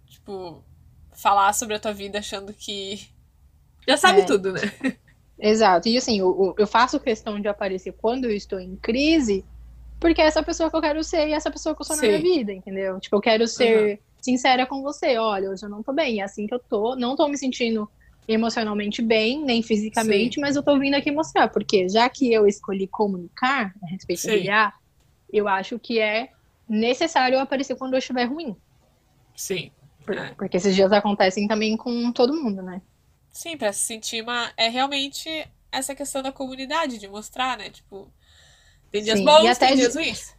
tipo, 0.08 0.64
falar 1.12 1.54
sobre 1.54 1.76
a 1.76 1.80
tua 1.80 1.94
vida 1.94 2.20
achando 2.20 2.54
que 2.54 3.08
já 3.88 3.98
sabe 3.98 4.22
é. 4.22 4.26
tudo, 4.26 4.54
né? 4.54 4.62
Exato. 5.38 5.90
E 5.90 5.98
assim, 5.98 6.20
eu, 6.20 6.56
eu 6.58 6.66
faço 6.66 7.00
questão 7.00 7.40
de 7.40 7.48
aparecer 7.48 7.94
quando 7.94 8.26
eu 8.26 8.32
estou 8.32 8.60
em 8.60 8.76
crise, 8.78 9.44
porque 10.00 10.22
é 10.22 10.26
essa 10.26 10.42
pessoa 10.42 10.70
que 10.70 10.76
eu 10.76 10.82
quero 10.82 11.04
ser 11.04 11.28
e 11.28 11.34
é 11.34 11.36
essa 11.36 11.52
pessoa 11.52 11.76
que 11.76 11.82
eu 11.82 11.86
sou 11.86 11.96
Sim. 11.96 12.12
na 12.12 12.18
minha 12.18 12.38
vida, 12.38 12.54
entendeu? 12.54 13.00
Tipo, 13.00 13.18
eu 13.18 13.22
quero 13.22 13.46
ser 13.46 13.92
uhum. 13.92 13.98
sincera 14.22 14.66
com 14.66 14.82
você. 14.82 15.18
Olha, 15.18 15.50
hoje 15.50 15.66
eu 15.66 15.70
não 15.70 15.84
tô 15.84 15.92
bem, 15.92 16.22
é 16.22 16.24
assim 16.24 16.48
que 16.48 16.54
eu 16.54 16.60
tô. 16.60 16.96
Não 16.96 17.16
tô 17.16 17.28
me 17.28 17.38
sentindo 17.38 17.90
emocionalmente 18.28 19.02
bem, 19.02 19.42
nem 19.44 19.64
fisicamente, 19.64 20.36
Sim. 20.36 20.42
mas 20.42 20.56
eu 20.56 20.64
tô 20.64 20.78
vindo 20.78 20.96
aqui 20.96 21.12
mostrar, 21.12 21.48
porque 21.48 21.88
já 21.88 22.10
que 22.10 22.32
eu 22.32 22.46
escolhi 22.46 22.88
comunicar 22.88 23.74
a 23.82 23.88
respeito 23.88 24.22
Sim. 24.22 24.32
do 24.32 24.38
IA, 24.38 24.74
eu 25.32 25.48
acho 25.48 25.80
que 25.80 26.00
é 26.00 26.30
necessário 26.68 27.40
aparecer 27.40 27.76
quando 27.76 27.94
eu 27.94 28.00
estiver 28.00 28.26
ruim. 28.26 28.56
Sim. 29.36 29.72
É. 30.10 30.34
Porque 30.36 30.58
esses 30.58 30.76
dias 30.76 30.92
acontecem 30.92 31.48
também 31.48 31.76
com 31.76 32.12
todo 32.12 32.34
mundo, 32.34 32.62
né? 32.62 32.82
Sim, 33.30 33.58
pra 33.58 33.72
se 33.74 33.84
sentir 33.84 34.24
uma. 34.24 34.52
É 34.58 34.68
realmente 34.68 35.30
essa 35.72 35.94
questão 35.94 36.22
da 36.24 36.32
comunidade, 36.32 36.98
de 36.98 37.08
mostrar, 37.08 37.58
né? 37.58 37.70
Tipo, 37.70 38.12
tem 38.90 39.04
dias 39.04 39.20
Sim, 39.20 39.26
bons, 39.26 39.58
tem 39.58 39.76
dias 39.76 39.96
ruins. 39.96 40.36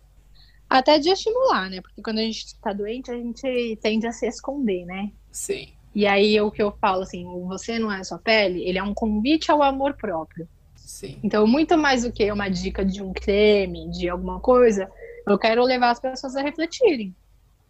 Até 0.68 0.98
de 0.98 1.10
estimular, 1.10 1.70
né? 1.70 1.80
Porque 1.80 2.02
quando 2.02 2.18
a 2.18 2.22
gente 2.22 2.58
tá 2.60 2.72
doente, 2.72 3.10
a 3.10 3.14
gente 3.14 3.78
tende 3.80 4.06
a 4.06 4.12
se 4.12 4.26
esconder, 4.26 4.84
né? 4.84 5.10
Sim. 5.30 5.72
E 5.98 6.06
aí 6.06 6.40
o 6.40 6.48
que 6.48 6.62
eu 6.62 6.70
falo 6.80 7.02
assim, 7.02 7.24
você 7.48 7.76
não 7.76 7.90
é 7.90 8.04
sua 8.04 8.18
pele, 8.18 8.62
ele 8.62 8.78
é 8.78 8.82
um 8.84 8.94
convite 8.94 9.50
ao 9.50 9.64
amor 9.64 9.94
próprio. 9.94 10.48
Sim. 10.76 11.18
Então, 11.24 11.44
muito 11.44 11.76
mais 11.76 12.04
do 12.04 12.12
que 12.12 12.30
uma 12.30 12.48
dica 12.48 12.84
de 12.84 13.02
um 13.02 13.12
creme, 13.12 13.90
de 13.90 14.08
alguma 14.08 14.38
coisa, 14.38 14.88
eu 15.26 15.36
quero 15.36 15.64
levar 15.64 15.90
as 15.90 15.98
pessoas 15.98 16.36
a 16.36 16.40
refletirem 16.40 17.12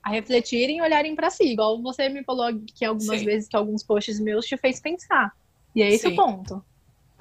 a 0.02 0.10
refletirem 0.10 0.76
e 0.76 0.82
olharem 0.82 1.14
para 1.14 1.30
si. 1.30 1.44
Igual 1.44 1.80
você 1.80 2.10
me 2.10 2.22
falou 2.22 2.46
que 2.74 2.84
algumas 2.84 3.18
Sim. 3.18 3.24
vezes 3.24 3.48
que 3.48 3.56
alguns 3.56 3.82
posts 3.82 4.20
meus 4.20 4.44
te 4.44 4.59
fez 4.59 4.78
pensar. 4.78 5.32
E 5.74 5.82
é 5.82 5.88
esse 5.88 6.09
Sim. 6.09 6.12
o 6.12 6.16
ponto. 6.16 6.64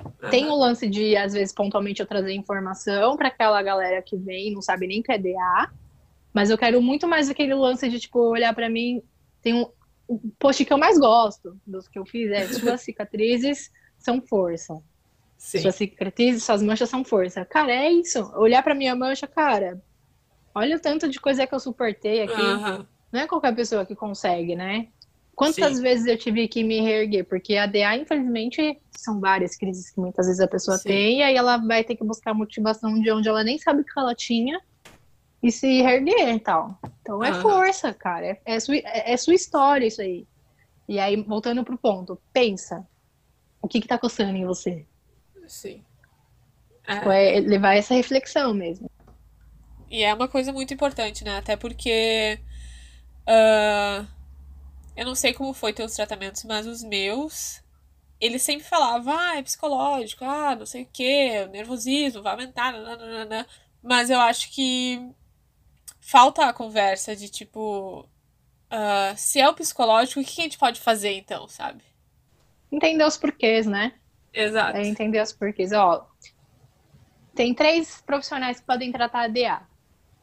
Uhum. 0.03 0.29
Tem 0.29 0.45
o 0.49 0.55
lance 0.55 0.89
de, 0.89 1.15
às 1.15 1.31
vezes, 1.33 1.53
pontualmente 1.53 2.01
eu 2.01 2.05
trazer 2.05 2.33
informação 2.33 3.15
para 3.15 3.29
aquela 3.29 3.61
galera 3.61 4.01
que 4.01 4.17
vem 4.17 4.49
e 4.49 4.53
não 4.53 4.61
sabe 4.61 4.87
nem 4.87 4.99
o 4.99 5.03
que 5.03 5.11
é 5.11 5.17
DA. 5.17 5.71
Mas 6.33 6.49
eu 6.49 6.57
quero 6.57 6.81
muito 6.81 7.07
mais 7.07 7.29
aquele 7.29 7.53
lance 7.53 7.87
de, 7.89 7.97
tipo, 7.97 8.19
olhar 8.19 8.53
para 8.53 8.69
mim. 8.69 9.01
Tem 9.41 9.53
um, 9.53 9.67
o 10.07 10.19
post 10.39 10.63
que 10.63 10.71
eu 10.71 10.77
mais 10.77 10.97
gosto 10.97 11.59
dos 11.65 11.87
que 11.87 11.99
eu 11.99 12.05
fiz 12.05 12.31
é 12.31 12.47
suas 12.47 12.81
cicatrizes 12.81 13.71
são 13.97 14.21
força. 14.21 14.81
Sim. 15.37 15.59
Suas 15.59 15.75
cicatrizes, 15.75 16.43
suas 16.43 16.63
manchas 16.63 16.89
são 16.89 17.03
força. 17.03 17.45
Cara, 17.45 17.71
é 17.71 17.91
isso. 17.91 18.19
Olhar 18.35 18.63
para 18.63 18.73
minha 18.73 18.95
mancha, 18.95 19.27
cara, 19.27 19.81
Olha 20.57 20.75
o 20.75 20.79
tanto 20.79 21.07
de 21.07 21.19
coisa 21.19 21.45
que 21.45 21.53
eu 21.53 21.59
suportei 21.59 22.23
aqui. 22.23 22.41
Uhum. 22.41 22.83
Não 23.11 23.19
é 23.19 23.27
qualquer 23.27 23.53
pessoa 23.55 23.85
que 23.85 23.95
consegue, 23.95 24.55
né? 24.55 24.87
Quantas 25.35 25.75
Sim. 25.75 25.83
vezes 25.83 26.07
eu 26.07 26.17
tive 26.17 26.47
que 26.47 26.63
me 26.63 26.81
reerguer? 26.81 27.25
Porque 27.25 27.55
a 27.57 27.67
DA, 27.67 27.95
infelizmente, 27.95 28.81
são 28.89 29.19
várias 29.19 29.55
crises 29.55 29.91
que 29.91 29.99
muitas 30.01 30.25
vezes 30.25 30.41
a 30.41 30.47
pessoa 30.47 30.79
Sim. 30.79 30.89
tem, 30.89 31.19
e 31.19 31.21
aí 31.21 31.35
ela 31.35 31.57
vai 31.57 31.83
ter 31.83 31.95
que 31.95 32.03
buscar 32.03 32.33
motivação 32.33 32.99
de 32.99 33.11
onde 33.11 33.29
ela 33.29 33.43
nem 33.43 33.59
sabe 33.59 33.83
que 33.83 33.99
ela 33.99 34.15
tinha 34.15 34.59
e 35.41 35.51
se 35.51 35.81
reerguer 35.81 36.35
e 36.35 36.39
tal. 36.39 36.77
Então 37.01 37.23
é 37.23 37.31
uhum. 37.31 37.41
força, 37.41 37.93
cara. 37.93 38.25
É, 38.25 38.39
é, 38.45 38.59
sua, 38.59 38.75
é, 38.75 39.13
é, 39.13 39.17
sua 39.17 39.33
história 39.33 39.85
isso 39.85 40.01
aí. 40.01 40.27
E 40.87 40.99
aí, 40.99 41.21
voltando 41.21 41.63
pro 41.63 41.77
ponto, 41.77 42.19
pensa. 42.31 42.87
O 43.61 43.67
que 43.67 43.81
que 43.81 43.87
tá 43.87 43.97
coçando 43.97 44.37
em 44.37 44.45
você? 44.45 44.85
Sim. 45.47 45.83
Tipo, 46.87 47.11
é 47.11 47.39
levar 47.41 47.75
essa 47.75 47.93
reflexão 47.93 48.53
mesmo. 48.53 48.89
E 49.89 50.03
é 50.03 50.13
uma 50.13 50.27
coisa 50.27 50.53
muito 50.53 50.73
importante, 50.73 51.23
né? 51.23 51.37
Até 51.37 51.55
porque. 51.57 52.39
Uh, 53.23 54.07
eu 54.95 55.05
não 55.05 55.15
sei 55.15 55.33
como 55.33 55.53
foi 55.53 55.73
teus 55.73 55.93
tratamentos, 55.93 56.43
mas 56.43 56.65
os 56.65 56.83
meus. 56.83 57.61
Ele 58.19 58.39
sempre 58.39 58.65
falava, 58.65 59.15
ah, 59.15 59.37
é 59.37 59.43
psicológico, 59.43 60.25
ah, 60.25 60.55
não 60.55 60.65
sei 60.65 60.83
o 60.83 60.89
que, 60.91 61.45
nervosismo 61.47 62.23
vai 62.23 62.31
aumentar, 62.31 62.71
nananana. 62.73 63.45
mas 63.83 64.09
eu 64.09 64.19
acho 64.19 64.51
que 64.51 64.99
falta 66.09 66.45
a 66.45 66.53
conversa 66.53 67.15
de 67.15 67.29
tipo, 67.29 68.01
uh, 68.01 69.15
se 69.17 69.39
é 69.39 69.49
o 69.49 69.53
psicológico, 69.53 70.21
o 70.21 70.23
que 70.23 70.41
a 70.41 70.43
gente 70.43 70.57
pode 70.57 70.79
fazer 70.79 71.11
então, 71.13 71.47
sabe? 71.47 71.83
Entender 72.71 73.03
os 73.03 73.17
porquês, 73.17 73.65
né? 73.65 73.93
Exato. 74.33 74.77
É 74.77 74.87
entender 74.87 75.21
os 75.21 75.33
porquês. 75.33 75.71
Ó, 75.73 76.07
tem 77.35 77.53
três 77.53 78.01
profissionais 78.01 78.59
que 78.59 78.65
podem 78.65 78.91
tratar 78.91 79.23
a 79.23 79.27
DA 79.27 79.61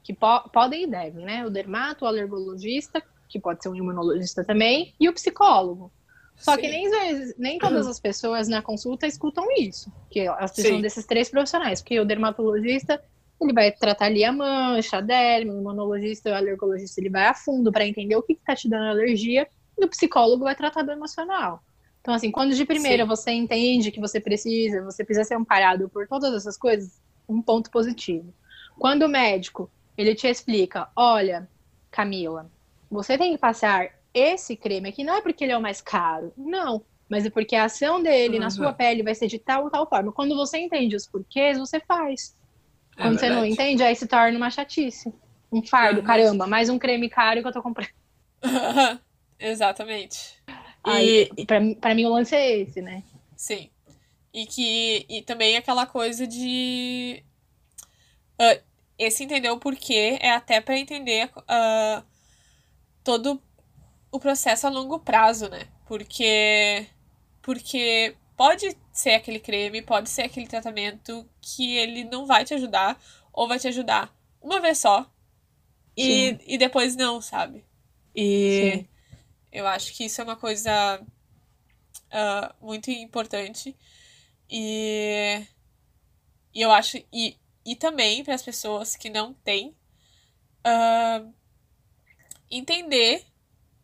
que 0.05 0.13
po 0.13 0.49
podem 0.51 0.85
e 0.85 0.87
devem, 0.87 1.25
né? 1.25 1.47
O 1.47 1.51
dermato, 1.51 2.05
o 2.05 2.09
alergologista, 2.09 3.03
que 3.27 3.41
pode 3.41 3.63
ser 3.63 3.71
um 3.71 3.75
imunologista 3.75 4.45
também, 4.45 4.95
e 5.01 5.09
o 5.09 5.15
psicólogo. 5.15 5.91
Só 6.37 6.55
Sim. 6.55 6.61
que 6.61 6.69
nem, 6.69 6.91
nem 7.39 7.59
todas 7.59 7.87
as 7.87 7.99
pessoas 7.99 8.47
na 8.47 8.61
consulta 8.61 9.07
escutam 9.07 9.47
isso, 9.57 9.91
que 10.11 10.21
elas 10.21 10.51
precisam 10.51 10.77
Sim. 10.77 10.83
desses 10.83 11.07
três 11.07 11.31
profissionais, 11.31 11.81
porque 11.81 11.99
o 11.99 12.05
dermatologista 12.05 13.03
ele 13.41 13.53
vai 13.53 13.73
tratar 13.73 14.07
ali 14.07 14.25
a 14.25 14.33
mancha, 14.33 14.99
a 14.99 15.01
derme, 15.01 15.51
o 15.51 15.59
imunologista, 15.59 16.31
o 16.31 16.35
alergologista, 16.35 17.01
ele 17.01 17.11
vai 17.11 17.27
a 17.27 17.35
fundo 17.35 17.73
para 17.73 17.87
entender 17.87 18.17
o 18.17 18.23
que 18.23 18.35
está 18.35 18.55
te 18.55 18.69
dando 18.69 18.89
alergia, 18.89 19.47
e 19.79 19.85
o 19.85 19.89
psicólogo 19.89 20.45
vai 20.45 20.55
tratar 20.55 20.83
do 20.83 20.93
emocional. 20.93 21.63
Então, 22.01 22.15
assim, 22.15 22.31
quando 22.31 22.55
de 22.55 22.65
primeira 22.65 23.05
Sim. 23.05 23.09
você 23.09 23.31
entende 23.33 23.91
que 23.91 24.01
você 24.01 24.21
precisa, 24.21 24.83
você 24.83 25.05
precisa 25.05 25.27
ser 25.27 25.35
amparado 25.35 25.89
por 25.89 26.07
todas 26.07 26.35
essas 26.35 26.57
coisas, 26.57 27.01
um 27.29 27.41
ponto 27.41 27.71
positivo. 27.71 28.33
Quando 28.79 29.05
o 29.05 29.09
médico 29.09 29.71
ele 29.97 30.15
te 30.15 30.27
explica: 30.27 30.89
olha, 30.95 31.49
Camila, 31.91 32.51
você 32.91 33.17
tem 33.17 33.33
que 33.33 33.39
passar 33.39 33.89
esse 34.13 34.55
creme 34.57 34.91
aqui, 34.91 35.03
não 35.03 35.17
é 35.17 35.21
porque 35.21 35.45
ele 35.45 35.53
é 35.53 35.57
o 35.57 35.63
mais 35.63 35.81
caro, 35.81 36.33
não, 36.37 36.85
mas 37.09 37.27
é 37.27 37.31
porque 37.31 37.57
a 37.57 37.65
ação 37.65 38.03
dele 38.03 38.35
uhum. 38.35 38.41
na 38.41 38.51
sua 38.51 38.73
pele 38.73 39.03
vai 39.03 39.15
ser 39.15 39.27
de 39.27 39.39
tal 39.39 39.65
ou 39.65 39.71
tal 39.71 39.89
forma. 39.89 40.13
Quando 40.13 40.37
você 40.37 40.59
entende 40.59 40.95
os 40.95 41.07
porquês, 41.07 41.59
você 41.59 41.81
faz. 41.81 42.37
É 42.97 43.03
Quando 43.03 43.17
é 43.17 43.19
você 43.19 43.31
não 43.31 43.45
entende, 43.45 43.83
aí 43.83 43.95
se 43.95 44.07
torna 44.07 44.37
uma 44.37 44.51
chatice. 44.51 45.13
Um 45.51 45.63
fardo, 45.63 46.01
uhum. 46.01 46.07
caramba, 46.07 46.47
mais 46.47 46.69
um 46.69 46.79
creme 46.79 47.09
caro 47.09 47.41
que 47.41 47.49
eu 47.49 47.53
tô 47.53 47.63
comprando. 47.63 47.91
Exatamente. 49.39 50.43
Aí, 50.83 51.31
e... 51.37 51.47
pra, 51.47 51.61
pra 51.81 51.95
mim, 51.95 52.05
o 52.05 52.11
lance 52.11 52.35
é 52.35 52.61
esse, 52.61 52.81
né? 52.81 53.03
Sim. 53.37 53.71
E 54.33 54.47
que 54.47 55.07
e 55.09 55.23
também 55.23 55.57
aquela 55.57 55.87
coisa 55.87 56.27
de. 56.27 57.23
Uh, 58.41 58.61
esse 58.99 59.23
entender 59.25 59.51
o 59.51 59.59
porquê 59.59 60.19
é 60.21 60.33
até 60.33 60.61
para 60.61 60.79
entender 60.79 61.31
uh, 61.37 62.05
todo 63.03 63.41
o 64.11 64.19
processo 64.19 64.67
a 64.67 64.71
longo 64.71 64.99
prazo, 64.99 65.49
né? 65.49 65.69
Porque. 65.87 66.87
Porque 67.43 68.17
pode 68.37 68.77
ser 68.93 69.11
aquele 69.11 69.41
creme, 69.41 69.83
pode 69.83 70.09
ser 70.09 70.23
aquele 70.23 70.47
tratamento 70.47 71.29
que 71.41 71.77
ele 71.77 72.05
não 72.05 72.27
vai 72.27 72.45
te 72.45 72.55
ajudar, 72.55 73.01
ou 73.33 73.49
vai 73.49 73.59
te 73.59 73.69
ajudar 73.69 74.15
uma 74.41 74.61
vez 74.61 74.79
só, 74.79 75.11
e, 75.97 76.37
e 76.47 76.59
depois 76.59 76.97
não, 76.97 77.21
sabe? 77.21 77.65
E 78.15 78.73
Sim. 78.73 78.89
eu 79.53 79.67
acho 79.67 79.93
que 79.95 80.05
isso 80.05 80.21
é 80.21 80.25
uma 80.25 80.37
coisa 80.37 81.01
uh, 82.15 82.65
muito 82.65 82.91
importante. 82.91 83.77
E, 84.51 85.43
e 86.53 86.61
eu 86.61 86.71
acho. 86.71 86.99
E, 87.13 87.39
e 87.65 87.77
também 87.77 88.23
para 88.23 88.35
as 88.35 88.43
pessoas 88.43 88.97
que 88.97 89.09
não 89.09 89.33
têm. 89.35 89.77
Uh, 90.67 91.33
entender 92.51 93.25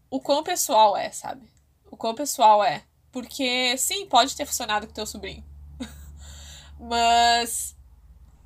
o 0.09 0.20
quão 0.20 0.43
pessoal 0.43 0.97
é, 0.97 1.10
sabe? 1.10 1.47
O 1.90 1.97
quão 1.97 2.14
pessoal 2.14 2.62
é. 2.64 2.85
Porque, 3.12 3.77
sim, 3.77 4.07
pode 4.07 4.37
ter 4.37 4.47
funcionado 4.47 4.87
com 4.87 4.93
teu 4.93 5.07
sobrinho. 5.07 5.45
Mas. 6.78 7.77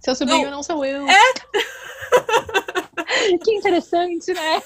Seu 0.00 0.14
sobrinho 0.14 0.44
não, 0.44 0.56
não 0.56 0.62
sou 0.62 0.84
eu. 0.84 1.06
É! 1.08 1.32
que 3.42 3.54
interessante, 3.54 4.32
né? 4.32 4.62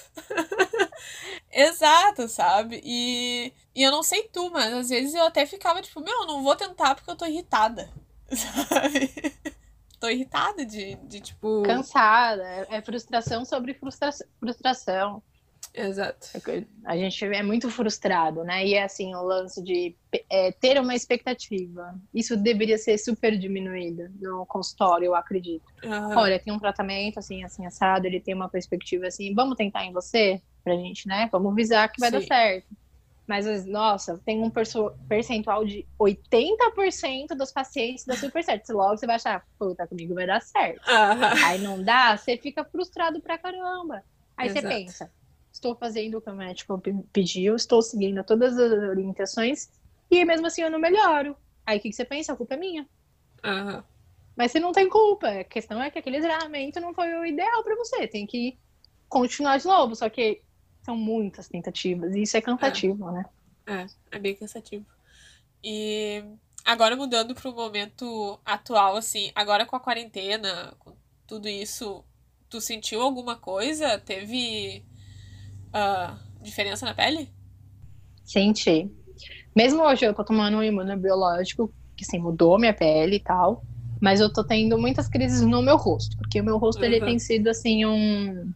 Exato, 1.51 2.29
sabe? 2.29 2.81
E, 2.85 3.53
e 3.75 3.83
eu 3.83 3.91
não 3.91 4.03
sei 4.03 4.25
tu, 4.25 4.51
mas 4.51 4.73
às 4.73 4.89
vezes 4.89 5.15
eu 5.15 5.25
até 5.25 5.47
ficava 5.47 5.81
tipo, 5.81 6.01
meu, 6.01 6.27
não 6.27 6.43
vou 6.43 6.55
tentar 6.57 6.95
porque 6.95 7.11
eu 7.11 7.17
tô 7.17 7.25
irritada. 7.25 7.89
Sabe? 8.69 9.11
tô 9.99 10.09
irritada 10.09 10.65
de, 10.65 10.95
de 10.97 11.21
tipo. 11.21 11.63
Cansada. 11.63 12.43
É, 12.43 12.67
é 12.77 12.83
frustração 12.83 13.45
sobre 13.45 13.75
frustra 13.75 14.11
frustração. 14.39 15.23
Exato. 15.75 16.29
É 16.35 16.65
a 16.85 16.97
gente 16.97 17.25
é 17.25 17.43
muito 17.43 17.71
frustrado, 17.71 18.43
né? 18.43 18.67
E 18.67 18.75
é 18.75 18.83
assim, 18.83 19.15
o 19.15 19.23
lance 19.23 19.63
de 19.63 19.95
é, 20.31 20.51
ter 20.51 20.81
uma 20.81 20.95
expectativa. 20.95 21.95
Isso 22.13 22.37
deveria 22.37 22.79
ser 22.79 22.99
super 22.99 23.37
diminuído 23.39 24.09
no 24.21 24.45
consultório, 24.47 25.07
eu 25.07 25.15
acredito. 25.15 25.65
Uhum. 25.85 26.17
Olha, 26.17 26.39
tem 26.39 26.53
um 26.53 26.59
tratamento 26.59 27.19
assim, 27.19 27.45
assim, 27.45 27.65
assado, 27.65 28.07
ele 28.07 28.21
tem 28.21 28.35
uma 28.35 28.49
perspectiva 28.49 29.07
assim, 29.07 29.35
vamos 29.35 29.57
tentar 29.57 29.85
em 29.85 29.93
você? 29.93 30.41
Pra 30.65 30.75
gente, 30.75 31.07
né? 31.07 31.29
Vamos 31.31 31.55
visar 31.55 31.89
que 31.89 32.01
vai 32.01 32.11
Sim. 32.11 32.19
dar 32.19 32.23
certo. 32.23 32.77
Mas, 33.29 33.67
nossa, 33.67 34.19
tem 34.25 34.43
um 34.43 34.51
percentual 35.07 35.63
de 35.63 35.87
80% 36.01 37.37
dos 37.37 37.53
pacientes 37.53 38.07
dá 38.07 38.17
super 38.17 38.43
certo. 38.43 38.73
Logo 38.73 38.97
você 38.97 39.07
vai 39.07 39.17
achar, 39.17 39.45
puta, 39.59 39.87
comigo 39.87 40.15
vai 40.15 40.27
dar 40.27 40.41
certo. 40.41 40.81
Uhum. 40.89 41.45
Aí 41.45 41.59
não 41.59 41.83
dá, 41.83 42.17
você 42.17 42.39
fica 42.39 42.65
frustrado 42.65 43.21
pra 43.21 43.37
caramba. 43.37 44.03
Aí 44.35 44.49
Exato. 44.49 44.67
você 44.67 44.75
pensa, 44.75 45.13
estou 45.53 45.75
fazendo 45.75 46.19
o 46.19 46.21
que 46.21 46.31
o 46.31 46.35
médico 46.35 46.83
pediu, 47.13 47.57
estou 47.57 47.83
seguindo 47.83 48.23
todas 48.25 48.57
as 48.59 48.73
orientações 48.73 49.69
e 50.11 50.25
mesmo 50.25 50.47
assim 50.47 50.63
eu 50.63 50.71
não 50.71 50.79
melhoro. 50.79 51.37
Aí 51.67 51.79
o 51.79 51.81
que, 51.81 51.91
que 51.91 51.97
você 51.97 52.05
pensa? 52.05 52.33
A 52.33 52.37
culpa 52.37 52.55
é 52.55 52.57
minha. 52.57 52.89
Uhum. 53.45 53.83
Mas 54.37 54.53
você 54.53 54.61
não 54.61 54.73
tem 54.73 54.89
culpa. 54.89 55.29
A 55.29 55.45
questão 55.45 55.83
é 55.83 55.91
que 55.91 55.99
aquele 55.99 56.21
treinamento 56.21 56.81
não 56.81 56.95
foi 56.95 57.13
o 57.15 57.27
ideal 57.27 57.63
para 57.63 57.77
você. 57.77 58.07
Tem 58.07 58.27
que 58.27 58.57
continuar 59.09 59.59
de 59.59 59.67
novo. 59.67 59.95
Só 59.95 60.09
que 60.09 60.41
são 60.83 60.97
muitas 60.97 61.49
tentativas 61.49 62.15
e 62.15 62.23
isso 62.23 62.37
é 62.37 62.41
cansativo, 62.41 63.09
é. 63.11 63.13
né? 63.13 63.25
É, 63.67 64.17
é 64.17 64.19
bem 64.19 64.35
cansativo. 64.35 64.87
E 65.63 66.25
agora 66.65 66.97
mudando 66.97 67.35
para 67.35 67.51
o 67.51 67.55
momento 67.55 68.41
atual, 68.45 68.97
assim, 68.97 69.31
agora 69.35 69.67
com 69.67 69.77
a 69.77 69.81
quarentena, 69.81 70.75
com 70.79 70.97
tudo 71.27 71.49
isso, 71.49 72.03
tu 72.49 72.61
sentiu 72.61 73.03
alguma 73.03 73.37
coisa? 73.37 73.99
Teve 73.99 74.83
uh, 75.69 76.17
diferença 76.41 76.85
na 76.87 76.95
pele? 76.95 77.31
Senti. 78.25 78.91
Mesmo 79.55 79.83
hoje 79.83 80.05
eu 80.05 80.15
tô 80.15 80.25
tomando 80.25 80.59
um 80.59 80.63
imunobiológico, 80.63 81.73
que 81.97 82.05
assim, 82.05 82.19
mudou 82.19 82.59
minha 82.59 82.75
pele 82.75 83.17
e 83.17 83.21
tal, 83.21 83.65
mas 84.01 84.21
eu 84.21 84.33
tô 84.33 84.45
tendo 84.45 84.79
muitas 84.79 85.09
crises 85.09 85.41
no 85.41 85.63
meu 85.63 85.77
rosto, 85.77 86.17
porque 86.17 86.41
o 86.41 86.45
meu 86.45 86.59
rosto 86.59 86.81
uhum. 86.81 86.87
ele 86.87 87.01
tem 87.01 87.19
sido 87.19 87.49
assim 87.49 87.85
um 87.85 88.53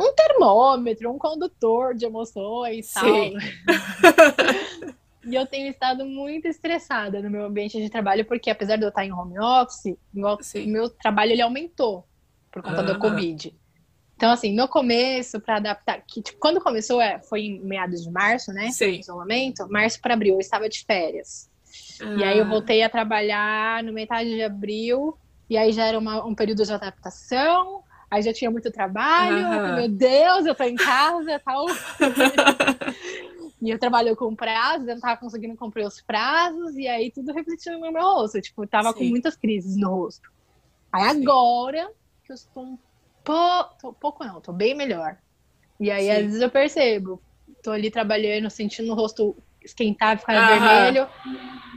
um 0.00 0.14
termômetro, 0.14 1.10
um 1.10 1.18
condutor 1.18 1.94
de 1.94 2.04
emoções 2.04 2.90
e 2.90 2.94
tal. 2.94 3.04
e 5.26 5.34
eu 5.34 5.44
tenho 5.44 5.68
estado 5.68 6.04
muito 6.04 6.46
estressada 6.46 7.20
no 7.20 7.28
meu 7.28 7.44
ambiente 7.44 7.80
de 7.80 7.90
trabalho, 7.90 8.24
porque 8.24 8.48
apesar 8.48 8.76
de 8.76 8.84
eu 8.84 8.90
estar 8.90 9.04
em 9.04 9.12
home 9.12 9.38
office, 9.40 9.96
o 10.14 10.68
meu 10.68 10.88
trabalho 10.88 11.32
ele 11.32 11.42
aumentou 11.42 12.06
por 12.50 12.62
conta 12.62 12.80
uhum. 12.80 12.86
do 12.86 12.98
Covid. 12.98 13.52
Então, 14.18 14.32
assim, 14.32 14.52
no 14.52 14.66
começo, 14.66 15.40
para 15.40 15.58
adaptar, 15.58 16.02
que 16.04 16.20
tipo, 16.20 16.40
quando 16.40 16.60
começou, 16.60 17.00
é, 17.00 17.20
foi 17.20 17.42
em 17.42 17.60
meados 17.60 18.02
de 18.02 18.10
março, 18.10 18.52
né? 18.52 18.68
Sim. 18.72 18.98
Isolamento, 18.98 19.70
março 19.70 20.00
para 20.00 20.14
abril, 20.14 20.34
eu 20.34 20.40
estava 20.40 20.68
de 20.68 20.84
férias. 20.84 21.48
Ah. 22.02 22.16
E 22.18 22.24
aí 22.24 22.38
eu 22.38 22.44
ah. 22.44 22.48
voltei 22.48 22.82
a 22.82 22.90
trabalhar 22.90 23.80
no 23.84 23.92
metade 23.92 24.28
de 24.34 24.42
abril, 24.42 25.16
e 25.48 25.56
aí 25.56 25.70
já 25.70 25.86
era 25.86 25.96
uma, 25.96 26.26
um 26.26 26.34
período 26.34 26.64
de 26.64 26.72
adaptação, 26.72 27.84
aí 28.10 28.20
já 28.20 28.32
tinha 28.32 28.50
muito 28.50 28.72
trabalho, 28.72 29.46
uhum. 29.46 29.74
meu 29.76 29.88
Deus, 29.88 30.46
eu 30.46 30.54
tô 30.56 30.64
em 30.64 30.74
casa 30.74 31.30
e 31.30 31.38
tal. 31.38 31.66
e 33.62 33.70
eu 33.70 33.78
trabalho 33.78 34.16
com 34.16 34.34
prazos, 34.34 34.88
eu 34.88 34.94
não 34.94 35.00
tava 35.00 35.20
conseguindo 35.20 35.54
cumprir 35.54 35.86
os 35.86 36.00
prazos, 36.00 36.76
e 36.76 36.88
aí 36.88 37.12
tudo 37.12 37.32
refletindo 37.32 37.78
no 37.78 37.92
meu 37.92 38.02
rosto. 38.02 38.40
Tipo, 38.40 38.66
tava 38.66 38.92
Sim. 38.94 38.98
com 38.98 39.04
muitas 39.04 39.36
crises 39.36 39.76
no 39.76 39.94
rosto. 39.94 40.28
Aí 40.92 41.08
Sim. 41.08 41.22
agora 41.22 41.88
que 42.24 42.32
eu 42.32 42.34
estou 42.34 42.64
um 42.64 42.78
tô, 43.24 43.92
pouco 43.92 44.24
não, 44.24 44.40
tô 44.40 44.52
bem 44.52 44.74
melhor. 44.74 45.18
E 45.80 45.90
aí, 45.90 46.04
Sim. 46.04 46.10
às 46.10 46.18
vezes, 46.18 46.42
eu 46.42 46.50
percebo, 46.50 47.22
tô 47.62 47.70
ali 47.70 47.90
trabalhando, 47.90 48.50
sentindo 48.50 48.92
o 48.92 48.94
rosto 48.94 49.36
esquentar, 49.62 50.18
ficar 50.18 50.46
vermelho. 50.46 51.08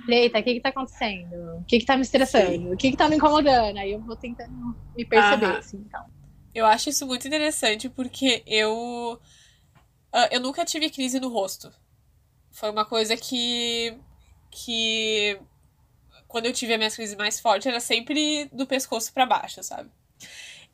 Eita, 0.07 0.39
o 0.39 0.43
que 0.43 0.55
que 0.55 0.61
tá 0.61 0.69
acontecendo? 0.69 1.59
O 1.59 1.63
que 1.65 1.79
que 1.79 1.85
tá 1.85 1.95
me 1.95 2.01
estressando? 2.01 2.51
Sim. 2.51 2.73
O 2.73 2.77
que 2.77 2.91
que 2.91 2.97
tá 2.97 3.07
me 3.07 3.15
incomodando? 3.15 3.77
Aí 3.77 3.91
eu 3.91 4.01
vou 4.01 4.15
tentando 4.15 4.75
me 4.95 5.05
perceber, 5.05 5.57
assim, 5.57 5.77
então. 5.77 6.03
Eu 6.53 6.65
acho 6.65 6.89
isso 6.89 7.05
muito 7.05 7.27
interessante 7.27 7.89
porque 7.89 8.43
eu. 8.45 9.19
Uh, 10.13 10.27
eu 10.31 10.41
nunca 10.41 10.65
tive 10.65 10.89
crise 10.89 11.19
no 11.19 11.29
rosto. 11.29 11.71
Foi 12.51 12.69
uma 12.69 12.83
coisa 12.83 13.15
que. 13.15 13.97
que. 14.49 15.39
Quando 16.27 16.45
eu 16.45 16.53
tive 16.53 16.73
a 16.73 16.77
minha 16.77 16.91
crise 16.91 17.15
mais 17.15 17.39
forte, 17.39 17.67
era 17.67 17.79
sempre 17.79 18.49
do 18.51 18.65
pescoço 18.65 19.13
para 19.13 19.25
baixo, 19.25 19.61
sabe? 19.63 19.89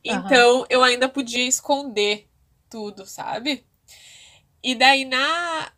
Então, 0.10 0.60
uhum. 0.60 0.66
eu 0.70 0.84
ainda 0.84 1.10
podia 1.10 1.44
esconder 1.44 2.30
tudo, 2.70 3.06
sabe? 3.06 3.66
E 4.64 4.76
daí 4.76 5.06
na. 5.06 5.72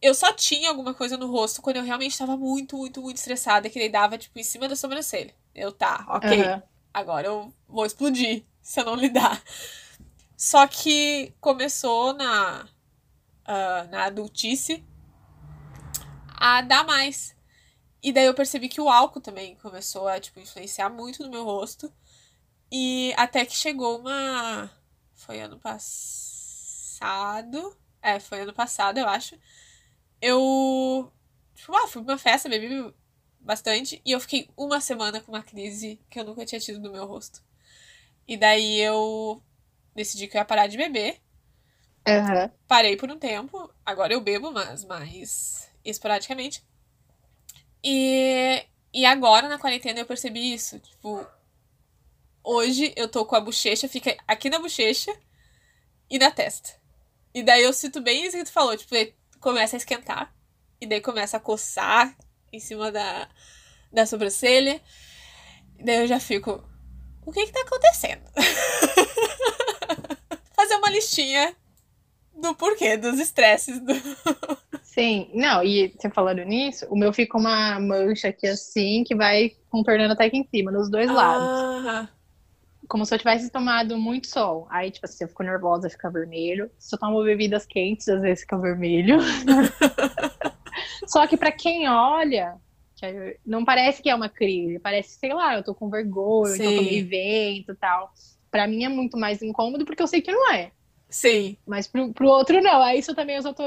Eu 0.00 0.14
só 0.14 0.32
tinha 0.32 0.70
alguma 0.70 0.94
coisa 0.94 1.16
no 1.16 1.30
rosto 1.30 1.60
quando 1.60 1.76
eu 1.76 1.82
realmente 1.82 2.12
estava 2.12 2.36
muito, 2.36 2.76
muito, 2.76 3.02
muito 3.02 3.18
estressada, 3.18 3.68
que 3.68 3.78
daí 3.78 3.90
dava, 3.90 4.16
tipo, 4.16 4.38
em 4.38 4.42
cima 4.42 4.66
da 4.66 4.74
sobrancelha. 4.74 5.34
Eu, 5.54 5.72
tá, 5.72 6.06
ok. 6.08 6.42
Uhum. 6.42 6.62
Agora 6.92 7.26
eu 7.26 7.52
vou 7.68 7.84
explodir 7.84 8.44
se 8.62 8.80
eu 8.80 8.84
não 8.84 8.94
lidar. 8.94 9.42
Só 10.36 10.66
que 10.66 11.34
começou 11.38 12.14
na, 12.14 12.66
uh, 13.46 13.90
na 13.90 14.04
adultice 14.04 14.82
a 16.34 16.62
dar 16.62 16.84
mais. 16.84 17.36
E 18.02 18.12
daí 18.12 18.24
eu 18.24 18.32
percebi 18.32 18.68
que 18.68 18.80
o 18.80 18.88
álcool 18.88 19.20
também 19.20 19.54
começou 19.56 20.08
a, 20.08 20.18
tipo, 20.18 20.40
influenciar 20.40 20.88
muito 20.88 21.22
no 21.22 21.30
meu 21.30 21.44
rosto. 21.44 21.92
E 22.70 23.12
até 23.16 23.44
que 23.44 23.56
chegou 23.56 23.98
uma. 23.98 24.70
Foi 25.14 25.40
ano 25.40 25.58
passado. 25.58 26.20
É, 28.02 28.20
foi 28.20 28.40
ano 28.42 28.52
passado, 28.52 28.98
eu 28.98 29.08
acho. 29.08 29.36
Eu. 30.20 31.12
Tipo, 31.54 31.76
ah, 31.76 31.88
fui 31.88 32.02
pra 32.02 32.12
uma 32.12 32.18
festa, 32.18 32.48
bebi 32.48 32.94
bastante. 33.40 34.00
E 34.04 34.12
eu 34.12 34.20
fiquei 34.20 34.48
uma 34.56 34.80
semana 34.80 35.20
com 35.20 35.32
uma 35.32 35.42
crise 35.42 36.00
que 36.08 36.20
eu 36.20 36.24
nunca 36.24 36.46
tinha 36.46 36.60
tido 36.60 36.78
no 36.80 36.92
meu 36.92 37.06
rosto. 37.06 37.42
E 38.26 38.36
daí 38.36 38.78
eu 38.80 39.42
decidi 39.94 40.28
que 40.28 40.36
eu 40.36 40.40
ia 40.40 40.44
parar 40.44 40.66
de 40.66 40.76
beber. 40.76 41.20
Uhum. 42.06 42.50
Parei 42.66 42.96
por 42.96 43.10
um 43.10 43.18
tempo. 43.18 43.72
Agora 43.84 44.12
eu 44.12 44.20
bebo, 44.20 44.52
mas 44.52 44.84
mais 44.84 45.70
esporadicamente. 45.84 46.64
E, 47.82 48.64
e 48.92 49.04
agora, 49.04 49.48
na 49.48 49.58
quarentena, 49.58 50.00
eu 50.00 50.06
percebi 50.06 50.52
isso. 50.52 50.78
Tipo, 50.78 51.26
Hoje 52.42 52.92
eu 52.96 53.08
tô 53.08 53.24
com 53.24 53.36
a 53.36 53.40
bochecha, 53.40 53.88
fica 53.88 54.16
aqui 54.26 54.48
na 54.48 54.58
bochecha 54.58 55.14
e 56.08 56.18
na 56.18 56.30
testa. 56.30 56.70
E 57.34 57.42
daí 57.42 57.62
eu 57.62 57.72
sinto 57.72 58.00
bem 58.00 58.24
isso 58.24 58.36
que 58.36 58.44
tu 58.44 58.52
falou, 58.52 58.76
tipo, 58.76 58.94
começa 59.38 59.76
a 59.76 59.78
esquentar. 59.78 60.34
E 60.80 60.86
daí 60.86 61.00
começa 61.00 61.36
a 61.36 61.40
coçar 61.40 62.16
em 62.52 62.58
cima 62.58 62.90
da, 62.90 63.28
da 63.92 64.06
sobrancelha. 64.06 64.80
E 65.78 65.84
daí 65.84 65.98
eu 65.98 66.06
já 66.06 66.18
fico, 66.18 66.64
o 67.24 67.32
que 67.32 67.46
que 67.46 67.52
tá 67.52 67.60
acontecendo? 67.60 68.22
Fazer 70.56 70.74
uma 70.76 70.90
listinha 70.90 71.54
do 72.34 72.54
porquê, 72.54 72.96
dos 72.96 73.20
estresses. 73.20 73.78
Do... 73.80 73.92
Sim, 74.82 75.30
não, 75.34 75.62
e 75.62 75.88
você 75.88 76.10
falando 76.10 76.42
nisso, 76.42 76.86
o 76.90 76.96
meu 76.96 77.12
fica 77.12 77.38
uma 77.38 77.78
mancha 77.78 78.28
aqui 78.28 78.46
assim, 78.46 79.04
que 79.04 79.14
vai 79.14 79.52
contornando 79.70 80.14
até 80.14 80.24
aqui 80.24 80.38
em 80.38 80.48
cima, 80.48 80.72
nos 80.72 80.90
dois 80.90 81.08
lados. 81.08 82.10
Como 82.90 83.06
se 83.06 83.14
eu 83.14 83.18
tivesse 83.18 83.48
tomado 83.50 83.96
muito 83.96 84.26
sol. 84.26 84.66
Aí, 84.68 84.90
tipo 84.90 85.06
assim, 85.06 85.22
eu 85.22 85.28
fico 85.28 85.44
nervosa, 85.44 85.88
fica 85.88 86.10
vermelho. 86.10 86.68
Se 86.76 86.96
eu 86.96 86.98
tomo 86.98 87.22
bebidas 87.22 87.64
quentes, 87.64 88.08
às 88.08 88.20
vezes 88.20 88.40
fica 88.40 88.58
vermelho. 88.58 89.18
Só 91.06 91.24
que 91.28 91.36
pra 91.36 91.52
quem 91.52 91.88
olha, 91.88 92.56
não 93.46 93.64
parece 93.64 94.02
que 94.02 94.10
é 94.10 94.14
uma 94.14 94.28
crise, 94.28 94.80
parece, 94.80 95.18
sei 95.20 95.32
lá, 95.32 95.54
eu 95.54 95.62
tô 95.62 95.72
com 95.72 95.88
vergonha, 95.88 96.56
então 96.56 96.66
eu 96.66 96.72
Sim. 96.72 96.76
tomei 96.76 97.02
vento 97.04 97.70
e 97.70 97.76
tal. 97.76 98.10
Pra 98.50 98.66
mim 98.66 98.82
é 98.82 98.88
muito 98.88 99.16
mais 99.16 99.40
incômodo 99.40 99.84
porque 99.84 100.02
eu 100.02 100.08
sei 100.08 100.20
que 100.20 100.32
não 100.32 100.52
é. 100.52 100.72
sim. 101.08 101.56
Mas 101.64 101.86
pro, 101.86 102.12
pro 102.12 102.26
outro 102.26 102.60
não. 102.60 102.82
Aí 102.82 102.98
isso 102.98 103.14
também 103.14 103.36
eu 103.36 103.42
só 103.42 103.52
tô 103.52 103.62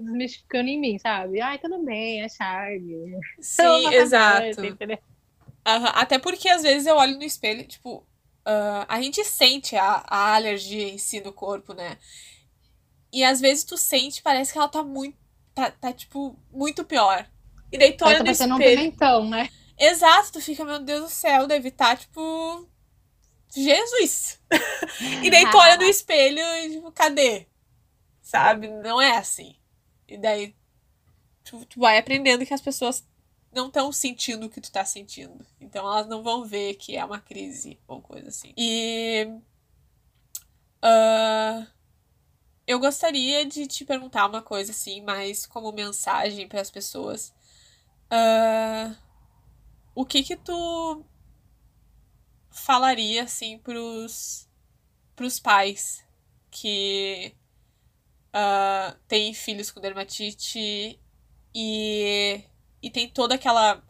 desmistificando 0.00 0.68
em 0.68 0.80
mim, 0.80 0.98
sabe? 1.00 1.40
Ai, 1.40 1.58
tudo 1.58 1.84
bem, 1.84 2.22
é 2.22 2.28
charme. 2.28 3.18
Sim, 3.40 3.88
exato. 3.88 4.78
Aham, 5.66 5.92
Até 5.96 6.20
porque 6.20 6.48
às 6.48 6.62
vezes 6.62 6.86
eu 6.86 6.94
olho 6.96 7.16
no 7.16 7.24
espelho, 7.24 7.66
tipo, 7.66 8.06
ah, 8.44 8.86
a 8.88 9.00
gente 9.00 9.24
sente 9.24 9.76
a, 9.76 10.04
a 10.06 10.34
alergia 10.34 10.88
em 10.88 10.98
si 10.98 11.20
no 11.20 11.32
corpo, 11.32 11.72
né? 11.72 11.98
E 13.12 13.22
às 13.24 13.40
vezes 13.40 13.64
tu 13.64 13.76
sente, 13.76 14.22
parece 14.22 14.52
que 14.52 14.58
ela 14.58 14.68
tá 14.68 14.82
muito, 14.82 15.16
tá, 15.54 15.70
tá 15.70 15.92
tipo, 15.92 16.38
muito 16.50 16.84
pior. 16.84 17.28
E 17.70 17.78
daí 17.78 17.92
tu 17.92 18.04
olha 18.04 18.18
tá 18.18 18.24
no 18.24 18.54
um 18.54 18.58
espelho. 18.58 18.78
pimentão, 18.78 19.28
né? 19.28 19.48
Exato, 19.78 20.32
tu 20.32 20.40
fica, 20.40 20.64
meu 20.64 20.78
Deus 20.78 21.02
do 21.02 21.08
céu, 21.08 21.46
deve 21.46 21.68
estar, 21.68 21.96
tipo, 21.96 22.68
Jesus! 23.54 24.40
E 25.22 25.30
daí 25.30 25.50
tu 25.50 25.56
olha 25.56 25.76
no 25.76 25.84
espelho 25.88 26.38
e, 26.38 26.70
tipo, 26.70 26.92
cadê? 26.92 27.46
Sabe? 28.20 28.68
Não 28.68 29.00
é 29.00 29.16
assim. 29.16 29.56
E 30.08 30.16
daí 30.16 30.54
tu, 31.44 31.64
tu 31.66 31.80
vai 31.80 31.98
aprendendo 31.98 32.46
que 32.46 32.54
as 32.54 32.60
pessoas 32.60 33.06
não 33.52 33.66
estão 33.68 33.92
sentindo 33.92 34.46
o 34.46 34.50
que 34.50 34.60
tu 34.60 34.70
tá 34.72 34.84
sentindo. 34.84 35.44
Então 35.60 35.86
elas 35.86 36.06
não 36.08 36.22
vão 36.22 36.44
ver 36.44 36.74
que 36.74 36.96
é 36.96 37.04
uma 37.04 37.20
crise 37.20 37.78
ou 37.86 38.00
coisa 38.00 38.28
assim. 38.28 38.52
E. 38.56 39.28
ah, 40.82 41.66
eu 42.66 42.78
gostaria 42.78 43.44
de 43.44 43.66
te 43.66 43.84
perguntar 43.84 44.26
uma 44.26 44.42
coisa 44.42 44.72
assim, 44.72 45.00
mais 45.02 45.46
como 45.46 45.72
mensagem 45.72 46.48
para 46.48 46.60
as 46.60 46.70
pessoas. 46.70 47.32
Ah, 48.10 48.96
o 49.94 50.04
que 50.06 50.22
que 50.22 50.36
tu 50.36 51.04
falaria 52.50 53.24
assim 53.24 53.58
pros, 53.58 54.48
pros 55.16 55.40
pais 55.40 56.04
que 56.50 57.34
ah, 58.32 58.96
têm 59.08 59.34
filhos 59.34 59.70
com 59.70 59.80
dermatite 59.80 60.98
e, 61.54 62.44
e 62.82 62.90
tem 62.90 63.08
toda 63.08 63.34
aquela 63.34 63.82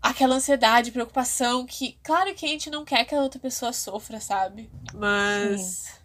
aquela 0.00 0.36
ansiedade, 0.36 0.92
preocupação 0.92 1.66
que, 1.66 1.98
claro 2.02 2.32
que 2.34 2.46
a 2.46 2.48
gente 2.48 2.70
não 2.70 2.84
quer 2.84 3.04
que 3.04 3.14
a 3.14 3.20
outra 3.20 3.40
pessoa 3.40 3.72
sofra, 3.72 4.20
sabe? 4.20 4.70
Mas 4.94 6.00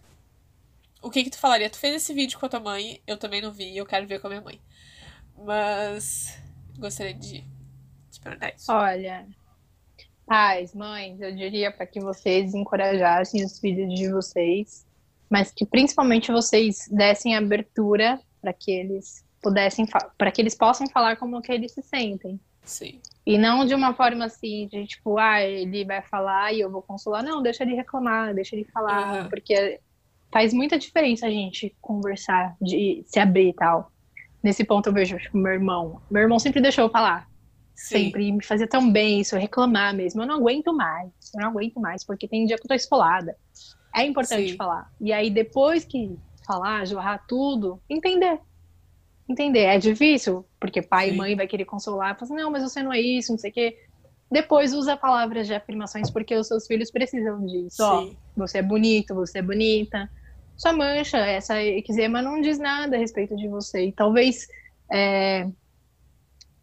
o 1.00 1.10
que 1.10 1.22
que 1.24 1.30
tu 1.30 1.38
falaria? 1.38 1.70
Tu 1.70 1.78
fez 1.78 1.96
esse 1.96 2.12
vídeo 2.12 2.38
com 2.38 2.46
a 2.46 2.48
tua 2.48 2.60
mãe, 2.60 3.00
eu 3.06 3.16
também 3.16 3.40
não 3.40 3.52
vi, 3.52 3.76
eu 3.76 3.86
quero 3.86 4.06
ver 4.06 4.20
com 4.20 4.26
a 4.26 4.30
minha 4.30 4.42
mãe. 4.42 4.60
Mas 5.38 6.36
gostaria 6.78 7.14
de 7.14 7.44
te 8.10 8.20
perguntar 8.20 8.54
isso. 8.54 8.72
Olha, 8.72 9.26
pais, 10.26 10.74
mães, 10.74 11.20
eu 11.20 11.34
diria 11.34 11.70
para 11.70 11.86
que 11.86 12.00
vocês 12.00 12.54
encorajassem 12.54 13.44
os 13.44 13.58
filhos 13.58 13.94
de 13.94 14.10
vocês, 14.10 14.86
mas 15.30 15.52
que 15.52 15.64
principalmente 15.64 16.32
vocês 16.32 16.88
dessem 16.90 17.36
abertura 17.36 18.20
para 18.40 18.52
que 18.52 18.70
eles 18.70 19.24
pudessem, 19.42 19.86
para 20.16 20.30
que 20.30 20.40
eles 20.40 20.54
possam 20.54 20.88
falar 20.88 21.16
como 21.16 21.42
que 21.42 21.52
eles 21.52 21.72
se 21.72 21.82
sentem. 21.82 22.38
Sim. 22.64 23.00
E 23.26 23.36
não 23.36 23.64
de 23.64 23.74
uma 23.74 23.92
forma 23.92 24.24
assim, 24.24 24.68
de 24.68 24.86
tipo, 24.86 25.18
ah, 25.18 25.42
ele 25.42 25.84
vai 25.84 26.00
falar 26.02 26.52
e 26.52 26.60
eu 26.60 26.70
vou 26.70 26.80
consolar. 26.80 27.22
Não, 27.22 27.42
deixa 27.42 27.64
ele 27.64 27.74
reclamar, 27.74 28.34
deixa 28.34 28.54
ele 28.54 28.64
falar, 28.64 29.02
Aham. 29.02 29.28
porque 29.28 29.80
faz 30.30 30.54
muita 30.54 30.78
diferença 30.78 31.26
a 31.26 31.30
gente 31.30 31.74
conversar, 31.80 32.56
de 32.60 33.02
se 33.06 33.18
abrir 33.18 33.48
e 33.48 33.52
tal. 33.52 33.90
Nesse 34.42 34.64
ponto 34.64 34.88
eu 34.88 34.92
vejo, 34.92 35.18
tipo, 35.18 35.36
meu 35.36 35.52
irmão. 35.52 36.00
Meu 36.10 36.22
irmão 36.22 36.38
sempre 36.38 36.60
deixou 36.60 36.84
eu 36.84 36.90
falar. 36.90 37.28
Sim. 37.74 38.04
Sempre. 38.04 38.32
Me 38.32 38.44
fazia 38.44 38.66
tão 38.66 38.90
bem 38.90 39.20
isso, 39.20 39.36
reclamar 39.36 39.94
mesmo. 39.94 40.22
Eu 40.22 40.26
não 40.26 40.36
aguento 40.36 40.72
mais. 40.72 41.10
Eu 41.34 41.42
não 41.42 41.48
aguento 41.48 41.80
mais, 41.80 42.04
porque 42.04 42.28
tem 42.28 42.46
dia 42.46 42.56
que 42.56 42.64
eu 42.64 42.68
tô 42.68 42.74
esfolada. 42.74 43.36
É 43.94 44.04
importante 44.04 44.50
Sim. 44.50 44.56
falar. 44.56 44.90
E 45.00 45.12
aí, 45.12 45.30
depois 45.30 45.84
que 45.84 46.16
falar, 46.46 46.86
jorrar 46.86 47.24
tudo, 47.28 47.80
entender. 47.88 48.40
Entender. 49.28 49.64
É 49.64 49.78
difícil, 49.78 50.44
porque 50.58 50.82
pai 50.82 51.08
Sim. 51.08 51.14
e 51.14 51.16
mãe 51.16 51.36
vai 51.36 51.46
querer 51.46 51.64
consolar. 51.64 52.14
Fala 52.14 52.24
assim, 52.24 52.34
não, 52.34 52.50
mas 52.50 52.62
você 52.62 52.82
não 52.82 52.92
é 52.92 53.00
isso, 53.00 53.32
não 53.32 53.38
sei 53.38 53.50
o 53.50 53.54
quê. 53.54 53.78
Depois 54.30 54.72
usa 54.72 54.96
palavras 54.96 55.46
de 55.46 55.54
afirmações, 55.54 56.10
porque 56.10 56.34
os 56.34 56.46
seus 56.46 56.66
filhos 56.66 56.90
precisam 56.90 57.44
disso. 57.44 57.82
Ó, 57.82 58.08
você 58.36 58.58
é 58.58 58.62
bonito, 58.62 59.14
você 59.14 59.38
é 59.38 59.42
bonita. 59.42 60.10
Sua 60.56 60.72
mancha, 60.72 61.18
essa 61.18 61.62
eczema 61.62 62.22
não 62.22 62.40
diz 62.40 62.58
nada 62.58 62.96
a 62.96 62.98
respeito 62.98 63.36
de 63.36 63.46
você. 63.48 63.86
E 63.86 63.92
talvez 63.92 64.46
é, 64.90 65.48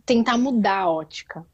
tentar 0.05 0.37
mudar 0.37 0.79
a 0.79 0.89
ótica 0.89 1.45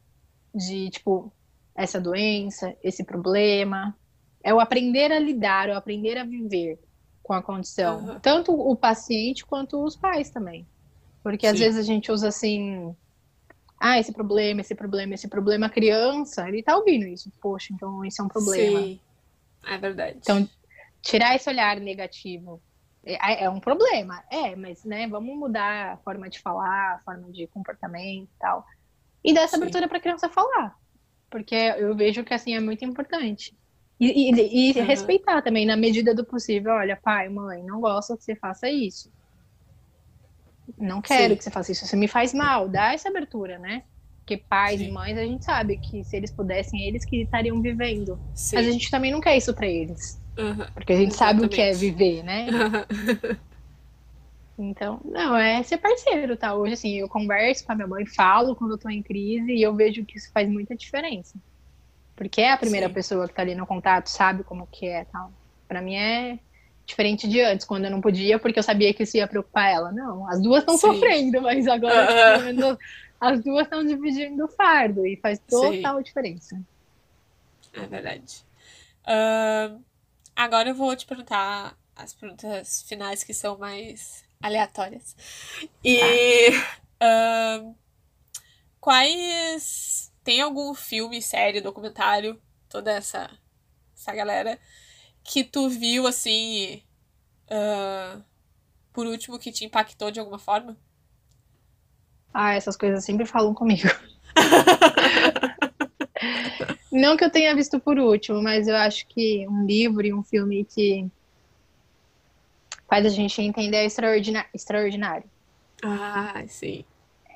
de, 0.54 0.88
tipo, 0.88 1.30
essa 1.74 2.00
doença, 2.00 2.74
esse 2.82 3.04
problema. 3.04 3.94
É 4.42 4.54
o 4.54 4.60
aprender 4.60 5.12
a 5.12 5.18
lidar, 5.18 5.68
o 5.68 5.74
aprender 5.74 6.16
a 6.16 6.24
viver 6.24 6.80
com 7.22 7.34
a 7.34 7.42
condição. 7.42 7.98
Aham. 7.98 8.20
Tanto 8.20 8.52
o 8.52 8.74
paciente 8.74 9.44
quanto 9.44 9.84
os 9.84 9.96
pais 9.96 10.30
também. 10.30 10.66
Porque 11.26 11.44
às 11.44 11.58
Sim. 11.58 11.64
vezes 11.64 11.80
a 11.80 11.82
gente 11.82 12.12
usa 12.12 12.28
assim. 12.28 12.94
Ah, 13.80 13.98
esse 13.98 14.12
problema, 14.12 14.60
esse 14.60 14.76
problema, 14.76 15.14
esse 15.14 15.28
problema. 15.28 15.66
A 15.66 15.68
criança, 15.70 16.48
ele 16.48 16.62
tá 16.62 16.76
ouvindo 16.76 17.04
isso. 17.04 17.32
Poxa, 17.42 17.72
então 17.72 18.04
isso 18.04 18.22
é 18.22 18.24
um 18.24 18.28
problema. 18.28 18.78
Sim. 18.78 19.00
É 19.66 19.76
verdade. 19.76 20.18
Então, 20.18 20.48
tirar 21.02 21.34
esse 21.34 21.50
olhar 21.50 21.80
negativo 21.80 22.62
é, 23.04 23.42
é 23.42 23.50
um 23.50 23.58
problema, 23.58 24.22
é, 24.30 24.54
mas 24.54 24.84
né, 24.84 25.08
vamos 25.08 25.36
mudar 25.36 25.94
a 25.94 25.96
forma 25.98 26.28
de 26.28 26.38
falar, 26.38 26.94
a 26.94 27.00
forma 27.00 27.32
de 27.32 27.48
comportamento 27.48 28.28
e 28.28 28.38
tal. 28.38 28.64
E 29.24 29.34
dar 29.34 29.42
essa 29.42 29.56
Sim. 29.56 29.62
abertura 29.62 29.88
para 29.88 29.98
a 29.98 30.00
criança 30.00 30.28
falar. 30.28 30.76
Porque 31.28 31.56
eu 31.56 31.96
vejo 31.96 32.22
que 32.22 32.34
assim 32.34 32.54
é 32.54 32.60
muito 32.60 32.84
importante. 32.84 33.52
E, 33.98 34.30
e- 34.30 34.70
e 34.70 34.80
Aham. 34.80 34.86
respeitar 34.86 35.42
também, 35.42 35.66
na 35.66 35.76
medida 35.76 36.14
do 36.14 36.24
possível. 36.24 36.72
Olha, 36.72 36.96
pai, 37.02 37.28
mãe, 37.28 37.64
não 37.64 37.80
gosto 37.80 38.16
que 38.16 38.22
você 38.22 38.36
faça 38.36 38.70
isso. 38.70 39.12
Não 40.78 41.00
quero 41.00 41.32
Sim. 41.32 41.36
que 41.36 41.44
você 41.44 41.50
faça 41.50 41.72
isso. 41.72 41.84
Isso 41.84 41.96
me 41.96 42.08
faz 42.08 42.32
mal. 42.34 42.68
Dá 42.68 42.92
essa 42.92 43.08
abertura, 43.08 43.58
né? 43.58 43.82
Porque 44.18 44.36
pais 44.36 44.80
Sim. 44.80 44.88
e 44.88 44.92
mães, 44.92 45.16
a 45.16 45.24
gente 45.24 45.44
sabe 45.44 45.76
que 45.78 46.02
se 46.02 46.16
eles 46.16 46.32
pudessem, 46.32 46.82
eles 46.82 47.04
que 47.04 47.22
estariam 47.22 47.60
vivendo. 47.62 48.18
Sim. 48.34 48.56
Mas 48.56 48.66
a 48.66 48.70
gente 48.72 48.90
também 48.90 49.12
não 49.12 49.20
quer 49.20 49.36
isso 49.36 49.54
para 49.54 49.66
eles. 49.66 50.20
Porque 50.74 50.92
a 50.92 50.96
gente 50.96 51.14
sabe 51.14 51.44
o 51.44 51.48
que 51.48 51.60
é 51.60 51.70
Exatamente. 51.70 51.96
viver, 51.98 52.22
né? 52.22 52.46
Então, 54.58 55.00
não, 55.04 55.36
é 55.36 55.62
ser 55.62 55.76
parceiro, 55.76 56.36
tá? 56.36 56.54
Hoje, 56.54 56.72
assim, 56.72 56.94
eu 56.94 57.08
converso 57.08 57.64
com 57.64 57.72
a 57.72 57.74
minha 57.74 57.86
mãe, 57.86 58.06
falo 58.06 58.56
quando 58.56 58.70
eu 58.72 58.78
tô 58.78 58.88
em 58.88 59.02
crise 59.02 59.52
e 59.52 59.60
eu 59.62 59.74
vejo 59.74 60.04
que 60.04 60.16
isso 60.16 60.30
faz 60.32 60.48
muita 60.48 60.74
diferença. 60.74 61.38
Porque 62.14 62.40
é 62.40 62.50
a 62.50 62.56
primeira 62.56 62.88
Sim. 62.88 62.94
pessoa 62.94 63.28
que 63.28 63.34
tá 63.34 63.42
ali 63.42 63.54
no 63.54 63.66
contato, 63.66 64.06
sabe 64.06 64.42
como 64.42 64.66
que 64.66 64.86
é 64.86 65.04
tal. 65.04 65.30
Pra 65.68 65.82
mim 65.82 65.96
é 65.96 66.38
diferente 66.86 67.28
de 67.28 67.40
antes, 67.40 67.66
quando 67.66 67.84
eu 67.86 67.90
não 67.90 68.00
podia, 68.00 68.38
porque 68.38 68.58
eu 68.58 68.62
sabia 68.62 68.94
que 68.94 69.02
isso 69.02 69.16
ia 69.16 69.26
preocupar 69.26 69.70
ela. 69.70 69.92
Não, 69.92 70.28
as 70.28 70.40
duas 70.40 70.60
estão 70.60 70.78
Sim. 70.78 70.92
sofrendo, 70.92 71.42
mas 71.42 71.66
agora, 71.66 72.06
Aham. 72.06 72.34
pelo 72.34 72.44
menos, 72.44 72.78
as 73.20 73.42
duas 73.42 73.64
estão 73.64 73.84
dividindo 73.84 74.44
o 74.44 74.48
fardo 74.48 75.04
e 75.04 75.16
faz 75.16 75.38
total 75.40 76.02
diferença. 76.02 76.58
É 77.74 77.86
verdade. 77.86 78.44
Ahn, 79.06 79.82
agora 80.34 80.70
eu 80.70 80.74
vou 80.74 80.94
te 80.96 81.06
perguntar 81.06 81.76
as 81.94 82.14
perguntas 82.14 82.82
finais 82.82 83.24
que 83.24 83.34
são 83.34 83.58
mais 83.58 84.24
aleatórias. 84.40 85.16
E 85.84 85.98
ahn, 87.00 87.74
quais. 88.80 90.12
Tem 90.24 90.40
algum 90.40 90.74
filme, 90.74 91.22
série, 91.22 91.60
documentário, 91.60 92.42
toda 92.68 92.90
essa, 92.90 93.30
essa 93.96 94.12
galera, 94.12 94.58
que 95.26 95.44
tu 95.44 95.68
viu 95.68 96.06
assim. 96.06 96.82
ahn, 97.50 98.22
por 98.92 99.06
último, 99.06 99.38
que 99.38 99.52
te 99.52 99.64
impactou 99.64 100.10
de 100.10 100.20
alguma 100.20 100.38
forma? 100.38 100.76
Ah, 102.32 102.54
essas 102.54 102.76
coisas 102.76 103.04
sempre 103.04 103.26
falam 103.26 103.54
comigo. 103.54 103.88
Não 106.92 107.16
que 107.16 107.24
eu 107.24 107.30
tenha 107.30 107.54
visto 107.54 107.78
por 107.78 107.98
último, 107.98 108.42
mas 108.42 108.68
eu 108.68 108.76
acho 108.76 109.06
que 109.08 109.46
um 109.48 109.66
livro 109.66 110.06
e 110.06 110.14
um 110.14 110.22
filme 110.22 110.64
que 110.64 111.06
faz 112.88 113.04
a 113.04 113.08
gente 113.08 113.42
entender 113.42 113.76
é 113.76 113.86
extraordinário. 114.54 115.28
Ah, 115.82 116.42
sim. 116.46 116.84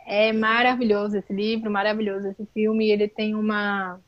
É 0.07 0.33
maravilhoso 0.33 1.19
esse 1.19 1.33
livro, 1.33 1.71
maravilhoso 1.71 2.29
esse 2.29 2.47
filme, 2.55 2.87
e 2.87 2.91
ele 2.91 3.09
tem 3.09 3.35
uma, 3.35 4.01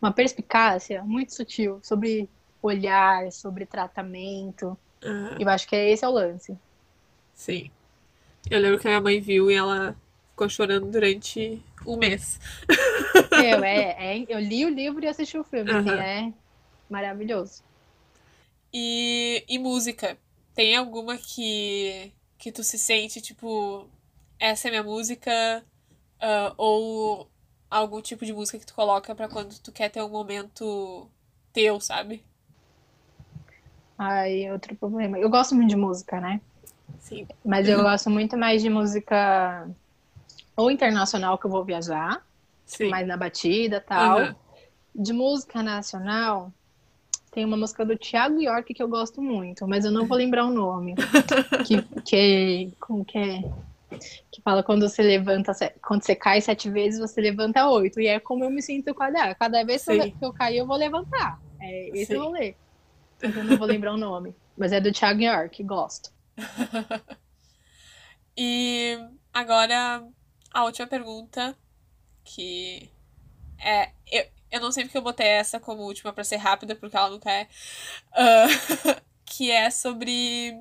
uma 0.00 0.12
perspicácia 0.12 1.02
muito 1.02 1.34
sutil 1.34 1.80
sobre 1.82 2.30
olhar, 2.62 3.30
sobre 3.32 3.66
tratamento. 3.66 4.76
Ah, 5.02 5.36
Eu 5.38 5.48
acho 5.48 5.68
que 5.68 5.76
é 5.76 5.90
esse 5.90 6.04
é 6.04 6.08
o 6.08 6.12
lance. 6.12 6.56
sim. 7.34 7.70
Eu 8.50 8.60
lembro 8.60 8.78
que 8.78 8.86
a 8.86 8.90
minha 8.90 9.00
mãe 9.00 9.20
viu 9.20 9.50
e 9.50 9.54
ela 9.54 9.94
ficou 10.30 10.48
chorando 10.48 10.90
durante 10.90 11.62
um 11.86 11.96
mês. 11.96 12.40
Eu, 13.32 13.62
é, 13.62 14.16
é, 14.16 14.26
eu 14.28 14.38
li 14.38 14.64
o 14.64 14.70
livro 14.70 15.04
e 15.04 15.08
assisti 15.08 15.36
o 15.36 15.44
filme, 15.44 15.70
uhum. 15.70 15.78
assim, 15.78 15.90
é 15.90 16.32
maravilhoso. 16.88 17.62
E, 18.72 19.44
e 19.48 19.58
música? 19.58 20.16
Tem 20.54 20.76
alguma 20.76 21.16
que, 21.16 22.12
que 22.38 22.52
tu 22.52 22.62
se 22.62 22.78
sente, 22.78 23.20
tipo, 23.20 23.88
essa 24.38 24.68
é 24.68 24.70
minha 24.70 24.82
música? 24.82 25.64
Uh, 26.20 26.54
ou 26.56 27.30
algum 27.70 28.00
tipo 28.00 28.24
de 28.24 28.32
música 28.32 28.58
que 28.58 28.66
tu 28.66 28.74
coloca 28.74 29.14
para 29.14 29.28
quando 29.28 29.58
tu 29.60 29.70
quer 29.70 29.90
ter 29.90 30.02
um 30.02 30.08
momento 30.08 31.08
teu, 31.52 31.80
sabe? 31.80 32.24
Ai, 33.98 34.50
outro 34.52 34.76
problema. 34.76 35.18
Eu 35.18 35.28
gosto 35.28 35.54
muito 35.54 35.70
de 35.70 35.76
música, 35.76 36.20
né? 36.20 36.40
Sim. 37.00 37.26
Mas 37.44 37.68
eu 37.68 37.82
gosto 37.82 38.08
muito 38.08 38.36
mais 38.36 38.62
de 38.62 38.70
música 38.70 39.68
ou 40.56 40.70
internacional 40.70 41.36
que 41.36 41.46
eu 41.46 41.50
vou 41.50 41.64
viajar, 41.64 42.24
Sim. 42.64 42.88
mais 42.88 43.06
na 43.06 43.16
batida 43.16 43.80
tal. 43.80 44.20
Uhum. 44.20 44.34
De 44.94 45.12
música 45.12 45.62
nacional, 45.62 46.52
tem 47.32 47.44
uma 47.44 47.56
música 47.56 47.84
do 47.84 47.96
Thiago 47.96 48.40
York 48.40 48.72
que 48.72 48.82
eu 48.82 48.88
gosto 48.88 49.20
muito, 49.20 49.66
mas 49.66 49.84
eu 49.84 49.90
não 49.90 50.06
vou 50.06 50.16
lembrar 50.16 50.46
o 50.46 50.50
nome. 50.50 50.94
que, 51.66 51.82
que, 52.02 52.72
como 52.80 53.04
que 53.04 53.18
é? 53.18 53.42
Que 54.30 54.42
fala 54.42 54.62
quando 54.62 54.88
você 54.88 55.02
levanta, 55.02 55.52
quando 55.82 56.02
você 56.02 56.14
cai 56.14 56.40
sete 56.40 56.68
vezes, 56.70 57.00
você 57.00 57.20
levanta 57.20 57.68
oito. 57.68 58.00
E 58.00 58.06
é 58.06 58.20
como 58.20 58.44
eu 58.44 58.50
me 58.50 58.62
sinto 58.62 58.94
cada, 58.94 59.34
cada 59.34 59.64
vez 59.64 59.84
que 59.84 59.92
eu, 59.92 60.12
que 60.12 60.24
eu 60.24 60.32
cair, 60.32 60.58
eu 60.58 60.66
vou 60.66 60.76
levantar. 60.76 61.40
É 61.60 61.88
esse 61.98 62.12
eu 62.12 62.22
vou 62.22 62.32
ler. 62.32 62.56
Eu 63.20 63.44
não 63.44 63.56
vou 63.56 63.66
lembrar 63.66 63.92
o 63.92 63.96
nome. 63.96 64.34
Mas 64.56 64.72
é 64.72 64.80
do 64.80 64.92
Thiago 64.92 65.20
York, 65.20 65.62
gosto. 65.62 66.10
e 68.36 68.98
agora 69.32 70.06
a 70.52 70.64
última 70.64 70.86
pergunta, 70.86 71.56
que 72.24 72.90
é. 73.58 73.92
Eu, 74.10 74.26
eu 74.50 74.60
não 74.60 74.72
sei 74.72 74.84
porque 74.84 74.98
eu 74.98 75.02
botei 75.02 75.26
essa 75.26 75.60
como 75.60 75.82
última 75.82 76.12
para 76.12 76.24
ser 76.24 76.36
rápida, 76.36 76.74
porque 76.74 76.96
ela 76.96 77.10
nunca 77.10 77.30
é. 77.30 77.48
Uh, 78.12 79.00
que 79.24 79.50
é 79.50 79.70
sobre. 79.70 80.60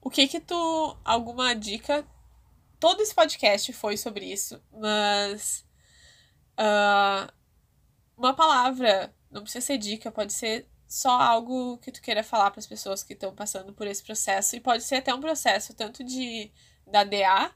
O 0.00 0.10
que 0.10 0.26
que 0.28 0.40
tu. 0.40 0.96
Alguma 1.04 1.54
dica. 1.54 2.06
Todo 2.78 3.00
esse 3.00 3.14
podcast 3.14 3.72
foi 3.72 3.96
sobre 3.96 4.26
isso, 4.26 4.60
mas. 4.72 5.64
Uh, 6.58 7.32
uma 8.16 8.34
palavra, 8.34 9.14
não 9.30 9.42
precisa 9.42 9.64
ser 9.64 9.78
dica, 9.78 10.10
pode 10.10 10.32
ser 10.32 10.68
só 10.92 11.18
algo 11.18 11.78
que 11.78 11.90
tu 11.90 12.02
queira 12.02 12.22
falar 12.22 12.50
para 12.50 12.60
as 12.60 12.66
pessoas 12.66 13.02
que 13.02 13.14
estão 13.14 13.34
passando 13.34 13.72
por 13.72 13.86
esse 13.86 14.02
processo. 14.02 14.54
E 14.54 14.60
pode 14.60 14.82
ser 14.82 14.96
até 14.96 15.14
um 15.14 15.20
processo 15.20 15.72
tanto 15.72 16.04
de 16.04 16.52
da 16.86 17.02
DA 17.02 17.50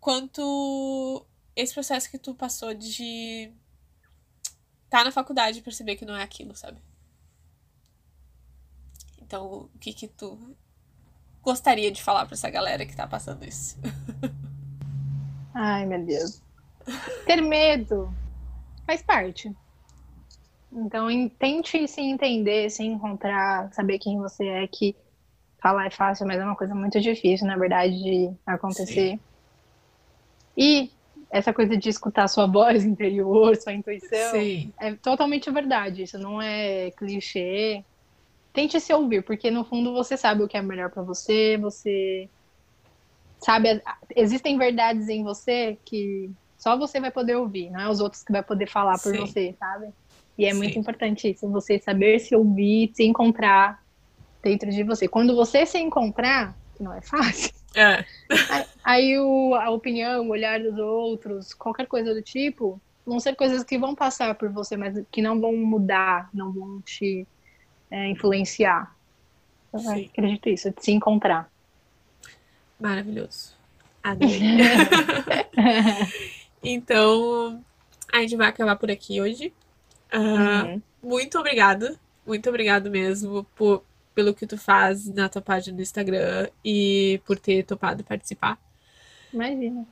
quanto 0.00 1.26
esse 1.54 1.74
processo 1.74 2.10
que 2.10 2.16
tu 2.16 2.34
passou 2.34 2.72
de 2.72 3.52
tá 4.88 5.04
na 5.04 5.12
faculdade 5.12 5.58
e 5.58 5.62
perceber 5.62 5.96
que 5.96 6.06
não 6.06 6.16
é 6.16 6.22
aquilo, 6.22 6.56
sabe? 6.56 6.80
Então, 9.20 9.68
o 9.74 9.78
que 9.78 9.92
que 9.92 10.08
tu 10.08 10.56
gostaria 11.42 11.90
de 11.90 12.02
falar 12.02 12.24
para 12.24 12.36
essa 12.36 12.48
galera 12.48 12.86
que 12.86 12.96
tá 12.96 13.06
passando 13.06 13.44
isso? 13.44 13.76
Ai, 15.52 15.84
meu 15.84 16.02
Deus. 16.02 16.40
Ter 17.26 17.42
medo 17.42 18.10
faz 18.86 19.02
parte. 19.02 19.54
Então, 20.76 21.08
tente 21.38 21.88
se 21.88 22.02
entender, 22.02 22.68
se 22.70 22.84
encontrar, 22.84 23.72
saber 23.72 23.98
quem 23.98 24.18
você 24.18 24.46
é, 24.46 24.66
que 24.66 24.94
falar 25.60 25.86
é 25.86 25.90
fácil, 25.90 26.26
mas 26.26 26.38
é 26.38 26.44
uma 26.44 26.54
coisa 26.54 26.74
muito 26.74 27.00
difícil, 27.00 27.46
na 27.46 27.56
verdade, 27.56 27.94
de 27.94 28.30
acontecer. 28.46 29.12
Sim. 29.12 29.20
E 30.54 30.90
essa 31.30 31.52
coisa 31.52 31.76
de 31.76 31.88
escutar 31.88 32.28
sua 32.28 32.46
voz 32.46 32.84
interior, 32.84 33.56
sua 33.56 33.72
intuição, 33.72 34.32
Sim. 34.32 34.72
é 34.78 34.94
totalmente 34.96 35.50
verdade. 35.50 36.02
Isso 36.02 36.18
não 36.18 36.42
é 36.42 36.90
clichê. 36.90 37.82
Tente 38.52 38.78
se 38.78 38.92
ouvir, 38.92 39.22
porque 39.22 39.50
no 39.50 39.64
fundo 39.64 39.94
você 39.94 40.16
sabe 40.16 40.42
o 40.42 40.48
que 40.48 40.58
é 40.58 40.62
melhor 40.62 40.90
para 40.90 41.02
você, 41.02 41.56
você 41.58 42.28
sabe, 43.38 43.82
existem 44.14 44.58
verdades 44.58 45.08
em 45.08 45.22
você 45.22 45.78
que 45.84 46.30
só 46.58 46.76
você 46.76 46.98
vai 46.98 47.10
poder 47.10 47.36
ouvir, 47.36 47.70
não 47.70 47.80
é 47.80 47.88
os 47.88 48.00
outros 48.00 48.22
que 48.22 48.32
vai 48.32 48.42
poder 48.42 48.66
falar 48.66 48.98
por 48.98 49.12
Sim. 49.12 49.18
você, 49.18 49.54
sabe? 49.58 49.92
E 50.38 50.44
é 50.44 50.52
Sim. 50.52 50.58
muito 50.58 50.78
importante 50.78 51.30
isso, 51.30 51.48
você 51.48 51.78
saber 51.78 52.18
se 52.18 52.36
ouvir, 52.36 52.90
se 52.94 53.04
encontrar 53.04 53.82
dentro 54.42 54.70
de 54.70 54.82
você. 54.82 55.08
Quando 55.08 55.34
você 55.34 55.64
se 55.64 55.78
encontrar, 55.78 56.56
que 56.76 56.82
não 56.82 56.92
é 56.92 57.00
fácil, 57.00 57.52
é. 57.74 58.04
aí, 58.50 58.64
aí 58.84 59.18
o, 59.18 59.54
a 59.54 59.70
opinião, 59.70 60.26
o 60.26 60.30
olhar 60.30 60.60
dos 60.60 60.78
outros, 60.78 61.54
qualquer 61.54 61.86
coisa 61.86 62.14
do 62.14 62.22
tipo, 62.22 62.80
vão 63.04 63.18
ser 63.18 63.34
coisas 63.34 63.64
que 63.64 63.78
vão 63.78 63.94
passar 63.94 64.34
por 64.34 64.50
você, 64.50 64.76
mas 64.76 65.02
que 65.10 65.22
não 65.22 65.40
vão 65.40 65.56
mudar, 65.56 66.28
não 66.34 66.52
vão 66.52 66.80
te 66.82 67.26
é, 67.90 68.08
influenciar. 68.08 68.94
Eu 69.72 69.80
acredito 69.90 70.48
isso, 70.48 70.70
de 70.70 70.84
se 70.84 70.92
encontrar. 70.92 71.50
Maravilhoso. 72.78 73.54
Adorei. 74.02 74.36
então, 76.62 77.62
a 78.12 78.20
gente 78.20 78.36
vai 78.36 78.48
acabar 78.48 78.76
por 78.76 78.90
aqui 78.90 79.20
hoje. 79.20 79.52
Uhum. 80.12 80.82
Muito 81.02 81.38
obrigado. 81.38 81.98
Muito 82.26 82.48
obrigado 82.48 82.90
mesmo 82.90 83.44
por, 83.54 83.84
pelo 84.14 84.34
que 84.34 84.46
tu 84.46 84.58
faz 84.58 85.06
na 85.06 85.28
tua 85.28 85.42
página 85.42 85.76
do 85.76 85.82
Instagram 85.82 86.48
e 86.64 87.20
por 87.24 87.38
ter 87.38 87.62
topado 87.64 88.02
participar. 88.02 88.58
Imagina. 89.32 89.86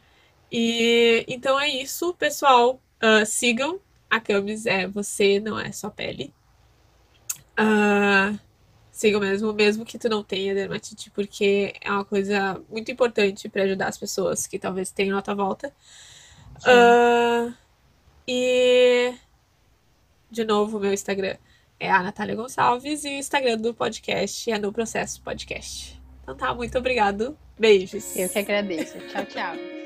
E 0.51 1.25
então 1.29 1.59
é 1.59 1.69
isso, 1.69 2.15
pessoal. 2.15 2.81
Uh, 3.03 3.27
sigam 3.27 3.81
a 4.09 4.21
Camis, 4.21 4.67
é 4.67 4.87
você, 4.87 5.41
não 5.41 5.59
é 5.59 5.73
só 5.73 5.91
pele. 5.91 6.33
Uh, 7.59 8.39
sigam 8.91 9.21
mesmo, 9.21 9.53
mesmo 9.53 9.85
que 9.85 9.99
tu 9.99 10.09
não 10.09 10.23
tenha 10.23 10.55
dermatite, 10.55 11.11
porque 11.11 11.75
é 11.81 11.91
uma 11.91 12.05
coisa 12.05 12.61
muito 12.71 12.91
importante 12.91 13.49
para 13.49 13.65
ajudar 13.65 13.89
as 13.89 13.99
pessoas 13.99 14.47
que 14.47 14.59
talvez 14.59 14.91
tenham 14.91 15.19
à 15.19 15.23
tua 15.23 15.35
volta. 15.35 15.73
Uh, 16.61 17.53
e 18.27 19.13
de 20.35 20.45
novo, 20.45 20.81
meu 20.81 20.93
Instagram 20.93 21.37
é 21.79 21.91
a 21.91 22.03
Natália 22.03 22.35
Gonçalves 22.35 23.05
e 23.05 23.09
o 23.09 23.13
Instagram 23.13 23.57
do 23.59 23.73
podcast 23.73 24.51
é 24.51 24.59
no 24.59 24.73
Processo 24.73 25.23
Podcast. 25.23 26.01
Então 26.23 26.37
tá, 26.37 26.55
muito 26.55 26.77
obrigado. 26.77 27.39
Beijos. 27.59 28.17
Eu 28.17 28.29
que 28.29 28.39
agradeço. 28.39 28.99
Tchau, 29.09 29.25
tchau. 29.27 29.84